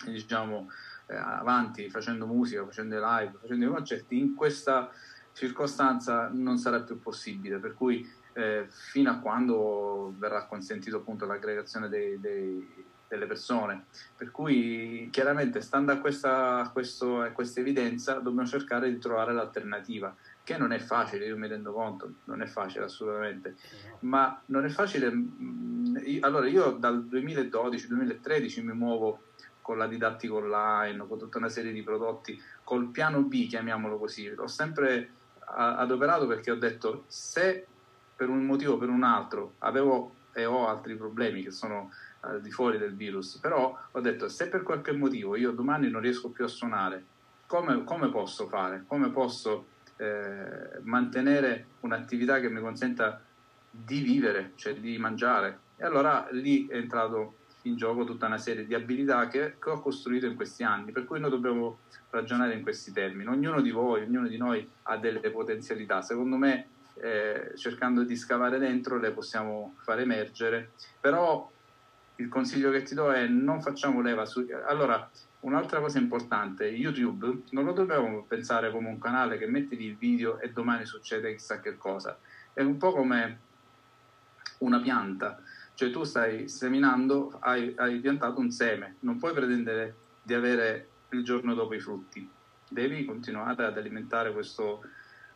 diciamo, 0.05 0.69
eh, 1.07 1.15
avanti 1.15 1.89
facendo 1.89 2.25
musica, 2.25 2.65
facendo 2.65 2.95
live, 2.95 3.37
facendo 3.39 3.65
i 3.65 3.69
concerti, 3.69 4.19
in 4.19 4.35
questa 4.35 4.91
circostanza 5.33 6.29
non 6.31 6.57
sarà 6.57 6.81
più 6.81 6.99
possibile, 6.99 7.57
per 7.57 7.73
cui 7.73 8.07
eh, 8.35 8.65
fino 8.67 9.09
a 9.09 9.19
quando 9.19 10.13
verrà 10.17 10.45
consentito 10.45 10.97
appunto 10.97 11.25
l'aggregazione 11.25 11.87
dei, 11.87 12.19
dei, 12.19 12.85
delle 13.07 13.25
persone. 13.25 13.85
Per 14.15 14.29
cui 14.29 15.07
chiaramente 15.11 15.61
stando 15.61 15.93
a 15.93 15.97
questa, 15.97 16.59
a 16.59 16.69
questo, 16.69 17.21
a 17.21 17.29
questa 17.29 17.61
evidenza 17.61 18.15
dobbiamo 18.15 18.47
cercare 18.47 18.89
di 18.89 18.99
trovare 18.99 19.33
l'alternativa, 19.33 20.13
che 20.43 20.57
non 20.57 20.73
è 20.73 20.79
facile, 20.79 21.25
io 21.25 21.37
mi 21.37 21.47
rendo 21.47 21.71
conto, 21.71 22.11
non 22.25 22.41
è 22.41 22.45
facile 22.45 22.85
assolutamente, 22.85 23.55
ma 24.01 24.41
non 24.47 24.65
è 24.65 24.69
facile, 24.69 25.09
mm, 25.11 26.17
allora 26.19 26.47
io 26.47 26.71
dal 26.71 27.05
2012-2013 27.09 28.63
mi 28.63 28.73
muovo 28.73 29.21
con 29.61 29.77
la 29.77 29.87
didattica 29.87 30.33
online, 30.33 31.07
con 31.07 31.17
tutta 31.17 31.37
una 31.37 31.49
serie 31.49 31.71
di 31.71 31.81
prodotti, 31.81 32.39
col 32.63 32.89
piano 32.89 33.21
B, 33.21 33.47
chiamiamolo 33.47 33.97
così, 33.97 34.29
l'ho 34.29 34.47
sempre 34.47 35.09
adoperato 35.47 36.27
perché 36.27 36.51
ho 36.51 36.55
detto 36.55 37.05
se 37.07 37.67
per 38.15 38.29
un 38.29 38.45
motivo 38.45 38.73
o 38.73 38.77
per 38.77 38.89
un 38.89 39.03
altro 39.03 39.55
avevo 39.59 40.13
e 40.37 40.45
ho 40.45 40.67
altri 40.67 40.95
problemi 40.97 41.43
che 41.43 41.51
sono 41.51 41.91
al 42.19 42.41
di 42.41 42.51
fuori 42.51 42.77
del 42.77 42.93
virus, 42.93 43.37
però 43.37 43.77
ho 43.89 44.01
detto 44.01 44.27
se 44.27 44.49
per 44.49 44.63
qualche 44.63 44.91
motivo 44.91 45.37
io 45.37 45.51
domani 45.51 45.89
non 45.89 46.01
riesco 46.01 46.29
più 46.29 46.43
a 46.43 46.49
suonare, 46.49 47.05
come, 47.45 47.85
come 47.85 48.09
posso 48.09 48.47
fare? 48.47 48.83
Come 48.85 49.11
posso 49.11 49.67
eh, 49.95 50.79
mantenere 50.81 51.67
un'attività 51.81 52.41
che 52.41 52.49
mi 52.49 52.59
consenta 52.59 53.21
di 53.69 54.01
vivere, 54.01 54.51
cioè 54.55 54.75
di 54.75 54.97
mangiare? 54.97 55.59
E 55.77 55.85
allora 55.85 56.27
lì 56.31 56.67
è 56.67 56.75
entrato 56.75 57.37
in 57.61 57.77
gioco 57.77 58.03
tutta 58.03 58.25
una 58.25 58.37
serie 58.37 58.65
di 58.65 58.73
abilità 58.73 59.27
che, 59.27 59.55
che 59.57 59.69
ho 59.69 59.79
costruito 59.79 60.25
in 60.25 60.35
questi 60.35 60.63
anni, 60.63 60.91
per 60.91 61.05
cui 61.05 61.19
noi 61.19 61.29
dobbiamo 61.29 61.79
ragionare 62.09 62.55
in 62.55 62.61
questi 62.61 62.91
termini. 62.91 63.29
Ognuno 63.29 63.61
di 63.61 63.71
voi, 63.71 64.01
ognuno 64.03 64.27
di 64.27 64.37
noi 64.37 64.67
ha 64.83 64.97
delle 64.97 65.29
potenzialità, 65.31 66.01
secondo 66.01 66.35
me 66.35 66.67
eh, 66.95 67.51
cercando 67.55 68.03
di 68.03 68.15
scavare 68.15 68.57
dentro 68.57 68.97
le 68.97 69.11
possiamo 69.11 69.75
far 69.81 69.99
emergere, 69.99 70.71
però 70.99 71.51
il 72.17 72.29
consiglio 72.29 72.71
che 72.71 72.83
ti 72.83 72.95
do 72.95 73.11
è 73.11 73.27
non 73.27 73.61
facciamo 73.61 74.01
leva 74.01 74.25
su... 74.25 74.45
Allora, 74.67 75.09
un'altra 75.41 75.79
cosa 75.79 75.99
importante, 75.99 76.65
YouTube 76.65 77.43
non 77.51 77.65
lo 77.65 77.73
dobbiamo 77.73 78.23
pensare 78.23 78.71
come 78.71 78.87
un 78.87 78.99
canale 78.99 79.37
che 79.37 79.47
metti 79.47 79.79
il 79.81 79.95
video 79.95 80.39
e 80.39 80.51
domani 80.51 80.85
succede 80.85 81.33
chissà 81.35 81.59
che 81.59 81.77
cosa, 81.77 82.17
è 82.53 82.61
un 82.61 82.77
po' 82.77 82.93
come 82.93 83.39
una 84.59 84.79
pianta, 84.79 85.41
cioè 85.73 85.91
tu 85.91 86.03
stai 86.03 86.47
seminando, 86.47 87.37
hai, 87.41 87.73
hai 87.77 87.99
piantato 87.99 88.39
un 88.39 88.51
seme, 88.51 88.95
non 89.01 89.17
puoi 89.17 89.33
pretendere 89.33 89.95
di 90.23 90.33
avere 90.33 90.89
il 91.09 91.23
giorno 91.23 91.53
dopo 91.53 91.73
i 91.73 91.79
frutti, 91.79 92.27
devi 92.69 93.05
continuare 93.05 93.65
ad 93.65 93.77
alimentare 93.77 94.31
questo, 94.31 94.83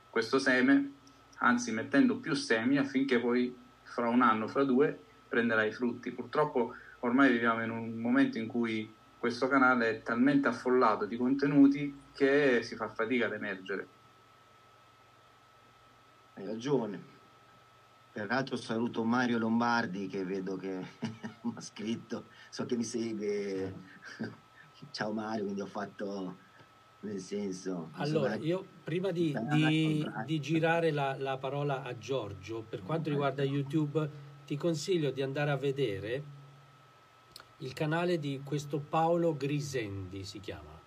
questo 0.10 0.40
seme 0.40 0.94
anzi 1.40 1.72
mettendo 1.72 2.18
più 2.18 2.34
semi 2.34 2.78
affinché 2.78 3.20
poi 3.20 3.56
fra 3.84 4.08
un 4.08 4.22
anno, 4.22 4.48
fra 4.48 4.64
due, 4.64 4.98
prenderai 5.28 5.70
i 5.70 5.74
frutti. 5.74 6.12
Purtroppo 6.12 6.76
ormai 7.00 7.32
viviamo 7.32 7.64
in 7.64 7.70
un 7.70 7.98
momento 7.98 8.38
in 8.38 8.48
cui 8.48 8.92
questo 9.18 9.48
canale 9.48 9.90
è 9.90 10.04
talmente 10.04 10.48
affollato 10.48 11.06
di 11.06 11.18
contenuti 11.18 11.94
che 12.14 12.62
si 12.64 12.76
fa 12.76 12.90
fatica 12.90 13.26
ad 13.26 13.34
emergere. 13.34 13.88
Hai 16.36 16.46
ragione. 16.46 17.18
Peraltro 18.12 18.56
saluto 18.56 19.04
Mario 19.04 19.38
Lombardi 19.38 20.08
che 20.08 20.24
vedo 20.26 20.56
che 20.56 20.86
mi 21.42 21.54
ha 21.56 21.62
scritto, 21.62 22.26
so 22.50 22.66
che 22.66 22.76
mi 22.76 22.84
segue. 22.84 23.74
Ciao 24.92 25.12
Mario, 25.12 25.44
quindi 25.44 25.62
ho 25.62 25.66
fatto 25.66 26.38
nel 27.02 27.20
senso... 27.20 27.90
Allora, 27.94 28.36
io 28.36 28.66
prima 28.84 29.12
di, 29.12 29.36
di, 29.52 30.06
di 30.26 30.40
girare 30.40 30.92
la, 30.92 31.16
la, 31.18 31.38
parola 31.38 31.84
a 31.84 31.98
Giorgio, 31.98 32.66
per 32.68 32.84
quanto 32.84 33.10
riguarda 33.10 33.44
YouTube, 33.44 34.10
ti 34.46 34.58
consiglio 34.58 35.12
di 35.12 35.22
andare 35.22 35.52
a 35.52 35.56
vedere 35.56 36.24
il 37.58 37.74
canale 37.74 38.20
di 38.20 38.42
questo 38.44 38.80
Paolo 38.80 39.36
Grisendi, 39.36 40.24
si 40.24 40.40
chiama. 40.40 40.78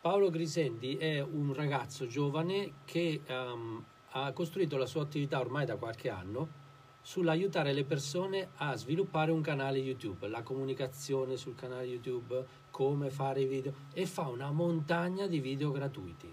Paolo 0.00 0.30
Grisendi 0.30 0.96
è 0.96 1.20
un 1.20 1.52
ragazzo 1.52 2.06
giovane 2.06 2.74
che 2.84 3.22
um, 3.28 3.84
ha 4.10 4.32
costruito 4.32 4.76
la 4.76 4.86
sua 4.86 5.02
attività 5.02 5.40
ormai 5.40 5.66
da 5.66 5.76
qualche 5.76 6.08
anno 6.08 6.64
sull'aiutare 7.06 7.72
le 7.72 7.84
persone 7.84 8.48
a 8.56 8.74
sviluppare 8.74 9.30
un 9.30 9.40
canale 9.40 9.78
YouTube, 9.78 10.26
la 10.26 10.42
comunicazione 10.42 11.36
sul 11.36 11.54
canale 11.54 11.86
YouTube, 11.86 12.44
come 12.72 13.10
fare 13.10 13.42
i 13.42 13.46
video 13.46 13.72
e 13.92 14.06
fa 14.06 14.26
una 14.26 14.50
montagna 14.50 15.28
di 15.28 15.38
video 15.38 15.70
gratuiti, 15.70 16.28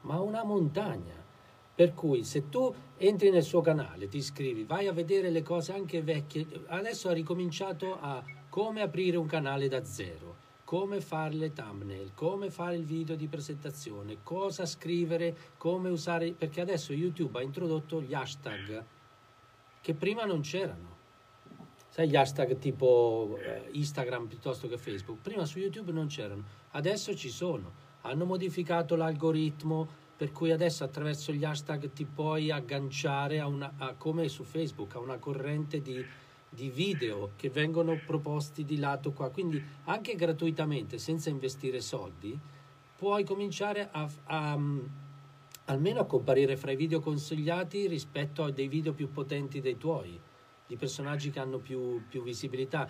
ma 0.00 0.18
una 0.18 0.42
montagna. 0.42 1.14
Per 1.72 1.94
cui 1.94 2.24
se 2.24 2.48
tu 2.48 2.74
entri 2.96 3.30
nel 3.30 3.44
suo 3.44 3.60
canale, 3.60 4.08
ti 4.08 4.16
iscrivi, 4.16 4.64
vai 4.64 4.88
a 4.88 4.92
vedere 4.92 5.30
le 5.30 5.44
cose 5.44 5.72
anche 5.72 6.02
vecchie, 6.02 6.48
adesso 6.66 7.08
ha 7.08 7.12
ricominciato 7.12 7.96
a 8.00 8.20
come 8.48 8.82
aprire 8.82 9.18
un 9.18 9.26
canale 9.26 9.68
da 9.68 9.84
zero, 9.84 10.34
come 10.64 11.00
fare 11.00 11.34
le 11.34 11.52
thumbnail, 11.52 12.10
come 12.14 12.50
fare 12.50 12.74
il 12.74 12.84
video 12.84 13.14
di 13.14 13.28
presentazione, 13.28 14.16
cosa 14.24 14.66
scrivere, 14.66 15.36
come 15.56 15.90
usare, 15.90 16.32
perché 16.32 16.60
adesso 16.60 16.92
YouTube 16.92 17.38
ha 17.38 17.42
introdotto 17.42 18.02
gli 18.02 18.14
hashtag 18.14 18.96
che 19.88 19.94
prima 19.94 20.26
non 20.26 20.42
c'erano. 20.42 20.96
Sai 21.88 22.10
gli 22.10 22.16
hashtag 22.16 22.58
tipo 22.58 23.38
Instagram 23.70 24.26
piuttosto 24.26 24.68
che 24.68 24.76
Facebook? 24.76 25.22
Prima 25.22 25.46
su 25.46 25.58
YouTube 25.58 25.92
non 25.92 26.08
c'erano, 26.08 26.44
adesso 26.72 27.16
ci 27.16 27.30
sono. 27.30 27.72
Hanno 28.02 28.26
modificato 28.26 28.96
l'algoritmo 28.96 29.88
per 30.14 30.30
cui 30.30 30.50
adesso 30.50 30.84
attraverso 30.84 31.32
gli 31.32 31.42
hashtag 31.42 31.90
ti 31.94 32.04
puoi 32.04 32.50
agganciare 32.50 33.40
a 33.40 33.46
una, 33.46 33.72
a, 33.78 33.94
come 33.94 34.28
su 34.28 34.42
Facebook, 34.42 34.94
a 34.94 34.98
una 34.98 35.16
corrente 35.16 35.80
di, 35.80 36.04
di 36.50 36.68
video 36.68 37.30
che 37.36 37.48
vengono 37.48 37.98
proposti 38.04 38.66
di 38.66 38.76
lato 38.76 39.12
qua. 39.12 39.30
Quindi 39.30 39.64
anche 39.84 40.16
gratuitamente, 40.16 40.98
senza 40.98 41.30
investire 41.30 41.80
soldi, 41.80 42.38
puoi 42.94 43.24
cominciare 43.24 43.88
a, 43.90 44.06
a 44.24 44.58
almeno 45.68 46.00
a 46.00 46.06
comparire 46.06 46.56
fra 46.56 46.70
i 46.70 46.76
video 46.76 47.00
consigliati 47.00 47.86
rispetto 47.86 48.44
a 48.44 48.50
dei 48.50 48.68
video 48.68 48.92
più 48.92 49.10
potenti 49.10 49.60
dei 49.60 49.76
tuoi, 49.76 50.18
di 50.66 50.76
personaggi 50.76 51.30
che 51.30 51.40
hanno 51.40 51.58
più, 51.58 52.02
più 52.08 52.22
visibilità. 52.22 52.88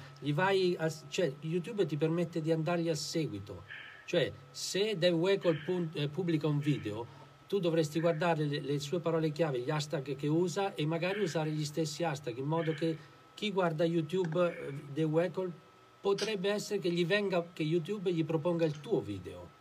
A, 0.77 0.93
cioè, 1.09 1.33
YouTube 1.41 1.87
ti 1.87 1.97
permette 1.97 2.41
di 2.41 2.53
andargli 2.53 2.89
a 2.89 2.95
seguito. 2.95 3.65
Cioè, 4.05 4.33
se 4.51 4.97
Dave 4.97 5.15
Weckl 5.15 5.91
eh, 5.95 6.09
pubblica 6.09 6.47
un 6.47 6.59
video, 6.59 7.07
tu 7.47 7.59
dovresti 7.59 8.01
guardare 8.01 8.45
le, 8.45 8.61
le, 8.61 8.79
sue 8.79 9.01
parole 9.01 9.31
chiave, 9.33 9.61
gli 9.61 9.71
hashtag 9.71 10.17
che 10.17 10.29
usa 10.29 10.75
e 10.75 10.87
magari 10.87 11.21
usare 11.21 11.51
gli 11.51 11.65
stessi 11.65 12.05
hashtag 12.05 12.39
in 12.39 12.47
modo 12.47 12.73
che 12.73 12.97
chi 13.35 13.51
guarda 13.51 13.85
YouTube 13.85 14.39
eh, 14.47 14.73
Dave 14.93 15.05
Weckl 15.05 15.53
potrebbe 16.01 16.51
essere 16.51 16.79
che, 16.79 16.91
gli 16.91 17.05
venga, 17.05 17.45
che 17.53 17.65
YouTube 17.65 18.13
gli 18.13 18.25
proponga 18.25 18.65
il 18.65 18.81
tuo 18.81 19.01
video 19.01 19.57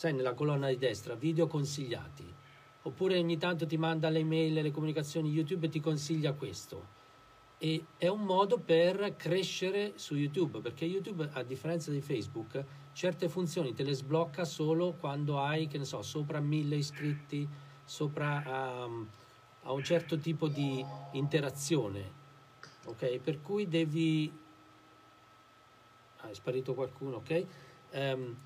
sai, 0.00 0.14
nella 0.14 0.32
colonna 0.32 0.68
di 0.68 0.78
destra, 0.78 1.14
video 1.14 1.46
consigliati. 1.46 2.24
Oppure 2.84 3.18
ogni 3.18 3.36
tanto 3.36 3.66
ti 3.66 3.76
manda 3.76 4.08
le 4.08 4.24
mail, 4.24 4.54
le 4.54 4.70
comunicazioni 4.70 5.28
YouTube 5.28 5.66
e 5.66 5.68
ti 5.68 5.78
consiglia 5.78 6.32
questo. 6.32 6.86
E 7.58 7.84
è 7.98 8.08
un 8.08 8.22
modo 8.22 8.56
per 8.56 9.16
crescere 9.18 9.92
su 9.96 10.14
YouTube, 10.14 10.60
perché 10.60 10.86
YouTube, 10.86 11.28
a 11.34 11.42
differenza 11.42 11.90
di 11.90 12.00
Facebook, 12.00 12.64
certe 12.94 13.28
funzioni 13.28 13.74
te 13.74 13.82
le 13.82 13.92
sblocca 13.92 14.46
solo 14.46 14.94
quando 14.98 15.38
hai, 15.38 15.66
che 15.66 15.76
ne 15.76 15.84
so, 15.84 16.00
sopra 16.00 16.40
mille 16.40 16.76
iscritti, 16.76 17.46
sopra 17.84 18.42
um, 18.86 19.06
a 19.64 19.72
un 19.72 19.84
certo 19.84 20.16
tipo 20.16 20.48
di 20.48 20.82
interazione. 21.12 22.10
Ok? 22.86 23.18
Per 23.18 23.42
cui 23.42 23.68
devi... 23.68 24.32
Ah, 26.20 26.30
è 26.30 26.32
sparito 26.32 26.72
qualcuno, 26.72 27.16
ok? 27.16 27.46
Um, 27.92 28.36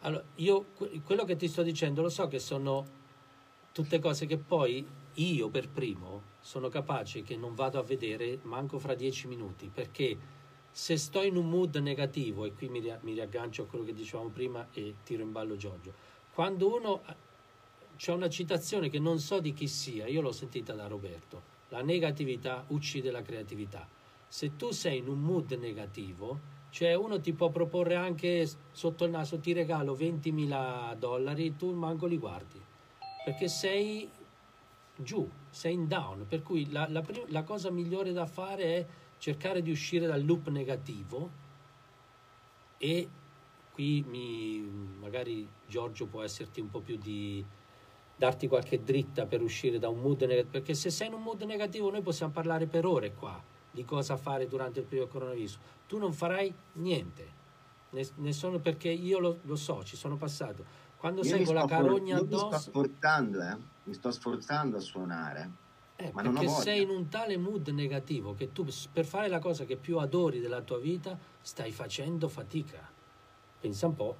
allora, 0.00 0.22
io 0.36 0.66
quello 1.04 1.24
che 1.24 1.36
ti 1.36 1.48
sto 1.48 1.62
dicendo 1.62 2.02
lo 2.02 2.08
so 2.08 2.28
che 2.28 2.38
sono 2.38 2.96
tutte 3.72 3.98
cose 3.98 4.26
che 4.26 4.38
poi 4.38 4.86
io 5.14 5.48
per 5.48 5.68
primo 5.68 6.22
sono 6.40 6.68
capace 6.68 7.22
che 7.22 7.36
non 7.36 7.54
vado 7.54 7.78
a 7.78 7.82
vedere 7.82 8.38
manco 8.42 8.78
fra 8.78 8.94
dieci 8.94 9.26
minuti 9.26 9.70
perché 9.72 10.36
se 10.70 10.96
sto 10.96 11.22
in 11.22 11.36
un 11.36 11.48
mood 11.48 11.76
negativo 11.76 12.44
e 12.44 12.52
qui 12.52 12.68
mi, 12.68 12.80
mi 13.00 13.12
riaggancio 13.14 13.62
a 13.62 13.66
quello 13.66 13.84
che 13.84 13.94
dicevamo 13.94 14.28
prima 14.28 14.68
e 14.72 14.96
tiro 15.02 15.22
in 15.22 15.32
ballo 15.32 15.56
Giorgio 15.56 15.92
quando 16.32 16.74
uno 16.74 17.02
c'è 17.96 18.12
una 18.12 18.28
citazione 18.28 18.88
che 18.88 19.00
non 19.00 19.18
so 19.18 19.40
di 19.40 19.52
chi 19.52 19.66
sia 19.66 20.06
io 20.06 20.20
l'ho 20.20 20.32
sentita 20.32 20.72
da 20.74 20.86
Roberto 20.86 21.56
la 21.70 21.82
negatività 21.82 22.64
uccide 22.68 23.10
la 23.10 23.22
creatività. 23.22 23.86
Se 24.26 24.56
tu 24.56 24.70
sei 24.70 24.98
in 24.98 25.08
un 25.08 25.20
mood 25.20 25.52
negativo, 25.52 26.56
cioè 26.78 26.94
uno 26.94 27.18
ti 27.18 27.32
può 27.32 27.48
proporre 27.48 27.96
anche 27.96 28.48
sotto 28.70 29.04
il 29.04 29.10
naso 29.10 29.40
ti 29.40 29.52
regalo 29.52 29.96
20.000 29.96 30.94
dollari, 30.94 31.56
tu 31.56 31.72
manco 31.72 32.06
li 32.06 32.16
guardi, 32.16 32.62
perché 33.24 33.48
sei 33.48 34.08
giù, 34.94 35.28
sei 35.50 35.72
in 35.72 35.88
down, 35.88 36.26
per 36.28 36.44
cui 36.44 36.70
la, 36.70 36.86
la, 36.88 37.04
la 37.30 37.42
cosa 37.42 37.72
migliore 37.72 38.12
da 38.12 38.26
fare 38.26 38.62
è 38.62 38.86
cercare 39.18 39.60
di 39.60 39.72
uscire 39.72 40.06
dal 40.06 40.24
loop 40.24 40.50
negativo 40.50 41.30
e 42.78 43.08
qui 43.72 44.04
mi, 44.06 44.60
magari 45.00 45.48
Giorgio 45.66 46.06
può 46.06 46.22
esserti 46.22 46.60
un 46.60 46.70
po' 46.70 46.78
più 46.78 46.96
di 46.96 47.44
darti 48.14 48.46
qualche 48.46 48.84
dritta 48.84 49.26
per 49.26 49.42
uscire 49.42 49.80
da 49.80 49.88
un 49.88 49.98
mood 49.98 50.20
negativo, 50.20 50.50
perché 50.52 50.74
se 50.74 50.90
sei 50.90 51.08
in 51.08 51.14
un 51.14 51.22
mood 51.22 51.42
negativo 51.42 51.90
noi 51.90 52.02
possiamo 52.02 52.30
parlare 52.30 52.66
per 52.66 52.86
ore 52.86 53.14
qua 53.14 53.56
di 53.78 53.84
cosa 53.84 54.16
fare 54.16 54.48
durante 54.48 54.80
il 54.80 54.86
periodo 54.86 55.10
coronavirus. 55.10 55.58
Tu 55.86 55.98
non 55.98 56.12
farai 56.12 56.52
niente, 56.74 57.28
ne, 57.90 58.06
ne 58.16 58.32
sono 58.32 58.58
perché 58.58 58.88
io 58.88 59.20
lo, 59.20 59.38
lo, 59.42 59.54
so, 59.54 59.84
ci 59.84 59.96
sono 59.96 60.16
passato. 60.16 60.64
Quando 60.96 61.22
io 61.22 61.28
sei 61.28 61.44
con 61.44 61.54
la 61.54 61.64
carogna 61.64 62.16
for- 62.16 62.26
addosso... 62.26 62.46
Mi 62.48 62.58
sto 62.58 62.70
sforzando, 62.70 63.40
eh? 63.40 63.56
mi 63.84 63.94
sto 63.94 64.10
sforzando 64.10 64.76
a 64.76 64.80
suonare. 64.80 65.50
Eh, 65.94 66.10
ma 66.12 66.22
perché 66.22 66.48
sei 66.48 66.82
in 66.82 66.90
un 66.90 67.08
tale 67.08 67.36
mood 67.36 67.68
negativo 67.68 68.34
che 68.34 68.52
tu 68.52 68.66
per 68.92 69.04
fare 69.04 69.28
la 69.28 69.38
cosa 69.38 69.64
che 69.64 69.76
più 69.76 69.98
adori 69.98 70.40
della 70.40 70.60
tua 70.60 70.78
vita 70.78 71.16
stai 71.40 71.72
facendo 71.72 72.28
fatica. 72.28 72.88
Pensa 73.60 73.86
un 73.86 73.94
po'. 73.94 74.16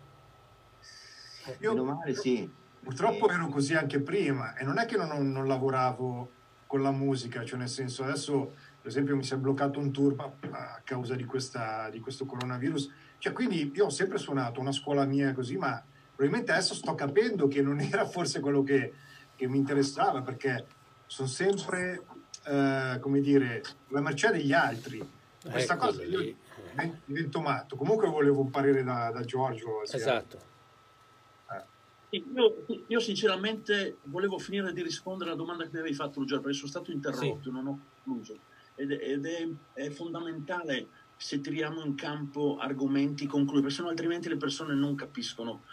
Eh, 1.47 1.57
io, 1.61 1.85
male, 1.85 2.15
sì. 2.15 2.49
Purtroppo 2.81 3.29
ero 3.29 3.49
così 3.49 3.75
anche 3.75 4.01
prima 4.01 4.55
e 4.55 4.65
non 4.65 4.79
è 4.79 4.87
che 4.87 4.97
non, 4.97 5.31
non, 5.31 5.47
lavoravo 5.47 6.31
con 6.67 6.83
la 6.83 6.91
musica, 6.91 7.45
cioè 7.45 7.59
nel 7.59 7.69
senso 7.69 8.05
adesso 8.05 8.55
per 8.81 8.91
esempio 8.91 9.16
mi 9.16 9.24
si 9.24 9.35
è 9.35 9.37
bloccato 9.37 9.79
un 9.79 9.93
tour 9.93 10.14
a 10.51 10.81
causa 10.85 11.14
di, 11.14 11.24
questa, 11.24 11.89
di 11.91 12.01
questo 12.01 12.24
coronavirus, 12.24 12.91
cioè 13.18 13.33
quindi 13.33 13.70
io 13.74 13.87
ho 13.87 13.91
sempre 13.91 14.18
suonato 14.18 14.61
una 14.61 14.72
scuola 14.72 15.05
mia 15.05 15.33
così, 15.35 15.57
ma 15.57 15.83
probabilmente 16.14 16.53
adesso 16.53 16.74
sto 16.74 16.95
capendo 16.95 17.49
che 17.49 17.62
non 17.62 17.81
era 17.83 18.07
forse 18.07 18.41
quello 18.41 18.62
che, 18.62 18.93
che 19.35 19.49
mi 19.49 19.59
interessava 19.59 20.22
perché 20.22 20.66
sono 21.07 21.29
sempre, 21.29 22.03
eh, 22.47 22.99
come 23.01 23.20
dire, 23.20 23.62
la 23.89 24.01
mercé 24.01 24.31
degli 24.31 24.53
altri. 24.53 25.16
Questa 25.41 25.74
ecco 25.74 25.87
cosa 25.87 26.03
io 26.05 26.37
divento 27.05 27.41
matto. 27.41 27.76
Comunque 27.76 28.09
volevo 28.09 28.41
un 28.41 28.51
parere 28.51 28.83
da, 28.83 29.11
da 29.11 29.22
Giorgio. 29.22 29.83
Esatto. 29.83 30.47
Io, 32.11 32.64
io, 32.87 33.01
sinceramente 33.01 33.99
volevo 34.05 34.39
finire 34.39 34.72
di 34.72 34.83
rispondere 34.83 35.31
alla 35.31 35.39
domanda 35.39 35.64
che 35.64 35.70
mi 35.72 35.81
avevi 35.81 35.95
fatto 35.95 36.24
Giorgio, 36.24 36.41
perché 36.41 36.57
sono 36.57 36.70
stato 36.70 36.91
interrotto, 36.91 37.43
sì. 37.43 37.51
non 37.51 37.66
ho 37.66 37.81
concluso. 38.03 38.39
Ed, 38.79 38.91
ed 38.93 39.26
è, 39.26 39.49
è, 39.74 39.91
fondamentale 39.91 40.87
se 41.16 41.41
tiriamo 41.41 41.85
in 41.85 41.95
campo 41.95 42.57
argomenti 42.59 43.26
conclusi, 43.26 43.61
perché 43.61 43.76
sennò 43.76 43.89
altrimenti 43.89 44.29
le 44.29 44.37
persone 44.37 44.74
non 44.74 44.95
capiscono. 44.95 45.64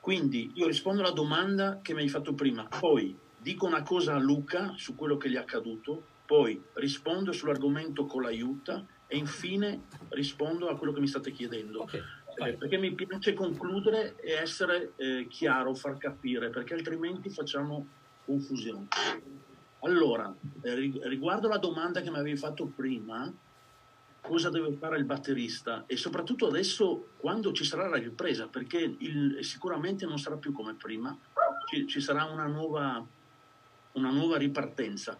Quindi 0.00 0.52
io 0.54 0.66
rispondo 0.66 1.02
alla 1.02 1.10
domanda 1.10 1.80
che 1.82 1.94
mi 1.94 2.02
hai 2.02 2.08
fatto 2.08 2.34
prima, 2.34 2.68
poi 2.78 3.16
dico 3.38 3.66
una 3.66 3.82
cosa 3.82 4.14
a 4.14 4.18
Luca 4.18 4.72
su 4.76 4.94
quello 4.94 5.16
che 5.16 5.30
gli 5.30 5.34
è 5.34 5.38
accaduto, 5.38 6.12
poi 6.26 6.62
rispondo 6.74 7.32
sull'argomento 7.32 8.06
con 8.06 8.22
l'aiuta 8.22 8.84
e 9.06 9.16
infine 9.16 9.84
rispondo 10.10 10.68
a 10.68 10.76
quello 10.76 10.92
che 10.92 11.00
mi 11.00 11.06
state 11.06 11.32
chiedendo. 11.32 11.82
Okay 11.82 12.02
eh, 12.36 12.54
perché 12.54 12.78
mi 12.78 12.92
piace 12.94 13.32
concludere 13.32 14.16
e 14.20 14.32
essere 14.32 14.92
eh, 14.96 15.26
chiaro, 15.28 15.74
far 15.74 15.96
capire, 15.98 16.50
perché 16.50 16.74
altrimenti 16.74 17.30
facciamo 17.30 17.86
confusione. 18.24 18.88
Allora, 19.84 20.34
eh, 20.62 20.74
riguardo 20.74 21.46
la 21.46 21.58
domanda 21.58 22.00
che 22.00 22.10
mi 22.10 22.16
avevi 22.16 22.38
fatto 22.38 22.66
prima, 22.66 23.30
cosa 24.20 24.48
deve 24.48 24.72
fare 24.72 24.96
il 24.96 25.04
batterista 25.04 25.84
e 25.86 25.98
soprattutto 25.98 26.46
adesso 26.46 27.08
quando 27.18 27.52
ci 27.52 27.64
sarà 27.64 27.86
la 27.88 27.98
ripresa, 27.98 28.46
perché 28.48 28.78
il, 28.98 29.38
sicuramente 29.42 30.06
non 30.06 30.18
sarà 30.18 30.36
più 30.36 30.52
come 30.52 30.72
prima, 30.72 31.16
ci, 31.68 31.86
ci 31.86 32.00
sarà 32.00 32.24
una 32.24 32.46
nuova, 32.46 33.06
una 33.92 34.10
nuova 34.10 34.38
ripartenza. 34.38 35.18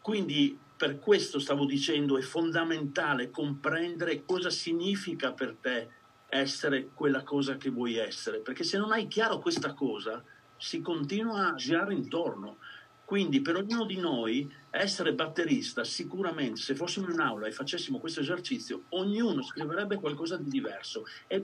Quindi 0.00 0.58
per 0.76 0.98
questo 0.98 1.38
stavo 1.38 1.64
dicendo 1.64 2.18
è 2.18 2.22
fondamentale 2.22 3.30
comprendere 3.30 4.24
cosa 4.24 4.50
significa 4.50 5.32
per 5.32 5.56
te 5.60 5.88
essere 6.28 6.88
quella 6.92 7.22
cosa 7.22 7.56
che 7.56 7.70
vuoi 7.70 7.96
essere, 7.96 8.40
perché 8.40 8.64
se 8.64 8.76
non 8.76 8.90
hai 8.90 9.06
chiaro 9.06 9.38
questa 9.38 9.72
cosa 9.72 10.20
si 10.56 10.80
continua 10.80 11.50
a 11.50 11.54
girare 11.54 11.94
intorno. 11.94 12.58
Quindi 13.04 13.42
per 13.42 13.56
ognuno 13.56 13.84
di 13.84 13.96
noi 13.96 14.50
essere 14.70 15.12
batterista 15.12 15.84
sicuramente 15.84 16.60
se 16.60 16.74
fossimo 16.74 17.10
in 17.10 17.20
aula 17.20 17.46
e 17.46 17.52
facessimo 17.52 17.98
questo 17.98 18.20
esercizio 18.20 18.84
ognuno 18.90 19.42
scriverebbe 19.42 19.96
qualcosa 19.96 20.36
di 20.36 20.48
diverso 20.48 21.04
e 21.26 21.40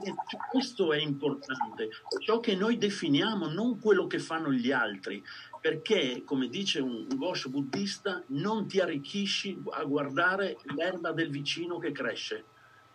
questo 0.49 0.91
è 0.91 0.97
importante, 0.97 1.89
ciò 2.19 2.39
che 2.39 2.55
noi 2.55 2.77
definiamo 2.77 3.47
non 3.47 3.79
quello 3.79 4.07
che 4.07 4.19
fanno 4.19 4.51
gli 4.51 4.71
altri 4.71 5.23
perché 5.61 6.23
come 6.25 6.49
dice 6.49 6.79
un, 6.79 7.05
un 7.09 7.17
gosho 7.17 7.49
buddista 7.49 8.21
non 8.27 8.67
ti 8.67 8.79
arricchisci 8.79 9.61
a 9.69 9.83
guardare 9.83 10.57
l'erba 10.75 11.11
del 11.11 11.29
vicino 11.29 11.77
che 11.77 11.91
cresce 11.91 12.45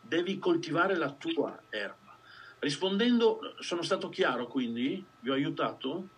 devi 0.06 0.38
coltivare 0.38 0.96
la 0.96 1.10
tua 1.12 1.60
erba. 1.68 2.16
Rispondendo, 2.58 3.54
sono 3.58 3.82
stato 3.82 4.08
chiaro 4.08 4.46
quindi? 4.46 5.04
Vi 5.20 5.30
ho 5.30 5.34
aiutato? 5.34 6.08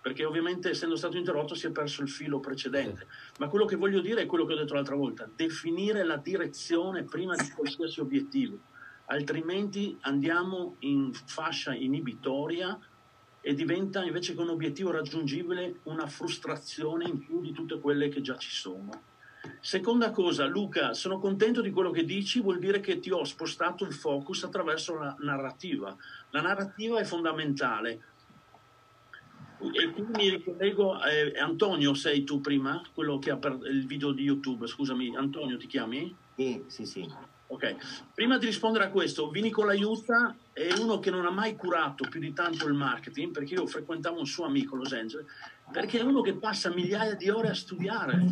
Perché 0.00 0.24
ovviamente 0.24 0.70
essendo 0.70 0.96
stato 0.96 1.16
interrotto 1.16 1.54
si 1.54 1.66
è 1.66 1.70
perso 1.70 2.02
il 2.02 2.08
filo 2.08 2.40
precedente. 2.40 3.06
Ma 3.38 3.48
quello 3.48 3.64
che 3.64 3.76
voglio 3.76 4.00
dire 4.00 4.22
è 4.22 4.26
quello 4.26 4.44
che 4.44 4.54
ho 4.54 4.56
detto 4.56 4.74
l'altra 4.74 4.94
volta, 4.94 5.28
definire 5.34 6.04
la 6.04 6.16
direzione 6.16 7.04
prima 7.04 7.34
di 7.34 7.50
qualsiasi 7.50 8.00
obiettivo, 8.00 8.58
altrimenti 9.06 9.96
andiamo 10.02 10.76
in 10.80 11.12
fascia 11.12 11.74
inibitoria 11.74 12.78
e 13.40 13.54
diventa 13.54 14.04
invece 14.04 14.34
che 14.34 14.40
un 14.40 14.50
obiettivo 14.50 14.90
raggiungibile 14.90 15.80
una 15.84 16.06
frustrazione 16.06 17.08
in 17.08 17.18
più 17.18 17.40
di 17.40 17.52
tutte 17.52 17.80
quelle 17.80 18.08
che 18.08 18.20
già 18.20 18.36
ci 18.36 18.50
sono. 18.50 18.90
Seconda 19.60 20.10
cosa, 20.10 20.46
Luca, 20.46 20.92
sono 20.94 21.18
contento 21.18 21.60
di 21.60 21.70
quello 21.70 21.90
che 21.90 22.04
dici, 22.04 22.40
vuol 22.40 22.58
dire 22.58 22.80
che 22.80 22.98
ti 22.98 23.10
ho 23.10 23.24
spostato 23.24 23.84
il 23.84 23.92
focus 23.92 24.44
attraverso 24.44 24.98
la 24.98 25.16
narrativa. 25.20 25.96
La 26.30 26.40
narrativa 26.40 26.98
è 26.98 27.04
fondamentale. 27.04 28.02
E 29.60 29.90
quindi 29.90 30.12
mi 30.16 30.30
ricollego, 30.30 31.02
eh, 31.02 31.38
Antonio 31.38 31.92
sei 31.94 32.22
tu 32.22 32.40
prima, 32.40 32.80
quello 32.94 33.18
che 33.18 33.30
ha 33.30 33.36
per 33.36 33.58
il 33.70 33.86
video 33.86 34.12
di 34.12 34.22
YouTube, 34.22 34.66
scusami, 34.66 35.16
Antonio 35.16 35.56
ti 35.56 35.66
chiami? 35.66 36.14
Sì, 36.36 36.62
sì, 36.68 36.86
sì. 36.86 37.12
Ok, 37.50 37.76
prima 38.14 38.36
di 38.36 38.44
rispondere 38.44 38.84
a 38.84 38.90
questo, 38.90 39.30
Vini 39.30 39.50
con 39.50 39.66
l'aiuta 39.66 40.36
è 40.52 40.70
uno 40.78 40.98
che 40.98 41.10
non 41.10 41.24
ha 41.24 41.30
mai 41.30 41.56
curato 41.56 42.06
più 42.06 42.20
di 42.20 42.34
tanto 42.34 42.66
il 42.66 42.74
marketing, 42.74 43.32
perché 43.32 43.54
io 43.54 43.66
frequentavo 43.66 44.18
un 44.18 44.26
suo 44.26 44.44
amico 44.44 44.76
Los 44.76 44.92
Angeles, 44.92 45.26
perché 45.72 45.98
è 45.98 46.02
uno 46.02 46.20
che 46.20 46.34
passa 46.34 46.72
migliaia 46.72 47.14
di 47.14 47.30
ore 47.30 47.48
a 47.48 47.54
studiare, 47.54 48.22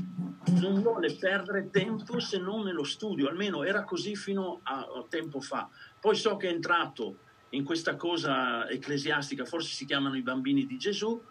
non 0.61 0.83
vuole 0.83 1.15
perdere 1.15 1.71
tempo 1.71 2.21
se 2.21 2.39
non 2.39 2.65
nello 2.65 2.85
studio, 2.85 3.29
almeno 3.29 3.65
era 3.65 3.85
così 3.85 4.15
fino 4.15 4.61
a, 4.63 4.81
a 4.81 5.05
tempo 5.09 5.41
fa. 5.41 5.67
Poi 5.99 6.15
so 6.15 6.37
che 6.37 6.49
è 6.49 6.53
entrato 6.53 7.17
in 7.51 7.65
questa 7.65 7.97
cosa 7.97 8.69
ecclesiastica, 8.69 9.45
forse 9.45 9.75
si 9.75 9.85
chiamano 9.85 10.17
i 10.17 10.23
bambini 10.23 10.67
di 10.67 10.77
Gesù, 10.77 11.23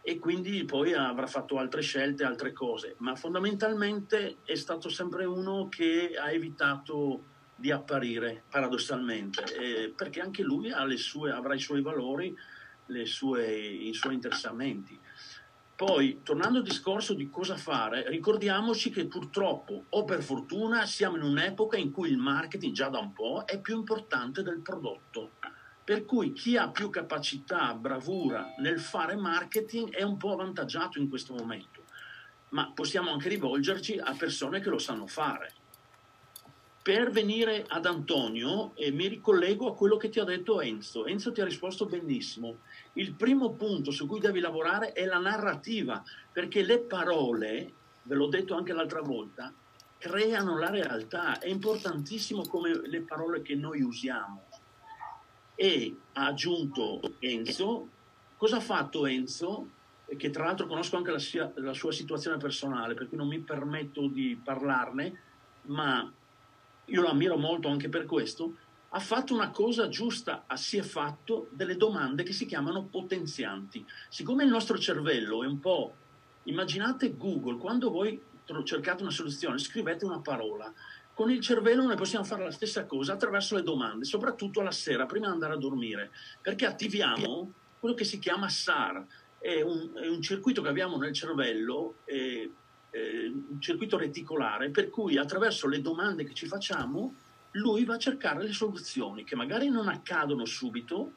e 0.00 0.18
quindi 0.18 0.64
poi 0.64 0.94
avrà 0.94 1.26
fatto 1.26 1.58
altre 1.58 1.82
scelte, 1.82 2.24
altre 2.24 2.52
cose, 2.52 2.94
ma 2.98 3.14
fondamentalmente 3.14 4.38
è 4.44 4.54
stato 4.54 4.88
sempre 4.88 5.26
uno 5.26 5.68
che 5.68 6.16
ha 6.18 6.30
evitato 6.30 7.22
di 7.54 7.70
apparire 7.70 8.44
paradossalmente, 8.48 9.42
eh, 9.54 9.92
perché 9.94 10.20
anche 10.20 10.42
lui 10.42 10.70
sue, 10.96 11.30
avrà 11.30 11.54
i 11.54 11.58
suoi 11.58 11.82
valori, 11.82 12.34
sue, 13.04 13.54
i 13.54 13.92
suoi 13.92 14.14
interessamenti. 14.14 14.98
Poi, 15.78 16.22
tornando 16.24 16.58
al 16.58 16.64
discorso 16.64 17.14
di 17.14 17.30
cosa 17.30 17.56
fare, 17.56 18.08
ricordiamoci 18.08 18.90
che 18.90 19.06
purtroppo 19.06 19.84
o 19.90 20.04
per 20.04 20.24
fortuna 20.24 20.84
siamo 20.86 21.14
in 21.14 21.22
un'epoca 21.22 21.76
in 21.76 21.92
cui 21.92 22.10
il 22.10 22.16
marketing 22.16 22.74
già 22.74 22.88
da 22.88 22.98
un 22.98 23.12
po' 23.12 23.44
è 23.46 23.60
più 23.60 23.76
importante 23.76 24.42
del 24.42 24.58
prodotto. 24.58 25.34
Per 25.84 26.04
cui 26.04 26.32
chi 26.32 26.56
ha 26.56 26.68
più 26.70 26.90
capacità, 26.90 27.72
bravura 27.74 28.54
nel 28.58 28.80
fare 28.80 29.14
marketing 29.14 29.90
è 29.90 30.02
un 30.02 30.16
po' 30.16 30.32
avvantaggiato 30.32 30.98
in 30.98 31.08
questo 31.08 31.32
momento, 31.32 31.84
ma 32.48 32.72
possiamo 32.74 33.12
anche 33.12 33.28
rivolgerci 33.28 34.00
a 34.02 34.16
persone 34.18 34.58
che 34.58 34.70
lo 34.70 34.78
sanno 34.78 35.06
fare. 35.06 35.52
Per 36.88 37.10
venire 37.10 37.66
ad 37.68 37.84
Antonio, 37.84 38.74
eh, 38.74 38.90
mi 38.90 39.08
ricollego 39.08 39.68
a 39.68 39.74
quello 39.74 39.98
che 39.98 40.08
ti 40.08 40.20
ha 40.20 40.24
detto 40.24 40.62
Enzo. 40.62 41.04
Enzo 41.04 41.32
ti 41.32 41.42
ha 41.42 41.44
risposto 41.44 41.84
benissimo. 41.84 42.60
Il 42.94 43.12
primo 43.12 43.50
punto 43.50 43.90
su 43.90 44.06
cui 44.06 44.20
devi 44.20 44.40
lavorare 44.40 44.92
è 44.92 45.04
la 45.04 45.18
narrativa, 45.18 46.02
perché 46.32 46.62
le 46.62 46.78
parole, 46.78 47.72
ve 48.04 48.14
l'ho 48.14 48.28
detto 48.28 48.54
anche 48.54 48.72
l'altra 48.72 49.02
volta, 49.02 49.52
creano 49.98 50.58
la 50.58 50.70
realtà. 50.70 51.38
È 51.38 51.46
importantissimo 51.46 52.46
come 52.46 52.80
le 52.88 53.02
parole 53.02 53.42
che 53.42 53.54
noi 53.54 53.82
usiamo 53.82 54.44
e 55.56 55.94
ha 56.14 56.24
aggiunto 56.24 57.00
Enzo. 57.18 57.86
Cosa 58.38 58.56
ha 58.56 58.60
fatto 58.60 59.04
Enzo? 59.04 59.68
Che 60.06 60.30
tra 60.30 60.44
l'altro 60.44 60.66
conosco 60.66 60.96
anche 60.96 61.10
la, 61.10 61.18
sia, 61.18 61.52
la 61.56 61.74
sua 61.74 61.92
situazione 61.92 62.38
personale, 62.38 62.94
per 62.94 63.08
cui 63.08 63.18
non 63.18 63.28
mi 63.28 63.40
permetto 63.40 64.08
di 64.08 64.40
parlarne, 64.42 65.20
ma 65.64 66.10
io 66.88 67.00
lo 67.00 67.08
ammiro 67.08 67.36
molto 67.36 67.68
anche 67.68 67.88
per 67.88 68.04
questo, 68.04 68.56
ha 68.90 69.00
fatto 69.00 69.34
una 69.34 69.50
cosa 69.50 69.88
giusta, 69.88 70.46
si 70.54 70.78
è 70.78 70.82
fatto 70.82 71.48
delle 71.50 71.76
domande 71.76 72.22
che 72.22 72.32
si 72.32 72.46
chiamano 72.46 72.84
potenzianti. 72.84 73.84
Siccome 74.08 74.44
il 74.44 74.50
nostro 74.50 74.78
cervello 74.78 75.42
è 75.42 75.46
un 75.46 75.60
po'... 75.60 75.94
Immaginate 76.44 77.14
Google, 77.14 77.58
quando 77.58 77.90
voi 77.90 78.18
cercate 78.64 79.02
una 79.02 79.10
soluzione, 79.10 79.58
scrivete 79.58 80.06
una 80.06 80.20
parola. 80.20 80.72
Con 81.12 81.30
il 81.30 81.40
cervello 81.40 81.82
noi 81.82 81.96
possiamo 81.96 82.24
fare 82.24 82.42
la 82.42 82.50
stessa 82.50 82.86
cosa 82.86 83.12
attraverso 83.12 83.54
le 83.54 83.62
domande, 83.62 84.06
soprattutto 84.06 84.60
alla 84.60 84.70
sera, 84.70 85.04
prima 85.04 85.26
di 85.26 85.32
andare 85.32 85.52
a 85.52 85.58
dormire, 85.58 86.10
perché 86.40 86.64
attiviamo 86.64 87.52
quello 87.78 87.94
che 87.94 88.04
si 88.04 88.18
chiama 88.18 88.48
SAR, 88.48 89.04
è 89.38 89.60
un, 89.60 89.90
è 89.94 90.08
un 90.08 90.22
circuito 90.22 90.62
che 90.62 90.68
abbiamo 90.68 90.96
nel 90.96 91.12
cervello, 91.12 91.96
è, 92.04 92.48
è 92.90 93.26
un 93.26 93.60
circuito 93.60 93.96
reticolare, 93.98 94.70
per 94.70 94.90
cui 94.90 95.16
attraverso 95.16 95.68
le 95.68 95.80
domande 95.80 96.24
che 96.24 96.34
ci 96.34 96.46
facciamo 96.46 97.14
lui 97.52 97.84
va 97.84 97.94
a 97.94 97.98
cercare 97.98 98.42
le 98.42 98.52
soluzioni 98.52 99.24
che 99.24 99.34
magari 99.34 99.68
non 99.68 99.88
accadono 99.88 100.44
subito, 100.44 101.12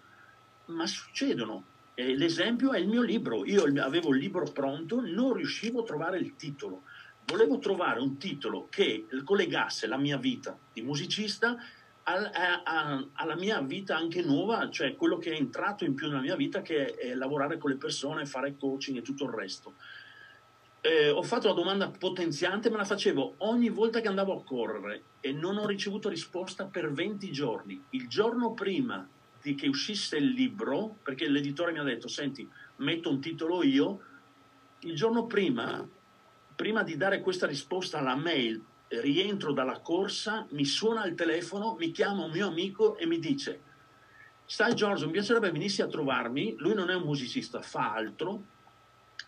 ma 0.67 0.87
succedono. 0.87 1.65
E 1.93 2.15
l'esempio 2.15 2.71
è 2.71 2.79
il 2.79 2.87
mio 2.87 3.01
libro. 3.01 3.45
Io 3.45 3.63
avevo 3.81 4.13
il 4.13 4.19
libro 4.19 4.49
pronto, 4.51 5.01
non 5.01 5.33
riuscivo 5.33 5.81
a 5.81 5.85
trovare 5.85 6.17
il 6.19 6.35
titolo. 6.37 6.83
Volevo 7.25 7.59
trovare 7.59 7.99
un 7.99 8.17
titolo 8.17 8.67
che 8.69 9.05
collegasse 9.23 9.87
la 9.87 9.97
mia 9.97 10.17
vita 10.17 10.57
di 10.73 10.81
musicista 10.81 11.57
alla 12.03 13.35
mia 13.37 13.61
vita 13.61 13.95
anche 13.95 14.23
nuova, 14.23 14.69
cioè 14.71 14.95
quello 14.95 15.17
che 15.17 15.33
è 15.33 15.35
entrato 15.35 15.83
in 15.83 15.93
più 15.93 16.07
nella 16.07 16.21
mia 16.21 16.35
vita, 16.35 16.61
che 16.61 16.95
è 16.95 17.13
lavorare 17.13 17.57
con 17.57 17.69
le 17.69 17.77
persone, 17.77 18.25
fare 18.25 18.55
coaching 18.57 18.97
e 18.97 19.01
tutto 19.01 19.25
il 19.25 19.31
resto 19.31 19.75
eh, 20.81 21.11
ho 21.11 21.21
fatto 21.21 21.47
la 21.47 21.53
domanda 21.53 21.89
potenziante, 21.89 22.71
me 22.71 22.77
la 22.77 22.85
facevo 22.85 23.35
ogni 23.37 23.69
volta 23.69 24.01
che 24.01 24.07
andavo 24.07 24.35
a 24.35 24.43
correre 24.43 25.03
e 25.19 25.31
non 25.31 25.57
ho 25.57 25.67
ricevuto 25.67 26.09
risposta 26.09 26.65
per 26.65 26.91
20 26.91 27.31
giorni. 27.31 27.81
Il 27.91 28.07
giorno 28.07 28.53
prima 28.53 29.07
di 29.41 29.53
che 29.53 29.67
uscisse 29.67 30.17
il 30.17 30.29
libro, 30.29 30.97
perché 31.03 31.29
l'editore 31.29 31.71
mi 31.71 31.79
ha 31.79 31.83
detto, 31.83 32.07
senti, 32.07 32.47
metto 32.77 33.09
un 33.09 33.21
titolo 33.21 33.63
io, 33.63 34.01
il 34.79 34.95
giorno 34.95 35.27
prima, 35.27 35.87
prima 36.55 36.81
di 36.81 36.97
dare 36.97 37.21
questa 37.21 37.45
risposta 37.45 37.99
alla 37.99 38.15
mail, 38.15 38.63
rientro 38.87 39.53
dalla 39.53 39.79
corsa, 39.79 40.47
mi 40.51 40.65
suona 40.65 41.05
il 41.05 41.13
telefono, 41.13 41.75
mi 41.79 41.91
chiama 41.91 42.25
un 42.25 42.31
mio 42.31 42.47
amico 42.47 42.97
e 42.97 43.05
mi 43.05 43.19
dice, 43.19 43.61
sai 44.45 44.73
Giorgio, 44.73 45.05
mi 45.05 45.11
piacerebbe 45.11 45.51
venissi 45.51 45.83
a 45.83 45.87
trovarmi, 45.87 46.55
lui 46.57 46.73
non 46.73 46.89
è 46.89 46.95
un 46.95 47.03
musicista, 47.03 47.61
fa 47.61 47.93
altro, 47.93 48.43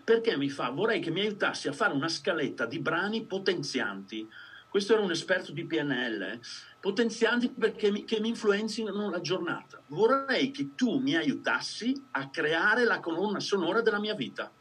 perché 0.03 0.35
mi 0.37 0.49
fa, 0.49 0.69
vorrei 0.69 0.99
che 0.99 1.11
mi 1.11 1.21
aiutassi 1.21 1.67
a 1.67 1.73
fare 1.73 1.93
una 1.93 2.09
scaletta 2.09 2.65
di 2.65 2.79
brani 2.79 3.25
potenzianti. 3.25 4.27
Questo 4.69 4.93
era 4.93 5.01
un 5.01 5.11
esperto 5.11 5.51
di 5.51 5.65
PNL, 5.65 6.21
eh? 6.21 6.39
potenzianti 6.79 7.49
perché 7.49 7.91
mi, 7.91 8.03
che 8.03 8.19
mi 8.19 8.29
influenzino 8.29 9.09
la 9.09 9.21
giornata. 9.21 9.81
Vorrei 9.87 10.51
che 10.51 10.75
tu 10.75 10.97
mi 10.97 11.15
aiutassi 11.15 12.07
a 12.11 12.29
creare 12.29 12.83
la 12.83 12.99
colonna 12.99 13.39
sonora 13.39 13.81
della 13.81 13.99
mia 13.99 14.15
vita. 14.15 14.51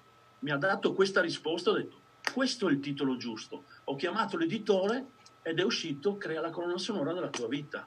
Mi 0.40 0.50
ha 0.50 0.56
dato 0.56 0.92
questa 0.92 1.20
risposta, 1.20 1.70
ho 1.70 1.74
detto, 1.74 1.96
questo 2.32 2.68
è 2.68 2.72
il 2.72 2.80
titolo 2.80 3.16
giusto. 3.16 3.64
Ho 3.84 3.96
chiamato 3.96 4.36
l'editore 4.36 5.06
ed 5.42 5.58
è 5.58 5.62
uscito, 5.62 6.16
crea 6.16 6.40
la 6.40 6.50
colonna 6.50 6.78
sonora 6.78 7.12
della 7.12 7.30
tua 7.30 7.48
vita. 7.48 7.86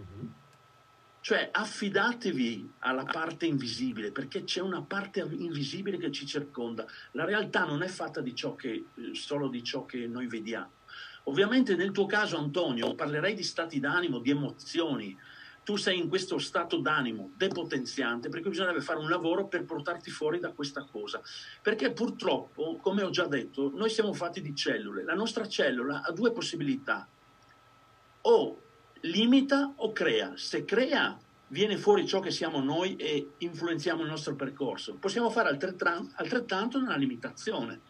Mm-hmm. 0.00 0.28
Cioè 1.28 1.50
affidatevi 1.52 2.70
alla 2.78 3.04
parte 3.04 3.44
invisibile, 3.44 4.12
perché 4.12 4.44
c'è 4.44 4.62
una 4.62 4.80
parte 4.80 5.20
invisibile 5.20 5.98
che 5.98 6.10
ci 6.10 6.24
circonda. 6.24 6.86
La 7.10 7.26
realtà 7.26 7.66
non 7.66 7.82
è 7.82 7.86
fatta 7.86 8.22
di 8.22 8.32
che, 8.32 8.70
eh, 8.70 8.84
solo 9.12 9.48
di 9.48 9.62
ciò 9.62 9.84
che 9.84 10.06
noi 10.06 10.26
vediamo. 10.26 10.70
Ovviamente 11.24 11.76
nel 11.76 11.90
tuo 11.90 12.06
caso, 12.06 12.38
Antonio, 12.38 12.94
parlerei 12.94 13.34
di 13.34 13.42
stati 13.42 13.78
d'animo, 13.78 14.20
di 14.20 14.30
emozioni. 14.30 15.14
Tu 15.64 15.76
sei 15.76 15.98
in 15.98 16.08
questo 16.08 16.38
stato 16.38 16.78
d'animo 16.78 17.32
depotenziante 17.36 18.30
perché 18.30 18.48
bisognerebbe 18.48 18.80
fare 18.80 18.98
un 18.98 19.10
lavoro 19.10 19.48
per 19.48 19.66
portarti 19.66 20.10
fuori 20.10 20.38
da 20.38 20.52
questa 20.52 20.86
cosa. 20.90 21.20
Perché 21.60 21.92
purtroppo, 21.92 22.78
come 22.80 23.02
ho 23.02 23.10
già 23.10 23.26
detto, 23.26 23.70
noi 23.74 23.90
siamo 23.90 24.14
fatti 24.14 24.40
di 24.40 24.54
cellule. 24.54 25.04
La 25.04 25.12
nostra 25.12 25.46
cellula 25.46 26.00
ha 26.00 26.10
due 26.10 26.32
possibilità. 26.32 27.06
O 28.22 28.62
limita 29.02 29.72
o 29.76 29.92
crea. 29.92 30.32
Se 30.36 30.64
crea, 30.64 31.18
viene 31.48 31.76
fuori 31.76 32.06
ciò 32.06 32.20
che 32.20 32.30
siamo 32.30 32.60
noi 32.60 32.96
e 32.96 33.32
influenziamo 33.38 34.02
il 34.02 34.08
nostro 34.08 34.34
percorso. 34.34 34.94
Possiamo 34.94 35.30
fare 35.30 35.48
altrettanto 35.48 36.80
nella 36.80 36.96
limitazione 36.96 37.80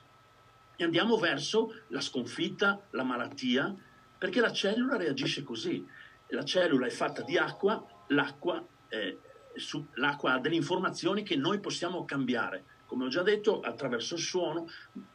e 0.77 0.85
andiamo 0.85 1.17
verso 1.17 1.83
la 1.89 2.01
sconfitta, 2.01 2.81
la 2.91 3.03
malattia, 3.03 3.75
perché 4.17 4.41
la 4.41 4.53
cellula 4.53 4.97
reagisce 4.97 5.43
così. 5.43 5.85
La 6.29 6.45
cellula 6.45 6.87
è 6.87 6.91
fatta 6.91 7.23
di 7.23 7.37
acqua, 7.37 7.85
l'acqua, 8.09 8.65
eh, 8.89 9.19
su, 9.55 9.85
l'acqua 9.95 10.35
ha 10.35 10.39
delle 10.39 10.55
informazioni 10.55 11.23
che 11.23 11.37
noi 11.37 11.59
possiamo 11.59 12.05
cambiare. 12.05 12.65
Come 12.87 13.05
ho 13.05 13.09
già 13.09 13.23
detto, 13.23 13.61
attraverso 13.61 14.15
il 14.15 14.21
suono, 14.21 14.67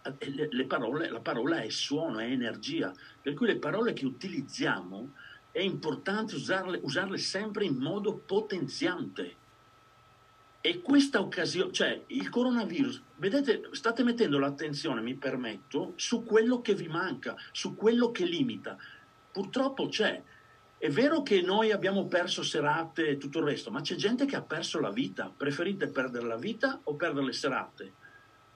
eh, 0.04 0.30
le, 0.32 0.48
le 0.52 0.66
parole, 0.66 1.10
la 1.10 1.22
parola 1.22 1.62
è 1.62 1.70
suono, 1.70 2.20
è 2.20 2.26
energia. 2.26 2.92
Per 3.22 3.34
cui 3.34 3.48
le 3.48 3.58
parole 3.58 3.94
che 3.94 4.06
utilizziamo 4.06 5.14
è 5.54 5.62
importante 5.62 6.34
usarle, 6.34 6.80
usarle 6.82 7.20
sempre 7.20 7.64
in 7.64 7.76
modo 7.76 8.16
potenziante. 8.16 9.36
E 10.60 10.82
questa 10.82 11.20
occasione, 11.22 11.72
cioè 11.72 12.02
il 12.08 12.28
coronavirus, 12.30 13.04
vedete, 13.18 13.70
state 13.74 14.02
mettendo 14.04 14.40
l'attenzione, 14.40 15.02
mi 15.02 15.14
permetto, 15.14 15.94
su 15.96 16.24
quello 16.24 16.62
che 16.62 16.74
vi 16.74 16.88
manca, 16.88 17.36
su 17.52 17.76
quello 17.76 18.12
che 18.12 18.26
limita. 18.26 18.76
Purtroppo 19.32 19.90
c'è. 19.90 20.24
È 20.76 20.90
vero 20.90 21.22
che 21.22 21.44
noi 21.44 21.72
abbiamo 21.72 22.08
perso 22.08 22.42
serate 22.42 23.10
e 23.10 23.18
tutto 23.18 23.38
il 23.38 23.46
resto, 23.46 23.70
ma 23.70 23.82
c'è 23.82 23.94
gente 23.94 24.26
che 24.26 24.36
ha 24.36 24.42
perso 24.42 24.80
la 24.80 24.90
vita. 24.90 25.32
Preferite 25.38 25.88
perdere 25.88 26.26
la 26.26 26.38
vita 26.38 26.80
o 26.86 26.96
perdere 26.96 27.28
le 27.28 27.34
serate? 27.34 27.94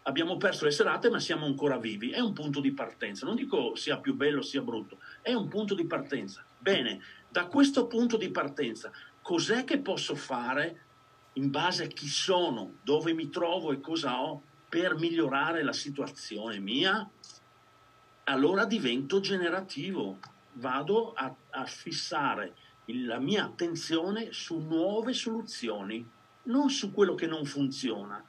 Abbiamo 0.01 0.37
perso 0.37 0.65
le 0.65 0.71
serate, 0.71 1.11
ma 1.11 1.19
siamo 1.19 1.45
ancora 1.45 1.77
vivi. 1.77 2.09
È 2.09 2.19
un 2.19 2.33
punto 2.33 2.59
di 2.59 2.71
partenza. 2.71 3.27
Non 3.27 3.35
dico 3.35 3.75
sia 3.75 3.99
più 3.99 4.15
bello 4.15 4.41
sia 4.41 4.61
brutto, 4.61 4.97
è 5.21 5.33
un 5.33 5.47
punto 5.47 5.75
di 5.75 5.85
partenza. 5.85 6.43
Bene, 6.57 7.01
da 7.29 7.45
questo 7.45 7.87
punto 7.87 8.17
di 8.17 8.29
partenza, 8.29 8.91
cos'è 9.21 9.63
che 9.63 9.79
posso 9.79 10.15
fare 10.15 10.81
in 11.33 11.51
base 11.51 11.83
a 11.83 11.87
chi 11.87 12.07
sono, 12.07 12.77
dove 12.81 13.13
mi 13.13 13.29
trovo 13.29 13.71
e 13.71 13.79
cosa 13.79 14.21
ho 14.21 14.43
per 14.67 14.95
migliorare 14.95 15.63
la 15.63 15.73
situazione 15.73 16.59
mia? 16.59 17.07
Allora 18.23 18.65
divento 18.65 19.19
generativo, 19.19 20.17
vado 20.53 21.13
a, 21.13 21.33
a 21.51 21.65
fissare 21.65 22.55
la 22.85 23.19
mia 23.19 23.43
attenzione 23.43 24.31
su 24.31 24.59
nuove 24.59 25.13
soluzioni, 25.13 26.05
non 26.43 26.69
su 26.69 26.91
quello 26.91 27.15
che 27.15 27.27
non 27.27 27.45
funziona. 27.45 28.23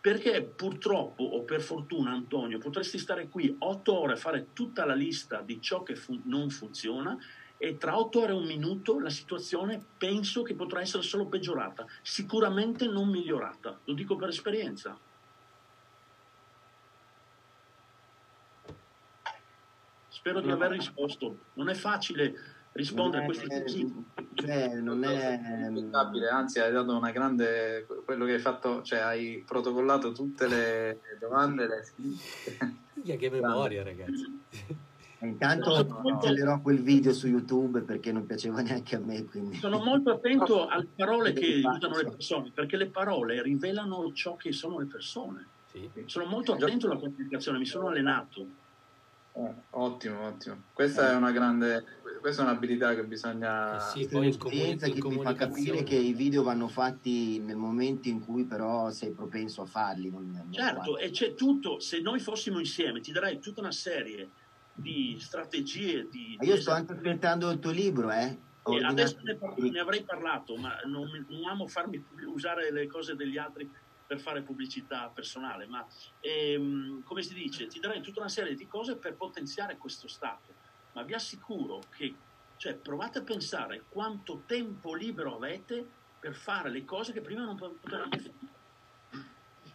Perché 0.00 0.42
purtroppo 0.42 1.22
o 1.22 1.42
per 1.42 1.60
fortuna, 1.60 2.10
Antonio, 2.10 2.58
potresti 2.58 2.98
stare 2.98 3.28
qui 3.28 3.54
otto 3.58 3.98
ore 3.98 4.14
a 4.14 4.16
fare 4.16 4.48
tutta 4.54 4.86
la 4.86 4.94
lista 4.94 5.42
di 5.42 5.60
ciò 5.60 5.82
che 5.82 5.94
fu- 5.94 6.20
non 6.24 6.48
funziona 6.48 7.18
e 7.62 7.76
tra 7.76 7.98
otto 7.98 8.22
ore 8.22 8.32
e 8.32 8.36
un 8.36 8.46
minuto 8.46 8.98
la 8.98 9.10
situazione 9.10 9.84
penso 9.98 10.40
che 10.42 10.54
potrà 10.54 10.80
essere 10.80 11.02
solo 11.02 11.26
peggiorata, 11.26 11.84
sicuramente 12.00 12.86
non 12.86 13.10
migliorata, 13.10 13.78
lo 13.84 13.92
dico 13.92 14.16
per 14.16 14.30
esperienza. 14.30 14.98
Spero 20.08 20.40
di 20.40 20.50
aver 20.50 20.70
risposto. 20.70 21.36
Non 21.54 21.68
è 21.68 21.74
facile 21.74 22.34
rispondere 22.72 23.24
a 23.24 23.26
questi 23.26 23.46
quesiti. 23.46 24.04
Cioè, 24.36 24.80
non 24.80 25.04
è 25.04 25.38
anzi 26.30 26.60
hai 26.60 26.72
dato 26.72 26.96
una 26.96 27.10
grande 27.10 27.86
quello 28.06 28.24
che 28.24 28.32
hai 28.32 28.40
fatto, 28.40 28.80
cioè 28.82 29.00
hai 29.00 29.44
protocollato 29.46 30.12
tutte 30.12 30.46
le 30.46 31.00
domande, 31.18 31.66
le 31.66 33.16
che 33.18 33.28
memoria, 33.28 33.82
ragazzi. 33.82 34.40
Intanto 35.22 35.82
no. 35.82 36.16
accelerò 36.16 36.60
quel 36.60 36.80
video 36.80 37.12
su 37.12 37.26
YouTube 37.26 37.82
perché 37.82 38.10
non 38.12 38.24
piaceva 38.26 38.60
neanche 38.62 38.96
a 38.96 39.00
me. 39.00 39.24
Quindi. 39.24 39.56
Sono 39.56 39.82
molto 39.82 40.10
attento 40.10 40.66
alle 40.66 40.88
parole 40.96 41.32
che 41.32 41.60
usano 41.64 41.96
le 41.96 42.04
persone, 42.04 42.50
perché 42.54 42.76
le 42.76 42.86
parole 42.86 43.42
rivelano 43.42 44.12
ciò 44.12 44.36
che 44.36 44.52
sono 44.52 44.78
le 44.78 44.86
persone. 44.86 45.46
Sì. 45.70 45.88
Sono 46.06 46.24
molto 46.24 46.52
attento 46.52 46.86
alla 46.86 46.98
comunicazione, 46.98 47.58
mi 47.58 47.66
sono 47.66 47.88
allenato. 47.88 48.46
Eh, 49.32 49.54
ottimo, 49.70 50.26
ottimo. 50.26 50.62
Questa 50.72 51.12
è 51.12 51.14
una 51.14 51.30
grande, 51.30 51.84
questa 52.20 52.42
è 52.42 52.44
un'abilità 52.46 52.94
che 52.96 53.04
bisogna... 53.04 53.76
Eh 53.76 53.80
sì, 53.80 54.08
poi 54.08 54.36
che 54.36 54.76
ti 54.76 55.20
fa 55.22 55.34
capire 55.34 55.84
che 55.84 55.94
i 55.94 56.12
video 56.12 56.42
vanno 56.42 56.66
fatti 56.66 57.38
nel 57.38 57.56
momento 57.56 58.08
in 58.08 58.24
cui 58.24 58.44
però 58.44 58.90
sei 58.90 59.12
propenso 59.12 59.62
a 59.62 59.66
farli. 59.66 60.10
Non, 60.10 60.28
non 60.32 60.52
certo, 60.52 60.94
fatti. 60.94 61.04
e 61.04 61.10
c'è 61.10 61.34
tutto, 61.34 61.78
se 61.78 62.00
noi 62.00 62.18
fossimo 62.18 62.58
insieme 62.58 63.00
ti 63.00 63.12
darei 63.12 63.38
tutta 63.38 63.60
una 63.60 63.70
serie 63.70 64.30
di 64.80 65.18
strategie. 65.20 66.08
Di, 66.08 66.38
io 66.40 66.56
sto 66.56 66.72
anche 66.72 66.92
aspettando 66.92 67.50
il 67.50 67.58
tuo 67.58 67.70
libro, 67.70 68.10
eh? 68.10 68.48
Adesso 68.62 69.18
ne, 69.22 69.36
par- 69.36 69.56
ne, 69.56 69.80
avrei 69.80 70.04
parlato, 70.04 70.56
ma 70.56 70.78
non, 70.84 71.08
non, 71.28 71.48
amo 71.48 71.66
farmi 71.66 72.04
usare 72.26 72.70
le 72.70 72.86
cose 72.86 73.16
degli 73.16 73.38
altri 73.38 73.68
per 74.06 74.20
fare 74.20 74.42
pubblicità 74.42 75.10
personale, 75.14 75.66
ma 75.66 75.86
ehm, 76.20 77.02
come 77.04 77.22
si 77.22 77.32
dice, 77.32 77.66
ti 77.68 77.80
darei 77.80 78.02
tutta 78.02 78.20
una 78.20 78.28
serie 78.28 78.54
di 78.54 78.66
cose 78.66 78.96
per 78.96 79.14
potenziare 79.14 79.76
questo 79.76 80.08
stato, 80.08 80.54
ma 80.92 81.02
vi 81.02 81.14
assicuro 81.14 81.80
che 81.96 82.14
Cioè 82.56 82.74
provate 82.74 83.20
a 83.20 83.22
pensare 83.22 83.84
quanto 83.88 84.42
tempo 84.44 84.94
libero 84.94 85.36
avete 85.36 85.86
per 86.20 86.34
fare 86.34 86.68
le 86.68 86.84
cose 86.84 87.12
che 87.12 87.22
prima 87.22 87.44
non 87.44 87.56
potevate 87.56 88.18
fare. 88.18 88.34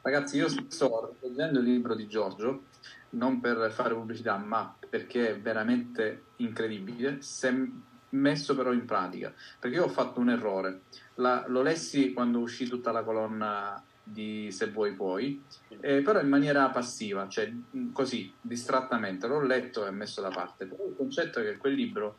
Ragazzi, 0.04 0.38
io 0.38 0.48
sto 0.70 1.18
leggendo 1.20 1.60
il 1.60 1.66
libro 1.66 1.96
di 1.96 2.08
Giorgio, 2.08 2.66
non 3.12 3.40
per 3.40 3.72
fare 3.72 3.94
pubblicità, 3.94 4.38
ma 4.38 4.76
perché 4.90 5.30
è 5.30 5.40
veramente 5.40 6.26
incredibile, 6.38 7.22
se 7.22 7.72
messo 8.10 8.56
però 8.56 8.72
in 8.72 8.86
pratica. 8.86 9.34
Perché 9.60 9.78
io 9.78 9.86
ho 9.86 9.90
fatto 9.90 10.20
un 10.20 10.30
errore. 10.30 10.82
La, 11.16 11.46
lo 11.48 11.62
lessi 11.62 12.14
quando 12.14 12.40
uscì 12.40 12.68
tutta 12.68 12.92
la 12.92 13.04
colonna 13.04 13.82
di 14.08 14.52
Se 14.52 14.70
vuoi 14.70 14.94
puoi, 14.94 15.44
eh, 15.80 16.02
però 16.04 16.22
in 16.22 16.30
maniera 16.30 16.70
passiva, 16.70 17.28
cioè 17.28 17.52
così, 17.92 18.32
distrattamente, 18.40 19.26
l'ho 19.28 19.42
letto 19.42 19.86
e 19.88 19.92
messo 19.92 20.22
da 20.22 20.30
parte. 20.30 20.66
Però 20.66 20.86
il 20.86 20.96
concetto 20.96 21.40
è 21.40 21.44
che 21.44 21.58
quel 21.58 21.74
libro 21.74 22.18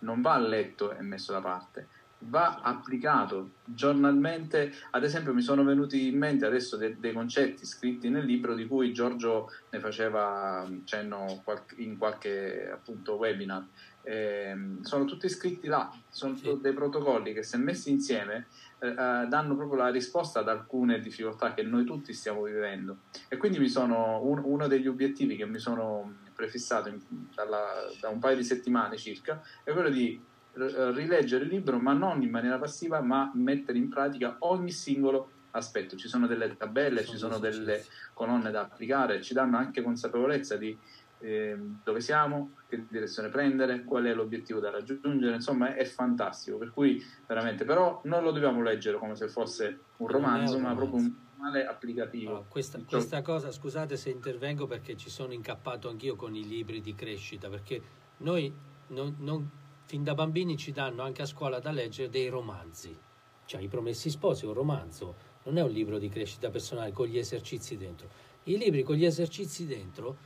non 0.00 0.20
va 0.20 0.36
letto 0.38 0.92
e 0.92 1.00
messo 1.02 1.32
da 1.32 1.40
parte, 1.40 1.86
va 2.28 2.60
applicato 2.62 3.50
giornalmente. 3.64 4.72
Ad 4.90 5.04
esempio, 5.04 5.34
mi 5.34 5.42
sono 5.42 5.64
venuti 5.64 6.08
in 6.08 6.18
mente 6.18 6.46
adesso 6.46 6.76
de- 6.76 6.96
dei 6.98 7.12
concetti 7.12 7.66
scritti 7.66 8.08
nel 8.08 8.24
libro 8.24 8.54
di 8.54 8.66
cui 8.66 8.92
Giorgio 8.92 9.50
ne 9.70 9.80
faceva 9.80 10.68
cenno 10.84 11.42
in 11.76 11.98
qualche 11.98 12.70
appunto 12.72 13.14
webinar. 13.14 13.66
Eh, 14.04 14.56
sono 14.82 15.04
tutti 15.04 15.28
scritti 15.28 15.68
là, 15.68 15.90
sono 16.08 16.34
sì. 16.34 16.58
dei 16.60 16.72
protocolli 16.72 17.32
che 17.32 17.44
se 17.44 17.56
messi 17.56 17.88
insieme 17.90 18.48
eh, 18.80 18.88
eh, 18.88 18.94
danno 18.94 19.54
proprio 19.54 19.78
la 19.78 19.90
risposta 19.90 20.40
ad 20.40 20.48
alcune 20.48 20.98
difficoltà 20.98 21.54
che 21.54 21.62
noi 21.62 21.84
tutti 21.84 22.12
stiamo 22.12 22.42
vivendo. 22.42 22.96
E 23.28 23.36
quindi 23.36 23.60
mi 23.60 23.68
sono, 23.68 24.20
un, 24.24 24.40
uno 24.44 24.66
degli 24.66 24.88
obiettivi 24.88 25.36
che 25.36 25.46
mi 25.46 25.60
sono 25.60 26.16
prefissato 26.34 26.88
in, 26.88 26.98
dalla, 27.34 27.88
da 28.00 28.08
un 28.08 28.18
paio 28.18 28.36
di 28.36 28.42
settimane 28.44 28.96
circa 28.96 29.40
è 29.62 29.70
quello 29.70 29.90
di 29.90 30.20
rileggere 30.54 31.44
il 31.44 31.50
libro, 31.50 31.78
ma 31.78 31.92
non 31.92 32.22
in 32.22 32.30
maniera 32.30 32.58
passiva, 32.58 33.00
ma 33.00 33.30
mettere 33.34 33.78
in 33.78 33.88
pratica 33.88 34.36
ogni 34.40 34.70
singolo 34.70 35.30
aspetto. 35.52 35.96
Ci 35.96 36.08
sono 36.08 36.26
delle 36.26 36.56
tabelle, 36.56 37.04
ci 37.04 37.16
sono 37.16 37.38
delle 37.38 37.84
colonne 38.12 38.50
da 38.50 38.62
applicare, 38.62 39.22
ci 39.22 39.34
danno 39.34 39.56
anche 39.56 39.82
consapevolezza 39.82 40.56
di 40.56 40.76
eh, 41.22 41.56
dove 41.84 42.00
siamo, 42.00 42.54
che 42.68 42.84
direzione 42.88 43.28
prendere, 43.28 43.84
qual 43.84 44.04
è 44.04 44.12
l'obiettivo 44.12 44.58
da 44.58 44.70
raggiungere, 44.70 45.34
insomma 45.34 45.74
è, 45.74 45.84
fantastico, 45.84 46.58
per 46.58 46.72
cui 46.72 47.02
veramente, 47.26 47.64
però 47.64 48.00
non 48.04 48.22
lo 48.22 48.32
dobbiamo 48.32 48.60
leggere 48.60 48.98
come 48.98 49.14
se 49.14 49.28
fosse 49.28 49.78
un 49.98 50.08
romanzo, 50.08 50.56
un 50.56 50.62
romanzo. 50.62 50.68
ma 50.68 50.74
proprio 50.74 51.00
un 51.00 51.14
manuale 51.36 51.66
applicativo. 51.66 52.30
Allora, 52.30 52.46
questa, 52.48 52.80
questa 52.84 53.22
cosa, 53.22 53.52
scusate 53.52 53.96
se 53.96 54.10
intervengo 54.10 54.66
perché 54.66 54.96
ci 54.96 55.10
sono 55.10 55.32
incappato 55.32 55.88
anch'io 55.88 56.16
con 56.16 56.34
i 56.34 56.46
libri 56.46 56.80
di 56.80 56.94
crescita, 56.94 57.48
perché 57.48 57.80
noi 58.18 58.52
non, 58.88 59.14
non 59.18 59.50
fin 59.92 60.04
da 60.04 60.14
bambini 60.14 60.56
ci 60.56 60.72
danno 60.72 61.02
anche 61.02 61.20
a 61.20 61.26
scuola 61.26 61.58
da 61.58 61.70
leggere 61.70 62.08
dei 62.08 62.28
romanzi. 62.28 62.98
Cioè, 63.44 63.60
I 63.60 63.68
Promessi 63.68 64.08
Sposi 64.08 64.46
è 64.46 64.48
un 64.48 64.54
romanzo, 64.54 65.14
non 65.42 65.58
è 65.58 65.62
un 65.62 65.68
libro 65.68 65.98
di 65.98 66.08
crescita 66.08 66.48
personale 66.48 66.92
con 66.92 67.06
gli 67.06 67.18
esercizi 67.18 67.76
dentro. 67.76 68.08
I 68.44 68.56
libri 68.56 68.84
con 68.84 68.96
gli 68.96 69.04
esercizi 69.04 69.66
dentro, 69.66 70.16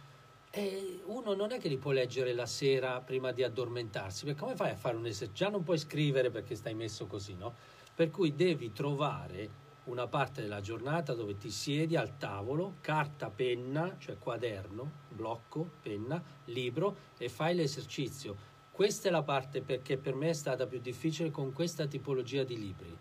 eh, 0.50 1.00
uno 1.06 1.34
non 1.34 1.50
è 1.50 1.58
che 1.58 1.66
li 1.66 1.78
può 1.78 1.90
leggere 1.90 2.32
la 2.32 2.46
sera 2.46 3.00
prima 3.00 3.32
di 3.32 3.42
addormentarsi, 3.42 4.24
perché 4.24 4.38
come 4.38 4.54
fai 4.54 4.70
a 4.70 4.76
fare 4.76 4.94
un 4.94 5.06
esercizio? 5.06 5.46
Già 5.46 5.50
non 5.50 5.64
puoi 5.64 5.78
scrivere 5.78 6.30
perché 6.30 6.54
stai 6.54 6.74
messo 6.74 7.06
così, 7.06 7.34
no? 7.34 7.52
Per 7.92 8.12
cui 8.12 8.36
devi 8.36 8.70
trovare 8.70 9.64
una 9.86 10.06
parte 10.06 10.42
della 10.42 10.60
giornata 10.60 11.12
dove 11.12 11.36
ti 11.38 11.50
siedi 11.50 11.96
al 11.96 12.16
tavolo, 12.18 12.76
carta, 12.82 13.30
penna, 13.30 13.96
cioè 13.98 14.16
quaderno, 14.16 14.88
blocco, 15.08 15.68
penna, 15.82 16.22
libro 16.44 16.96
e 17.18 17.28
fai 17.28 17.56
l'esercizio 17.56 18.54
questa 18.76 19.08
è 19.08 19.10
la 19.10 19.22
parte 19.22 19.62
perché 19.62 19.96
per 19.96 20.14
me 20.14 20.28
è 20.28 20.32
stata 20.34 20.66
più 20.66 20.78
difficile 20.80 21.30
con 21.30 21.50
questa 21.54 21.86
tipologia 21.86 22.44
di 22.44 22.58
libri. 22.58 22.94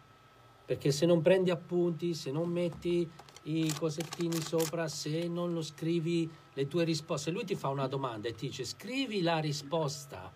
Perché 0.64 0.90
se 0.94 1.06
non 1.06 1.22
prendi 1.22 1.50
appunti, 1.50 2.14
se 2.14 2.32
non 2.32 2.50
metti 2.50 3.06
i 3.44 3.74
cosettini 3.78 4.40
sopra, 4.40 4.88
se 4.88 5.28
non 5.28 5.54
lo 5.54 5.62
scrivi 5.62 6.32
le 6.54 6.68
tue 6.68 6.86
risposte, 6.86 7.30
lui 7.30 7.44
ti 7.44 7.56
fa 7.56 7.68
una 7.68 7.88
domanda 7.88 8.30
e 8.30 8.32
ti 8.32 8.48
dice 8.48 8.64
scrivi 8.64 9.22
la 9.22 9.40
risposta 9.40 10.32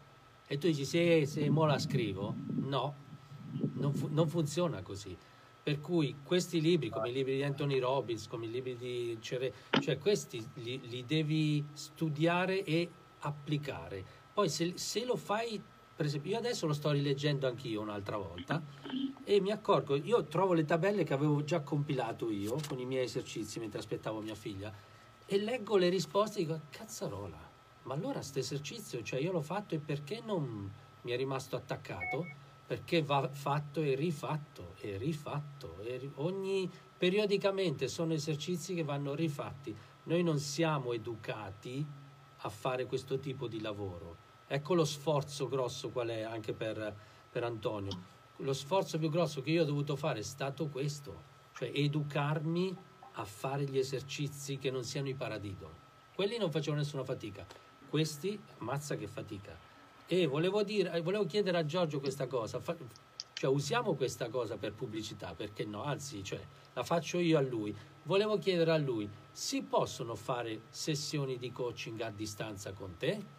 e 0.45 0.57
tu 0.57 0.67
dici 0.67 0.83
se, 0.83 1.25
se 1.25 1.49
mo 1.49 1.65
la 1.65 1.79
scrivo, 1.79 2.35
no, 2.65 2.95
non, 3.75 3.93
fu- 3.93 4.09
non 4.11 4.27
funziona 4.27 4.81
così. 4.81 5.15
Per 5.63 5.79
cui 5.79 6.17
questi 6.21 6.59
libri, 6.59 6.89
come 6.89 7.11
i 7.11 7.13
libri 7.13 7.37
di 7.37 7.43
Anthony 7.43 7.79
Robbins, 7.79 8.27
come 8.27 8.45
i 8.45 8.51
libri 8.51 8.75
di 8.75 9.17
Cere, 9.21 9.53
cioè 9.79 9.97
questi 9.99 10.45
li, 10.55 10.81
li 10.83 11.05
devi 11.05 11.65
studiare 11.71 12.61
e 12.65 12.89
applicare 13.19 14.18
poi 14.33 14.49
se, 14.49 14.73
se 14.77 15.05
lo 15.05 15.15
fai, 15.15 15.61
per 15.95 16.05
esempio, 16.05 16.31
io 16.31 16.37
adesso 16.37 16.67
lo 16.67 16.73
sto 16.73 16.91
rileggendo 16.91 17.47
anch'io 17.47 17.81
un'altra 17.81 18.17
volta 18.17 18.61
e 19.23 19.41
mi 19.41 19.51
accorgo, 19.51 19.95
io 19.95 20.23
trovo 20.25 20.53
le 20.53 20.65
tabelle 20.65 21.03
che 21.03 21.13
avevo 21.13 21.43
già 21.43 21.61
compilato 21.61 22.31
io 22.31 22.57
con 22.67 22.79
i 22.79 22.85
miei 22.85 23.03
esercizi 23.03 23.59
mentre 23.59 23.79
aspettavo 23.79 24.21
mia 24.21 24.35
figlia 24.35 24.73
e 25.25 25.37
leggo 25.37 25.77
le 25.77 25.89
risposte 25.89 26.39
e 26.39 26.45
dico, 26.45 26.61
cazzarola, 26.71 27.37
ma 27.83 27.93
allora 27.93 28.15
questo 28.15 28.39
esercizio, 28.39 29.03
cioè 29.03 29.19
io 29.19 29.31
l'ho 29.31 29.41
fatto 29.41 29.75
e 29.75 29.77
perché 29.77 30.21
non 30.25 30.71
mi 31.01 31.11
è 31.11 31.15
rimasto 31.15 31.55
attaccato? 31.55 32.27
Perché 32.65 33.03
va 33.03 33.29
fatto 33.31 33.81
e 33.81 33.93
rifatto 33.93 34.73
e 34.81 34.97
rifatto. 34.97 35.77
E 35.81 36.09
ogni, 36.15 36.69
periodicamente 36.97 37.87
sono 37.87 38.13
esercizi 38.13 38.73
che 38.73 38.83
vanno 38.83 39.13
rifatti. 39.13 39.75
Noi 40.03 40.23
non 40.23 40.39
siamo 40.39 40.93
educati 40.93 41.85
a 42.41 42.49
fare 42.49 42.85
questo 42.85 43.19
tipo 43.19 43.47
di 43.47 43.61
lavoro. 43.61 44.27
Ecco 44.47 44.73
lo 44.73 44.85
sforzo 44.85 45.47
grosso 45.47 45.89
qual 45.89 46.09
è 46.09 46.21
anche 46.21 46.53
per, 46.53 46.95
per 47.29 47.43
Antonio. 47.43 48.17
Lo 48.37 48.53
sforzo 48.53 48.97
più 48.97 49.09
grosso 49.09 49.41
che 49.41 49.51
io 49.51 49.63
ho 49.63 49.65
dovuto 49.65 49.95
fare 49.95 50.19
è 50.19 50.23
stato 50.23 50.67
questo, 50.67 51.23
cioè 51.53 51.71
educarmi 51.73 52.75
a 53.13 53.25
fare 53.25 53.65
gli 53.65 53.77
esercizi 53.77 54.57
che 54.57 54.71
non 54.71 54.83
siano 54.83 55.09
i 55.09 55.13
paradiddle. 55.13 55.87
Quelli 56.15 56.37
non 56.37 56.51
facevano 56.51 56.81
nessuna 56.81 57.03
fatica, 57.03 57.45
questi, 57.89 58.39
ammazza 58.59 58.95
che 58.95 59.07
fatica. 59.07 59.55
E 60.07 60.25
volevo, 60.25 60.63
dire, 60.63 61.01
volevo 61.01 61.25
chiedere 61.25 61.57
a 61.57 61.65
Giorgio 61.65 61.99
questa 61.99 62.27
cosa, 62.27 62.59
fa, 62.59 62.75
cioè 63.33 63.49
usiamo 63.49 63.93
questa 63.93 64.29
cosa 64.29 64.57
per 64.57 64.73
pubblicità, 64.73 65.33
perché 65.35 65.65
no? 65.65 65.83
Anzi, 65.83 66.23
cioè, 66.23 66.41
la 66.79 66.83
faccio 66.83 67.19
io 67.19 67.37
a 67.37 67.41
lui. 67.41 67.75
Volevo 68.03 68.37
chiedere 68.37 68.71
a 68.71 68.77
lui, 68.77 69.07
si 69.31 69.61
possono 69.63 70.15
fare 70.15 70.61
sessioni 70.69 71.37
di 71.37 71.51
coaching 71.51 71.99
a 72.01 72.09
distanza 72.09 72.71
con 72.71 72.95
te? 72.97 73.37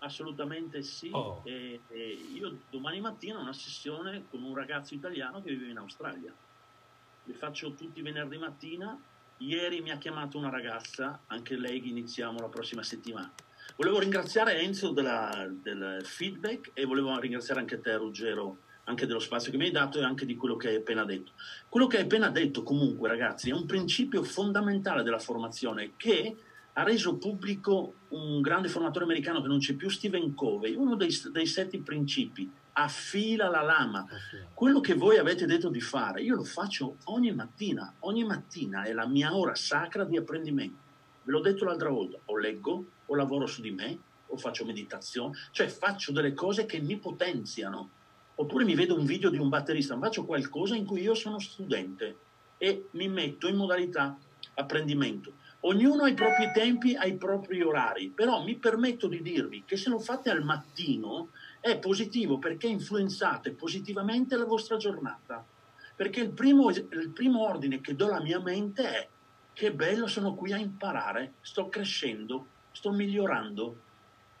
Assolutamente 0.00 0.82
sì. 0.82 1.10
Oh. 1.12 1.40
E, 1.44 1.80
e 1.88 2.06
io 2.34 2.58
domani 2.70 3.00
mattina 3.00 3.38
ho 3.38 3.40
una 3.40 3.54
sessione 3.54 4.26
con 4.30 4.42
un 4.42 4.54
ragazzo 4.54 4.94
italiano 4.94 5.42
che 5.42 5.50
vive 5.50 5.70
in 5.70 5.78
Australia. 5.78 6.32
Le 7.24 7.34
faccio 7.34 7.72
tutti 7.72 8.00
venerdì 8.02 8.36
mattina. 8.36 8.96
Ieri 9.38 9.80
mi 9.80 9.90
ha 9.90 9.98
chiamato 9.98 10.36
una 10.36 10.50
ragazza, 10.50 11.22
anche 11.26 11.56
lei 11.56 11.80
che 11.80 11.88
iniziamo 11.88 12.40
la 12.40 12.48
prossima 12.48 12.82
settimana. 12.82 13.32
Volevo 13.76 13.98
ringraziare 13.98 14.60
Enzo 14.60 14.90
della, 14.90 15.48
del 15.48 16.04
feedback 16.04 16.70
e 16.74 16.84
volevo 16.84 17.18
ringraziare 17.18 17.60
anche 17.60 17.80
te, 17.80 17.96
Ruggero, 17.96 18.58
anche 18.88 19.06
dello 19.06 19.18
spazio 19.18 19.50
che 19.50 19.58
mi 19.58 19.64
hai 19.64 19.70
dato 19.70 19.98
e 19.98 20.02
anche 20.02 20.26
di 20.26 20.34
quello 20.34 20.56
che 20.56 20.68
hai 20.68 20.76
appena 20.76 21.04
detto. 21.04 21.32
Quello 21.68 21.86
che 21.86 21.98
hai 21.98 22.04
appena 22.04 22.30
detto, 22.30 22.62
comunque, 22.62 23.08
ragazzi, 23.08 23.50
è 23.50 23.52
un 23.52 23.66
principio 23.66 24.22
fondamentale 24.22 25.02
della 25.02 25.18
formazione 25.18 25.92
che 25.96 26.36
ha 26.72 26.82
reso 26.82 27.16
pubblico 27.16 27.94
un 28.08 28.40
grande 28.40 28.68
formatore 28.68 29.04
americano 29.04 29.42
che 29.42 29.48
non 29.48 29.58
c'è 29.58 29.74
più, 29.74 29.90
Stephen 29.90 30.34
Covey, 30.34 30.74
uno 30.74 30.96
dei, 30.96 31.10
dei 31.32 31.46
sette 31.46 31.78
principi, 31.80 32.50
affila 32.72 33.48
la 33.48 33.62
lama. 33.62 34.06
Quello 34.54 34.80
che 34.80 34.94
voi 34.94 35.18
avete 35.18 35.44
detto 35.44 35.68
di 35.68 35.80
fare, 35.80 36.22
io 36.22 36.36
lo 36.36 36.44
faccio 36.44 36.96
ogni 37.04 37.32
mattina, 37.32 37.92
ogni 38.00 38.24
mattina 38.24 38.84
è 38.84 38.92
la 38.92 39.06
mia 39.06 39.36
ora 39.36 39.54
sacra 39.54 40.04
di 40.04 40.16
apprendimento. 40.16 40.86
Ve 41.24 41.32
l'ho 41.32 41.40
detto 41.40 41.64
l'altra 41.64 41.90
volta, 41.90 42.18
o 42.24 42.38
leggo, 42.38 42.84
o 43.04 43.14
lavoro 43.14 43.46
su 43.46 43.60
di 43.60 43.72
me, 43.72 43.98
o 44.28 44.36
faccio 44.36 44.64
meditazione, 44.64 45.36
cioè 45.50 45.68
faccio 45.68 46.12
delle 46.12 46.32
cose 46.32 46.64
che 46.64 46.80
mi 46.80 46.96
potenziano. 46.96 47.90
Oppure 48.40 48.64
mi 48.64 48.76
vedo 48.76 48.96
un 48.96 49.04
video 49.04 49.30
di 49.30 49.38
un 49.38 49.48
batterista, 49.48 49.98
faccio 49.98 50.24
qualcosa 50.24 50.76
in 50.76 50.84
cui 50.84 51.00
io 51.00 51.14
sono 51.14 51.40
studente 51.40 52.16
e 52.56 52.86
mi 52.92 53.08
metto 53.08 53.48
in 53.48 53.56
modalità 53.56 54.16
apprendimento. 54.54 55.32
Ognuno 55.60 56.04
ha 56.04 56.08
i 56.08 56.14
propri 56.14 56.52
tempi, 56.52 56.94
ha 56.94 57.04
i 57.04 57.16
propri 57.16 57.60
orari, 57.62 58.10
però 58.10 58.44
mi 58.44 58.54
permetto 58.54 59.08
di 59.08 59.22
dirvi 59.22 59.64
che 59.64 59.76
se 59.76 59.90
lo 59.90 59.98
fate 59.98 60.30
al 60.30 60.44
mattino 60.44 61.30
è 61.60 61.78
positivo 61.78 62.38
perché 62.38 62.68
influenzate 62.68 63.50
positivamente 63.50 64.36
la 64.36 64.44
vostra 64.44 64.76
giornata. 64.76 65.44
Perché 65.96 66.20
il 66.20 66.30
primo, 66.30 66.70
il 66.70 67.10
primo 67.12 67.42
ordine 67.42 67.80
che 67.80 67.96
do 67.96 68.06
alla 68.06 68.22
mia 68.22 68.38
mente 68.38 68.88
è 68.88 69.08
che 69.52 69.72
bello 69.72 70.06
sono 70.06 70.36
qui 70.36 70.52
a 70.52 70.58
imparare, 70.58 71.34
sto 71.40 71.68
crescendo, 71.68 72.46
sto 72.70 72.92
migliorando. 72.92 73.86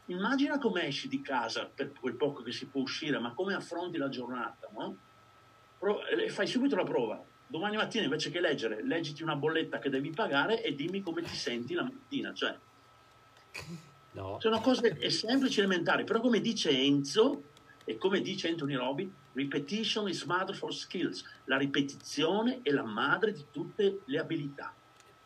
Immagina 0.08 0.58
come 0.58 0.86
esci 0.86 1.08
di 1.08 1.22
casa 1.22 1.70
per 1.72 1.92
quel 1.92 2.14
poco 2.14 2.42
che 2.42 2.52
si 2.52 2.66
può 2.66 2.82
uscire, 2.82 3.18
ma 3.18 3.32
come 3.32 3.54
affronti 3.54 3.96
la 3.96 4.08
giornata, 4.08 4.68
no? 4.72 4.96
E 6.18 6.28
fai 6.28 6.46
subito 6.46 6.76
la 6.76 6.84
prova 6.84 7.22
domani 7.50 7.76
mattina 7.76 8.04
invece 8.04 8.30
che 8.30 8.40
leggere, 8.40 8.84
leggiti 8.84 9.22
una 9.22 9.34
bolletta 9.34 9.78
che 9.78 9.88
devi 9.88 10.10
pagare 10.10 10.62
e 10.62 10.74
dimmi 10.74 11.00
come 11.00 11.22
ti 11.22 11.34
senti 11.34 11.72
la 11.72 11.82
mattina. 11.82 12.34
Cioè, 12.34 12.58
No. 14.12 14.38
Sono 14.40 14.60
cose 14.60 15.10
semplici, 15.10 15.60
elementari, 15.60 16.04
però 16.04 16.20
come 16.20 16.40
dice 16.40 16.70
Enzo 16.70 17.44
e 17.84 17.96
come 17.96 18.20
dice 18.20 18.48
Anthony 18.48 18.74
Robin, 18.74 19.12
repetition 19.32 20.08
is 20.08 20.24
mother 20.24 20.56
for 20.56 20.74
skills. 20.74 21.24
La 21.44 21.56
ripetizione 21.56 22.60
è 22.62 22.70
la 22.70 22.84
madre 22.84 23.32
di 23.32 23.46
tutte 23.50 24.00
le 24.04 24.18
abilità. 24.18 24.74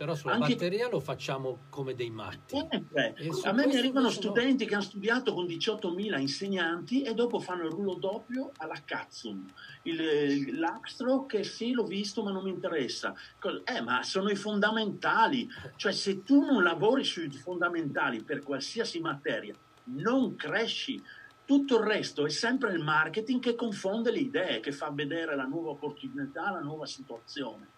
Però 0.03 0.16
sulla 0.16 0.33
Anche... 0.33 0.55
batteria 0.55 0.89
lo 0.89 0.99
facciamo 0.99 1.66
come 1.69 1.95
dei 1.95 2.11
matti. 2.11 2.57
Eh, 2.57 3.15
a 3.45 3.53
me 3.53 3.69
mi 3.69 3.77
arrivano 3.77 4.11
studenti 4.11 4.65
no. 4.65 4.69
che 4.69 4.74
hanno 4.74 4.83
studiato 4.83 5.33
con 5.33 5.45
18.000 5.45 6.19
insegnanti 6.19 7.03
e 7.03 7.15
dopo 7.15 7.39
fanno 7.39 7.66
il 7.66 7.70
rullo 7.70 7.95
doppio 7.95 8.51
alla 8.57 8.74
Katsum. 8.85 9.47
Il, 9.83 10.59
l'Axtro 10.59 11.24
che 11.24 11.45
sì, 11.45 11.70
l'ho 11.70 11.85
visto 11.85 12.24
ma 12.24 12.33
non 12.33 12.43
mi 12.43 12.51
interessa. 12.51 13.15
Eh, 13.62 13.81
ma 13.81 14.03
sono 14.03 14.29
i 14.29 14.35
fondamentali. 14.35 15.49
Cioè 15.77 15.93
se 15.93 16.24
tu 16.24 16.45
non 16.45 16.65
lavori 16.65 17.05
sui 17.05 17.31
fondamentali 17.31 18.24
per 18.24 18.43
qualsiasi 18.43 18.99
materia, 18.99 19.55
non 19.85 20.35
cresci. 20.35 21.01
Tutto 21.45 21.79
il 21.79 21.85
resto 21.85 22.27
è 22.27 22.31
sempre 22.31 22.73
il 22.73 22.83
marketing 22.83 23.41
che 23.41 23.55
confonde 23.55 24.11
le 24.11 24.19
idee, 24.19 24.59
che 24.59 24.73
fa 24.73 24.91
vedere 24.91 25.37
la 25.37 25.45
nuova 25.45 25.70
opportunità, 25.70 26.51
la 26.51 26.61
nuova 26.61 26.87
situazione. 26.87 27.69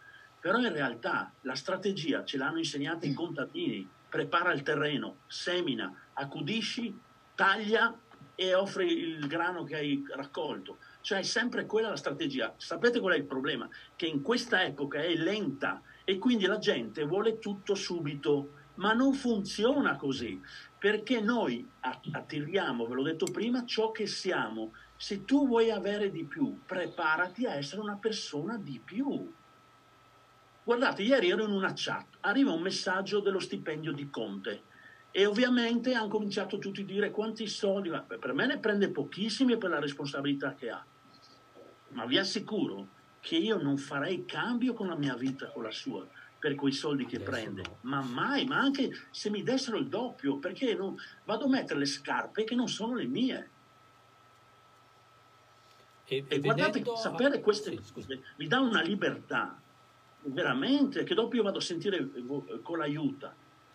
Però 0.44 0.58
in 0.58 0.70
realtà 0.70 1.32
la 1.40 1.54
strategia 1.54 2.22
ce 2.22 2.36
l'hanno 2.36 2.58
insegnata 2.58 3.06
i 3.06 3.12
mm. 3.12 3.14
contadini, 3.14 3.88
prepara 4.10 4.52
il 4.52 4.60
terreno, 4.60 5.20
semina, 5.26 5.90
accudisci, 6.12 6.94
taglia 7.34 7.98
e 8.34 8.52
offri 8.52 8.92
il 8.92 9.26
grano 9.26 9.64
che 9.64 9.76
hai 9.76 10.04
raccolto. 10.14 10.76
Cioè 11.00 11.20
è 11.20 11.22
sempre 11.22 11.64
quella 11.64 11.88
la 11.88 11.96
strategia. 11.96 12.52
Sapete 12.58 13.00
qual 13.00 13.14
è 13.14 13.16
il 13.16 13.24
problema? 13.24 13.66
Che 13.96 14.04
in 14.04 14.20
questa 14.20 14.62
epoca 14.62 14.98
è 14.98 15.14
lenta 15.14 15.80
e 16.04 16.18
quindi 16.18 16.44
la 16.44 16.58
gente 16.58 17.04
vuole 17.04 17.38
tutto 17.38 17.74
subito, 17.74 18.50
ma 18.74 18.92
non 18.92 19.14
funziona 19.14 19.96
così, 19.96 20.38
perché 20.78 21.22
noi 21.22 21.66
attiriamo, 21.80 22.84
ve 22.86 22.94
l'ho 22.94 23.02
detto 23.02 23.24
prima, 23.32 23.64
ciò 23.64 23.92
che 23.92 24.06
siamo. 24.06 24.74
Se 24.94 25.24
tu 25.24 25.46
vuoi 25.46 25.70
avere 25.70 26.10
di 26.10 26.24
più, 26.24 26.60
preparati 26.66 27.46
a 27.46 27.54
essere 27.54 27.80
una 27.80 27.96
persona 27.96 28.58
di 28.58 28.78
più. 28.84 29.32
Guardate, 30.64 31.02
ieri 31.02 31.28
ero 31.28 31.44
in 31.44 31.50
una 31.50 31.74
chat, 31.74 32.06
arriva 32.20 32.50
un 32.50 32.62
messaggio 32.62 33.20
dello 33.20 33.38
stipendio 33.38 33.92
di 33.92 34.08
Conte 34.08 34.62
e 35.10 35.26
ovviamente 35.26 35.92
hanno 35.92 36.08
cominciato 36.08 36.58
tutti 36.58 36.80
a 36.80 36.84
dire 36.86 37.10
quanti 37.10 37.46
soldi, 37.46 37.90
per 37.90 38.32
me 38.32 38.46
ne 38.46 38.58
prende 38.58 38.88
pochissimi 38.88 39.58
per 39.58 39.68
la 39.68 39.78
responsabilità 39.78 40.54
che 40.54 40.70
ha, 40.70 40.82
ma 41.90 42.06
vi 42.06 42.16
assicuro 42.16 42.88
che 43.20 43.36
io 43.36 43.60
non 43.60 43.76
farei 43.76 44.24
cambio 44.24 44.72
con 44.72 44.88
la 44.88 44.96
mia 44.96 45.14
vita, 45.14 45.48
con 45.48 45.64
la 45.64 45.70
sua, 45.70 46.06
per 46.38 46.54
quei 46.54 46.72
soldi 46.72 47.04
che 47.04 47.20
prende, 47.20 47.62
ma 47.82 48.00
mai, 48.00 48.46
ma 48.46 48.56
anche 48.56 48.90
se 49.10 49.28
mi 49.28 49.42
dessero 49.42 49.76
il 49.76 49.88
doppio, 49.88 50.38
perché 50.38 50.74
non, 50.74 50.96
vado 51.24 51.44
a 51.44 51.48
mettere 51.48 51.78
le 51.78 51.86
scarpe 51.86 52.44
che 52.44 52.54
non 52.54 52.68
sono 52.68 52.94
le 52.94 53.06
mie. 53.06 53.50
E, 56.06 56.16
e, 56.16 56.24
e 56.26 56.40
guardate, 56.40 56.82
sapere 56.96 57.40
queste 57.40 57.78
cose 57.92 58.22
mi 58.36 58.46
dà 58.46 58.60
una 58.60 58.82
libertà 58.82 59.58
veramente, 60.24 61.05
che 61.05 61.14
dopo 61.14 61.36
io 61.36 61.42
vado 61.42 61.59
a 61.59 61.62
sentire 61.62 62.10
con 62.62 62.78
l'aiuta, 62.78 63.34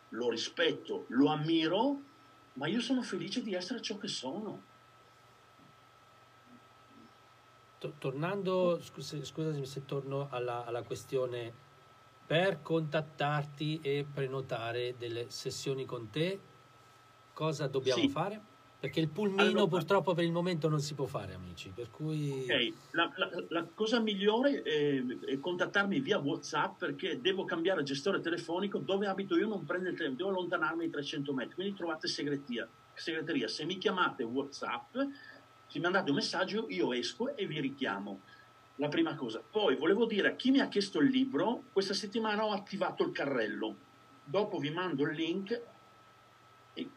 lo 0.09 0.29
rispetto, 0.29 1.05
lo 1.09 1.29
ammiro, 1.29 2.01
ma 2.53 2.67
io 2.67 2.81
sono 2.81 3.01
felice 3.01 3.41
di 3.41 3.53
essere 3.53 3.81
ciò 3.81 3.97
che 3.97 4.07
sono. 4.07 4.67
Tornando, 7.97 8.81
scusami 8.81 9.65
se 9.65 9.85
torno 9.85 10.27
alla, 10.29 10.65
alla 10.65 10.83
questione, 10.83 11.67
per 12.25 12.61
contattarti 12.61 13.79
e 13.81 14.05
prenotare 14.11 14.95
delle 14.97 15.29
sessioni 15.29 15.85
con 15.85 16.09
te, 16.09 16.39
cosa 17.33 17.67
dobbiamo 17.67 18.01
sì. 18.01 18.09
fare? 18.09 18.41
Perché 18.79 19.01
il 19.01 19.09
pulmino 19.09 19.41
allora, 19.41 19.67
purtroppo 19.67 20.13
per 20.13 20.23
il 20.23 20.31
momento 20.31 20.69
non 20.69 20.79
si 20.79 20.93
può 20.93 21.05
fare, 21.05 21.33
amici. 21.33 21.69
Per 21.75 21.91
cui... 21.91 22.31
Ok, 22.31 22.73
la, 22.91 23.11
la, 23.17 23.29
la 23.49 23.67
cosa 23.73 23.99
migliore 23.99 24.61
è, 24.61 25.03
è, 25.25 25.37
contattarmi 25.37 25.99
via 25.99 26.17
WhatsApp 26.17 26.79
perché 26.79 27.19
devo 27.19 27.43
cambiare 27.43 27.83
gestore 27.83 28.21
telefonico. 28.21 28.77
Dove 28.77 29.07
abito 29.07 29.35
io 29.35 29.47
non 29.47 29.65
prende 29.65 29.89
il 29.89 29.97
telefono, 29.97 30.17
devo 30.17 30.29
allontanarmi 30.29 30.85
di 30.85 30.91
300 30.91 31.33
metri. 31.33 31.55
Quindi 31.55 31.75
trovate 31.75 32.07
segreteria. 32.07 32.65
segreteria. 32.93 33.49
Se 33.49 33.65
mi 33.65 33.77
chiamate 33.77 34.23
WhatsApp, 34.23 34.93
se 34.93 35.77
mi 35.77 35.81
mandate 35.81 36.11
un 36.11 36.15
messaggio, 36.15 36.65
io 36.69 36.93
esco 36.93 37.35
e 37.35 37.45
vi 37.47 37.59
richiamo. 37.59 38.21
La 38.75 38.87
prima 38.87 39.13
cosa. 39.13 39.41
Poi 39.41 39.75
volevo 39.75 40.05
dire 40.05 40.29
a 40.29 40.35
chi 40.35 40.51
mi 40.51 40.61
ha 40.61 40.69
chiesto 40.69 41.01
il 41.01 41.09
libro, 41.09 41.63
questa 41.73 41.93
settimana 41.93 42.45
ho 42.45 42.53
attivato 42.53 43.03
il 43.03 43.11
carrello. 43.11 43.75
Dopo 44.23 44.57
vi 44.57 44.69
mando 44.69 45.03
il 45.03 45.15
link 45.17 45.61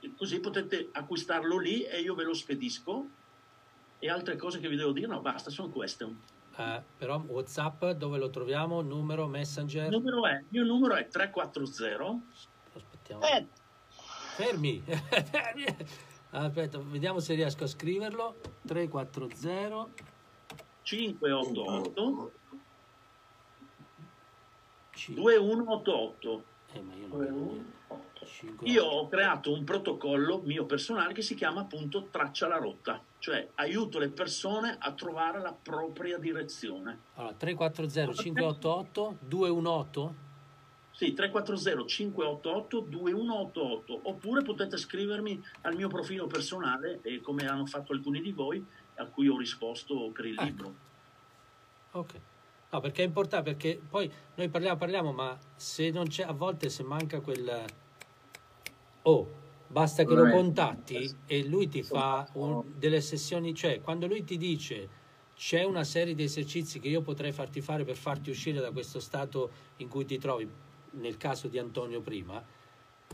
e 0.00 0.12
così 0.16 0.40
potete 0.40 0.88
acquistarlo 0.92 1.58
lì 1.58 1.82
e 1.82 2.00
io 2.00 2.14
ve 2.14 2.24
lo 2.24 2.34
spedisco. 2.34 3.06
E 3.98 4.10
altre 4.10 4.36
cose 4.36 4.58
che 4.58 4.68
vi 4.68 4.76
devo 4.76 4.92
dire? 4.92 5.06
No, 5.06 5.20
basta, 5.20 5.50
sono 5.50 5.68
queste. 5.68 6.04
Uh, 6.04 6.82
però 6.98 7.22
WhatsApp 7.26 7.84
dove 7.92 8.18
lo 8.18 8.30
troviamo? 8.30 8.82
Numero, 8.82 9.26
Messenger? 9.26 9.84
Il, 9.84 9.90
numero 9.90 10.26
è, 10.26 10.34
il 10.34 10.46
mio 10.48 10.64
numero 10.64 10.94
è 10.94 11.06
340. 11.06 12.24
Aspettiamo. 12.74 13.22
Eh. 13.22 13.46
Fermi. 14.34 14.82
Aspetta, 16.30 16.78
vediamo 16.78 17.20
se 17.20 17.34
riesco 17.34 17.64
a 17.64 17.68
scriverlo. 17.68 18.36
340 18.66 19.88
588 20.82 22.32
2188. 25.06 26.44
Eh, 26.72 26.80
ma 26.80 26.94
io 26.94 27.06
non 27.08 27.72
io 28.62 28.84
ho 28.84 29.08
creato 29.08 29.52
un 29.52 29.64
protocollo 29.64 30.40
mio 30.44 30.64
personale 30.64 31.12
che 31.12 31.22
si 31.22 31.34
chiama 31.34 31.62
appunto 31.62 32.08
Traccia 32.10 32.48
la 32.48 32.56
rotta, 32.56 33.02
cioè 33.18 33.48
aiuto 33.54 33.98
le 33.98 34.08
persone 34.08 34.76
a 34.78 34.92
trovare 34.92 35.40
la 35.40 35.52
propria 35.52 36.18
direzione. 36.18 36.98
Allora, 37.14 37.34
340 37.34 38.22
588 38.22 39.16
218? 39.20 40.14
Sì, 40.92 41.14
340 41.14 41.86
588 41.86 42.80
2188 42.80 44.00
oppure 44.04 44.42
potete 44.42 44.76
scrivermi 44.76 45.42
al 45.62 45.74
mio 45.74 45.88
profilo 45.88 46.26
personale 46.26 47.00
eh, 47.02 47.20
come 47.20 47.46
hanno 47.46 47.66
fatto 47.66 47.92
alcuni 47.92 48.20
di 48.20 48.32
voi 48.32 48.64
a 48.96 49.06
cui 49.06 49.28
ho 49.28 49.36
risposto 49.36 50.10
per 50.12 50.26
il 50.26 50.34
ecco. 50.34 50.44
libro. 50.44 50.74
Ok. 51.92 52.20
No, 52.70 52.80
perché 52.80 53.02
è 53.02 53.06
importante, 53.06 53.50
perché 53.52 53.80
poi 53.86 54.10
noi 54.36 54.48
parliamo, 54.48 54.78
parliamo, 54.78 55.12
ma 55.12 55.38
se 55.56 55.90
non 55.90 56.06
c'è, 56.06 56.22
a 56.22 56.32
volte 56.32 56.70
se 56.70 56.82
manca 56.82 57.20
quel, 57.20 57.64
Oh, 59.02 59.28
basta 59.66 60.04
che 60.04 60.14
lo 60.14 60.30
contatti 60.30 61.10
e 61.26 61.44
lui 61.44 61.68
ti 61.68 61.82
fa 61.82 62.28
un, 62.34 62.62
delle 62.76 63.00
sessioni, 63.00 63.54
cioè 63.54 63.80
quando 63.80 64.06
lui 64.06 64.22
ti 64.22 64.36
dice 64.36 65.00
c'è 65.34 65.64
una 65.64 65.82
serie 65.82 66.14
di 66.14 66.22
esercizi 66.22 66.78
che 66.78 66.88
io 66.88 67.00
potrei 67.00 67.32
farti 67.32 67.60
fare 67.60 67.84
per 67.84 67.96
farti 67.96 68.30
uscire 68.30 68.60
da 68.60 68.70
questo 68.70 69.00
stato 69.00 69.50
in 69.78 69.88
cui 69.88 70.04
ti 70.04 70.18
trovi, 70.18 70.48
nel 70.92 71.16
caso 71.16 71.48
di 71.48 71.58
Antonio 71.58 72.00
prima, 72.00 72.40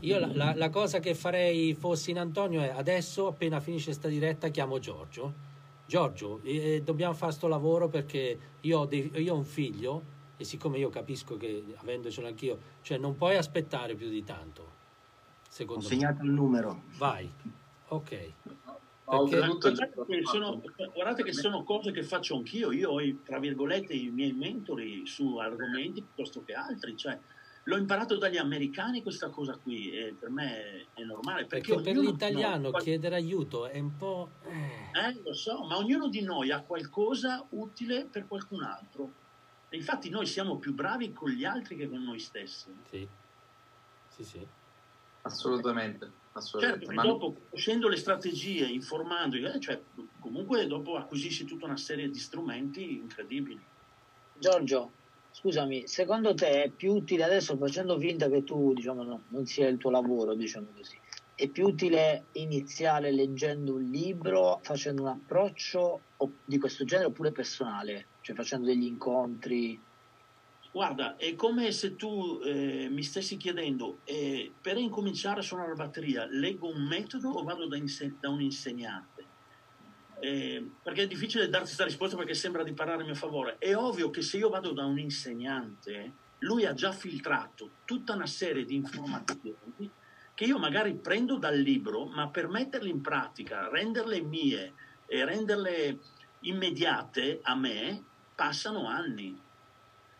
io 0.01 0.19
la, 0.19 0.29
la, 0.33 0.53
la 0.55 0.69
cosa 0.69 0.99
che 0.99 1.15
farei 1.15 1.73
fossi 1.73 2.11
in 2.11 2.19
Antonio 2.19 2.61
è 2.61 2.69
adesso, 2.69 3.27
appena 3.27 3.59
finisce 3.59 3.93
sta 3.93 4.07
diretta, 4.07 4.49
chiamo 4.49 4.79
Giorgio. 4.79 5.47
Giorgio, 5.87 6.39
eh, 6.43 6.83
dobbiamo 6.83 7.13
fare 7.13 7.31
sto 7.31 7.47
lavoro 7.47 7.87
perché 7.87 8.37
io 8.61 8.79
ho, 8.79 8.85
dei, 8.85 9.11
io 9.15 9.33
ho 9.33 9.37
un 9.37 9.43
figlio 9.43 10.17
e 10.37 10.43
siccome 10.43 10.77
io 10.77 10.89
capisco 10.89 11.35
che 11.35 11.63
avendocelo 11.77 12.27
anch'io, 12.27 12.59
cioè 12.81 12.97
non 12.99 13.15
puoi 13.15 13.37
aspettare 13.37 13.95
più 13.95 14.07
di 14.07 14.23
tanto 14.23 14.78
secondo 15.49 15.83
Ho 15.83 15.87
segnato 15.87 16.23
il 16.23 16.31
numero. 16.31 16.83
Vai, 16.97 17.29
ok. 17.87 18.09
Perché... 19.09 19.37
Guardate, 19.39 20.05
che 20.05 20.21
sono, 20.23 20.61
guardate 20.93 21.23
che 21.23 21.33
sono 21.33 21.63
cose 21.63 21.91
che 21.91 22.03
faccio 22.03 22.35
anch'io, 22.35 22.71
io 22.71 22.91
ho, 22.91 22.99
tra 23.25 23.39
virgolette, 23.39 23.93
i 23.93 24.09
miei 24.09 24.33
mentori 24.33 25.05
su 25.07 25.37
argomenti 25.37 26.01
piuttosto 26.01 26.43
che 26.43 26.53
altri, 26.53 26.95
cioè 26.95 27.17
l'ho 27.63 27.77
imparato 27.77 28.17
dagli 28.17 28.37
americani 28.37 29.01
questa 29.01 29.29
cosa 29.29 29.57
qui 29.57 29.91
e 29.91 30.15
per 30.17 30.29
me 30.29 30.85
è 30.93 31.01
normale. 31.03 31.45
Perché, 31.45 31.73
perché 31.73 31.91
per 31.91 32.01
l'italiano 32.01 32.69
no, 32.69 32.77
chiedere 32.77 33.15
aiuto 33.15 33.65
è 33.65 33.79
un 33.79 33.97
po'... 33.97 34.29
Eh. 34.43 35.07
eh, 35.07 35.21
lo 35.23 35.33
so, 35.33 35.63
ma 35.65 35.77
ognuno 35.77 36.07
di 36.07 36.21
noi 36.21 36.51
ha 36.51 36.61
qualcosa 36.61 37.43
utile 37.49 38.05
per 38.05 38.27
qualcun 38.27 38.61
altro. 38.61 39.11
E 39.69 39.77
infatti 39.77 40.09
noi 40.09 40.27
siamo 40.27 40.57
più 40.57 40.73
bravi 40.73 41.11
con 41.13 41.29
gli 41.29 41.45
altri 41.45 41.75
che 41.75 41.89
con 41.89 42.03
noi 42.03 42.19
stessi. 42.19 42.75
Sì, 42.89 43.07
sì, 44.07 44.23
sì. 44.23 44.47
Assolutamente. 45.29 46.11
assolutamente. 46.33 46.85
Certo, 46.85 47.01
Ma... 47.01 47.03
dopo 47.03 47.35
conoscendo 47.49 47.87
le 47.87 47.97
strategie, 47.97 48.65
informando, 48.65 49.37
eh, 49.37 49.59
cioè, 49.59 49.79
comunque 50.19 50.67
dopo 50.67 50.95
acquisisci 50.95 51.45
tutta 51.45 51.65
una 51.65 51.77
serie 51.77 52.09
di 52.09 52.19
strumenti 52.19 52.97
incredibili. 52.97 53.59
Giorgio, 54.37 54.91
scusami, 55.31 55.87
secondo 55.87 56.33
te 56.33 56.63
è 56.63 56.69
più 56.69 56.93
utile 56.93 57.23
adesso 57.23 57.57
facendo 57.57 57.99
finta 57.99 58.29
che 58.29 58.43
tu 58.43 58.73
diciamo, 58.73 59.03
no, 59.03 59.21
non 59.29 59.45
sia 59.45 59.67
il 59.67 59.77
tuo 59.77 59.91
lavoro, 59.91 60.33
diciamo 60.33 60.67
così, 60.75 60.97
è 61.35 61.47
più 61.47 61.67
utile 61.67 62.25
iniziare 62.33 63.11
leggendo 63.11 63.75
un 63.75 63.83
libro, 63.83 64.59
facendo 64.61 65.03
un 65.03 65.07
approccio 65.09 66.01
di 66.43 66.57
questo 66.57 66.83
genere 66.83 67.07
oppure 67.07 67.31
personale, 67.31 68.07
cioè 68.21 68.35
facendo 68.35 68.67
degli 68.67 68.83
incontri? 68.83 69.79
Guarda, 70.79 71.17
è 71.17 71.35
come 71.35 71.73
se 71.73 71.97
tu 71.97 72.39
eh, 72.41 72.87
mi 72.89 73.03
stessi 73.03 73.35
chiedendo, 73.35 73.99
eh, 74.05 74.49
per 74.61 74.77
incominciare 74.77 75.41
a 75.41 75.43
suonare 75.43 75.71
la 75.71 75.75
batteria, 75.75 76.25
leggo 76.25 76.69
un 76.69 76.87
metodo 76.87 77.31
o 77.31 77.43
vado 77.43 77.67
da, 77.67 77.75
inse- 77.75 78.15
da 78.17 78.29
un 78.29 78.39
insegnante? 78.39 79.25
Eh, 80.21 80.65
perché 80.81 81.01
è 81.01 81.07
difficile 81.07 81.49
darti 81.49 81.65
questa 81.65 81.83
risposta 81.83 82.15
perché 82.15 82.33
sembra 82.33 82.63
di 82.63 82.71
parlare 82.71 83.01
a 83.01 83.05
mio 83.05 83.13
favore. 83.13 83.57
È 83.57 83.75
ovvio 83.75 84.09
che 84.09 84.21
se 84.21 84.37
io 84.37 84.47
vado 84.47 84.71
da 84.71 84.85
un 84.85 84.97
insegnante, 84.97 86.13
lui 86.39 86.65
ha 86.65 86.73
già 86.73 86.93
filtrato 86.93 87.71
tutta 87.83 88.13
una 88.13 88.25
serie 88.25 88.63
di 88.63 88.75
informazioni 88.75 89.91
che 90.33 90.45
io 90.45 90.57
magari 90.57 90.95
prendo 90.95 91.35
dal 91.35 91.59
libro, 91.59 92.05
ma 92.05 92.29
per 92.29 92.47
metterle 92.47 92.87
in 92.87 93.01
pratica, 93.01 93.67
renderle 93.67 94.21
mie 94.21 94.73
e 95.07 95.25
renderle 95.25 95.99
immediate 96.43 97.39
a 97.41 97.53
me, 97.53 98.01
passano 98.33 98.87
anni 98.87 99.47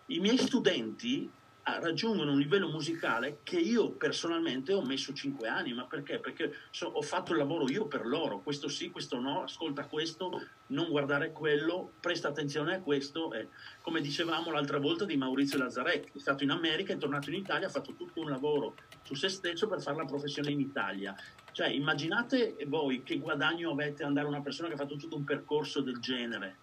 i 0.10 0.20
miei 0.20 0.38
studenti 0.38 1.30
ah, 1.64 1.80
raggiungono 1.80 2.32
un 2.32 2.40
livello 2.40 2.68
musicale 2.68 3.40
che 3.44 3.60
io 3.60 3.92
personalmente 3.92 4.74
ho 4.74 4.82
messo 4.82 5.14
cinque 5.14 5.48
anni, 5.48 5.74
ma 5.74 5.84
perché? 5.84 6.18
Perché 6.18 6.52
so, 6.72 6.88
ho 6.88 7.02
fatto 7.02 7.34
il 7.34 7.38
lavoro 7.38 7.70
io 7.70 7.86
per 7.86 8.08
loro, 8.08 8.40
questo 8.40 8.68
sì, 8.68 8.90
questo 8.90 9.20
no, 9.20 9.44
ascolta 9.44 9.86
questo, 9.86 10.48
non 10.68 10.90
guardare 10.90 11.32
quello, 11.32 11.92
presta 12.00 12.30
attenzione 12.30 12.76
a 12.76 12.80
questo. 12.82 13.32
Eh. 13.34 13.50
Come 13.82 14.02
dicevamo 14.02 14.52
l'altra 14.52 14.80
volta 14.80 15.06
di 15.06 15.16
Maurizio 15.16 15.60
Lazzaretti, 15.60 16.12
è 16.16 16.20
stato 16.20 16.44
in 16.44 16.50
America, 16.50 16.94
è 16.94 16.98
tornato 16.98 17.30
in 17.30 17.36
Italia, 17.36 17.68
ha 17.68 17.72
fatto 17.72 17.94
tutto 17.94 18.22
un 18.22 18.30
lavoro 18.30 18.76
su 19.04 19.14
se 19.14 19.30
stesso 19.30 19.68
per 19.68 19.82
fare 19.82 19.98
la 19.98 20.06
professione 20.06 20.50
in 20.50 20.60
Italia. 20.60 21.16
Cioè, 21.52 21.68
immaginate 21.68 22.56
voi 22.68 23.04
che 23.04 23.20
guadagno 23.20 23.72
avete 23.72 24.04
andare 24.04 24.28
una 24.28 24.42
persona 24.42 24.70
che 24.70 24.74
ha 24.74 24.78
fatto 24.78 24.96
tutto 24.96 25.18
un 25.18 25.24
percorso 25.24 25.82
del 25.82 26.00
genere, 26.00 26.56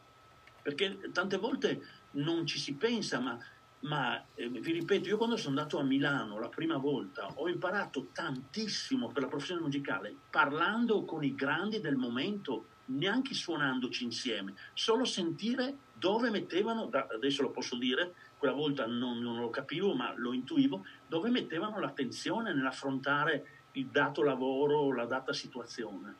perché 0.63 1.11
tante 1.13 1.37
volte 1.37 1.81
non 2.17 2.47
ci 2.47 2.59
si 2.59 2.75
pensa, 2.75 3.21
ma, 3.21 3.39
ma 3.81 4.23
eh, 4.35 4.49
vi 4.49 4.73
ripeto, 4.73 5.09
io 5.09 5.17
quando 5.17 5.37
sono 5.37 5.57
andato 5.57 5.79
a 5.79 5.83
Milano 5.83 6.39
la 6.39 6.49
prima 6.49 6.77
volta 6.77 7.27
ho 7.35 7.49
imparato 7.49 8.09
tantissimo 8.13 9.09
per 9.09 9.23
la 9.23 9.29
professione 9.29 9.61
musicale, 9.61 10.15
parlando 10.31 11.05
con 11.05 11.25
i 11.25 11.35
grandi 11.35 11.81
del 11.81 11.97
momento, 11.97 12.67
neanche 12.87 13.35
suonandoci 13.35 14.05
insieme, 14.05 14.55
solo 14.73 15.05
sentire 15.05 15.79
dove 15.93 16.31
mettevano, 16.31 16.89
adesso 16.91 17.43
lo 17.43 17.51
posso 17.51 17.77
dire, 17.77 18.15
quella 18.39 18.55
volta 18.55 18.87
non, 18.87 19.19
non 19.19 19.41
lo 19.41 19.51
capivo, 19.51 19.95
ma 19.95 20.13
lo 20.17 20.33
intuivo, 20.33 20.85
dove 21.07 21.31
mettevano 21.31 21.81
l'attenzione 21.81 22.53
nell'affrontare 22.53 23.65
il 23.73 23.87
dato 23.87 24.23
lavoro, 24.23 24.93
la 24.93 25.07
data 25.07 25.33
situazione. 25.33 26.15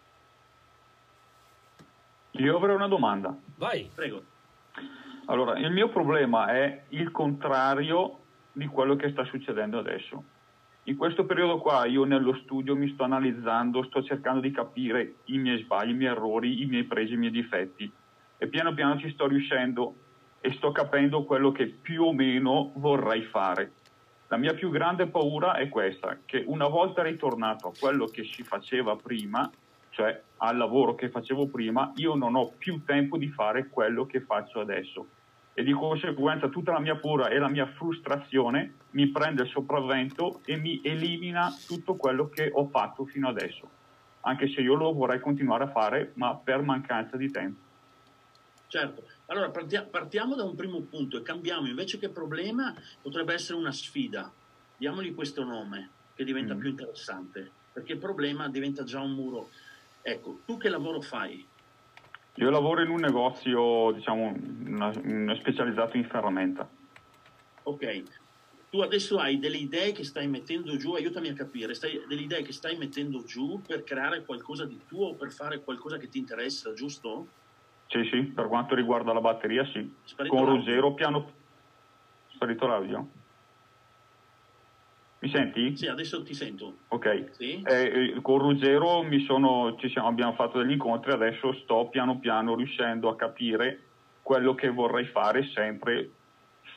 Io 2.33 2.57
avrei 2.57 2.75
una 2.75 2.89
domanda. 2.89 3.35
Vai. 3.57 3.91
Prego. 3.95 4.35
Allora, 5.27 5.59
il 5.59 5.71
mio 5.71 5.89
problema 5.89 6.49
è 6.49 6.85
il 6.91 7.11
contrario 7.11 8.21
di 8.53 8.67
quello 8.67 8.95
che 8.97 9.11
sta 9.11 9.25
succedendo 9.25 9.79
adesso. 9.79 10.23
In 10.85 10.97
questo 10.97 11.27
periodo 11.27 11.59
qua 11.59 11.85
io 11.85 12.05
nello 12.05 12.35
studio 12.45 12.77
mi 12.77 12.89
sto 12.93 13.03
analizzando, 13.03 13.83
sto 13.85 14.05
cercando 14.05 14.41
di 14.41 14.53
capire 14.53 15.17
i 15.25 15.39
miei 15.39 15.63
sbagli, 15.63 15.91
i 15.91 15.95
miei 15.95 16.13
errori, 16.13 16.63
i 16.63 16.67
miei 16.67 16.85
pregi, 16.85 17.15
i 17.15 17.17
miei 17.17 17.33
difetti 17.33 17.91
e 18.39 18.47
piano 18.47 18.73
piano 18.73 18.99
ci 18.99 19.11
sto 19.11 19.27
riuscendo 19.27 19.95
e 20.41 20.53
sto 20.53 20.71
capendo 20.71 21.25
quello 21.25 21.51
che 21.51 21.67
più 21.67 22.05
o 22.05 22.13
meno 22.13 22.71
vorrei 22.77 23.23
fare. 23.23 23.73
La 24.29 24.37
mia 24.37 24.55
più 24.55 24.71
grande 24.71 25.07
paura 25.09 25.55
è 25.55 25.69
questa, 25.69 26.19
che 26.25 26.45
una 26.47 26.69
volta 26.69 27.03
ritornato 27.03 27.69
a 27.69 27.73
quello 27.77 28.07
che 28.07 28.25
si 28.25 28.45
faceva 28.45 28.95
prima, 28.95 29.51
cioè 29.97 30.23
al 30.37 30.59
lavoro 30.59 30.95
che 30.95 31.09
facevo 31.09 31.47
prima, 31.47 31.91
io 31.97 32.15
non 32.15 32.35
ho 32.35 32.53
più 32.59 32.85
tempo 32.85 33.17
di 33.17 33.31
fare 33.31 33.69
quello 33.69 34.05
che 34.05 34.21
faccio 34.21 34.61
adesso 34.61 35.07
e 35.55 35.65
di 35.65 35.73
conseguenza 35.73 36.51
tutta 36.51 36.73
la 36.73 36.81
mia 36.81 36.97
paura 36.97 37.29
e 37.29 37.39
la 37.39 37.49
mia 37.49 37.67
frustrazione 37.67 38.75
mi 38.91 39.09
prende 39.09 39.45
il 39.45 39.49
sopravvento 39.49 40.43
e 40.45 40.59
mi 40.59 40.83
elimina 40.85 41.51
tutto 41.67 41.95
quello 41.95 42.29
che 42.29 42.51
ho 42.53 42.69
fatto 42.69 43.07
fino 43.07 43.27
adesso, 43.27 43.67
anche 44.21 44.49
se 44.49 44.61
io 44.61 44.75
lo 44.75 44.93
vorrei 44.93 45.19
continuare 45.19 45.65
a 45.65 45.71
fare, 45.71 46.13
ma 46.17 46.37
per 46.37 46.61
mancanza 46.61 47.17
di 47.17 47.31
tempo. 47.31 47.65
Certo, 48.67 49.03
allora 49.27 49.51
partiamo 49.51 50.35
da 50.35 50.45
un 50.45 50.55
primo 50.55 50.81
punto 50.81 51.17
e 51.17 51.23
cambiamo, 51.23 51.69
invece 51.69 51.99
che 51.99 52.11
problema 52.11 52.75
potrebbe 53.01 53.33
essere 53.33 53.57
una 53.57 53.73
sfida, 53.73 54.31
diamogli 54.77 55.15
questo 55.15 55.43
nome 55.43 55.89
che 56.15 56.25
diventa 56.25 56.55
mm. 56.55 56.59
più 56.59 56.69
interessante, 56.69 57.51
perché 57.73 57.95
il 57.95 57.99
problema 57.99 58.47
diventa 58.51 58.85
già 58.85 59.01
un 59.01 59.13
muro. 59.13 59.49
Ecco, 60.09 60.39
tu 60.47 60.57
che 60.57 60.69
lavoro 60.69 61.01
fai? 61.01 61.45
Io 62.35 62.51
lavoro 62.51 62.81
in 62.81 62.91
un 62.91 63.01
negozio, 63.01 63.91
diciamo, 63.91 64.37
una, 64.67 64.93
una 65.03 65.35
specializzato 65.35 65.97
in 65.97 66.05
ferramenta. 66.05 66.69
Ok, 67.65 68.05
tu 68.71 68.83
adesso 68.83 69.19
hai 69.19 69.41
delle 69.41 69.57
idee 69.57 69.91
che 69.91 70.05
stai 70.05 70.29
mettendo 70.29 70.77
giù, 70.77 70.93
aiutami 70.93 71.31
a 71.31 71.33
capire, 71.33 71.75
stai, 71.75 72.05
delle 72.07 72.21
idee 72.21 72.43
che 72.43 72.53
stai 72.53 72.77
mettendo 72.77 73.25
giù 73.25 73.61
per 73.67 73.83
creare 73.83 74.25
qualcosa 74.25 74.65
di 74.65 74.79
tuo 74.87 75.09
o 75.09 75.15
per 75.15 75.33
fare 75.33 75.65
qualcosa 75.65 75.97
che 75.97 76.09
ti 76.09 76.19
interessa, 76.19 76.73
giusto? 76.73 77.27
Sì, 77.89 78.05
sì, 78.09 78.23
per 78.27 78.47
quanto 78.47 78.77
riguarda 78.77 79.13
la 79.13 79.21
batteria 79.21 79.65
sì. 79.73 79.93
Sparito 80.05 80.37
Con 80.37 80.45
Ruggero 80.45 80.95
piano... 80.95 81.33
Sparito 82.29 82.69
l'audio? 82.69 83.09
Mi 85.19 85.31
senti? 85.31 85.77
Sì, 85.77 85.87
adesso 85.87 86.23
ti 86.23 86.35
sento. 86.35 86.77
Ok. 86.89 87.31
Sì? 87.33 87.63
Eh, 87.65 88.15
eh 88.15 88.21
con 88.21 88.39
Ruggero 88.39 89.07
sono, 89.27 89.77
siamo, 89.89 90.09
abbiamo 90.09 90.35
fatto 90.35 90.59
degli 90.59 90.73
incontri, 90.73 91.13
adesso 91.13 91.53
sto 91.55 91.89
piano 91.89 92.19
piano 92.19 92.55
riuscendo 92.55 93.09
a 93.09 93.17
capire 93.17 93.83
quello 94.23 94.55
che 94.55 94.69
vorrei 94.69 95.07
fare 95.07 95.45
sempre 95.55 96.11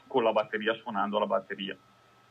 con 0.08 0.24
la 0.24 0.32
batteria, 0.32 0.74
suonando 0.76 1.20
la 1.20 1.26
batteria. 1.26 1.78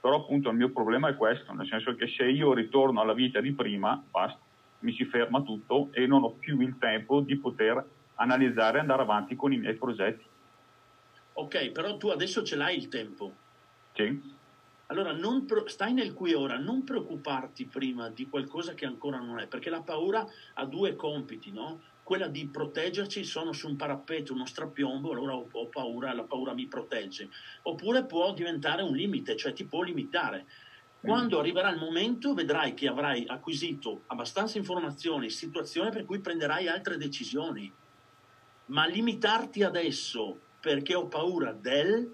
Però 0.00 0.16
appunto 0.16 0.50
il 0.50 0.56
mio 0.56 0.70
problema 0.70 1.08
è 1.08 1.16
questo, 1.16 1.52
nel 1.52 1.66
senso 1.66 1.94
che 1.94 2.06
se 2.08 2.24
io 2.24 2.54
ritorno 2.54 3.00
alla 3.00 3.14
vita 3.14 3.40
di 3.40 3.52
prima, 3.52 4.02
basta, 4.10 4.38
mi 4.80 4.92
si 4.92 5.04
ferma 5.04 5.42
tutto 5.42 5.88
e 5.92 6.06
non 6.06 6.22
ho 6.22 6.30
più 6.30 6.60
il 6.60 6.78
tempo 6.78 7.20
di 7.20 7.36
poter 7.36 7.84
analizzare 8.14 8.78
e 8.78 8.80
andare 8.80 9.02
avanti 9.02 9.34
con 9.36 9.52
i 9.52 9.58
miei 9.58 9.74
progetti. 9.74 10.24
Ok, 11.34 11.70
però 11.70 11.96
tu 11.96 12.08
adesso 12.08 12.42
ce 12.44 12.56
l'hai 12.56 12.76
il 12.76 12.88
tempo. 12.88 13.32
Sì. 13.94 14.36
Allora 14.90 15.14
pro- 15.44 15.68
stai 15.68 15.92
nel 15.92 16.14
qui 16.14 16.30
e 16.30 16.34
ora, 16.34 16.56
non 16.56 16.82
preoccuparti 16.82 17.66
prima 17.66 18.08
di 18.08 18.26
qualcosa 18.26 18.72
che 18.72 18.86
ancora 18.86 19.18
non 19.18 19.38
è, 19.38 19.46
perché 19.46 19.68
la 19.68 19.82
paura 19.82 20.26
ha 20.54 20.64
due 20.64 20.96
compiti, 20.96 21.52
no? 21.52 21.82
Quella 22.02 22.26
di 22.26 22.46
proteggerci, 22.46 23.22
sono 23.22 23.52
su 23.52 23.68
un 23.68 23.76
parapetto, 23.76 24.32
uno 24.32 24.46
strapiombo, 24.46 25.10
allora 25.10 25.36
ho, 25.36 25.46
ho 25.50 25.66
paura, 25.66 26.14
la 26.14 26.22
paura 26.22 26.54
mi 26.54 26.66
protegge. 26.68 27.28
Oppure 27.64 28.06
può 28.06 28.32
diventare 28.32 28.80
un 28.80 28.96
limite, 28.96 29.36
cioè 29.36 29.52
ti 29.52 29.66
può 29.66 29.82
limitare. 29.82 30.46
Quando 31.02 31.36
mm. 31.36 31.40
arriverà 31.40 31.68
il 31.70 31.78
momento 31.78 32.32
vedrai 32.32 32.72
che 32.72 32.88
avrai 32.88 33.26
acquisito 33.26 34.04
abbastanza 34.06 34.56
informazioni, 34.56 35.28
situazioni 35.28 35.90
per 35.90 36.06
cui 36.06 36.20
prenderai 36.20 36.66
altre 36.66 36.96
decisioni. 36.96 37.70
Ma 38.66 38.86
limitarti 38.86 39.62
adesso 39.62 40.40
perché 40.60 40.94
ho 40.94 41.08
paura 41.08 41.52
del, 41.52 42.10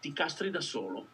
ti 0.00 0.14
castri 0.14 0.48
da 0.48 0.62
solo 0.62 1.12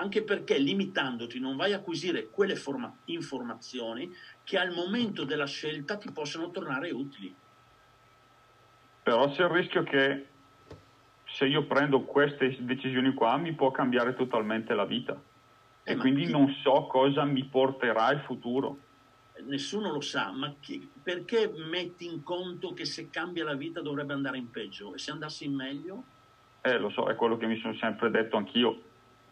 anche 0.00 0.22
perché 0.22 0.56
limitandoti 0.58 1.38
non 1.38 1.56
vai 1.56 1.72
a 1.72 1.76
acquisire 1.76 2.30
quelle 2.30 2.56
forma- 2.56 2.92
informazioni 3.06 4.10
che 4.42 4.58
al 4.58 4.72
momento 4.72 5.24
della 5.24 5.46
scelta 5.46 5.98
ti 5.98 6.10
possono 6.10 6.50
tornare 6.50 6.90
utili. 6.90 7.34
Però 9.02 9.30
c'è 9.30 9.42
il 9.42 9.50
rischio 9.50 9.82
che 9.82 10.26
se 11.26 11.46
io 11.46 11.64
prendo 11.66 12.00
queste 12.00 12.56
decisioni 12.60 13.12
qua 13.12 13.36
mi 13.36 13.52
può 13.52 13.70
cambiare 13.70 14.14
totalmente 14.14 14.74
la 14.74 14.84
vita 14.84 15.20
eh, 15.84 15.92
e 15.92 15.96
quindi 15.96 16.24
chi... 16.24 16.32
non 16.32 16.50
so 16.62 16.86
cosa 16.86 17.24
mi 17.24 17.44
porterà 17.44 18.10
il 18.10 18.20
futuro. 18.20 18.78
Nessuno 19.44 19.92
lo 19.92 20.00
sa, 20.00 20.32
ma 20.32 20.54
chi... 20.60 20.90
perché 21.02 21.50
metti 21.70 22.06
in 22.06 22.22
conto 22.22 22.72
che 22.72 22.84
se 22.84 23.10
cambia 23.10 23.44
la 23.44 23.54
vita 23.54 23.80
dovrebbe 23.80 24.14
andare 24.14 24.38
in 24.38 24.50
peggio 24.50 24.94
e 24.94 24.98
se 24.98 25.10
andassi 25.10 25.44
in 25.44 25.54
meglio? 25.54 26.02
Eh, 26.62 26.78
lo 26.78 26.90
so, 26.90 27.06
è 27.06 27.14
quello 27.14 27.36
che 27.36 27.46
mi 27.46 27.58
sono 27.58 27.74
sempre 27.74 28.10
detto 28.10 28.36
anch'io 28.36 28.88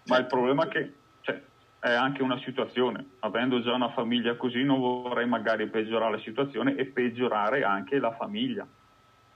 ma 0.08 0.18
il 0.18 0.26
problema 0.26 0.64
è 0.64 0.68
che 0.68 0.94
cioè, 1.20 1.42
è 1.78 1.92
anche 1.92 2.22
una 2.22 2.38
situazione. 2.40 3.16
Avendo 3.20 3.62
già 3.62 3.74
una 3.74 3.92
famiglia 3.92 4.36
così, 4.36 4.62
non 4.62 4.80
vorrei 4.80 5.26
magari 5.26 5.68
peggiorare 5.68 6.16
la 6.16 6.22
situazione 6.22 6.74
e 6.76 6.86
peggiorare 6.86 7.62
anche 7.62 7.98
la 7.98 8.14
famiglia. 8.16 8.66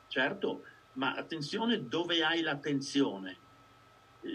Certo, 0.09 0.63
ma 0.95 1.15
attenzione 1.15 1.87
dove 1.87 2.23
hai 2.25 2.43
l'attenzione. 2.43 3.39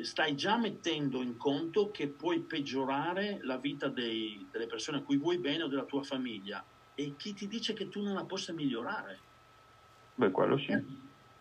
Stai 0.01 0.35
già 0.35 0.57
mettendo 0.57 1.21
in 1.21 1.37
conto 1.37 1.91
che 1.91 2.09
puoi 2.09 2.41
peggiorare 2.41 3.39
la 3.43 3.57
vita 3.57 3.87
dei, 3.87 4.47
delle 4.51 4.67
persone 4.67 4.97
a 4.97 5.03
cui 5.03 5.17
vuoi 5.17 5.37
bene 5.39 5.63
o 5.63 5.67
della 5.67 5.85
tua 5.85 6.03
famiglia. 6.03 6.63
E 6.93 7.15
chi 7.15 7.33
ti 7.33 7.47
dice 7.47 7.73
che 7.73 7.87
tu 7.89 8.01
non 8.01 8.15
la 8.15 8.25
possa 8.25 8.53
migliorare? 8.53 9.19
Beh, 10.15 10.31
quello 10.31 10.57
sì. 10.57 10.73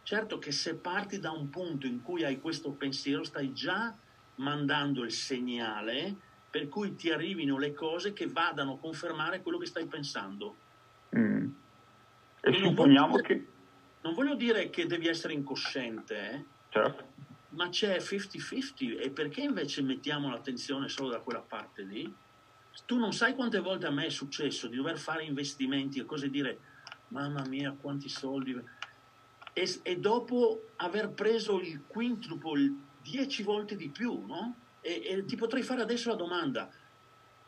Certo 0.02 0.38
che 0.38 0.52
se 0.52 0.76
parti 0.76 1.18
da 1.18 1.32
un 1.32 1.50
punto 1.50 1.86
in 1.86 2.02
cui 2.02 2.22
hai 2.22 2.38
questo 2.38 2.72
pensiero, 2.72 3.24
stai 3.24 3.52
già 3.52 3.92
mandando 4.36 5.04
il 5.04 5.12
segnale 5.12 6.16
per 6.50 6.68
cui 6.68 6.94
ti 6.94 7.10
arrivino 7.10 7.58
le 7.58 7.74
cose 7.74 8.12
che 8.12 8.26
vadano 8.26 8.74
a 8.74 8.78
confermare 8.78 9.42
quello 9.42 9.58
che 9.58 9.66
stai 9.66 9.86
pensando. 9.86 10.56
Mm. 11.14 11.48
E 12.40 12.52
supponiamo 12.54 13.16
dire, 13.16 13.22
che... 13.22 13.46
Non 14.02 14.14
voglio 14.14 14.34
dire 14.34 14.70
che 14.70 14.86
devi 14.86 15.06
essere 15.06 15.34
incosciente, 15.34 16.30
eh? 16.30 16.44
certo. 16.70 17.04
ma 17.50 17.68
c'è 17.68 17.98
50-50 17.98 19.02
e 19.02 19.10
perché 19.10 19.42
invece 19.42 19.82
mettiamo 19.82 20.30
l'attenzione 20.30 20.88
solo 20.88 21.10
da 21.10 21.20
quella 21.20 21.40
parte 21.40 21.82
lì? 21.82 22.14
Tu 22.86 22.98
non 22.98 23.12
sai 23.12 23.34
quante 23.34 23.58
volte 23.58 23.86
a 23.86 23.90
me 23.90 24.06
è 24.06 24.10
successo 24.10 24.66
di 24.66 24.76
dover 24.76 24.98
fare 24.98 25.24
investimenti 25.24 25.98
e 25.98 26.04
cose 26.04 26.30
dire 26.30 26.58
mamma 27.08 27.44
mia 27.46 27.76
quanti 27.78 28.08
soldi 28.08 28.58
e, 29.52 29.80
e 29.82 29.98
dopo 29.98 30.68
aver 30.76 31.10
preso 31.10 31.60
il 31.60 31.82
quintuplo, 31.86 32.52
il 32.56 32.74
10 33.10 33.42
volte 33.42 33.76
di 33.76 33.88
più, 33.88 34.24
no? 34.26 34.54
E, 34.80 35.02
e 35.04 35.24
ti 35.24 35.36
potrei 35.36 35.62
fare 35.62 35.82
adesso 35.82 36.10
la 36.10 36.16
domanda, 36.16 36.70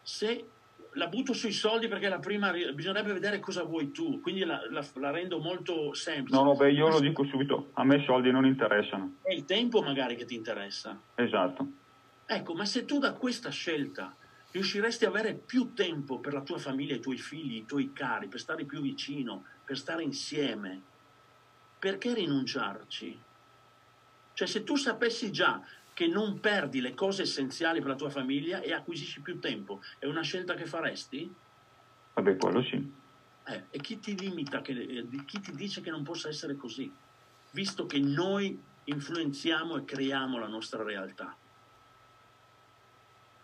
se 0.02 0.44
la 0.92 1.06
butto 1.06 1.32
sui 1.32 1.52
soldi 1.52 1.86
perché 1.86 2.08
la 2.08 2.18
prima 2.18 2.50
bisognerebbe 2.50 3.12
vedere 3.12 3.40
cosa 3.40 3.62
vuoi 3.62 3.92
tu, 3.92 4.20
quindi 4.20 4.44
la, 4.44 4.60
la, 4.70 4.84
la 4.94 5.10
rendo 5.10 5.38
molto 5.38 5.92
semplice. 5.94 6.36
No, 6.36 6.44
no, 6.44 6.54
beh, 6.54 6.72
io 6.72 6.88
lo 6.88 7.00
dico 7.00 7.24
subito, 7.24 7.70
a 7.74 7.84
me 7.84 7.96
i 7.96 8.04
soldi 8.04 8.30
non 8.30 8.46
interessano. 8.46 9.16
È 9.22 9.32
il 9.32 9.44
tempo 9.44 9.82
magari 9.82 10.16
che 10.16 10.24
ti 10.24 10.34
interessa. 10.34 10.98
Esatto. 11.14 11.66
Ecco, 12.26 12.54
ma 12.54 12.64
se 12.64 12.84
tu 12.84 12.98
da 12.98 13.12
questa 13.12 13.50
scelta 13.50 14.14
riusciresti 14.50 15.04
a 15.04 15.08
avere 15.08 15.34
più 15.34 15.72
tempo 15.74 16.18
per 16.18 16.32
la 16.32 16.42
tua 16.42 16.58
famiglia, 16.58 16.94
i 16.94 17.00
tuoi 17.00 17.18
figli, 17.18 17.56
i 17.56 17.66
tuoi 17.66 17.92
cari, 17.92 18.28
per 18.28 18.40
stare 18.40 18.64
più 18.64 18.80
vicino, 18.80 19.44
per 19.64 19.76
stare 19.76 20.02
insieme, 20.02 20.82
perché 21.78 22.14
rinunciarci? 22.14 23.26
Cioè 24.38 24.46
se 24.46 24.62
tu 24.62 24.76
sapessi 24.76 25.32
già 25.32 25.60
che 25.92 26.06
non 26.06 26.38
perdi 26.38 26.80
le 26.80 26.94
cose 26.94 27.22
essenziali 27.22 27.80
per 27.80 27.88
la 27.88 27.96
tua 27.96 28.08
famiglia 28.08 28.60
e 28.60 28.72
acquisisci 28.72 29.20
più 29.20 29.40
tempo, 29.40 29.80
è 29.98 30.06
una 30.06 30.22
scelta 30.22 30.54
che 30.54 30.64
faresti? 30.64 31.28
Vabbè, 32.14 32.36
quello 32.36 32.62
sì. 32.62 32.76
Eh, 33.48 33.64
e 33.68 33.78
chi 33.80 33.98
ti 33.98 34.16
limita, 34.16 34.60
che, 34.60 34.70
eh, 34.74 35.24
chi 35.24 35.40
ti 35.40 35.50
dice 35.56 35.80
che 35.80 35.90
non 35.90 36.04
possa 36.04 36.28
essere 36.28 36.54
così? 36.54 36.88
Visto 37.50 37.86
che 37.86 37.98
noi 37.98 38.56
influenziamo 38.84 39.76
e 39.76 39.84
creiamo 39.84 40.38
la 40.38 40.46
nostra 40.46 40.84
realtà. 40.84 41.36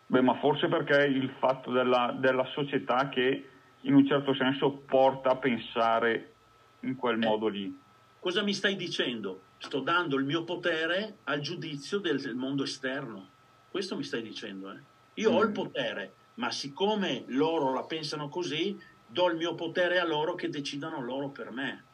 Beh, 0.06 0.20
ma 0.20 0.38
forse 0.38 0.68
perché 0.68 0.96
è 0.96 1.06
il 1.08 1.28
fatto 1.40 1.72
della, 1.72 2.16
della 2.20 2.46
società 2.52 3.08
che 3.08 3.50
in 3.80 3.94
un 3.94 4.06
certo 4.06 4.32
senso 4.32 4.70
porta 4.86 5.30
a 5.30 5.36
pensare 5.38 6.34
in 6.82 6.94
quel 6.94 7.20
eh, 7.20 7.26
modo 7.26 7.48
lì. 7.48 7.82
Cosa 8.24 8.42
mi 8.42 8.54
stai 8.54 8.74
dicendo? 8.74 9.42
Sto 9.58 9.80
dando 9.80 10.16
il 10.16 10.24
mio 10.24 10.44
potere 10.44 11.18
al 11.24 11.40
giudizio 11.40 11.98
del 11.98 12.34
mondo 12.34 12.62
esterno. 12.62 13.28
Questo 13.70 13.96
mi 13.96 14.02
stai 14.02 14.22
dicendo. 14.22 14.72
Eh? 14.72 14.78
Io 15.20 15.30
mm. 15.30 15.34
ho 15.34 15.42
il 15.42 15.50
mm. 15.50 15.52
potere, 15.52 16.14
ma 16.36 16.50
siccome 16.50 17.24
loro 17.26 17.74
la 17.74 17.82
pensano 17.82 18.30
così, 18.30 18.80
do 19.06 19.28
il 19.28 19.36
mio 19.36 19.54
potere 19.54 19.98
a 19.98 20.06
loro 20.06 20.34
che 20.36 20.48
decidano 20.48 21.02
loro 21.02 21.28
per 21.28 21.50
me. 21.50 21.84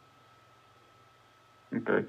Ok. 1.73 2.07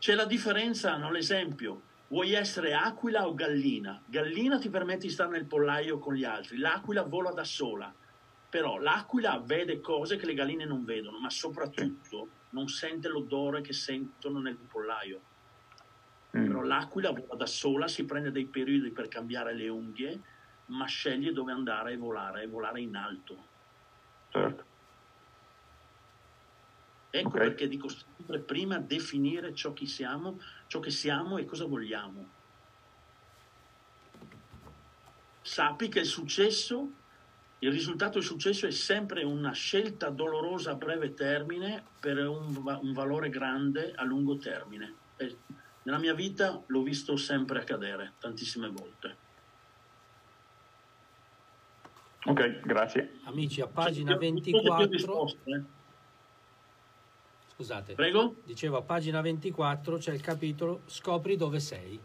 C'è 0.00 0.16
la 0.16 0.26
differenza, 0.26 0.94
hanno 0.94 1.12
l'esempio. 1.12 1.82
Vuoi 2.08 2.32
essere 2.32 2.74
aquila 2.74 3.28
o 3.28 3.34
gallina? 3.34 4.02
Gallina 4.04 4.58
ti 4.58 4.68
permette 4.68 5.06
di 5.06 5.12
stare 5.12 5.30
nel 5.30 5.44
pollaio 5.44 6.00
con 6.00 6.14
gli 6.14 6.24
altri, 6.24 6.58
l'aquila 6.58 7.04
vola 7.04 7.30
da 7.30 7.44
sola. 7.44 7.94
Però 8.50 8.78
l'aquila 8.78 9.38
vede 9.38 9.78
cose 9.80 10.16
che 10.16 10.26
le 10.26 10.34
galline 10.34 10.64
non 10.64 10.84
vedono, 10.84 11.20
ma 11.20 11.30
soprattutto 11.30 12.30
non 12.50 12.68
sente 12.68 13.08
l'odore 13.08 13.60
che 13.60 13.72
sentono 13.72 14.40
nel 14.40 14.56
pollaio. 14.56 15.20
Mm. 16.36 16.46
Però 16.46 16.62
l'aquila 16.62 17.10
vola 17.10 17.34
da 17.36 17.46
sola, 17.46 17.88
si 17.88 18.04
prende 18.04 18.30
dei 18.30 18.46
periodi 18.46 18.90
per 18.90 19.08
cambiare 19.08 19.54
le 19.54 19.68
unghie, 19.68 20.20
ma 20.66 20.86
sceglie 20.86 21.32
dove 21.32 21.52
andare 21.52 21.92
e 21.92 21.96
volare, 21.96 22.42
e 22.42 22.46
volare 22.46 22.80
in 22.80 22.94
alto. 22.96 23.46
Certo. 24.30 24.64
Ecco 27.10 27.28
okay. 27.28 27.40
perché 27.40 27.68
dico 27.68 27.88
sempre 27.88 28.38
prima 28.40 28.78
definire 28.78 29.54
ciò 29.54 29.72
che 29.72 29.86
siamo, 29.86 30.38
ciò 30.66 30.78
che 30.78 30.90
siamo 30.90 31.38
e 31.38 31.46
cosa 31.46 31.64
vogliamo. 31.64 32.36
Sappi 35.40 35.88
che 35.88 36.00
il 36.00 36.06
successo 36.06 36.92
il 37.60 37.72
risultato 37.72 38.14
del 38.14 38.22
successo 38.22 38.66
è 38.66 38.70
sempre 38.70 39.24
una 39.24 39.50
scelta 39.52 40.10
dolorosa 40.10 40.72
a 40.72 40.74
breve 40.74 41.14
termine 41.14 41.82
per 41.98 42.18
un, 42.18 42.54
un 42.56 42.92
valore 42.92 43.30
grande 43.30 43.92
a 43.94 44.04
lungo 44.04 44.36
termine. 44.36 44.94
E 45.16 45.36
nella 45.82 45.98
mia 45.98 46.14
vita 46.14 46.62
l'ho 46.64 46.82
visto 46.82 47.16
sempre 47.16 47.60
accadere, 47.60 48.12
tantissime 48.20 48.68
volte. 48.68 49.26
Ok, 52.26 52.60
grazie. 52.60 53.18
Amici, 53.24 53.60
a 53.60 53.66
pagina 53.66 54.16
24... 54.16 55.28
Eh? 55.44 55.62
Scusate. 57.54 57.94
Prego? 57.94 58.36
Dicevo, 58.44 58.76
a 58.76 58.82
pagina 58.82 59.20
24 59.20 59.96
c'è 59.96 60.12
il 60.12 60.20
capitolo 60.20 60.82
Scopri 60.86 61.36
dove 61.36 61.58
sei. 61.58 61.98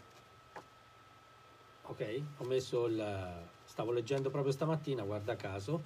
Ok? 1.83 2.21
Ho 2.37 2.45
messo 2.45 2.87
il 2.87 3.51
stavo 3.73 3.91
leggendo 3.91 4.29
proprio 4.29 4.51
stamattina, 4.51 5.01
guarda 5.01 5.35
caso, 5.35 5.81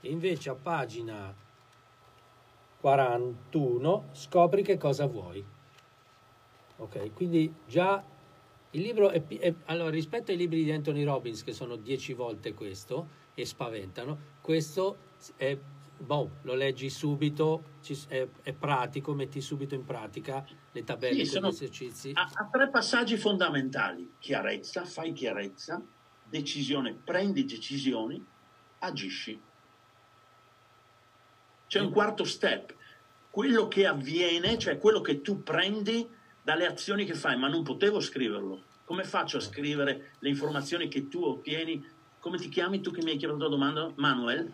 e 0.00 0.08
invece 0.08 0.48
a 0.48 0.54
pagina 0.54 1.34
41 2.80 4.08
scopri 4.12 4.62
che 4.62 4.78
cosa 4.78 5.04
vuoi. 5.04 5.44
Ok, 6.78 7.12
quindi 7.12 7.54
già 7.66 8.02
il 8.70 8.80
libro 8.80 9.10
è, 9.10 9.22
è, 9.26 9.52
allora 9.66 9.90
rispetto 9.90 10.30
ai 10.30 10.38
libri 10.38 10.64
di 10.64 10.72
Anthony 10.72 11.04
Robbins 11.04 11.44
che 11.44 11.52
sono 11.52 11.76
dieci 11.76 12.14
volte 12.14 12.54
questo 12.54 13.06
e 13.34 13.44
spaventano, 13.44 14.18
questo 14.40 14.96
è 15.36 15.58
boh, 15.98 16.36
lo 16.40 16.54
leggi 16.54 16.88
subito, 16.88 17.64
è, 18.08 18.26
è, 18.40 18.52
pratico, 18.54 19.12
metti 19.12 19.42
subito 19.42 19.74
in 19.74 19.84
pratica 19.84 20.42
le 20.72 20.84
tabelle 20.84 21.26
sì, 21.26 21.38
con 21.38 21.50
gli 21.50 21.52
esercizi. 21.52 22.12
Ha 22.14 22.48
tre 22.50 22.70
passaggi 22.70 23.18
fondamentali: 23.18 24.14
chiarezza, 24.18 24.86
fai 24.86 25.12
chiarezza, 25.12 25.82
decisione, 26.28 26.92
prendi 26.92 27.44
decisioni, 27.44 28.24
agisci. 28.80 29.40
C'è 31.66 31.80
un 31.80 31.90
quarto 31.90 32.24
step, 32.24 32.74
quello 33.30 33.68
che 33.68 33.86
avviene, 33.86 34.58
cioè 34.58 34.78
quello 34.78 35.00
che 35.00 35.20
tu 35.20 35.42
prendi 35.42 36.08
dalle 36.42 36.66
azioni 36.66 37.04
che 37.04 37.14
fai, 37.14 37.36
ma 37.36 37.48
non 37.48 37.62
potevo 37.62 38.00
scriverlo. 38.00 38.62
Come 38.84 39.02
faccio 39.02 39.38
a 39.38 39.40
scrivere 39.40 40.12
le 40.20 40.28
informazioni 40.28 40.88
che 40.88 41.08
tu 41.08 41.22
ottieni? 41.24 41.84
Come 42.20 42.38
ti 42.38 42.48
chiami 42.48 42.80
tu 42.80 42.92
che 42.92 43.02
mi 43.02 43.10
hai 43.10 43.16
chiesto 43.16 43.36
la 43.36 43.48
domanda? 43.48 43.92
Manuel? 43.96 44.52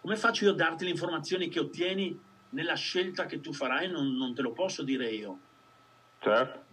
Come 0.00 0.16
faccio 0.16 0.44
io 0.44 0.50
a 0.50 0.54
darti 0.54 0.84
le 0.84 0.90
informazioni 0.90 1.48
che 1.48 1.60
ottieni 1.60 2.18
nella 2.50 2.74
scelta 2.74 3.26
che 3.26 3.40
tu 3.40 3.52
farai? 3.52 3.88
Non, 3.88 4.16
non 4.16 4.34
te 4.34 4.42
lo 4.42 4.52
posso 4.52 4.82
dire 4.82 5.08
io. 5.08 5.38
Certo. 6.18 6.64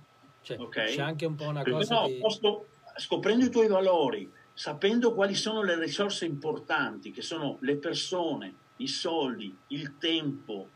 Cioè, 0.42 0.60
okay? 0.60 0.96
C'è 0.96 1.02
anche 1.02 1.26
un 1.26 1.36
po' 1.36 1.48
una 1.48 1.64
cosa 1.64 2.02
no, 2.02 2.08
di... 2.08 2.18
posso, 2.18 2.66
scoprendo 2.98 3.46
i 3.46 3.50
tuoi 3.50 3.68
valori, 3.68 4.32
sapendo 4.54 5.14
quali 5.14 5.36
sono 5.36 5.64
le 5.64 5.78
risorse 5.80 6.26
importanti, 6.26 7.12
che 7.12 7.22
sono 7.22 7.58
le 7.62 7.78
persone, 7.78 8.54
i 8.78 8.88
soldi, 8.88 9.56
il 9.68 9.98
tempo, 9.98 10.70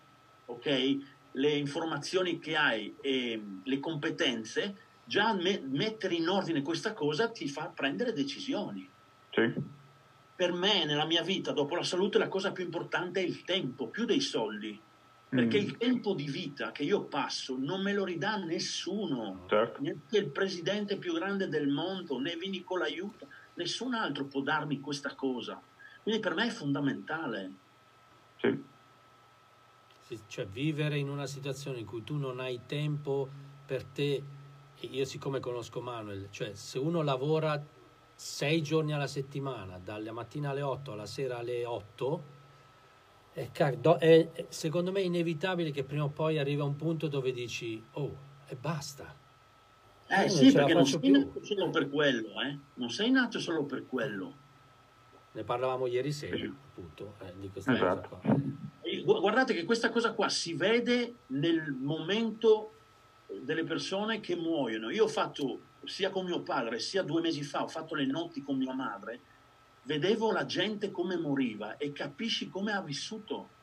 ok? 0.45 0.97
Le 1.31 1.51
informazioni 1.51 2.39
che 2.39 2.55
hai 2.55 2.95
e 3.01 3.41
le 3.63 3.79
competenze, 3.79 4.75
già 5.03 5.33
me- 5.33 5.61
mettere 5.63 6.15
in 6.15 6.27
ordine 6.27 6.61
questa 6.61 6.93
cosa 6.93 7.29
ti 7.29 7.47
fa 7.47 7.71
prendere 7.73 8.13
decisioni. 8.13 8.87
Sì. 9.31 9.53
Per 10.35 10.51
me, 10.51 10.85
nella 10.85 11.05
mia 11.05 11.23
vita, 11.23 11.51
dopo 11.51 11.75
la 11.75 11.83
salute, 11.83 12.17
la 12.17 12.27
cosa 12.27 12.51
più 12.51 12.63
importante 12.63 13.19
è 13.19 13.23
il 13.23 13.43
tempo, 13.43 13.87
più 13.87 14.05
dei 14.05 14.19
soldi 14.19 14.79
perché 15.35 15.59
mm. 15.59 15.63
il 15.63 15.77
tempo 15.77 16.13
di 16.13 16.25
vita 16.25 16.71
che 16.71 16.83
io 16.83 17.03
passo 17.03 17.57
non 17.57 17.81
me 17.81 17.93
lo 17.93 18.05
ridà 18.05 18.37
nessuno, 18.37 19.45
certo. 19.47 19.81
neanche 19.81 20.17
il 20.17 20.29
presidente 20.29 20.97
più 20.97 21.13
grande 21.13 21.47
del 21.47 21.67
mondo, 21.67 22.19
né 22.19 22.35
Vinico 22.35 22.77
l'aiuto, 22.77 23.27
nessun 23.55 23.93
altro 23.93 24.25
può 24.25 24.41
darmi 24.41 24.79
questa 24.79 25.13
cosa. 25.13 25.61
Quindi 26.01 26.21
per 26.21 26.33
me 26.33 26.47
è 26.47 26.49
fondamentale. 26.49 27.51
Sì. 28.37 28.63
sì. 30.07 30.19
Cioè 30.27 30.47
vivere 30.47 30.97
in 30.97 31.09
una 31.09 31.27
situazione 31.27 31.79
in 31.79 31.85
cui 31.85 32.03
tu 32.03 32.15
non 32.15 32.39
hai 32.39 32.61
tempo 32.65 33.27
per 33.65 33.83
te, 33.83 34.23
e 34.79 34.87
io 34.87 35.05
siccome 35.05 35.39
conosco 35.39 35.81
Manuel, 35.81 36.27
cioè 36.31 36.53
se 36.53 36.79
uno 36.79 37.01
lavora 37.01 37.61
sei 38.13 38.61
giorni 38.61 38.93
alla 38.93 39.07
settimana, 39.07 39.77
dalla 39.77 40.13
mattina 40.13 40.51
alle 40.51 40.61
8 40.61 40.91
alla 40.93 41.05
sera 41.05 41.37
alle 41.37 41.65
8, 41.65 42.23
è, 43.35 43.51
è, 43.99 44.45
secondo 44.47 44.93
me 44.93 45.01
è 45.01 45.03
inevitabile 45.03 45.71
che 45.71 45.83
prima 45.83 46.05
o 46.05 46.09
poi 46.09 46.39
arriva 46.39 46.63
un 46.63 46.77
punto 46.77 47.07
dove 47.07 47.33
dici 47.33 47.83
oh 47.93 48.15
e 48.47 48.55
basta 48.55 49.13
eh 50.07 50.23
Io 50.23 50.29
sì 50.29 50.51
perché 50.53 50.73
non 50.73 50.85
sei 50.85 50.99
più. 50.99 51.11
nato 51.11 51.43
solo 51.43 51.69
per 51.69 51.89
quello 51.89 52.41
eh? 52.41 52.57
non 52.75 52.89
sei 52.89 53.11
nato 53.11 53.39
solo 53.39 53.65
per 53.65 53.85
quello 53.87 54.33
ne 55.33 55.43
parlavamo 55.43 55.85
ieri 55.87 56.13
sera 56.13 56.45
appunto 56.45 57.15
eh, 57.19 57.33
di 57.37 57.49
questa 57.49 57.73
esatto. 57.73 58.19
cosa 58.21 58.33
qua 59.03 59.19
guardate 59.19 59.53
che 59.53 59.65
questa 59.65 59.89
cosa 59.89 60.13
qua 60.13 60.29
si 60.29 60.53
vede 60.53 61.15
nel 61.27 61.73
momento 61.73 62.71
delle 63.41 63.65
persone 63.65 64.21
che 64.21 64.37
muoiono 64.37 64.89
io 64.91 65.03
ho 65.03 65.09
fatto 65.09 65.59
sia 65.83 66.09
con 66.09 66.23
mio 66.23 66.39
padre 66.39 66.79
sia 66.79 67.03
due 67.03 67.19
mesi 67.19 67.43
fa 67.43 67.63
ho 67.63 67.67
fatto 67.67 67.95
le 67.95 68.05
notti 68.05 68.41
con 68.41 68.55
mia 68.55 68.73
madre 68.73 69.19
vedevo 69.85 70.31
la 70.31 70.45
gente 70.45 70.91
come 70.91 71.17
moriva 71.17 71.77
e 71.77 71.91
capisci 71.91 72.49
come 72.49 72.73
ha 72.73 72.81
vissuto. 72.81 73.53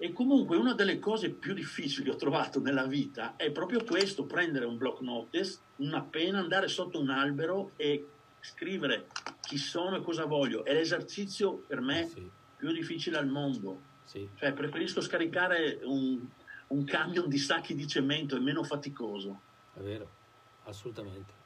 E 0.00 0.12
comunque 0.12 0.56
una 0.56 0.74
delle 0.74 1.00
cose 1.00 1.30
più 1.30 1.54
difficili 1.54 2.04
che 2.04 2.10
ho 2.12 2.16
trovato 2.16 2.60
nella 2.60 2.86
vita 2.86 3.34
è 3.34 3.50
proprio 3.50 3.82
questo, 3.82 4.26
prendere 4.26 4.64
un 4.64 4.76
block 4.76 5.00
notice, 5.00 5.58
una 5.76 6.02
penna, 6.02 6.38
andare 6.38 6.68
sotto 6.68 7.00
un 7.00 7.10
albero 7.10 7.72
e 7.76 8.06
scrivere 8.40 9.08
chi 9.40 9.56
sono 9.56 9.96
e 9.96 10.02
cosa 10.02 10.24
voglio. 10.24 10.64
È 10.64 10.72
l'esercizio 10.72 11.64
per 11.66 11.80
me 11.80 12.06
sì. 12.06 12.30
più 12.56 12.70
difficile 12.70 13.18
al 13.18 13.26
mondo. 13.26 13.86
Sì. 14.04 14.28
Cioè, 14.36 14.52
preferisco 14.52 15.00
scaricare 15.00 15.80
un, 15.82 16.24
un 16.68 16.84
camion 16.84 17.28
di 17.28 17.38
sacchi 17.38 17.74
di 17.74 17.86
cemento, 17.88 18.36
è 18.36 18.40
meno 18.40 18.62
faticoso. 18.62 19.40
È 19.74 19.80
vero, 19.80 20.08
assolutamente. 20.64 21.37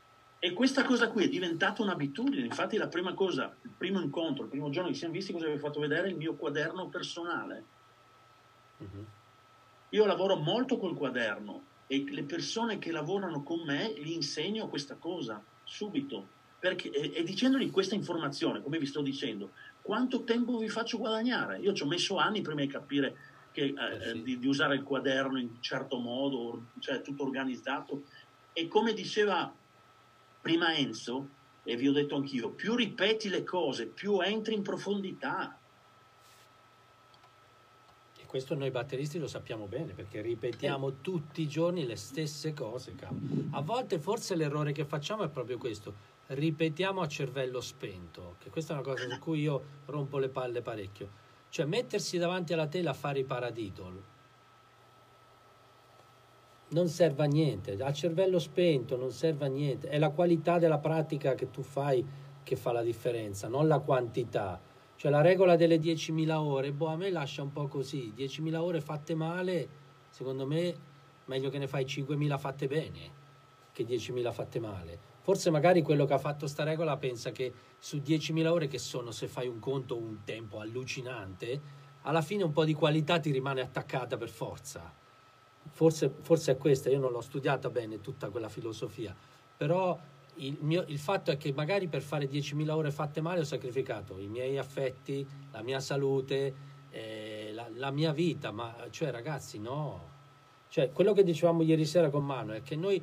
E 0.45 0.53
questa 0.55 0.83
cosa 0.83 1.09
qui 1.09 1.23
è 1.23 1.29
diventata 1.29 1.83
un'abitudine. 1.83 2.45
Infatti, 2.45 2.77
la 2.77 2.89
prima 2.89 3.15
cosa, 3.15 3.55
il 3.63 3.71
primo 3.79 4.01
incontro, 4.01 4.43
il 4.43 4.51
primo 4.51 4.71
giorno 4.71 4.89
che 4.89 4.97
siamo 4.97 5.15
visti, 5.15 5.31
cosa 5.31 5.47
vi 5.47 5.53
ho 5.53 5.59
fatto 5.59 5.79
vedere? 5.79 6.09
Il 6.09 6.17
mio 6.17 6.35
quaderno 6.35 6.89
personale. 6.89 7.65
Uh-huh. 8.79 9.07
Io 9.91 10.05
lavoro 10.05 10.35
molto 10.35 10.79
col 10.79 10.97
quaderno 10.97 11.63
e 11.87 12.05
le 12.09 12.25
persone 12.25 12.81
che 12.81 12.91
lavorano 12.91 13.45
con 13.45 13.61
me 13.61 13.95
gli 13.97 14.11
insegno 14.11 14.67
questa 14.67 14.97
cosa 14.97 15.41
subito. 15.63 16.27
Perché, 16.59 16.91
e, 16.91 17.13
e 17.15 17.23
dicendogli 17.23 17.71
questa 17.71 17.95
informazione, 17.95 18.63
come 18.63 18.81
vi 18.81 18.87
sto 18.87 19.01
dicendo, 19.01 19.53
quanto 19.81 20.25
tempo 20.25 20.59
vi 20.59 20.69
faccio 20.69 20.99
guadagnare? 20.99 21.59
Io 21.59 21.73
ci 21.73 21.85
ho 21.85 21.87
messo 21.87 22.17
anni 22.17 22.41
prima 22.41 22.63
di 22.63 22.67
capire 22.67 23.17
che, 23.53 23.63
eh, 23.63 23.75
eh 23.77 24.11
sì. 24.11 24.23
di, 24.25 24.39
di, 24.41 24.47
usare 24.49 24.75
il 24.75 24.83
quaderno 24.83 25.39
in 25.39 25.63
certo 25.63 25.99
modo, 25.99 26.65
cioè 26.81 27.01
tutto 27.01 27.23
organizzato. 27.23 28.03
E 28.53 28.67
come 28.67 28.93
diceva 28.93 29.55
prima 30.43 30.75
Enzo, 30.75 31.29
e 31.63 31.77
vi 31.77 31.89
ho 31.89 31.93
detto 31.93 32.17
anch'io, 32.17 32.51
più 32.51 32.75
ripeti 32.75 33.29
le 33.29 33.45
cose, 33.45 33.87
più 33.87 34.21
entri 34.21 34.55
in 34.55 34.63
profondità. 34.63 35.57
E 38.19 38.27
questo 38.27 38.57
noi 38.57 38.73
batteristi 38.73 39.19
lo 39.19 39.29
sappiamo 39.29 39.67
bene, 39.67 39.93
perché 39.93 40.21
ripetiamo 40.21 40.89
eh. 40.89 40.95
tutti 41.01 41.43
i 41.43 41.49
giorni 41.49 41.87
le 41.87 41.97
stesse 41.97 42.53
cose. 42.53 42.97
Cavolo. 42.97 43.21
A 43.53 43.63
volte 43.63 44.01
forse 44.01 44.35
l'errore 44.35 44.73
che 44.73 44.85
facciamo 44.85 45.23
è 45.23 45.29
proprio 45.29 45.57
questo, 45.57 46.11
ripetiamo 46.27 47.01
a 47.01 47.07
cervello 47.07 47.61
spento, 47.61 48.37
che 48.41 48.51
questa 48.51 48.73
è 48.73 48.77
una 48.77 48.85
cosa 48.85 49.09
su 49.09 49.19
cui 49.21 49.41
io 49.43 49.65
rompo 49.87 50.19
le 50.19 50.29
palle 50.29 50.61
parecchio. 50.61 51.21
Cioè 51.49 51.67
mettersi 51.67 52.19
davanti 52.19 52.55
alla 52.55 52.67
tela 52.67 52.91
a 52.91 52.95
fare 52.95 53.21
i 53.21 53.25
paradidol 53.25 54.03
non 56.73 56.89
serve 56.89 57.25
a 57.25 57.27
niente, 57.27 57.73
a 57.73 57.93
cervello 57.93 58.39
spento 58.39 58.97
non 58.97 59.11
serve 59.11 59.47
a 59.47 59.49
niente, 59.49 59.89
è 59.89 59.99
la 59.99 60.11
qualità 60.11 60.59
della 60.59 60.79
pratica 60.79 61.35
che 61.35 61.51
tu 61.51 61.63
fai 61.63 62.05
che 62.43 62.57
fa 62.57 62.73
la 62.73 62.83
differenza, 62.83 63.49
non 63.49 63.69
la 63.69 63.79
quantità. 63.79 64.61
Cioè 64.97 65.11
la 65.11 65.21
regola 65.21 65.57
delle 65.57 65.77
10.000 65.77 66.31
ore, 66.33 66.73
boh, 66.73 66.87
a 66.87 66.97
me 66.97 67.11
lascia 67.11 67.43
un 67.43 67.53
po' 67.53 67.67
così, 67.67 68.13
10.000 68.17 68.57
ore 68.57 68.81
fatte 68.81 69.15
male, 69.15 69.69
secondo 70.11 70.47
me 70.47 70.91
meglio 71.27 71.51
che 71.51 71.59
ne 71.59 71.67
fai 71.67 71.85
5.000 71.85 72.39
fatte 72.39 72.67
bene 72.67 73.21
che 73.73 73.85
10.000 73.85 74.33
fatte 74.33 74.61
male. 74.61 74.99
Forse 75.21 75.51
magari 75.51 75.83
quello 75.83 76.05
che 76.05 76.15
ha 76.15 76.19
fatto 76.19 76.47
sta 76.47 76.65
regola 76.65 76.97
pensa 76.97 77.31
che 77.31 77.53
su 77.79 77.99
10.000 77.99 78.47
ore 78.47 78.67
che 78.67 78.79
sono, 78.79 79.11
se 79.11 79.29
fai 79.29 79.47
un 79.47 79.59
conto, 79.59 79.97
un 79.97 80.19
tempo 80.25 80.59
allucinante, 80.59 81.81
alla 82.03 82.23
fine 82.23 82.43
un 82.43 82.53
po' 82.53 82.65
di 82.65 82.75
qualità 82.75 83.21
ti 83.21 83.31
rimane 83.31 83.61
attaccata 83.61 84.17
per 84.17 84.29
forza 84.29 85.01
forse, 85.71 86.13
forse 86.21 86.53
è 86.53 86.57
questa, 86.57 86.91
io 86.91 86.99
non 86.99 87.13
l'ho 87.13 87.21
studiata 87.21 87.71
bene 87.71 88.01
tutta 88.01 88.31
quella 88.31 88.49
filosofia, 88.49 89.15
però 89.57 89.99
il, 90.37 90.57
mio, 90.61 90.85
il, 90.89 90.99
fatto 90.99 91.31
è 91.31 91.37
che 91.37 91.53
magari 91.53 91.89
per 91.89 92.03
fare 92.03 92.29
10.000 92.29 92.71
ore 92.71 92.91
fatte 92.91 93.21
male 93.21 93.41
ho 93.41 93.45
sacrificato 93.45 94.19
i 94.19 94.27
miei 94.27 94.59
affetti, 94.59 95.27
la 95.51 95.63
mia 95.63 95.81
salute, 95.81 96.55
eh, 96.91 97.51
la, 97.53 97.69
la, 97.75 97.91
mia 97.91 98.13
vita, 98.13 98.51
ma 98.51 98.75
cioè 98.91 99.11
ragazzi 99.11 99.59
no, 99.59 100.11
cioè 100.69 100.91
quello 100.91 101.13
che 101.13 101.23
dicevamo 101.23 101.63
ieri 101.63 101.85
sera 101.85 102.09
con 102.11 102.25
Mano 102.25 102.53
è 102.53 102.63
che 102.63 102.77
noi 102.77 103.03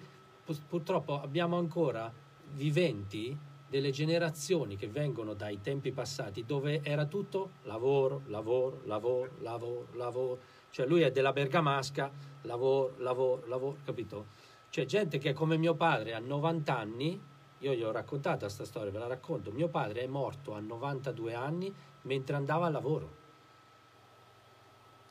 purtroppo 0.67 1.21
abbiamo 1.21 1.57
ancora 1.57 2.11
viventi 2.53 3.37
delle 3.69 3.91
generazioni 3.91 4.75
che 4.75 4.87
vengono 4.87 5.35
dai 5.35 5.61
tempi 5.61 5.91
passati 5.91 6.43
dove 6.43 6.81
era 6.83 7.05
tutto 7.05 7.51
lavoro, 7.63 8.23
lavoro, 8.25 8.81
lavoro, 8.85 9.31
lavoro, 9.41 9.87
lavoro. 9.93 10.39
Cioè 10.71 10.87
lui 10.87 11.01
è 11.01 11.11
della 11.11 11.31
bergamasca, 11.31 12.11
lavoro, 12.43 12.93
lavoro, 12.97 13.47
lavoro, 13.47 13.77
capito? 13.83 14.25
C'è 14.69 14.85
gente 14.85 15.17
che 15.17 15.33
come 15.33 15.57
mio 15.57 15.73
padre 15.73 16.13
a 16.13 16.19
90 16.19 16.77
anni, 16.77 17.21
io 17.59 17.73
gli 17.73 17.83
ho 17.83 17.91
raccontato 17.91 18.39
questa 18.39 18.65
storia, 18.65 18.91
ve 18.91 18.99
la 18.99 19.07
racconto, 19.07 19.51
mio 19.51 19.67
padre 19.67 20.01
è 20.01 20.07
morto 20.07 20.53
a 20.53 20.59
92 20.59 21.33
anni 21.33 21.73
mentre 22.03 22.35
andava 22.35 22.67
al 22.67 22.71
lavoro. 22.71 23.17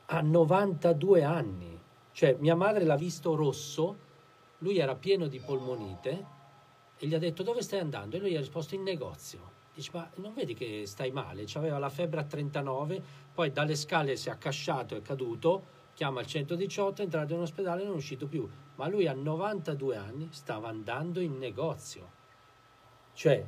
A 0.07 0.21
92 0.21 1.25
anni. 1.25 1.79
Cioè 2.13 2.37
mia 2.39 2.55
madre 2.55 2.85
l'ha 2.85 2.97
visto 2.97 3.35
rosso, 3.35 3.97
lui 4.59 4.79
era 4.79 4.95
pieno 4.95 5.27
di 5.27 5.39
polmonite 5.39 6.37
e 6.97 7.07
gli 7.07 7.15
ha 7.15 7.19
detto 7.19 7.43
dove 7.43 7.63
stai 7.63 7.81
andando? 7.81 8.17
E 8.17 8.19
lui 8.19 8.31
gli 8.31 8.37
ha 8.37 8.41
risposto 8.41 8.75
in 8.75 8.83
negozio. 8.83 9.57
Dice, 9.75 9.91
ma 9.93 10.11
non 10.17 10.35
vedi 10.35 10.55
che 10.55 10.85
stai 10.87 11.13
male? 11.13 11.47
Aveva 11.55 11.79
la 11.79 11.91
febbre 11.91 12.21
a 12.21 12.25
39, 12.25 13.01
poi 13.33 13.53
dalle 13.53 13.77
scale 13.77 14.17
si 14.17 14.29
è 14.29 14.33
accasciato, 14.33 14.97
è 14.97 15.03
caduto, 15.03 15.77
chiama 15.99 16.21
il 16.21 16.29
118, 16.29 17.01
è 17.01 17.05
entrato 17.05 17.35
in 17.35 17.41
ospedale 17.41 17.83
e 17.83 17.85
non 17.85 17.95
è 17.95 17.97
uscito 17.97 18.29
più. 18.29 18.49
Ma 18.77 18.87
lui 18.87 19.09
a 19.09 19.15
92 19.15 19.97
anni 19.97 20.29
stava 20.31 20.69
andando 20.69 21.19
in 21.19 21.37
negozio. 21.39 22.13
Cioè, 23.15 23.45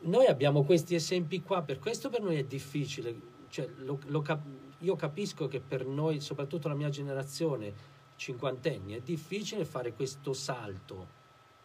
noi 0.00 0.26
abbiamo 0.26 0.64
questi 0.64 0.94
esempi 0.94 1.40
qua, 1.40 1.62
per 1.62 1.78
questo 1.78 2.10
per 2.10 2.20
noi 2.20 2.36
è 2.36 2.44
difficile. 2.44 3.18
Cioè, 3.48 3.70
lo, 3.76 3.98
lo 4.08 4.20
cap- 4.20 4.44
io 4.80 4.96
capisco 4.96 5.48
che 5.48 5.60
per 5.60 5.86
noi, 5.86 6.20
soprattutto 6.20 6.68
la 6.68 6.74
mia 6.74 6.90
generazione, 6.90 7.72
cinquantenni, 8.16 8.92
è 8.92 9.00
difficile 9.00 9.64
fare 9.64 9.94
questo 9.94 10.34
salto, 10.34 11.06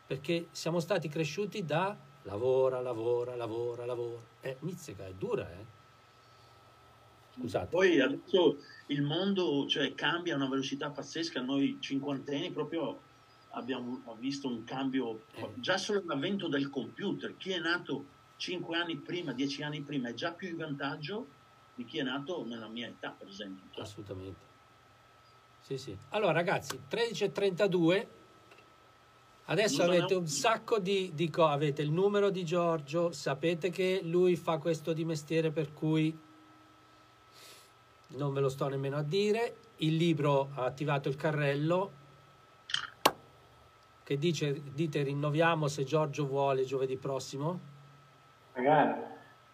perché 0.07 0.47
siamo 0.51 0.79
stati 0.79 1.09
cresciuti 1.09 1.65
da 1.65 1.97
lavora, 2.21 2.79
lavora, 2.79 3.35
lavora, 3.35 3.85
lavora. 3.85 4.21
Eh, 4.39 4.55
Mizzica 4.61 5.05
è 5.05 5.13
dura, 5.13 5.51
eh? 5.51 5.76
Scusate. 7.39 7.67
Poi 7.67 7.99
adesso 7.99 8.57
il 8.87 9.01
mondo 9.01 9.67
cioè, 9.67 9.93
cambia 9.93 10.33
a 10.33 10.37
una 10.37 10.49
velocità 10.49 10.89
pazzesca, 10.89 11.41
noi 11.41 11.77
cinquantenni 11.79 12.51
proprio 12.51 13.01
abbiamo 13.51 14.01
visto 14.19 14.47
un 14.47 14.63
cambio, 14.63 15.23
eh. 15.33 15.51
già 15.55 15.77
solo 15.77 16.01
l'avvento 16.05 16.47
del 16.47 16.69
computer, 16.69 17.35
chi 17.37 17.51
è 17.51 17.59
nato 17.59 18.15
cinque 18.37 18.77
anni 18.77 18.97
prima, 18.97 19.33
dieci 19.33 19.63
anni 19.63 19.81
prima 19.81 20.09
è 20.09 20.13
già 20.13 20.31
più 20.31 20.49
in 20.49 20.57
vantaggio 20.57 21.27
di 21.75 21.85
chi 21.85 21.99
è 21.99 22.03
nato 22.03 22.45
nella 22.45 22.67
mia 22.67 22.87
età, 22.87 23.15
per 23.17 23.27
esempio. 23.27 23.81
Assolutamente. 23.81 24.45
Sì, 25.61 25.77
sì. 25.77 25.95
Allora 26.09 26.31
ragazzi, 26.31 26.79
13.32 26.89 28.07
Adesso 29.49 29.81
avete 29.83 30.13
un 30.13 30.27
sacco 30.27 30.77
di, 30.77 31.11
di 31.13 31.29
cose, 31.29 31.53
avete 31.53 31.81
il 31.81 31.89
numero 31.89 32.29
di 32.29 32.43
Giorgio, 32.43 33.13
sapete 33.13 33.69
che 33.69 34.01
lui 34.03 34.35
fa 34.35 34.57
questo 34.57 34.91
di 34.91 35.05
mestiere 35.05 35.51
per 35.51 35.73
cui 35.73 36.15
non 38.09 38.33
ve 38.33 38.39
lo 38.39 38.49
sto 38.49 38.67
nemmeno 38.67 38.97
a 38.97 39.03
dire, 39.03 39.57
il 39.77 39.95
libro 39.95 40.49
ha 40.55 40.65
attivato 40.65 41.09
il 41.09 41.15
carrello 41.15 41.91
che 44.03 44.17
dice, 44.17 44.61
dite 44.73 45.03
rinnoviamo 45.03 45.67
se 45.67 45.83
Giorgio 45.83 46.25
vuole 46.25 46.63
giovedì 46.63 46.95
prossimo? 46.95 47.59
Magari. 48.55 49.01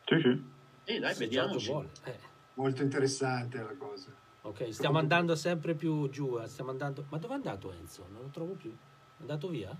Sì, 0.05 0.19
sì. 0.21 0.43
Eh, 0.83 0.99
dai, 0.99 1.15
vediamo. 1.15 1.55
Eh. 2.03 2.19
Molto 2.53 2.83
interessante 2.83 3.57
la 3.57 3.75
cosa. 3.75 4.11
Ok, 4.41 4.71
stiamo 4.71 4.99
andando 4.99 5.35
sempre 5.35 5.73
più 5.73 6.07
giù, 6.09 6.37
eh, 6.37 6.47
stiamo 6.47 6.69
andando... 6.69 7.05
Ma 7.09 7.17
dove 7.17 7.33
è 7.33 7.37
andato 7.37 7.71
Enzo? 7.71 8.05
Non 8.11 8.21
lo 8.21 8.27
trovo 8.27 8.53
più. 8.53 8.69
È 8.69 9.21
andato 9.21 9.47
via? 9.47 9.75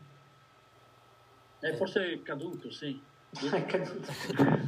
Eh, 1.60 1.76
forse 1.76 2.14
è 2.14 2.22
caduto, 2.24 2.72
sì. 2.72 3.00
È 3.34 3.66
caduto. 3.66 4.12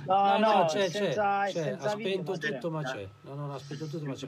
No, 0.06 0.38
no, 0.38 0.58
no, 0.58 0.66
c'è, 0.66 0.90
senza, 0.90 1.46
c'è, 1.46 1.78
c'è. 1.78 1.78
ha 1.80 1.90
spento 1.90 2.38
tutto, 2.38 2.72
ma 2.72 2.84
c'è. 2.84 3.08
No, 3.22 3.34
no, 3.34 3.54
ha 3.54 3.60
spento 3.60 3.88
tutto, 3.88 4.06
ma 4.06 4.14
c'è. 4.14 4.28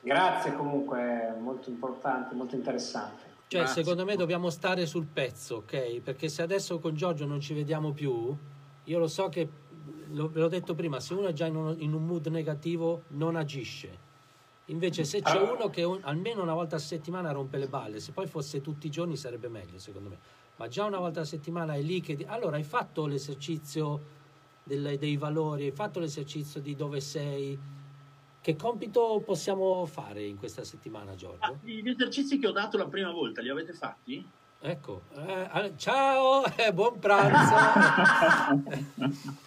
Grazie 0.00 0.54
comunque, 0.54 1.34
molto 1.40 1.70
importante, 1.70 2.34
molto 2.34 2.54
interessante. 2.54 3.24
Cioè, 3.48 3.60
Grazie. 3.60 3.82
secondo 3.82 4.04
me 4.04 4.16
dobbiamo 4.16 4.50
stare 4.50 4.86
sul 4.86 5.06
pezzo, 5.06 5.56
ok? 5.56 6.00
Perché 6.00 6.28
se 6.28 6.42
adesso 6.42 6.78
con 6.78 6.94
Giorgio 6.94 7.26
non 7.26 7.40
ci 7.40 7.54
vediamo 7.54 7.92
più, 7.92 8.36
io 8.84 8.98
lo 8.98 9.08
so 9.08 9.28
che, 9.28 9.48
lo, 10.10 10.28
ve 10.28 10.40
l'ho 10.40 10.48
detto 10.48 10.74
prima, 10.74 11.00
se 11.00 11.14
uno 11.14 11.28
è 11.28 11.32
già 11.32 11.46
in 11.46 11.56
un, 11.56 11.74
in 11.78 11.92
un 11.92 12.04
mood 12.04 12.26
negativo 12.26 13.02
non 13.08 13.36
agisce 13.36 14.04
Invece 14.66 15.04
se 15.04 15.22
c'è 15.22 15.38
uno 15.38 15.70
che 15.70 15.84
un, 15.84 16.00
almeno 16.02 16.42
una 16.42 16.54
volta 16.54 16.76
a 16.76 16.80
settimana 16.80 17.30
rompe 17.30 17.56
le 17.56 17.68
balle, 17.68 18.00
se 18.00 18.10
poi 18.10 18.26
fosse 18.26 18.60
tutti 18.60 18.88
i 18.88 18.90
giorni 18.90 19.16
sarebbe 19.16 19.48
meglio 19.48 19.78
secondo 19.78 20.08
me, 20.08 20.18
ma 20.56 20.68
già 20.68 20.84
una 20.84 20.98
volta 20.98 21.20
a 21.20 21.24
settimana 21.24 21.74
è 21.74 21.80
lì 21.80 22.00
che... 22.00 22.24
Allora 22.26 22.56
hai 22.56 22.64
fatto 22.64 23.06
l'esercizio 23.06 24.14
del, 24.62 24.98
dei 24.98 25.16
valori, 25.16 25.64
hai 25.64 25.72
fatto 25.72 26.00
l'esercizio 26.00 26.60
di 26.60 26.74
dove 26.74 27.00
sei, 27.00 27.58
che 28.40 28.56
compito 28.56 29.22
possiamo 29.24 29.84
fare 29.86 30.24
in 30.24 30.36
questa 30.36 30.64
settimana 30.64 31.14
Giorgio? 31.14 31.44
Ah, 31.44 31.54
gli 31.62 31.88
esercizi 31.88 32.38
che 32.38 32.46
ho 32.46 32.52
dato 32.52 32.76
la 32.76 32.86
prima 32.86 33.10
volta 33.10 33.40
li 33.42 33.48
avete 33.50 33.72
fatti? 33.72 34.26
Ecco, 34.58 35.02
eh, 35.14 35.72
ciao, 35.76 36.44
eh, 36.56 36.72
buon 36.72 36.98
pranzo. 36.98 37.54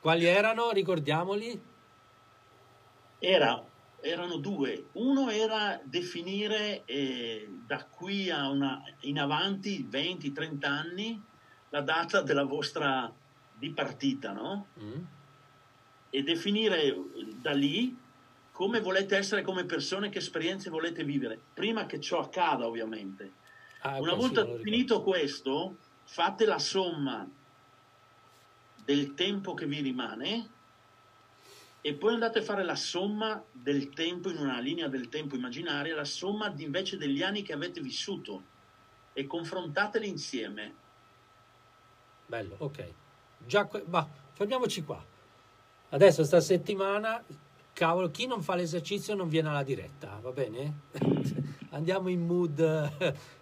Quali 0.00 0.24
erano? 0.24 0.70
Ricordiamoli 0.70 1.70
era 3.22 3.64
erano 4.02 4.36
due. 4.36 4.86
Uno 4.92 5.30
era 5.30 5.80
definire 5.84 6.82
eh, 6.84 7.48
da 7.66 7.84
qui 7.84 8.30
a 8.30 8.48
una, 8.48 8.82
in 9.00 9.18
avanti, 9.18 9.88
20-30 9.90 10.66
anni, 10.66 11.22
la 11.70 11.80
data 11.80 12.20
della 12.20 12.44
vostra 12.44 13.10
dipartita, 13.54 14.32
no? 14.32 14.66
Mm. 14.80 15.02
E 16.10 16.22
definire 16.22 16.94
da 17.40 17.52
lì 17.52 17.96
come 18.50 18.80
volete 18.80 19.16
essere 19.16 19.42
come 19.42 19.64
persone, 19.64 20.10
che 20.10 20.18
esperienze 20.18 20.68
volete 20.68 21.04
vivere, 21.04 21.40
prima 21.54 21.86
che 21.86 22.00
ciò 22.00 22.20
accada 22.20 22.66
ovviamente. 22.66 23.32
Ah, 23.80 23.98
Una 23.98 24.14
volta 24.14 24.46
finito 24.60 25.02
questo, 25.02 25.78
fate 26.04 26.44
la 26.44 26.58
somma 26.58 27.26
del 28.84 29.14
tempo 29.14 29.54
che 29.54 29.66
vi 29.66 29.80
rimane 29.80 30.48
e 31.84 31.94
poi 31.94 32.14
andate 32.14 32.38
a 32.38 32.42
fare 32.42 32.62
la 32.62 32.76
somma 32.76 33.42
del 33.50 33.90
tempo 33.90 34.30
in 34.30 34.38
una 34.38 34.60
linea 34.60 34.86
del 34.86 35.08
tempo 35.08 35.34
immaginaria, 35.34 35.96
la 35.96 36.04
somma 36.04 36.52
invece 36.56 36.96
degli 36.96 37.22
anni 37.22 37.42
che 37.42 37.52
avete 37.52 37.80
vissuto 37.80 38.44
e 39.12 39.26
confrontateli 39.26 40.08
insieme. 40.08 40.74
Bello, 42.24 42.54
ok. 42.58 42.88
Già, 43.44 43.68
ma 43.86 44.08
fermiamoci 44.32 44.84
qua. 44.84 45.04
Adesso 45.88 46.22
sta 46.22 46.40
settimana 46.40 47.22
cavolo, 47.72 48.10
chi 48.10 48.26
non 48.26 48.42
fa 48.42 48.54
l'esercizio 48.54 49.14
non 49.16 49.28
viene 49.28 49.48
alla 49.48 49.64
diretta, 49.64 50.18
va 50.22 50.30
bene? 50.30 50.82
Andiamo 51.70 52.08
in 52.08 52.24
mood 52.24 52.60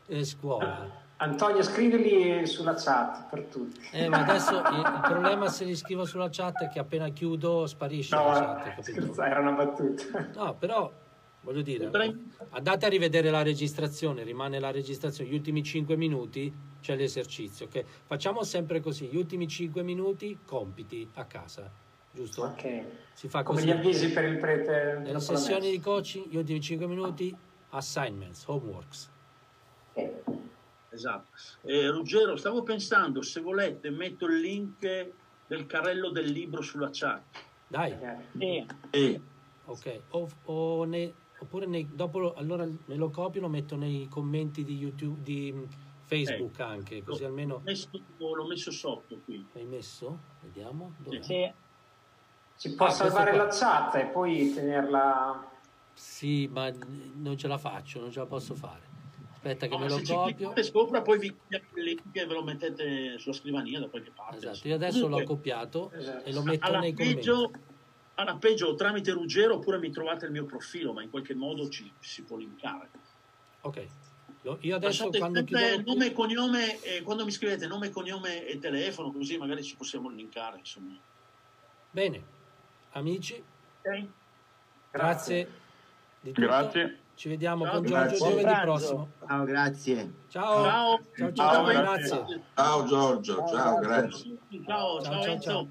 eh, 0.06 0.24
scuola. 0.24 1.08
Antonio, 1.22 1.62
scrivili 1.62 2.46
sulla 2.46 2.74
chat 2.74 3.28
per 3.28 3.44
tutti. 3.44 3.78
Eh, 3.92 4.08
ma 4.08 4.20
adesso 4.20 4.56
il, 4.56 5.00
problema 5.02 5.48
se 5.48 5.64
li 5.64 5.76
scrivo 5.76 6.06
sulla 6.06 6.30
chat 6.30 6.62
è 6.62 6.68
che 6.68 6.78
appena 6.78 7.10
chiudo 7.10 7.66
sparisce 7.66 8.16
no, 8.16 8.26
la 8.26 8.62
chat. 8.64 8.80
Scherza, 8.80 9.26
era 9.26 9.40
una 9.40 9.52
battuta. 9.52 10.30
No, 10.34 10.54
però 10.54 10.90
voglio 11.42 11.60
dire, 11.60 11.90
andate 12.50 12.86
a 12.86 12.88
rivedere 12.88 13.28
la 13.28 13.42
registrazione, 13.42 14.22
rimane 14.22 14.58
la 14.58 14.70
registrazione, 14.70 15.28
gli 15.28 15.34
ultimi 15.34 15.62
5 15.62 15.94
minuti 15.94 16.50
c'è 16.80 16.96
l'esercizio. 16.96 17.66
Okay? 17.66 17.84
Facciamo 18.06 18.42
sempre 18.42 18.80
così, 18.80 19.06
gli 19.08 19.16
ultimi 19.16 19.46
5 19.46 19.82
minuti 19.82 20.38
compiti 20.46 21.06
a 21.14 21.24
casa 21.26 21.70
giusto? 22.12 22.44
Ok. 22.44 22.84
Si 23.12 23.28
fa 23.28 23.42
Come 23.42 23.60
così. 23.60 23.70
gli 23.70 23.76
avvisi 23.76 24.10
per 24.10 24.24
il 24.24 24.38
prete. 24.38 25.00
Nelle 25.02 25.20
sessioni 25.20 25.70
di 25.70 25.80
coaching, 25.80 26.28
gli 26.28 26.36
ultimi 26.36 26.60
5 26.62 26.86
minuti, 26.86 27.36
assignments, 27.70 28.44
homeworks. 28.46 29.10
Okay. 29.92 30.48
Esatto. 30.90 31.30
Eh, 31.62 31.88
Ruggero, 31.88 32.36
stavo 32.36 32.62
pensando, 32.62 33.22
se 33.22 33.40
volete, 33.40 33.90
metto 33.90 34.26
il 34.26 34.40
link 34.40 35.12
del 35.46 35.66
carrello 35.66 36.10
del 36.10 36.30
libro 36.30 36.62
sulla 36.62 36.90
chat. 36.92 37.22
Dai. 37.66 37.96
Eh. 38.38 38.66
Eh. 38.90 39.20
Ok, 39.66 40.00
o, 40.10 40.28
o 40.44 40.84
ne, 40.84 41.12
oppure 41.38 41.66
nei, 41.66 41.88
dopo 41.92 42.34
allora 42.34 42.64
me 42.64 42.94
lo 42.96 43.10
copio, 43.10 43.40
lo 43.40 43.48
metto 43.48 43.76
nei 43.76 44.08
commenti 44.08 44.64
di 44.64 44.76
YouTube, 44.76 45.22
di 45.22 45.66
Facebook 46.02 46.58
eh. 46.58 46.62
anche, 46.62 47.04
così 47.04 47.24
almeno... 47.24 47.54
L'ho 47.54 47.62
messo, 47.62 47.88
l'ho 48.18 48.46
messo 48.46 48.72
sotto 48.72 49.20
qui. 49.24 49.46
L'hai 49.52 49.64
messo? 49.64 50.18
Vediamo. 50.40 50.94
Dov'è? 50.98 51.22
Sì. 51.22 51.52
Si 52.56 52.74
può 52.74 52.86
ah, 52.86 52.90
salvare 52.90 53.36
la 53.36 53.46
chat 53.46 53.94
e 53.94 54.06
poi 54.06 54.52
tenerla... 54.52 55.48
Sì, 55.94 56.48
ma 56.48 56.70
non 57.14 57.36
ce 57.36 57.46
la 57.46 57.58
faccio, 57.58 58.00
non 58.00 58.10
ce 58.10 58.18
la 58.18 58.26
posso 58.26 58.54
fare. 58.54 58.89
Aspetta 59.42 59.68
che 59.68 59.72
no, 59.74 59.78
me 59.78 59.88
lo 59.88 60.02
copio. 60.04 60.52
Se 60.54 60.62
sopra 60.64 61.00
poi 61.00 61.18
vi 61.18 61.26
il 61.48 61.82
link 61.82 62.02
e 62.12 62.26
ve 62.26 62.34
lo 62.34 62.42
mettete 62.42 63.18
sulla 63.18 63.34
scrivania 63.34 63.80
da 63.80 63.88
qualche 63.88 64.10
parte. 64.10 64.36
Esatto, 64.36 64.68
io 64.68 64.74
adesso 64.74 65.00
Comunque, 65.00 65.20
l'ho 65.20 65.26
copiato 65.26 65.90
esatto. 65.92 66.24
e 66.24 66.32
lo 66.34 66.42
metto 66.42 66.66
alla 66.66 66.80
nei 66.80 66.92
peggio, 66.92 67.34
commenti. 67.34 67.68
Alla 68.16 68.36
peggio 68.36 68.74
tramite 68.74 69.12
Ruggero 69.12 69.54
oppure 69.54 69.78
mi 69.78 69.90
trovate 69.90 70.26
il 70.26 70.32
mio 70.32 70.44
profilo, 70.44 70.92
ma 70.92 71.02
in 71.02 71.08
qualche 71.08 71.34
modo 71.34 71.70
ci 71.70 71.90
si 72.00 72.22
può 72.22 72.36
linkare. 72.36 72.90
Ok. 73.62 73.86
Io 74.42 74.76
adesso 74.76 75.04
Lasciate 75.04 75.18
quando 75.18 75.42
chiudo... 75.42 75.82
nome 75.86 76.06
e 76.06 76.12
cognome, 76.12 76.82
eh, 76.82 77.00
quando 77.00 77.24
mi 77.24 77.30
scrivete 77.30 77.66
nome, 77.66 77.88
cognome 77.88 78.46
e 78.46 78.58
telefono, 78.58 79.10
così 79.10 79.38
magari 79.38 79.62
ci 79.62 79.74
possiamo 79.74 80.10
linkare. 80.10 80.58
Insomma. 80.58 80.98
Bene, 81.90 82.22
amici. 82.90 83.42
Okay. 83.80 84.06
Grazie. 84.90 85.48
Grazie. 86.20 86.99
Grazie. 87.20 87.22
Ci 87.22 87.28
vediamo 87.28 87.64
ciao, 87.64 87.74
con 87.74 87.84
Giorgio 87.84 88.16
giovedì 88.16 88.60
prossimo. 88.62 89.08
Ciao, 89.26 89.44
grazie. 89.44 90.12
Ciao. 90.28 90.62
Ciao, 90.62 91.00
ciao, 91.14 91.32
ciao, 91.32 91.52
ciao 91.52 91.64
grazie. 91.64 92.42
Ciao 92.54 92.84
Giorgio, 92.86 93.44
ciao, 93.46 93.78
grazie. 93.78 94.38
Ciao, 94.66 95.00
ciao, 95.02 95.22
ciao, 95.22 95.40
ciao. 95.40 95.68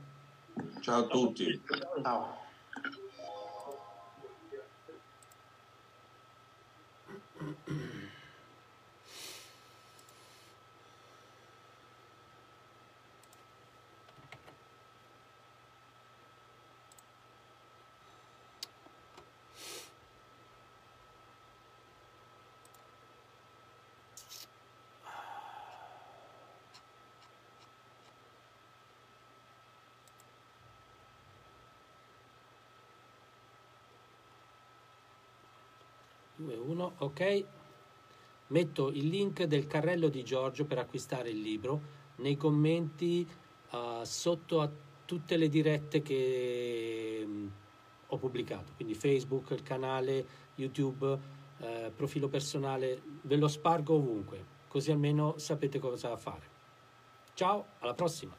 Ciao 0.81 0.99
a 0.99 1.07
tutti. 1.07 1.61
Ciao. 2.03 2.38
1, 36.69 36.93
ok. 36.97 37.45
Metto 38.47 38.89
il 38.89 39.07
link 39.07 39.43
del 39.43 39.67
carrello 39.67 40.09
di 40.09 40.23
Giorgio 40.23 40.65
per 40.65 40.79
acquistare 40.79 41.29
il 41.29 41.41
libro 41.41 41.97
nei 42.17 42.35
commenti 42.37 43.27
uh, 43.71 44.03
sotto 44.03 44.61
a 44.61 44.69
tutte 45.05 45.37
le 45.37 45.49
dirette 45.49 46.01
che 46.01 47.23
um, 47.25 47.51
ho 48.07 48.17
pubblicato, 48.17 48.73
quindi 48.75 48.95
Facebook, 48.95 49.51
il 49.51 49.63
canale, 49.63 50.25
YouTube, 50.55 51.05
uh, 51.07 51.91
profilo 51.95 52.27
personale, 52.27 53.01
ve 53.21 53.35
lo 53.35 53.47
spargo 53.47 53.95
ovunque, 53.95 54.43
così 54.67 54.91
almeno 54.91 55.37
sapete 55.37 55.79
cosa 55.79 56.15
fare. 56.17 56.57
Ciao, 57.33 57.65
alla 57.79 57.93
prossima! 57.93 58.38